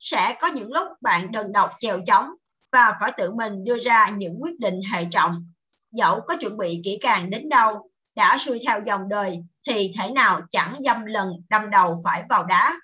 Sẽ 0.00 0.36
có 0.40 0.46
những 0.46 0.72
lúc 0.72 0.88
bạn 1.00 1.32
đơn 1.32 1.52
độc 1.52 1.70
chèo 1.80 2.00
chống 2.06 2.30
và 2.72 2.96
phải 3.00 3.12
tự 3.16 3.34
mình 3.34 3.64
đưa 3.64 3.78
ra 3.78 4.08
những 4.08 4.42
quyết 4.42 4.60
định 4.60 4.80
hệ 4.92 5.04
trọng. 5.10 5.46
Dẫu 5.92 6.20
có 6.28 6.36
chuẩn 6.36 6.56
bị 6.56 6.80
kỹ 6.84 6.98
càng 7.00 7.30
đến 7.30 7.48
đâu, 7.48 7.90
đã 8.14 8.38
xuôi 8.38 8.60
theo 8.66 8.80
dòng 8.86 9.08
đời 9.08 9.38
thì 9.68 9.92
thể 9.98 10.10
nào 10.10 10.40
chẳng 10.50 10.78
dâm 10.84 11.04
lần 11.04 11.32
đâm 11.48 11.70
đầu 11.70 11.96
phải 12.04 12.24
vào 12.28 12.44
đá. 12.44 12.76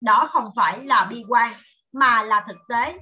Đó 0.00 0.28
không 0.30 0.50
phải 0.56 0.84
là 0.84 1.04
bi 1.04 1.24
quan 1.28 1.52
mà 1.92 2.22
là 2.22 2.44
thực 2.48 2.56
tế. 2.68 2.98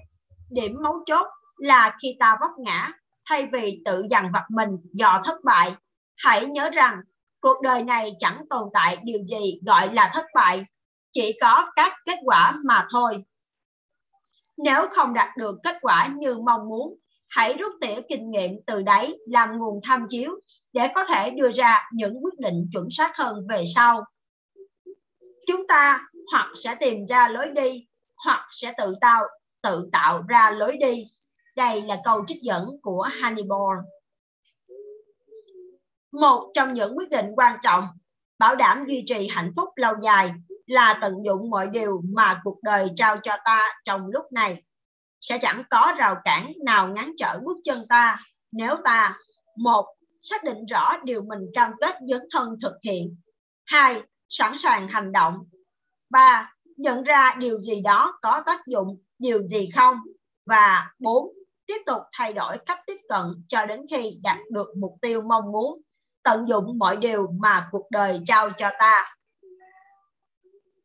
Điểm 0.50 0.76
mấu 0.82 0.94
chốt 1.06 1.26
là 1.56 1.96
khi 2.02 2.16
ta 2.20 2.36
vấp 2.40 2.50
ngã, 2.58 2.92
thay 3.28 3.48
vì 3.52 3.82
tự 3.84 4.06
dằn 4.10 4.32
vặt 4.32 4.44
mình 4.50 4.70
do 4.92 5.20
thất 5.24 5.44
bại, 5.44 5.74
hãy 6.16 6.46
nhớ 6.46 6.70
rằng 6.70 7.00
cuộc 7.40 7.62
đời 7.62 7.82
này 7.82 8.12
chẳng 8.18 8.44
tồn 8.50 8.68
tại 8.74 8.98
điều 9.02 9.18
gì 9.24 9.60
gọi 9.66 9.94
là 9.94 10.10
thất 10.14 10.24
bại, 10.34 10.64
chỉ 11.12 11.38
có 11.40 11.66
các 11.76 11.92
kết 12.04 12.18
quả 12.24 12.54
mà 12.64 12.86
thôi. 12.90 13.24
Nếu 14.56 14.86
không 14.90 15.14
đạt 15.14 15.36
được 15.36 15.56
kết 15.62 15.76
quả 15.80 16.10
như 16.16 16.38
mong 16.38 16.68
muốn, 16.68 16.98
hãy 17.28 17.56
rút 17.58 17.72
tỉa 17.80 18.00
kinh 18.08 18.30
nghiệm 18.30 18.50
từ 18.66 18.82
đấy 18.82 19.18
làm 19.26 19.58
nguồn 19.58 19.80
tham 19.84 20.06
chiếu 20.08 20.30
để 20.72 20.88
có 20.94 21.04
thể 21.04 21.30
đưa 21.30 21.52
ra 21.52 21.88
những 21.92 22.24
quyết 22.24 22.38
định 22.38 22.68
chuẩn 22.72 22.88
xác 22.90 23.16
hơn 23.16 23.46
về 23.48 23.64
sau. 23.74 24.04
Chúng 25.46 25.66
ta 25.66 26.00
hoặc 26.32 26.52
sẽ 26.64 26.74
tìm 26.80 27.06
ra 27.06 27.28
lối 27.28 27.46
đi, 27.54 27.86
hoặc 28.24 28.48
sẽ 28.50 28.74
tự 28.78 28.94
tạo 29.00 29.22
tự 29.62 29.88
tạo 29.92 30.22
ra 30.28 30.50
lối 30.50 30.76
đi. 30.76 31.04
Đây 31.56 31.82
là 31.82 32.00
câu 32.04 32.24
trích 32.26 32.42
dẫn 32.42 32.68
của 32.82 33.02
Hannibal. 33.02 33.78
Một 36.12 36.50
trong 36.54 36.74
những 36.74 36.98
quyết 36.98 37.10
định 37.10 37.26
quan 37.36 37.58
trọng 37.62 37.84
bảo 38.38 38.56
đảm 38.56 38.84
duy 38.86 39.04
trì 39.06 39.28
hạnh 39.28 39.50
phúc 39.56 39.68
lâu 39.76 39.94
dài 40.02 40.32
là 40.66 40.98
tận 41.00 41.14
dụng 41.24 41.50
mọi 41.50 41.66
điều 41.66 42.00
mà 42.14 42.40
cuộc 42.44 42.58
đời 42.62 42.90
trao 42.96 43.16
cho 43.22 43.36
ta 43.44 43.60
trong 43.84 44.06
lúc 44.06 44.32
này. 44.32 44.62
Sẽ 45.20 45.38
chẳng 45.38 45.62
có 45.70 45.94
rào 45.98 46.16
cản 46.24 46.52
nào 46.64 46.88
ngăn 46.88 47.12
trở 47.18 47.40
bước 47.44 47.56
chân 47.64 47.86
ta 47.88 48.18
nếu 48.52 48.76
ta 48.84 49.18
một 49.56 49.86
xác 50.22 50.44
định 50.44 50.66
rõ 50.66 50.96
điều 51.04 51.22
mình 51.22 51.40
cam 51.54 51.72
kết 51.80 51.96
dấn 52.08 52.22
thân 52.32 52.56
thực 52.62 52.74
hiện. 52.82 53.16
hai 53.64 54.02
Sẵn 54.28 54.52
sàng 54.58 54.88
hành 54.88 55.12
động. 55.12 55.38
ba 56.10 56.52
Nhận 56.76 57.02
ra 57.02 57.34
điều 57.38 57.60
gì 57.60 57.80
đó 57.80 58.18
có 58.22 58.42
tác 58.46 58.66
dụng, 58.66 58.98
điều 59.18 59.46
gì 59.46 59.70
không. 59.74 59.96
Và 60.46 60.90
bốn 60.98 61.28
Tiếp 61.66 61.82
tục 61.86 62.02
thay 62.12 62.32
đổi 62.32 62.56
cách 62.66 62.78
tiếp 62.86 62.96
cận 63.08 63.44
cho 63.48 63.66
đến 63.66 63.80
khi 63.90 64.20
đạt 64.22 64.38
được 64.50 64.66
mục 64.80 64.94
tiêu 65.00 65.22
mong 65.22 65.52
muốn 65.52 65.80
tận 66.22 66.48
dụng 66.48 66.78
mọi 66.78 66.96
điều 66.96 67.26
mà 67.40 67.68
cuộc 67.70 67.86
đời 67.90 68.20
trao 68.26 68.50
cho 68.50 68.70
ta. 68.78 69.15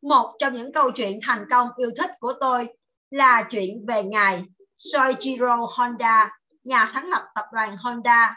Một 0.02 0.34
trong 0.38 0.54
những 0.54 0.72
câu 0.72 0.90
chuyện 0.90 1.18
thành 1.22 1.46
công 1.50 1.68
yêu 1.76 1.90
thích 1.96 2.10
của 2.20 2.32
tôi 2.40 2.68
là 3.10 3.42
chuyện 3.50 3.86
về 3.88 4.04
ngài 4.04 4.44
Soichiro 4.76 5.56
Honda, 5.76 6.30
nhà 6.64 6.86
sáng 6.86 7.08
lập 7.08 7.22
tập 7.34 7.44
đoàn 7.52 7.76
Honda. 7.76 8.36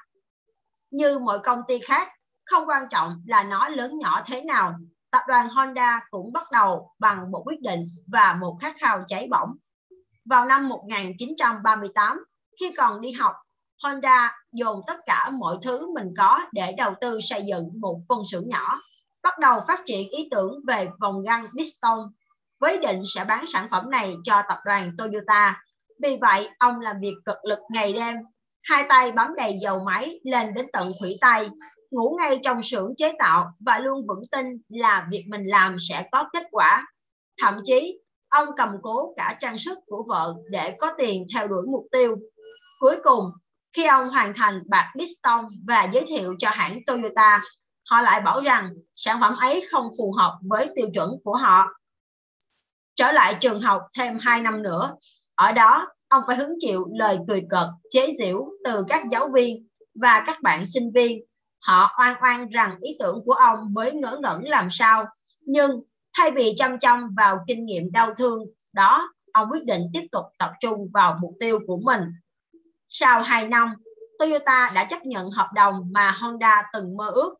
Như 0.91 1.19
mọi 1.19 1.39
công 1.43 1.59
ty 1.67 1.79
khác, 1.79 2.07
không 2.45 2.69
quan 2.69 2.83
trọng 2.91 3.21
là 3.27 3.43
nó 3.43 3.69
lớn 3.69 3.99
nhỏ 3.99 4.23
thế 4.25 4.41
nào, 4.41 4.75
tập 5.11 5.21
đoàn 5.27 5.49
Honda 5.49 5.99
cũng 6.09 6.33
bắt 6.33 6.51
đầu 6.51 6.91
bằng 6.99 7.31
một 7.31 7.43
quyết 7.45 7.61
định 7.61 7.89
và 8.07 8.37
một 8.41 8.57
khát 8.61 8.75
khao 8.77 9.03
cháy 9.07 9.27
bỏng. 9.31 9.49
Vào 10.25 10.45
năm 10.45 10.69
1938, 10.69 12.25
khi 12.59 12.71
còn 12.77 13.01
đi 13.01 13.11
học, 13.11 13.33
Honda 13.83 14.35
dồn 14.51 14.81
tất 14.87 14.97
cả 15.05 15.29
mọi 15.29 15.57
thứ 15.61 15.93
mình 15.93 16.13
có 16.17 16.39
để 16.51 16.73
đầu 16.77 16.93
tư 17.01 17.19
xây 17.21 17.43
dựng 17.47 17.69
một 17.81 17.99
phân 18.09 18.19
xưởng 18.31 18.49
nhỏ, 18.49 18.81
bắt 19.25 19.39
đầu 19.39 19.59
phát 19.67 19.81
triển 19.85 20.09
ý 20.09 20.27
tưởng 20.31 20.59
về 20.67 20.87
vòng 21.01 21.21
găng 21.21 21.47
piston 21.57 21.99
với 22.59 22.77
định 22.77 23.03
sẽ 23.15 23.25
bán 23.27 23.45
sản 23.47 23.67
phẩm 23.71 23.89
này 23.89 24.13
cho 24.23 24.41
tập 24.49 24.57
đoàn 24.65 24.91
Toyota. 24.97 25.61
Vì 26.01 26.17
vậy, 26.21 26.49
ông 26.59 26.79
làm 26.79 26.95
việc 27.01 27.15
cực 27.25 27.37
lực 27.43 27.59
ngày 27.69 27.93
đêm, 27.93 28.15
hai 28.63 28.85
tay 28.89 29.11
bấm 29.11 29.35
đầy 29.37 29.57
dầu 29.61 29.79
máy 29.79 30.19
lên 30.23 30.53
đến 30.53 30.65
tận 30.73 30.91
khủy 30.99 31.17
tay, 31.21 31.49
ngủ 31.91 32.17
ngay 32.19 32.39
trong 32.43 32.63
xưởng 32.63 32.93
chế 32.97 33.13
tạo 33.19 33.51
và 33.59 33.79
luôn 33.79 34.07
vững 34.07 34.27
tin 34.31 34.45
là 34.69 35.07
việc 35.11 35.25
mình 35.29 35.45
làm 35.45 35.75
sẽ 35.89 36.07
có 36.11 36.29
kết 36.33 36.43
quả. 36.51 36.85
Thậm 37.41 37.59
chí, 37.63 37.99
ông 38.29 38.47
cầm 38.57 38.69
cố 38.81 39.13
cả 39.17 39.37
trang 39.41 39.57
sức 39.57 39.77
của 39.87 40.05
vợ 40.09 40.35
để 40.49 40.75
có 40.79 40.93
tiền 40.97 41.25
theo 41.33 41.47
đuổi 41.47 41.65
mục 41.71 41.85
tiêu. 41.91 42.15
Cuối 42.79 42.95
cùng, 43.03 43.25
khi 43.73 43.85
ông 43.85 44.09
hoàn 44.09 44.33
thành 44.35 44.63
bạc 44.67 44.93
Piston 44.99 45.45
và 45.67 45.87
giới 45.93 46.05
thiệu 46.07 46.35
cho 46.39 46.49
hãng 46.49 46.79
Toyota, 46.87 47.41
họ 47.89 48.01
lại 48.01 48.21
bảo 48.21 48.41
rằng 48.41 48.73
sản 48.95 49.17
phẩm 49.21 49.35
ấy 49.37 49.67
không 49.71 49.89
phù 49.97 50.11
hợp 50.11 50.37
với 50.41 50.69
tiêu 50.75 50.87
chuẩn 50.93 51.11
của 51.23 51.35
họ. 51.35 51.67
Trở 52.95 53.11
lại 53.11 53.37
trường 53.41 53.59
học 53.59 53.81
thêm 53.97 54.19
2 54.21 54.41
năm 54.41 54.63
nữa, 54.63 54.95
ở 55.35 55.51
đó 55.51 55.87
ông 56.07 56.23
phải 56.27 56.37
hứng 56.37 56.55
chịu 56.59 56.85
lời 56.93 57.17
cười 57.27 57.43
cợt, 57.49 57.67
chế 57.89 58.13
giễu 58.19 58.47
từ 58.63 58.83
các 58.87 59.03
giáo 59.11 59.29
viên 59.33 59.67
và 59.95 60.23
các 60.27 60.41
bạn 60.41 60.65
sinh 60.65 60.91
viên. 60.91 61.19
Họ 61.61 61.95
oan 61.99 62.15
oan 62.23 62.49
rằng 62.49 62.77
ý 62.81 62.95
tưởng 62.99 63.21
của 63.25 63.33
ông 63.33 63.73
mới 63.73 63.91
ngỡ 63.91 64.19
ngẩn 64.21 64.43
làm 64.43 64.67
sao, 64.71 65.05
nhưng 65.41 65.81
thay 66.17 66.31
vì 66.31 66.53
chăm 66.57 66.79
chăm 66.79 67.15
vào 67.17 67.39
kinh 67.47 67.65
nghiệm 67.65 67.91
đau 67.91 68.13
thương 68.17 68.43
đó, 68.73 69.09
ông 69.33 69.47
quyết 69.51 69.63
định 69.65 69.81
tiếp 69.93 70.07
tục 70.11 70.25
tập 70.39 70.51
trung 70.59 70.89
vào 70.93 71.17
mục 71.21 71.33
tiêu 71.39 71.59
của 71.67 71.77
mình 71.77 72.01
sau 72.89 73.21
2 73.21 73.47
năm, 73.47 73.73
Toyota 74.19 74.71
đã 74.75 74.83
chấp 74.89 75.05
nhận 75.05 75.31
hợp 75.31 75.47
đồng 75.53 75.75
mà 75.91 76.11
Honda 76.11 76.63
từng 76.73 76.97
mơ 76.97 77.09
ước. 77.09 77.35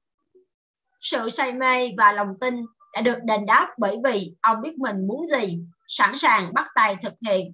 Sự 1.12 1.30
say 1.30 1.54
mê 1.54 1.92
và 1.98 2.12
lòng 2.12 2.40
tin 2.42 2.66
đã 2.94 3.02
được 3.02 3.18
đền 3.24 3.46
đáp 3.46 3.68
bởi 3.78 3.98
vì 4.04 4.34
ông 4.42 4.62
biết 4.62 4.78
mình 4.78 5.08
muốn 5.08 5.26
gì, 5.26 5.60
sẵn 5.88 6.18
sàng 6.18 6.54
bắt 6.54 6.68
tay 6.76 6.96
thực 7.04 7.14
hiện, 7.28 7.54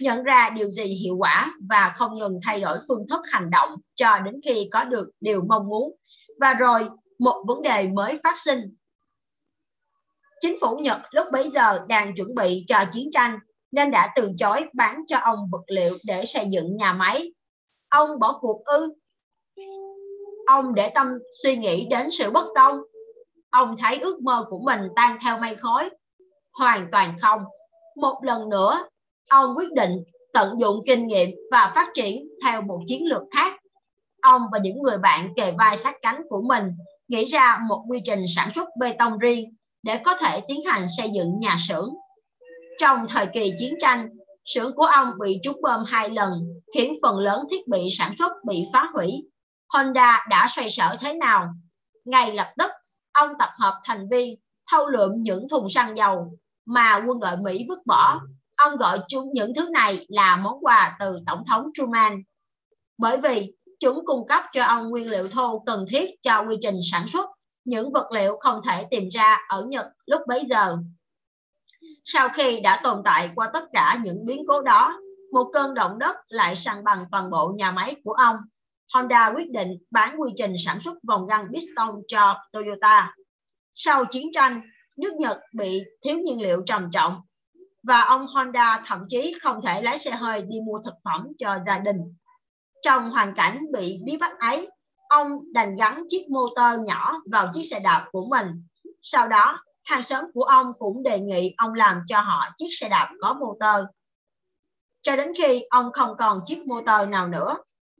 nhận 0.00 0.22
ra 0.22 0.50
điều 0.50 0.70
gì 0.70 0.84
hiệu 0.84 1.16
quả 1.18 1.52
và 1.70 1.92
không 1.96 2.14
ngừng 2.14 2.40
thay 2.42 2.60
đổi 2.60 2.78
phương 2.88 3.06
thức 3.10 3.20
hành 3.30 3.50
động 3.50 3.70
cho 3.94 4.18
đến 4.18 4.40
khi 4.44 4.68
có 4.72 4.84
được 4.84 5.10
điều 5.20 5.42
mong 5.48 5.68
muốn. 5.68 5.94
Và 6.40 6.54
rồi, 6.54 6.88
một 7.18 7.44
vấn 7.46 7.62
đề 7.62 7.88
mới 7.88 8.20
phát 8.22 8.40
sinh. 8.40 8.60
Chính 10.40 10.56
phủ 10.60 10.78
Nhật 10.78 11.00
lúc 11.10 11.26
bấy 11.32 11.50
giờ 11.50 11.84
đang 11.88 12.14
chuẩn 12.16 12.34
bị 12.34 12.64
cho 12.68 12.84
chiến 12.92 13.08
tranh 13.12 13.38
nên 13.70 13.90
đã 13.90 14.12
từ 14.16 14.32
chối 14.38 14.64
bán 14.74 15.02
cho 15.06 15.18
ông 15.18 15.38
vật 15.52 15.64
liệu 15.66 15.94
để 16.04 16.24
xây 16.24 16.46
dựng 16.50 16.76
nhà 16.76 16.92
máy. 16.92 17.32
ông 17.88 18.18
bỏ 18.20 18.38
cuộc 18.40 18.64
ư 18.64 18.94
ông 20.48 20.74
để 20.74 20.90
tâm 20.94 21.06
suy 21.42 21.56
nghĩ 21.56 21.86
đến 21.90 22.10
sự 22.10 22.30
bất 22.30 22.44
công 22.54 22.80
ông 23.50 23.76
thấy 23.78 23.98
ước 23.98 24.22
mơ 24.22 24.44
của 24.50 24.58
mình 24.64 24.80
tan 24.96 25.18
theo 25.22 25.38
mây 25.38 25.56
khói. 25.56 25.90
Hoàn 26.58 26.88
toàn 26.92 27.16
không. 27.20 27.40
Một 27.96 28.20
lần 28.22 28.48
nữa, 28.48 28.88
ông 29.30 29.56
quyết 29.56 29.72
định 29.72 29.92
tận 30.32 30.58
dụng 30.58 30.80
kinh 30.86 31.06
nghiệm 31.06 31.30
và 31.50 31.72
phát 31.74 31.88
triển 31.94 32.28
theo 32.44 32.62
một 32.62 32.80
chiến 32.86 33.06
lược 33.06 33.22
khác. 33.30 33.54
Ông 34.22 34.42
và 34.52 34.58
những 34.58 34.82
người 34.82 34.98
bạn 34.98 35.34
kề 35.36 35.52
vai 35.58 35.76
sát 35.76 35.96
cánh 36.02 36.22
của 36.28 36.42
mình 36.48 36.64
nghĩ 37.08 37.24
ra 37.24 37.58
một 37.68 37.84
quy 37.88 38.00
trình 38.04 38.24
sản 38.36 38.50
xuất 38.54 38.68
bê 38.80 38.92
tông 38.98 39.18
riêng 39.18 39.44
để 39.82 40.00
có 40.04 40.14
thể 40.14 40.40
tiến 40.48 40.60
hành 40.66 40.86
xây 40.96 41.10
dựng 41.14 41.38
nhà 41.40 41.56
xưởng. 41.68 41.88
Trong 42.80 43.06
thời 43.08 43.26
kỳ 43.26 43.52
chiến 43.58 43.74
tranh, 43.80 44.08
xưởng 44.44 44.74
của 44.76 44.84
ông 44.84 45.10
bị 45.20 45.40
trúng 45.42 45.60
bom 45.62 45.84
hai 45.84 46.10
lần, 46.10 46.32
khiến 46.74 46.94
phần 47.02 47.18
lớn 47.18 47.44
thiết 47.50 47.68
bị 47.68 47.88
sản 47.98 48.14
xuất 48.18 48.32
bị 48.46 48.64
phá 48.72 48.90
hủy. 48.94 49.10
Honda 49.68 50.26
đã 50.30 50.46
xoay 50.56 50.70
sở 50.70 50.96
thế 51.00 51.14
nào? 51.14 51.48
Ngay 52.04 52.32
lập 52.32 52.52
tức 52.58 52.70
ông 53.18 53.30
tập 53.38 53.50
hợp 53.58 53.80
thành 53.84 54.08
viên 54.08 54.36
thâu 54.70 54.86
lượm 54.86 55.12
những 55.16 55.48
thùng 55.48 55.68
xăng 55.68 55.96
dầu 55.96 56.38
mà 56.66 57.02
quân 57.06 57.20
đội 57.20 57.36
Mỹ 57.42 57.66
vứt 57.68 57.86
bỏ. 57.86 58.20
Ông 58.56 58.76
gọi 58.76 58.98
chúng 59.08 59.30
những 59.32 59.54
thứ 59.54 59.68
này 59.72 60.06
là 60.08 60.36
món 60.36 60.64
quà 60.64 60.96
từ 61.00 61.18
Tổng 61.26 61.42
thống 61.46 61.70
Truman. 61.74 62.22
Bởi 62.98 63.18
vì 63.20 63.52
chúng 63.80 64.04
cung 64.06 64.26
cấp 64.26 64.42
cho 64.52 64.64
ông 64.64 64.88
nguyên 64.88 65.10
liệu 65.10 65.28
thô 65.28 65.62
cần 65.66 65.84
thiết 65.88 66.10
cho 66.22 66.44
quy 66.48 66.56
trình 66.62 66.76
sản 66.90 67.08
xuất 67.08 67.26
những 67.64 67.92
vật 67.92 68.12
liệu 68.12 68.36
không 68.40 68.60
thể 68.64 68.86
tìm 68.90 69.08
ra 69.08 69.38
ở 69.48 69.66
Nhật 69.68 69.86
lúc 70.06 70.20
bấy 70.28 70.44
giờ. 70.44 70.76
Sau 72.04 72.28
khi 72.34 72.60
đã 72.60 72.80
tồn 72.82 73.02
tại 73.04 73.30
qua 73.34 73.50
tất 73.52 73.64
cả 73.72 73.98
những 74.04 74.26
biến 74.26 74.42
cố 74.48 74.62
đó, 74.62 74.98
một 75.32 75.50
cơn 75.52 75.74
động 75.74 75.98
đất 75.98 76.16
lại 76.28 76.56
săn 76.56 76.84
bằng 76.84 77.04
toàn 77.10 77.30
bộ 77.30 77.52
nhà 77.56 77.70
máy 77.70 77.96
của 78.04 78.12
ông. 78.12 78.36
Honda 78.94 79.32
quyết 79.36 79.50
định 79.50 79.78
bán 79.90 80.20
quy 80.20 80.30
trình 80.36 80.54
sản 80.64 80.78
xuất 80.84 80.94
vòng 81.08 81.26
găng 81.26 81.46
piston 81.52 81.94
cho 82.08 82.36
Toyota. 82.52 83.14
Sau 83.74 84.04
chiến 84.04 84.28
tranh, 84.32 84.60
nước 84.96 85.14
Nhật 85.18 85.38
bị 85.54 85.82
thiếu 86.04 86.18
nhiên 86.18 86.40
liệu 86.40 86.62
trầm 86.66 86.90
trọng 86.92 87.20
và 87.82 88.00
ông 88.00 88.26
Honda 88.26 88.82
thậm 88.86 89.04
chí 89.08 89.34
không 89.42 89.60
thể 89.62 89.82
lái 89.82 89.98
xe 89.98 90.10
hơi 90.10 90.42
đi 90.42 90.60
mua 90.60 90.78
thực 90.84 90.94
phẩm 91.04 91.26
cho 91.38 91.58
gia 91.66 91.78
đình. 91.78 91.96
Trong 92.82 93.10
hoàn 93.10 93.34
cảnh 93.34 93.58
bị 93.72 93.98
bí 94.04 94.16
bách 94.16 94.38
ấy, 94.38 94.70
ông 95.08 95.52
đành 95.52 95.76
gắn 95.76 96.04
chiếc 96.08 96.26
motor 96.30 96.86
nhỏ 96.86 97.12
vào 97.32 97.50
chiếc 97.54 97.62
xe 97.70 97.80
đạp 97.80 98.08
của 98.12 98.26
mình. 98.30 98.46
Sau 99.02 99.28
đó, 99.28 99.58
hàng 99.84 100.02
xóm 100.02 100.24
của 100.34 100.42
ông 100.42 100.72
cũng 100.78 101.02
đề 101.02 101.20
nghị 101.20 101.54
ông 101.56 101.74
làm 101.74 102.00
cho 102.08 102.20
họ 102.20 102.44
chiếc 102.58 102.68
xe 102.70 102.88
đạp 102.88 103.12
có 103.20 103.34
motor. 103.34 103.86
Cho 105.02 105.16
đến 105.16 105.32
khi 105.38 105.62
ông 105.70 105.92
không 105.92 106.16
còn 106.18 106.40
chiếc 106.46 106.66
motor 106.66 107.08
nào 107.08 107.28
nữa, 107.28 107.56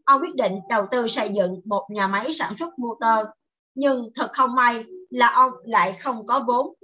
ông 0.09 0.20
quyết 0.20 0.34
định 0.34 0.61
đầu 0.68 0.86
tư 0.90 1.09
xây 1.09 1.30
dựng 1.34 1.61
một 1.64 1.86
nhà 1.90 2.06
máy 2.06 2.32
sản 2.32 2.56
xuất 2.59 2.78
motor. 2.78 3.26
Nhưng 3.74 4.11
thật 4.14 4.30
không 4.32 4.54
may 4.54 4.84
là 5.11 5.28
ông 5.28 5.52
lại 5.64 5.96
không 6.00 6.26
có 6.26 6.44
vốn 6.46 6.74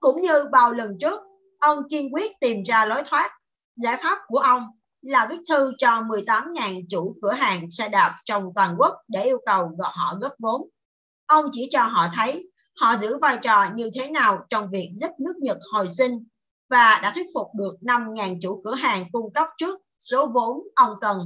cũng 0.00 0.20
như 0.20 0.44
bao 0.52 0.72
lần 0.72 0.98
trước, 1.00 1.20
ông 1.60 1.88
kiên 1.90 2.14
quyết 2.14 2.40
tìm 2.40 2.62
ra 2.62 2.84
lối 2.84 3.02
thoát. 3.06 3.30
Giải 3.76 3.96
pháp 4.02 4.18
của 4.26 4.38
ông 4.38 4.62
là 5.02 5.26
viết 5.30 5.36
thư 5.48 5.72
cho 5.78 5.88
18.000 5.88 6.82
chủ 6.90 7.16
cửa 7.22 7.32
hàng 7.32 7.70
xe 7.70 7.88
đạp 7.88 8.20
trong 8.24 8.52
toàn 8.54 8.74
quốc 8.78 8.94
để 9.08 9.24
yêu 9.24 9.38
cầu 9.46 9.70
gọi 9.78 9.92
họ 9.94 10.14
góp 10.20 10.32
vốn. 10.38 10.68
Ông 11.26 11.44
chỉ 11.52 11.68
cho 11.70 11.82
họ 11.82 12.08
thấy 12.14 12.52
họ 12.80 12.96
giữ 13.00 13.18
vai 13.18 13.38
trò 13.42 13.66
như 13.74 13.90
thế 13.94 14.08
nào 14.10 14.46
trong 14.48 14.70
việc 14.70 14.88
giúp 14.94 15.10
nước 15.18 15.34
Nhật 15.40 15.58
hồi 15.72 15.86
sinh 15.88 16.24
và 16.70 17.00
đã 17.02 17.12
thuyết 17.14 17.26
phục 17.34 17.46
được 17.54 17.74
5.000 17.80 18.38
chủ 18.42 18.62
cửa 18.64 18.74
hàng 18.74 19.04
cung 19.12 19.32
cấp 19.32 19.48
trước 19.58 19.80
số 19.98 20.26
vốn 20.26 20.62
ông 20.74 20.94
cần. 21.00 21.18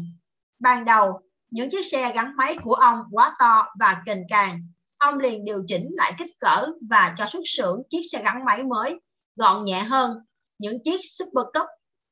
Ban 0.59 0.85
đầu, 0.85 1.21
những 1.51 1.71
chiếc 1.71 1.83
xe 1.83 2.13
gắn 2.15 2.37
máy 2.37 2.57
của 2.63 2.75
ông 2.75 2.99
quá 3.13 3.37
to 3.39 3.67
và 3.81 4.03
kềnh 4.07 4.23
càng. 4.29 4.63
Ông 4.99 5.19
liền 5.19 5.45
điều 5.45 5.65
chỉnh 5.67 5.89
lại 5.91 6.13
kích 6.19 6.31
cỡ 6.41 6.67
và 6.91 7.15
cho 7.19 7.27
xuất 7.27 7.43
xưởng 7.45 7.83
chiếc 7.91 8.03
xe 8.13 8.23
gắn 8.23 8.45
máy 8.45 8.63
mới 8.63 9.01
gọn 9.37 9.65
nhẹ 9.65 9.81
hơn. 9.81 10.19
Những 10.59 10.83
chiếc 10.85 11.01
Super 11.03 11.45
Cup 11.45 11.67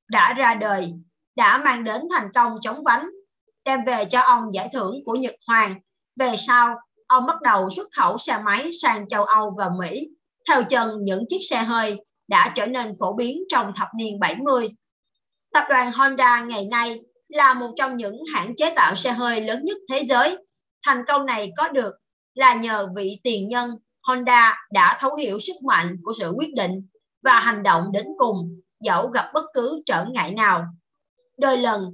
đã 0.08 0.32
ra 0.32 0.54
đời 0.54 0.92
đã 1.36 1.58
mang 1.58 1.84
đến 1.84 2.02
thành 2.10 2.32
công 2.34 2.58
chống 2.62 2.84
vánh 2.84 3.10
đem 3.64 3.84
về 3.84 4.04
cho 4.10 4.20
ông 4.20 4.54
giải 4.54 4.68
thưởng 4.72 4.94
của 5.06 5.14
Nhật 5.14 5.34
Hoàng. 5.46 5.80
Về 6.16 6.34
sau 6.46 6.76
ông 7.06 7.26
bắt 7.26 7.42
đầu 7.42 7.70
xuất 7.70 7.88
khẩu 7.96 8.18
xe 8.18 8.38
máy 8.44 8.70
sang 8.82 9.08
châu 9.08 9.24
Âu 9.24 9.54
và 9.58 9.70
Mỹ. 9.78 10.08
Theo 10.48 10.64
chân 10.64 10.90
những 11.02 11.24
chiếc 11.28 11.40
xe 11.50 11.58
hơi 11.58 12.04
đã 12.28 12.52
trở 12.54 12.66
nên 12.66 12.92
phổ 13.00 13.12
biến 13.12 13.42
trong 13.48 13.72
thập 13.76 13.88
niên 13.94 14.20
70 14.20 14.68
tập 15.52 15.64
đoàn 15.68 15.92
Honda 15.92 16.40
ngày 16.40 16.68
nay 16.70 17.00
là 17.28 17.54
một 17.54 17.72
trong 17.76 17.96
những 17.96 18.16
hãng 18.34 18.56
chế 18.56 18.72
tạo 18.76 18.94
xe 18.94 19.12
hơi 19.12 19.40
lớn 19.40 19.64
nhất 19.64 19.76
thế 19.90 20.02
giới 20.08 20.36
thành 20.86 21.04
công 21.06 21.26
này 21.26 21.50
có 21.56 21.68
được 21.68 21.94
là 22.34 22.54
nhờ 22.54 22.88
vị 22.96 23.20
tiền 23.22 23.48
nhân 23.48 23.70
Honda 24.02 24.66
đã 24.70 24.96
thấu 25.00 25.14
hiểu 25.14 25.38
sức 25.38 25.56
mạnh 25.66 25.96
của 26.02 26.12
sự 26.18 26.32
quyết 26.36 26.54
định 26.54 26.86
và 27.22 27.40
hành 27.40 27.62
động 27.62 27.92
đến 27.92 28.06
cùng 28.18 28.60
dẫu 28.80 29.08
gặp 29.08 29.30
bất 29.34 29.44
cứ 29.54 29.82
trở 29.86 30.04
ngại 30.04 30.30
nào. 30.30 30.64
Đôi 31.38 31.58
lần 31.58 31.90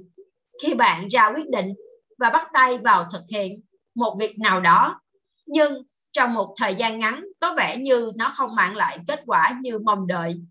khi 0.63 0.73
bạn 0.73 1.07
ra 1.07 1.31
quyết 1.35 1.49
định 1.49 1.73
và 2.19 2.29
bắt 2.29 2.47
tay 2.53 2.77
vào 2.77 3.09
thực 3.11 3.21
hiện 3.31 3.61
một 3.95 4.17
việc 4.19 4.39
nào 4.39 4.61
đó, 4.61 5.01
nhưng 5.45 5.83
trong 6.11 6.33
một 6.33 6.55
thời 6.57 6.75
gian 6.75 6.99
ngắn 6.99 7.23
có 7.39 7.53
vẻ 7.57 7.77
như 7.77 8.11
nó 8.15 8.31
không 8.33 8.55
mang 8.55 8.75
lại 8.75 8.97
kết 9.07 9.23
quả 9.25 9.59
như 9.61 9.79
mong 9.79 10.07
đợi. 10.07 10.41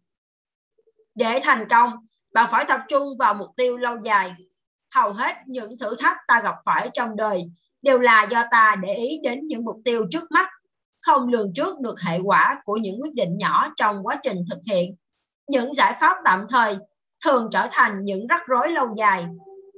Để 1.15 1.41
thành 1.43 1.69
công, 1.71 1.93
bạn 2.35 2.49
phải 2.51 2.65
tập 2.69 2.81
trung 2.89 3.09
vào 3.19 3.35
mục 3.35 3.49
tiêu 3.57 3.77
lâu 3.77 3.97
dài. 4.05 4.35
Hầu 4.95 5.13
hết 5.13 5.35
những 5.47 5.79
thử 5.79 5.97
thách 5.99 6.17
ta 6.29 6.41
gặp 6.45 6.55
phải 6.65 6.91
trong 6.95 7.17
đời 7.17 7.45
đều 7.83 7.99
là 7.99 8.27
do 8.31 8.45
ta 8.51 8.77
để 8.83 8.95
ý 8.95 9.21
đến 9.23 9.47
những 9.47 9.65
mục 9.65 9.77
tiêu 9.85 10.07
trước 10.11 10.31
mắt, 10.31 10.49
không 11.01 11.29
lường 11.29 11.53
trước 11.55 11.81
được 11.81 12.01
hệ 12.01 12.19
quả 12.25 12.63
của 12.65 12.77
những 12.77 13.03
quyết 13.03 13.15
định 13.15 13.37
nhỏ 13.39 13.73
trong 13.77 14.07
quá 14.07 14.21
trình 14.23 14.45
thực 14.51 14.59
hiện. 14.71 14.97
Những 15.49 15.73
giải 15.73 15.97
pháp 16.01 16.17
tạm 16.25 16.47
thời 16.51 16.77
thường 17.25 17.49
trở 17.53 17.69
thành 17.71 18.05
những 18.05 18.27
rắc 18.27 18.47
rối 18.47 18.71
lâu 18.71 18.87
dài. 18.97 19.27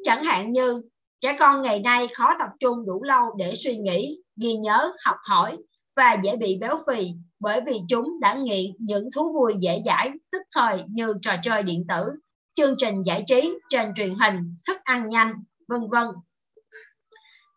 Chẳng 0.04 0.24
hạn 0.24 0.52
như 0.52 0.82
trẻ 1.20 1.36
con 1.38 1.62
ngày 1.62 1.80
nay 1.80 2.08
khó 2.14 2.34
tập 2.38 2.48
trung 2.60 2.86
đủ 2.86 3.02
lâu 3.02 3.34
để 3.38 3.54
suy 3.54 3.76
nghĩ, 3.76 4.22
ghi 4.36 4.54
nhớ, 4.54 4.92
học 5.04 5.16
hỏi 5.22 5.56
và 5.96 6.16
dễ 6.22 6.36
bị 6.36 6.58
béo 6.60 6.78
phì 6.86 7.10
bởi 7.40 7.60
vì 7.66 7.80
chúng 7.88 8.20
đã 8.20 8.34
nghiện 8.34 8.70
những 8.78 9.08
thú 9.14 9.32
vui 9.32 9.54
dễ 9.58 9.82
dãi, 9.86 10.10
tức 10.32 10.42
thời 10.54 10.82
như 10.88 11.14
trò 11.22 11.32
chơi 11.42 11.62
điện 11.62 11.84
tử, 11.88 12.12
chương 12.54 12.74
trình 12.78 13.02
giải 13.02 13.24
trí 13.26 13.58
trên 13.70 13.94
truyền 13.96 14.14
hình, 14.18 14.54
thức 14.66 14.76
ăn 14.84 15.08
nhanh, 15.08 15.34
vân 15.68 15.80
vân. 15.90 16.06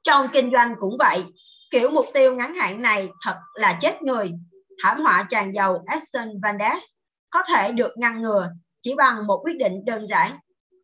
Trong 0.03 0.27
kinh 0.33 0.51
doanh 0.51 0.75
cũng 0.79 0.97
vậy, 0.99 1.23
kiểu 1.71 1.89
mục 1.89 2.05
tiêu 2.13 2.35
ngắn 2.35 2.55
hạn 2.55 2.81
này 2.81 3.09
thật 3.25 3.37
là 3.53 3.77
chết 3.81 4.01
người. 4.01 4.31
Thảm 4.83 5.01
họa 5.01 5.25
tràn 5.29 5.53
dầu 5.53 5.85
Edson 5.87 6.41
Vandes 6.43 6.83
có 7.29 7.43
thể 7.47 7.71
được 7.71 7.91
ngăn 7.97 8.21
ngừa 8.21 8.49
chỉ 8.81 8.95
bằng 8.95 9.27
một 9.27 9.41
quyết 9.43 9.57
định 9.57 9.85
đơn 9.85 10.07
giản, 10.07 10.39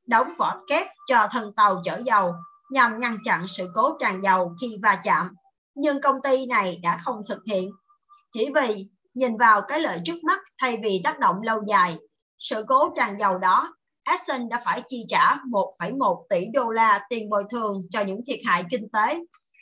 đóng 0.08 0.34
vỏ 0.38 0.56
kép 0.68 0.88
cho 1.08 1.28
thân 1.32 1.54
tàu 1.56 1.82
chở 1.84 2.02
dầu 2.06 2.34
nhằm 2.72 3.00
ngăn 3.00 3.18
chặn 3.26 3.46
sự 3.48 3.70
cố 3.76 3.98
tràn 4.00 4.24
dầu 4.24 4.56
khi 4.62 4.78
va 4.84 5.02
chạm. 5.04 5.36
Nhưng 5.76 6.02
công 6.02 6.22
ty 6.22 6.46
này 6.46 6.80
đã 6.84 6.98
không 7.04 7.22
thực 7.30 7.40
hiện, 7.48 7.72
chỉ 8.34 8.50
vì 8.56 8.88
nhìn 9.14 9.38
vào 9.38 9.62
cái 9.62 9.80
lợi 9.80 10.00
trước 10.06 10.24
mắt 10.24 10.40
thay 10.62 10.80
vì 10.84 11.02
tác 11.04 11.20
động 11.20 11.42
lâu 11.42 11.62
dài. 11.68 11.98
Sự 12.40 12.66
cố 12.68 12.94
tràn 12.96 13.20
dầu 13.20 13.38
đó 13.38 13.74
Exxon 14.04 14.50
đã 14.50 14.62
phải 14.66 14.82
chi 14.88 15.06
trả 15.10 15.36
1,1 15.36 16.24
tỷ 16.30 16.46
đô 16.54 16.70
la 16.70 17.06
tiền 17.10 17.30
bồi 17.30 17.44
thường 17.52 17.82
cho 17.92 18.02
những 18.02 18.22
thiệt 18.28 18.40
hại 18.46 18.64
kinh 18.72 18.88
tế, 18.94 19.20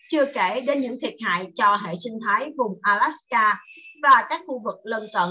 chưa 0.10 0.26
kể 0.34 0.62
đến 0.62 0.82
những 0.82 1.00
thiệt 1.02 1.14
hại 1.26 1.52
cho 1.56 1.76
hệ 1.76 1.94
sinh 2.04 2.20
thái 2.26 2.52
vùng 2.58 2.80
Alaska 2.82 3.60
và 4.04 4.26
các 4.30 4.42
khu 4.48 4.62
vực 4.64 4.76
lân 4.84 5.04
cận. 5.14 5.30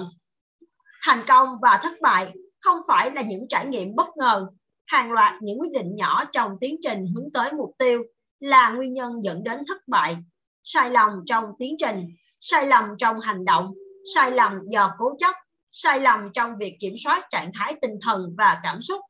Thành 1.03 1.23
công 1.29 1.49
và 1.63 1.81
thất 1.83 2.01
bại 2.01 2.33
không 2.61 2.77
phải 2.89 3.11
là 3.11 3.23
những 3.23 3.49
trải 3.49 3.67
nghiệm 3.67 3.95
bất 3.95 4.09
ngờ, 4.17 4.47
hàng 4.87 5.13
loạt 5.13 5.43
những 5.43 5.61
quyết 5.61 5.73
định 5.73 5.97
nhỏ 5.97 6.25
trong 6.33 6.53
tiến 6.61 6.77
trình 6.83 7.07
hướng 7.15 7.33
tới 7.35 7.53
mục 7.53 7.71
tiêu 7.79 8.03
là 8.41 8.71
nguyên 8.71 8.93
nhân 8.93 9.25
dẫn 9.25 9.45
đến 9.45 9.59
thất 9.69 9.89
bại, 9.89 10.17
sai 10.65 10.91
lầm 10.91 11.09
trong 11.27 11.45
tiến 11.59 11.77
trình, 11.79 12.07
sai 12.41 12.67
lầm 12.67 12.85
trong 12.99 13.21
hành 13.21 13.45
động, 13.45 13.75
sai 14.15 14.33
lầm 14.33 14.53
do 14.69 14.95
cố 14.99 15.15
chấp 15.19 15.35
sai 15.73 16.01
lầm 16.01 16.21
trong 16.35 16.51
việc 16.59 16.77
kiểm 16.81 16.95
soát 17.05 17.27
trạng 17.31 17.51
thái 17.55 17.75
tinh 17.83 17.95
thần 18.03 18.35
và 18.39 18.61
cảm 18.63 18.83
xúc. 18.83 19.01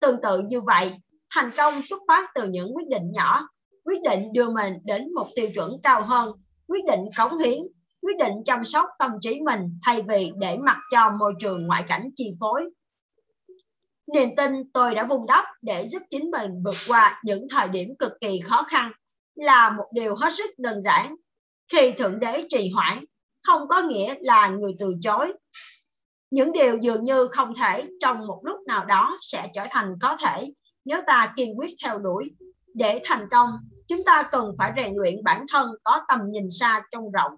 Tương 0.00 0.20
tự 0.22 0.42
như 0.48 0.60
vậy, 0.60 0.92
thành 1.30 1.50
công 1.56 1.82
xuất 1.82 2.02
phát 2.08 2.30
từ 2.34 2.48
những 2.48 2.76
quyết 2.76 2.88
định 2.88 3.12
nhỏ, 3.12 3.48
quyết 3.84 4.02
định 4.10 4.32
đưa 4.32 4.50
mình 4.50 4.74
đến 4.84 5.14
một 5.14 5.28
tiêu 5.36 5.48
chuẩn 5.54 5.76
cao 5.82 6.02
hơn, 6.02 6.32
quyết 6.68 6.84
định 6.84 7.00
cống 7.16 7.38
hiến, 7.38 7.58
quyết 8.02 8.16
định 8.18 8.32
chăm 8.44 8.64
sóc 8.64 8.86
tâm 8.98 9.10
trí 9.20 9.40
mình 9.40 9.78
thay 9.86 10.02
vì 10.08 10.32
để 10.36 10.56
mặc 10.56 10.76
cho 10.92 11.10
môi 11.18 11.34
trường 11.40 11.66
ngoại 11.66 11.84
cảnh 11.88 12.10
chi 12.16 12.34
phối. 12.40 12.70
Niềm 14.14 14.36
tin 14.36 14.70
tôi 14.72 14.94
đã 14.94 15.06
vun 15.06 15.20
đắp 15.26 15.44
để 15.62 15.88
giúp 15.88 16.02
chính 16.10 16.30
mình 16.30 16.62
vượt 16.64 16.76
qua 16.88 17.20
những 17.24 17.46
thời 17.50 17.68
điểm 17.68 17.88
cực 17.98 18.12
kỳ 18.20 18.40
khó 18.40 18.62
khăn 18.62 18.92
là 19.34 19.70
một 19.70 19.84
điều 19.92 20.14
hết 20.14 20.32
sức 20.32 20.50
đơn 20.58 20.82
giản. 20.82 21.16
Khi 21.72 21.92
Thượng 21.92 22.20
Đế 22.20 22.44
trì 22.48 22.70
hoãn, 22.74 23.04
không 23.42 23.68
có 23.68 23.82
nghĩa 23.82 24.14
là 24.20 24.48
người 24.48 24.72
từ 24.78 24.94
chối, 25.02 25.32
những 26.30 26.52
điều 26.52 26.76
dường 26.76 27.04
như 27.04 27.28
không 27.28 27.54
thể 27.54 27.88
trong 28.00 28.26
một 28.26 28.40
lúc 28.44 28.58
nào 28.66 28.84
đó 28.84 29.18
sẽ 29.20 29.50
trở 29.54 29.66
thành 29.70 29.94
có 30.00 30.16
thể 30.16 30.52
nếu 30.84 31.00
ta 31.06 31.32
kiên 31.36 31.58
quyết 31.58 31.74
theo 31.84 31.98
đuổi 31.98 32.30
để 32.74 33.02
thành 33.04 33.28
công 33.30 33.50
chúng 33.88 34.04
ta 34.04 34.28
cần 34.32 34.54
phải 34.58 34.72
rèn 34.76 34.94
luyện 34.94 35.24
bản 35.24 35.46
thân 35.52 35.70
có 35.84 36.00
tầm 36.08 36.20
nhìn 36.30 36.50
xa 36.50 36.82
trông 36.92 37.10
rộng. 37.10 37.32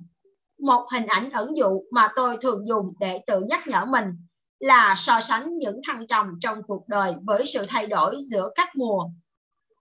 Một 0.59 0.87
hình 0.93 1.07
ảnh 1.07 1.31
ẩn 1.31 1.57
dụ 1.57 1.83
mà 1.91 2.13
tôi 2.17 2.37
thường 2.41 2.67
dùng 2.67 2.93
để 3.01 3.21
tự 3.27 3.41
nhắc 3.41 3.67
nhở 3.67 3.85
mình 3.85 4.07
là 4.59 4.95
so 4.99 5.21
sánh 5.21 5.59
những 5.59 5.81
thăng 5.87 6.07
trầm 6.07 6.39
trong 6.41 6.63
cuộc 6.63 6.89
đời 6.89 7.15
với 7.23 7.47
sự 7.47 7.67
thay 7.69 7.87
đổi 7.87 8.19
giữa 8.21 8.51
các 8.55 8.77
mùa. 8.77 9.11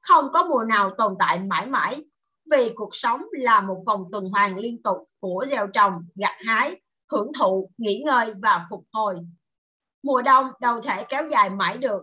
Không 0.02 0.26
có 0.34 0.44
mùa 0.44 0.64
nào 0.64 0.92
tồn 0.98 1.16
tại 1.20 1.40
mãi 1.40 1.66
mãi, 1.66 2.04
vì 2.52 2.72
cuộc 2.76 2.90
sống 2.92 3.22
là 3.32 3.62
một 3.62 3.84
vòng 3.86 4.06
tuần 4.12 4.30
hoàn 4.30 4.58
liên 4.58 4.82
tục 4.84 4.98
của 5.20 5.46
gieo 5.50 5.68
trồng, 5.68 5.94
gặt 6.16 6.36
hái, 6.46 6.82
hưởng 7.12 7.32
thụ, 7.40 7.70
nghỉ 7.78 8.02
ngơi 8.06 8.34
và 8.42 8.66
phục 8.70 8.84
hồi. 8.92 9.16
Mùa 10.04 10.22
đông 10.22 10.48
đâu 10.60 10.82
thể 10.82 11.06
kéo 11.10 11.28
dài 11.28 11.50
mãi 11.50 11.78
được. 11.78 12.02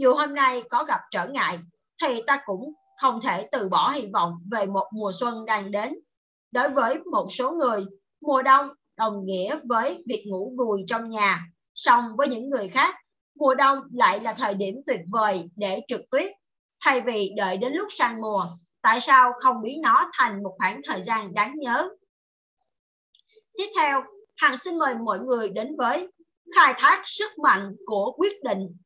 Dù 0.00 0.14
hôm 0.14 0.34
nay 0.34 0.62
có 0.70 0.84
gặp 0.84 1.00
trở 1.10 1.28
ngại, 1.28 1.58
thì 2.02 2.22
ta 2.26 2.42
cũng 2.46 2.72
không 3.00 3.20
thể 3.20 3.48
từ 3.52 3.68
bỏ 3.68 3.90
hy 3.90 4.08
vọng 4.12 4.34
về 4.50 4.66
một 4.66 4.86
mùa 4.92 5.12
xuân 5.20 5.44
đang 5.46 5.70
đến. 5.70 5.94
Đối 6.50 6.68
với 6.68 6.98
một 6.98 7.26
số 7.30 7.50
người, 7.50 7.86
mùa 8.20 8.42
đông 8.42 8.68
đồng 8.96 9.24
nghĩa 9.24 9.58
với 9.64 10.04
việc 10.06 10.24
ngủ 10.26 10.54
gùi 10.56 10.84
trong 10.88 11.08
nhà, 11.08 11.46
song 11.74 12.04
với 12.16 12.28
những 12.28 12.50
người 12.50 12.68
khác, 12.68 12.94
mùa 13.34 13.54
đông 13.54 13.78
lại 13.92 14.20
là 14.20 14.32
thời 14.32 14.54
điểm 14.54 14.74
tuyệt 14.86 15.00
vời 15.12 15.50
để 15.56 15.80
trượt 15.88 16.00
tuyết. 16.10 16.30
Thay 16.84 17.00
vì 17.00 17.32
đợi 17.36 17.56
đến 17.56 17.72
lúc 17.72 17.88
sang 17.90 18.20
mùa, 18.20 18.44
tại 18.82 19.00
sao 19.00 19.32
không 19.40 19.62
biến 19.62 19.80
nó 19.80 20.10
thành 20.12 20.42
một 20.42 20.54
khoảng 20.58 20.80
thời 20.84 21.02
gian 21.02 21.34
đáng 21.34 21.54
nhớ? 21.58 21.88
Tiếp 23.56 23.68
theo, 23.76 24.02
Hằng 24.38 24.56
xin 24.56 24.78
mời 24.78 24.94
mọi 24.94 25.18
người 25.18 25.48
đến 25.48 25.76
với 25.78 26.08
khai 26.54 26.74
thác 26.78 27.02
sức 27.04 27.38
mạnh 27.38 27.76
của 27.86 28.12
quyết 28.16 28.42
định. 28.42 28.76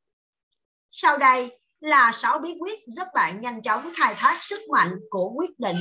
Sau 0.91 1.19
đây 1.19 1.59
là 1.81 2.11
6 2.15 2.39
bí 2.39 2.57
quyết 2.61 2.81
giúp 2.87 3.05
bạn 3.15 3.41
nhanh 3.41 3.63
chóng 3.63 3.93
khai 3.97 4.15
thác 4.15 4.39
sức 4.43 4.61
mạnh 4.69 5.01
của 5.11 5.33
quyết 5.37 5.59
định. 5.59 5.77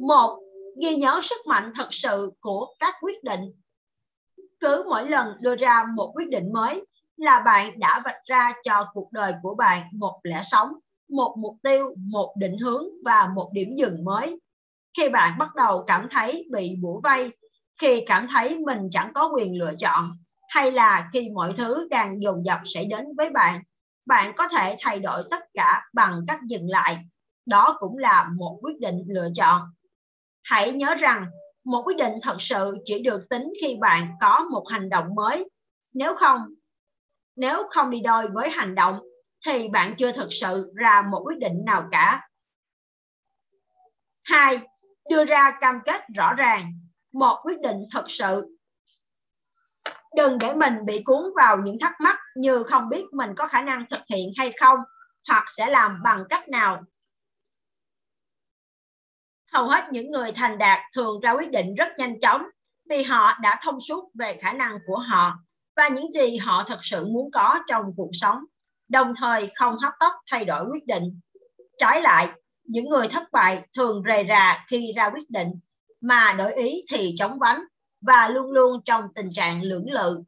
Một, 0.00 0.40
ghi 0.82 0.96
nhớ 0.96 1.20
sức 1.22 1.46
mạnh 1.46 1.72
thật 1.74 1.88
sự 1.90 2.32
của 2.40 2.74
các 2.78 2.94
quyết 3.00 3.24
định. 3.24 3.40
Cứ 4.60 4.84
mỗi 4.88 5.10
lần 5.10 5.36
đưa 5.40 5.56
ra 5.56 5.84
một 5.94 6.12
quyết 6.14 6.28
định 6.28 6.52
mới 6.52 6.86
là 7.16 7.40
bạn 7.40 7.78
đã 7.78 8.02
vạch 8.04 8.24
ra 8.24 8.52
cho 8.62 8.86
cuộc 8.92 9.12
đời 9.12 9.34
của 9.42 9.54
bạn 9.54 9.82
một 9.92 10.20
lẽ 10.22 10.42
sống, 10.44 10.72
một 11.08 11.36
mục 11.38 11.56
tiêu, 11.62 11.94
một 11.96 12.34
định 12.38 12.58
hướng 12.58 12.84
và 13.04 13.28
một 13.34 13.50
điểm 13.52 13.74
dừng 13.74 14.04
mới. 14.04 14.40
Khi 14.96 15.08
bạn 15.08 15.38
bắt 15.38 15.54
đầu 15.54 15.84
cảm 15.86 16.08
thấy 16.10 16.48
bị 16.52 16.76
bủa 16.82 17.00
vây, 17.00 17.30
khi 17.80 18.04
cảm 18.06 18.28
thấy 18.30 18.58
mình 18.58 18.88
chẳng 18.90 19.12
có 19.14 19.30
quyền 19.34 19.58
lựa 19.58 19.72
chọn, 19.78 20.10
hay 20.48 20.72
là 20.72 21.08
khi 21.12 21.30
mọi 21.34 21.52
thứ 21.56 21.88
đang 21.90 22.22
dồn 22.22 22.44
dập 22.44 22.58
xảy 22.64 22.84
đến 22.84 23.06
với 23.16 23.30
bạn 23.30 23.62
bạn 24.06 24.32
có 24.36 24.48
thể 24.48 24.76
thay 24.80 25.00
đổi 25.00 25.22
tất 25.30 25.44
cả 25.54 25.82
bằng 25.92 26.20
cách 26.28 26.40
dừng 26.48 26.70
lại. 26.70 26.98
Đó 27.46 27.76
cũng 27.78 27.98
là 27.98 28.28
một 28.36 28.58
quyết 28.62 28.80
định 28.80 29.04
lựa 29.06 29.28
chọn. 29.34 29.62
Hãy 30.42 30.72
nhớ 30.72 30.94
rằng 30.94 31.26
một 31.64 31.82
quyết 31.86 31.96
định 31.96 32.12
thật 32.22 32.36
sự 32.40 32.76
chỉ 32.84 33.02
được 33.02 33.26
tính 33.30 33.52
khi 33.60 33.76
bạn 33.80 34.06
có 34.20 34.44
một 34.50 34.64
hành 34.70 34.88
động 34.88 35.14
mới. 35.14 35.50
Nếu 35.92 36.14
không 36.14 36.40
nếu 37.36 37.62
không 37.70 37.90
đi 37.90 38.00
đôi 38.00 38.28
với 38.28 38.50
hành 38.50 38.74
động 38.74 39.00
thì 39.46 39.68
bạn 39.68 39.94
chưa 39.96 40.12
thực 40.12 40.28
sự 40.30 40.72
ra 40.74 41.02
một 41.10 41.22
quyết 41.24 41.38
định 41.38 41.64
nào 41.64 41.88
cả. 41.90 42.28
Hai 44.22 44.58
đưa 45.10 45.24
ra 45.24 45.58
cam 45.60 45.80
kết 45.84 46.02
rõ 46.14 46.34
ràng 46.34 46.72
một 47.14 47.38
quyết 47.44 47.60
định 47.60 47.76
thật 47.92 48.04
sự. 48.08 48.56
Đừng 50.16 50.38
để 50.38 50.54
mình 50.54 50.74
bị 50.86 51.02
cuốn 51.04 51.22
vào 51.36 51.56
những 51.64 51.78
thắc 51.80 52.00
mắc 52.00 52.18
như 52.36 52.62
không 52.62 52.88
biết 52.88 53.04
mình 53.12 53.30
có 53.36 53.46
khả 53.46 53.62
năng 53.62 53.84
thực 53.90 54.00
hiện 54.10 54.30
hay 54.38 54.52
không, 54.60 54.78
hoặc 55.28 55.44
sẽ 55.56 55.66
làm 55.66 56.02
bằng 56.02 56.24
cách 56.28 56.48
nào. 56.48 56.82
Hầu 59.52 59.68
hết 59.68 59.84
những 59.92 60.10
người 60.10 60.32
thành 60.32 60.58
đạt 60.58 60.80
thường 60.94 61.20
ra 61.20 61.32
quyết 61.32 61.50
định 61.50 61.74
rất 61.74 61.88
nhanh 61.98 62.20
chóng 62.20 62.42
vì 62.90 63.02
họ 63.02 63.38
đã 63.42 63.60
thông 63.62 63.80
suốt 63.80 64.10
về 64.14 64.38
khả 64.40 64.52
năng 64.52 64.78
của 64.86 64.98
họ 64.98 65.38
và 65.76 65.88
những 65.88 66.12
gì 66.12 66.36
họ 66.36 66.64
thật 66.66 66.78
sự 66.82 67.06
muốn 67.06 67.30
có 67.32 67.58
trong 67.66 67.84
cuộc 67.96 68.10
sống, 68.12 68.44
đồng 68.88 69.12
thời 69.16 69.50
không 69.54 69.76
hấp 69.78 69.92
tấp 70.00 70.12
thay 70.30 70.44
đổi 70.44 70.66
quyết 70.72 70.86
định. 70.86 71.20
Trái 71.78 72.02
lại, 72.02 72.28
những 72.64 72.88
người 72.88 73.08
thất 73.08 73.32
bại 73.32 73.62
thường 73.76 74.02
rề 74.08 74.24
rà 74.28 74.64
khi 74.68 74.92
ra 74.96 75.10
quyết 75.10 75.30
định 75.30 75.48
mà 76.04 76.34
đổi 76.38 76.52
ý 76.52 76.84
thì 76.88 77.14
chóng 77.18 77.38
vánh 77.38 77.64
và 78.00 78.28
luôn 78.28 78.50
luôn 78.50 78.80
trong 78.84 79.08
tình 79.14 79.30
trạng 79.32 79.62
lưỡng 79.62 79.90
lự. 79.90 80.22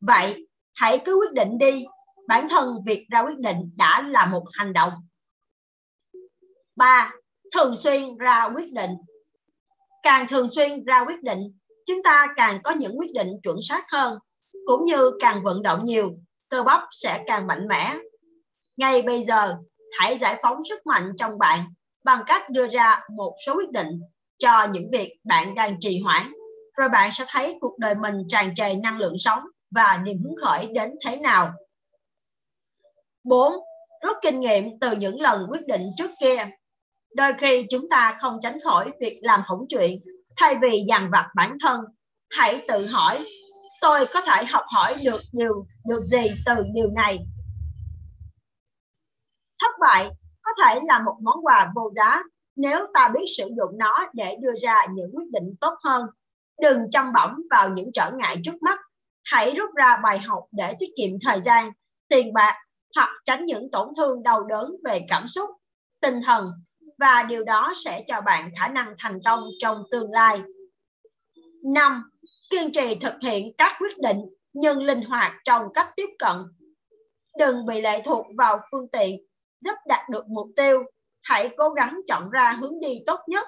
Vậy, 0.00 0.48
hãy 0.74 1.02
cứ 1.04 1.14
quyết 1.20 1.32
định 1.32 1.58
đi, 1.58 1.84
bản 2.28 2.48
thân 2.48 2.76
việc 2.86 3.06
ra 3.10 3.20
quyết 3.20 3.38
định 3.38 3.70
đã 3.76 4.02
là 4.02 4.26
một 4.26 4.44
hành 4.52 4.72
động. 4.72 4.92
3. 6.76 7.12
Thường 7.54 7.76
xuyên 7.76 8.16
ra 8.18 8.48
quyết 8.54 8.72
định. 8.72 8.90
Càng 10.02 10.26
thường 10.28 10.48
xuyên 10.48 10.84
ra 10.84 11.04
quyết 11.04 11.22
định, 11.22 11.58
chúng 11.86 12.02
ta 12.02 12.26
càng 12.36 12.60
có 12.64 12.70
những 12.70 12.98
quyết 12.98 13.10
định 13.14 13.28
chuẩn 13.42 13.56
xác 13.68 13.84
hơn, 13.92 14.18
cũng 14.66 14.84
như 14.84 15.10
càng 15.20 15.42
vận 15.42 15.62
động 15.62 15.84
nhiều, 15.84 16.10
cơ 16.48 16.62
bắp 16.62 16.82
sẽ 16.90 17.24
càng 17.26 17.46
mạnh 17.46 17.68
mẽ. 17.68 17.96
Ngay 18.76 19.02
bây 19.02 19.24
giờ, 19.24 19.56
hãy 19.98 20.18
giải 20.18 20.38
phóng 20.42 20.64
sức 20.64 20.86
mạnh 20.86 21.12
trong 21.18 21.38
bạn 21.38 21.64
bằng 22.04 22.22
cách 22.26 22.50
đưa 22.50 22.68
ra 22.68 23.00
một 23.16 23.34
số 23.46 23.56
quyết 23.56 23.70
định 23.70 24.00
cho 24.40 24.66
những 24.72 24.90
việc 24.92 25.12
bạn 25.24 25.54
đang 25.54 25.76
trì 25.80 26.00
hoãn 26.00 26.32
rồi 26.76 26.88
bạn 26.88 27.10
sẽ 27.14 27.24
thấy 27.28 27.58
cuộc 27.60 27.78
đời 27.78 27.94
mình 27.94 28.14
tràn 28.28 28.54
trề 28.54 28.74
năng 28.74 28.98
lượng 28.98 29.14
sống 29.18 29.42
và 29.70 30.00
niềm 30.04 30.22
hứng 30.22 30.36
khởi 30.42 30.66
đến 30.66 30.90
thế 31.06 31.16
nào. 31.16 31.52
4. 33.24 33.52
Rút 34.04 34.16
kinh 34.22 34.40
nghiệm 34.40 34.78
từ 34.80 34.96
những 34.96 35.20
lần 35.20 35.46
quyết 35.50 35.66
định 35.66 35.82
trước 35.96 36.10
kia. 36.20 36.46
Đôi 37.14 37.32
khi 37.38 37.66
chúng 37.70 37.88
ta 37.90 38.16
không 38.20 38.38
tránh 38.42 38.58
khỏi 38.64 38.90
việc 39.00 39.18
làm 39.22 39.42
hỏng 39.46 39.60
chuyện 39.68 40.00
thay 40.36 40.54
vì 40.62 40.84
dằn 40.88 41.10
vặt 41.12 41.28
bản 41.36 41.56
thân. 41.62 41.80
Hãy 42.30 42.62
tự 42.68 42.86
hỏi, 42.86 43.24
tôi 43.80 44.06
có 44.14 44.20
thể 44.20 44.44
học 44.44 44.64
hỏi 44.74 44.94
được 45.04 45.20
điều 45.32 45.66
được 45.84 46.06
gì 46.06 46.30
từ 46.46 46.54
điều 46.74 46.90
này? 46.90 47.18
Thất 49.62 49.74
bại 49.80 50.08
có 50.42 50.52
thể 50.64 50.80
là 50.84 50.98
một 50.98 51.16
món 51.22 51.36
quà 51.46 51.72
vô 51.74 51.90
giá 51.94 52.22
nếu 52.60 52.86
ta 52.94 53.08
biết 53.08 53.26
sử 53.36 53.44
dụng 53.56 53.78
nó 53.78 54.06
để 54.12 54.36
đưa 54.42 54.56
ra 54.62 54.86
những 54.94 55.10
quyết 55.14 55.30
định 55.32 55.54
tốt 55.60 55.74
hơn 55.84 56.06
Đừng 56.60 56.90
chăm 56.90 57.12
bỏng 57.12 57.36
vào 57.50 57.68
những 57.68 57.90
trở 57.94 58.10
ngại 58.16 58.36
trước 58.44 58.62
mắt. 58.62 58.78
Hãy 59.24 59.54
rút 59.54 59.70
ra 59.74 59.96
bài 59.96 60.18
học 60.18 60.44
để 60.52 60.74
tiết 60.78 60.90
kiệm 60.96 61.10
thời 61.24 61.40
gian, 61.40 61.72
tiền 62.08 62.32
bạc 62.32 62.54
hoặc 62.96 63.08
tránh 63.24 63.46
những 63.46 63.70
tổn 63.70 63.88
thương 63.96 64.22
đau 64.22 64.44
đớn 64.44 64.76
về 64.84 65.00
cảm 65.08 65.28
xúc, 65.28 65.50
tinh 66.00 66.20
thần 66.26 66.50
và 66.98 67.22
điều 67.28 67.44
đó 67.44 67.72
sẽ 67.84 68.04
cho 68.08 68.20
bạn 68.20 68.50
khả 68.58 68.68
năng 68.68 68.94
thành 68.98 69.18
công 69.24 69.44
trong 69.58 69.82
tương 69.90 70.12
lai. 70.12 70.40
5. 71.64 72.10
Kiên 72.50 72.72
trì 72.72 72.94
thực 73.00 73.14
hiện 73.22 73.52
các 73.58 73.76
quyết 73.80 73.98
định 73.98 74.18
nhưng 74.52 74.82
linh 74.82 75.02
hoạt 75.02 75.32
trong 75.44 75.72
cách 75.74 75.92
tiếp 75.96 76.08
cận. 76.18 76.36
Đừng 77.38 77.66
bị 77.66 77.80
lệ 77.80 78.02
thuộc 78.04 78.26
vào 78.38 78.60
phương 78.70 78.88
tiện 78.92 79.20
giúp 79.60 79.74
đạt 79.86 80.08
được 80.10 80.28
mục 80.28 80.46
tiêu. 80.56 80.82
Hãy 81.30 81.50
cố 81.56 81.70
gắng 81.70 82.00
chọn 82.06 82.30
ra 82.30 82.56
hướng 82.60 82.80
đi 82.80 83.02
tốt 83.06 83.20
nhất 83.26 83.46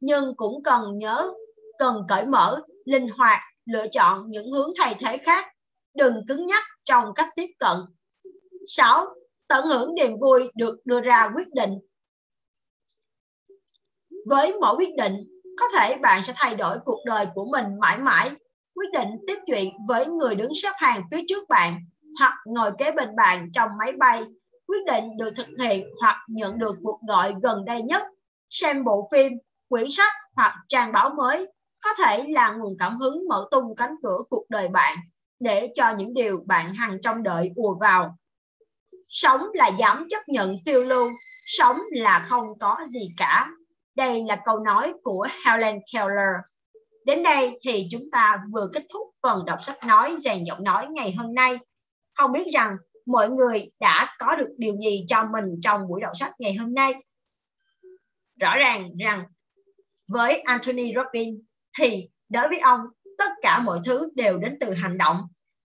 nhưng 0.00 0.36
cũng 0.36 0.62
cần 0.62 0.98
nhớ 0.98 1.32
cần 1.78 2.02
cởi 2.08 2.26
mở, 2.26 2.62
linh 2.84 3.08
hoạt, 3.08 3.40
lựa 3.66 3.86
chọn 3.88 4.30
những 4.30 4.50
hướng 4.50 4.68
thay 4.78 4.96
thế 4.98 5.18
khác. 5.18 5.46
Đừng 5.94 6.26
cứng 6.28 6.46
nhắc 6.46 6.64
trong 6.84 7.14
cách 7.14 7.28
tiếp 7.36 7.46
cận. 7.58 7.76
6. 8.68 9.06
Tận 9.48 9.66
hưởng 9.66 9.94
niềm 9.94 10.18
vui 10.20 10.50
được 10.54 10.76
đưa 10.84 11.00
ra 11.00 11.30
quyết 11.34 11.48
định. 11.54 11.78
Với 14.26 14.52
mỗi 14.60 14.76
quyết 14.76 14.96
định, 14.96 15.14
có 15.60 15.66
thể 15.74 15.96
bạn 16.02 16.22
sẽ 16.24 16.32
thay 16.36 16.54
đổi 16.54 16.76
cuộc 16.84 17.00
đời 17.06 17.26
của 17.34 17.44
mình 17.52 17.66
mãi 17.80 17.98
mãi. 17.98 18.30
Quyết 18.74 18.90
định 18.92 19.08
tiếp 19.26 19.38
chuyện 19.46 19.72
với 19.88 20.06
người 20.06 20.34
đứng 20.34 20.52
xếp 20.62 20.72
hàng 20.76 21.02
phía 21.10 21.20
trước 21.28 21.48
bạn 21.48 21.80
hoặc 22.18 22.34
ngồi 22.46 22.70
kế 22.78 22.92
bên 22.92 23.16
bạn 23.16 23.50
trong 23.54 23.70
máy 23.78 23.92
bay. 23.98 24.24
Quyết 24.66 24.84
định 24.86 25.16
được 25.16 25.30
thực 25.36 25.46
hiện 25.60 25.86
hoặc 26.00 26.16
nhận 26.28 26.58
được 26.58 26.76
cuộc 26.82 27.00
gọi 27.08 27.34
gần 27.42 27.64
đây 27.64 27.82
nhất. 27.82 28.02
Xem 28.50 28.84
bộ 28.84 29.08
phim, 29.12 29.32
quyển 29.68 29.86
sách 29.90 30.12
hoặc 30.36 30.54
trang 30.68 30.92
báo 30.92 31.10
mới 31.10 31.46
có 31.84 31.90
thể 31.98 32.24
là 32.28 32.50
nguồn 32.50 32.76
cảm 32.78 32.98
hứng 32.98 33.28
mở 33.28 33.44
tung 33.50 33.76
cánh 33.76 33.94
cửa 34.02 34.18
cuộc 34.30 34.44
đời 34.48 34.68
bạn 34.68 34.98
để 35.40 35.72
cho 35.74 35.94
những 35.98 36.14
điều 36.14 36.42
bạn 36.46 36.74
hằng 36.74 36.98
trong 37.02 37.22
đợi 37.22 37.50
ùa 37.56 37.74
vào. 37.80 38.16
Sống 39.08 39.46
là 39.52 39.70
dám 39.78 40.06
chấp 40.10 40.28
nhận 40.28 40.56
phiêu 40.66 40.82
lưu, 40.84 41.08
sống 41.46 41.78
là 41.92 42.26
không 42.28 42.58
có 42.60 42.76
gì 42.88 43.08
cả. 43.16 43.48
Đây 43.96 44.24
là 44.28 44.36
câu 44.44 44.58
nói 44.58 44.94
của 45.02 45.28
Helen 45.44 45.78
Keller. 45.92 46.34
Đến 47.04 47.22
đây 47.22 47.58
thì 47.62 47.88
chúng 47.90 48.10
ta 48.12 48.44
vừa 48.52 48.68
kết 48.72 48.82
thúc 48.92 49.10
phần 49.22 49.44
đọc 49.44 49.58
sách 49.62 49.78
nói 49.86 50.16
rèn 50.18 50.44
giọng 50.44 50.64
nói 50.64 50.86
ngày 50.90 51.14
hôm 51.18 51.34
nay. 51.34 51.58
Không 52.14 52.32
biết 52.32 52.46
rằng 52.52 52.76
mọi 53.06 53.30
người 53.30 53.66
đã 53.80 54.16
có 54.18 54.36
được 54.36 54.48
điều 54.58 54.76
gì 54.76 55.04
cho 55.08 55.24
mình 55.32 55.44
trong 55.62 55.88
buổi 55.88 56.00
đọc 56.00 56.12
sách 56.14 56.32
ngày 56.38 56.54
hôm 56.54 56.74
nay. 56.74 56.94
Rõ 58.40 58.56
ràng 58.56 58.90
rằng 58.98 59.24
với 60.08 60.40
Anthony 60.40 60.92
Robbins 60.94 61.40
thì 61.78 62.08
đối 62.28 62.48
với 62.48 62.58
ông, 62.58 62.80
tất 63.18 63.30
cả 63.42 63.60
mọi 63.60 63.80
thứ 63.84 64.10
đều 64.14 64.38
đến 64.38 64.56
từ 64.60 64.72
hành 64.72 64.98
động. 64.98 65.16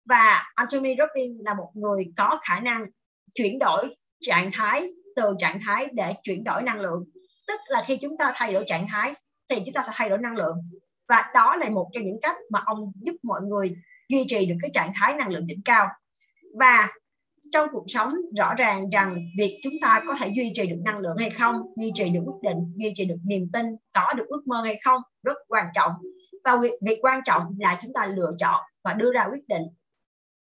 Và 0.04 0.44
Anthony 0.54 0.94
Robbins 0.98 1.40
là 1.44 1.54
một 1.54 1.70
người 1.74 2.04
có 2.16 2.38
khả 2.42 2.60
năng 2.60 2.86
chuyển 3.34 3.58
đổi 3.58 3.94
trạng 4.20 4.50
thái, 4.52 4.90
từ 5.16 5.34
trạng 5.38 5.60
thái 5.66 5.86
để 5.92 6.14
chuyển 6.22 6.44
đổi 6.44 6.62
năng 6.62 6.80
lượng. 6.80 7.04
Tức 7.48 7.60
là 7.68 7.82
khi 7.86 7.96
chúng 7.96 8.18
ta 8.18 8.32
thay 8.34 8.52
đổi 8.52 8.64
trạng 8.66 8.86
thái 8.92 9.14
thì 9.48 9.56
chúng 9.64 9.74
ta 9.74 9.82
sẽ 9.86 9.92
thay 9.94 10.08
đổi 10.08 10.18
năng 10.18 10.36
lượng. 10.36 10.56
Và 11.08 11.30
đó 11.34 11.56
là 11.56 11.68
một 11.70 11.90
trong 11.92 12.04
những 12.04 12.18
cách 12.22 12.36
mà 12.50 12.62
ông 12.66 12.92
giúp 13.00 13.16
mọi 13.22 13.40
người 13.42 13.76
duy 14.08 14.24
trì 14.28 14.46
được 14.46 14.54
cái 14.62 14.70
trạng 14.74 14.92
thái 14.94 15.14
năng 15.14 15.30
lượng 15.30 15.46
đỉnh 15.46 15.62
cao. 15.64 15.88
Và 16.58 16.88
trong 17.52 17.68
cuộc 17.72 17.84
sống 17.86 18.14
rõ 18.38 18.54
ràng 18.54 18.90
rằng 18.90 19.16
việc 19.38 19.60
chúng 19.62 19.74
ta 19.82 20.02
có 20.08 20.14
thể 20.20 20.28
duy 20.28 20.52
trì 20.54 20.66
được 20.66 20.80
năng 20.84 20.98
lượng 20.98 21.16
hay 21.16 21.30
không 21.30 21.56
duy 21.76 21.92
trì 21.94 22.10
được 22.10 22.20
quyết 22.24 22.52
định 22.52 22.72
duy 22.76 22.92
trì 22.94 23.04
được 23.04 23.18
niềm 23.24 23.50
tin 23.52 23.66
có 23.92 24.12
được 24.16 24.26
ước 24.28 24.46
mơ 24.46 24.62
hay 24.64 24.76
không 24.84 25.02
rất 25.22 25.36
quan 25.48 25.66
trọng. 25.74 25.92
Và 26.44 26.56
việc, 26.56 26.72
việc 26.82 26.98
quan 27.02 27.20
trọng 27.24 27.42
là 27.58 27.78
chúng 27.82 27.92
ta 27.92 28.06
lựa 28.06 28.30
chọn 28.38 28.60
và 28.84 28.92
đưa 28.92 29.12
ra 29.12 29.26
quyết 29.32 29.48
định. 29.48 29.62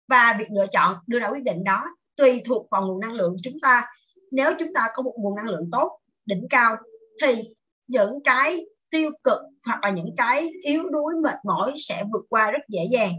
Và 0.09 0.37
việc 0.39 0.49
lựa 0.51 0.67
chọn 0.67 0.97
đưa 1.07 1.19
ra 1.19 1.29
quyết 1.29 1.43
định 1.43 1.65
đó 1.65 1.85
tùy 2.17 2.43
thuộc 2.47 2.67
vào 2.71 2.87
nguồn 2.87 3.01
năng 3.01 3.13
lượng 3.13 3.37
chúng 3.43 3.61
ta. 3.63 3.87
Nếu 4.31 4.51
chúng 4.59 4.75
ta 4.75 4.89
có 4.95 5.03
một 5.03 5.15
nguồn 5.19 5.37
năng 5.37 5.49
lượng 5.49 5.69
tốt 5.73 5.99
đỉnh 6.27 6.47
cao 6.51 6.77
thì 7.23 7.43
những 7.87 8.23
cái 8.25 8.67
tiêu 8.91 9.11
cực 9.25 9.39
hoặc 9.67 9.79
là 9.83 9.91
những 9.91 10.15
cái 10.17 10.53
yếu 10.63 10.89
đuối 10.89 11.15
mệt 11.23 11.37
mỏi 11.45 11.73
sẽ 11.77 12.05
vượt 12.13 12.25
qua 12.29 12.51
rất 12.51 12.63
dễ 12.69 12.81
dàng 12.91 13.13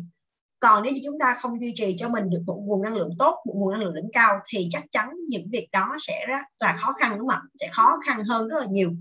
còn 0.66 0.84
nếu 0.84 0.94
như 0.94 1.02
chúng 1.06 1.20
ta 1.20 1.36
không 1.40 1.62
duy 1.62 1.74
trì 1.76 1.96
cho 1.98 2.10
mình 2.10 2.30
được 2.30 2.42
một 2.46 2.62
nguồn 2.66 2.82
năng 2.82 2.96
lượng 2.96 3.10
tốt, 3.20 3.44
một 3.46 3.54
nguồn 3.58 3.72
năng 3.72 3.82
lượng 3.82 3.94
đỉnh 3.94 4.10
cao, 4.14 4.40
thì 4.48 4.68
chắc 4.72 4.84
chắn 4.92 5.10
những 5.30 5.48
việc 5.52 5.68
đó 5.72 5.96
sẽ 6.00 6.26
rất 6.28 6.42
là 6.60 6.76
khó 6.78 6.92
khăn, 6.92 7.12
đúng 7.12 7.28
không 7.28 7.30
ạ? 7.30 7.42
Sẽ 7.56 7.68
khó 7.72 7.94
khăn 8.06 8.24
hơn 8.24 8.48
rất 8.48 8.58
là 8.60 8.66
nhiều. 8.70 8.92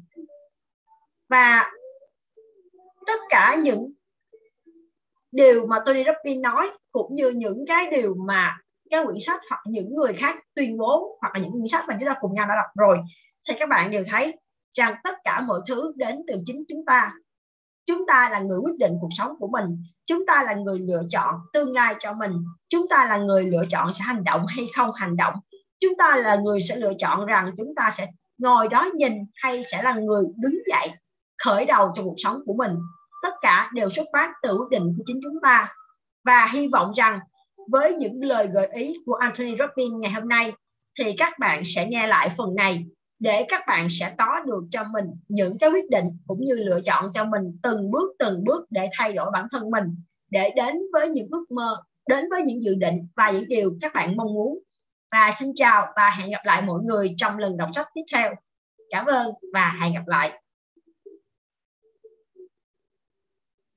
Và 1.29 1.73
tất 3.07 3.21
cả 3.29 3.57
những 3.63 3.93
điều 5.33 5.67
mà 5.67 5.79
Tony 5.87 6.05
Robbins 6.05 6.43
nói, 6.43 6.71
cũng 6.93 7.15
như 7.15 7.31
những 7.31 7.65
cái 7.69 7.91
điều 7.91 8.15
mà 8.15 8.57
các 8.91 9.07
quyển 9.07 9.19
sách 9.21 9.41
hoặc 9.51 9.61
những 9.67 9.95
người 9.95 10.13
khác 10.13 10.37
tuyên 10.55 10.79
bố, 10.79 11.19
hoặc 11.21 11.35
là 11.35 11.41
những 11.41 11.53
quyển 11.53 11.67
sách 11.67 11.85
mà 11.89 11.97
chúng 12.01 12.09
ta 12.09 12.17
cùng 12.21 12.35
nhau 12.35 12.47
đã 12.49 12.55
đọc 12.55 12.71
rồi, 12.75 12.99
thì 13.49 13.55
các 13.59 13.69
bạn 13.69 13.91
đều 13.91 14.05
thấy 14.07 14.37
rằng 14.75 14.95
tất 15.05 15.15
cả 15.25 15.41
mọi 15.41 15.61
thứ 15.69 15.93
đến 15.97 16.17
từ 16.29 16.43
chính 16.45 16.65
chúng 16.69 16.85
ta 16.87 17.13
chúng 17.87 18.07
ta 18.07 18.29
là 18.31 18.41
người 18.41 18.59
quyết 18.59 18.79
định 18.79 18.93
cuộc 19.01 19.09
sống 19.19 19.33
của 19.39 19.49
mình. 19.49 19.65
Chúng 20.07 20.27
ta 20.27 20.43
là 20.43 20.55
người 20.55 20.79
lựa 20.79 21.03
chọn 21.11 21.35
tương 21.53 21.73
lai 21.73 21.95
cho 21.99 22.13
mình. 22.13 22.33
Chúng 22.69 22.89
ta 22.89 23.07
là 23.09 23.17
người 23.17 23.45
lựa 23.45 23.63
chọn 23.69 23.95
sẽ 23.95 24.05
hành 24.05 24.25
động 24.25 24.47
hay 24.47 24.67
không 24.77 24.93
hành 24.95 25.17
động. 25.17 25.35
Chúng 25.81 25.93
ta 25.99 26.17
là 26.17 26.37
người 26.37 26.61
sẽ 26.61 26.77
lựa 26.77 26.93
chọn 26.99 27.27
rằng 27.27 27.51
chúng 27.59 27.75
ta 27.77 27.91
sẽ 27.91 28.07
ngồi 28.39 28.69
đó 28.69 28.89
nhìn 28.95 29.13
hay 29.35 29.63
sẽ 29.73 29.83
là 29.83 29.95
người 29.95 30.25
đứng 30.37 30.59
dậy, 30.67 30.89
khởi 31.45 31.65
đầu 31.65 31.93
cho 31.95 32.03
cuộc 32.03 32.15
sống 32.17 32.41
của 32.47 32.55
mình. 32.55 32.73
Tất 33.23 33.35
cả 33.41 33.71
đều 33.75 33.91
xuất 33.91 34.05
phát 34.13 34.33
từ 34.43 34.57
quyết 34.57 34.69
định 34.71 34.95
của 34.97 35.03
chính 35.07 35.21
chúng 35.23 35.41
ta. 35.43 35.75
Và 36.25 36.47
hy 36.53 36.69
vọng 36.73 36.93
rằng 36.95 37.21
với 37.71 37.95
những 37.95 38.25
lời 38.25 38.49
gợi 38.53 38.67
ý 38.67 38.97
của 39.07 39.15
Anthony 39.15 39.57
Robbins 39.59 39.93
ngày 40.01 40.13
hôm 40.13 40.29
nay, 40.29 40.53
thì 40.99 41.15
các 41.19 41.39
bạn 41.39 41.63
sẽ 41.65 41.87
nghe 41.87 42.07
lại 42.07 42.31
phần 42.37 42.55
này 42.55 42.85
để 43.19 43.47
các 43.49 43.65
bạn 43.67 43.87
sẽ 43.91 44.15
có 44.19 44.41
được 44.47 44.63
cho 44.71 44.85
mình 44.85 45.05
những 45.29 45.59
cái 45.59 45.71
quyết 45.71 45.91
định 45.91 46.07
cũng 46.27 46.41
như 46.41 46.55
lựa 46.55 46.81
chọn 46.85 47.05
cho 47.15 47.25
mình 47.25 47.59
từng 47.63 47.91
bước 47.91 48.13
từng 48.19 48.45
bước 48.45 48.67
để 48.71 48.89
thay 48.99 49.13
đổi 49.13 49.31
bản 49.33 49.47
thân 49.51 49.71
mình, 49.71 49.85
để 50.31 50.51
đến 50.57 50.77
với 50.93 51.11
những 51.11 51.29
ước 51.31 51.51
mơ, 51.51 51.83
đến 52.09 52.25
với 52.31 52.43
những 52.43 52.63
dự 52.63 52.75
định 52.75 53.09
và 53.17 53.31
những 53.31 53.49
điều 53.49 53.73
các 53.81 53.93
bạn 53.95 54.17
mong 54.17 54.35
muốn. 54.35 54.59
Và 55.13 55.35
xin 55.39 55.53
chào 55.55 55.87
và 55.97 56.11
hẹn 56.11 56.31
gặp 56.31 56.41
lại 56.45 56.63
mọi 56.63 56.81
người 56.83 57.15
trong 57.17 57.39
lần 57.39 57.57
đọc 57.57 57.69
sách 57.75 57.89
tiếp 57.95 58.03
theo. 58.13 58.35
Cảm 58.91 59.07
ơn 59.07 59.33
và 59.53 59.73
hẹn 59.81 59.95
gặp 59.95 60.07
lại. 60.07 60.44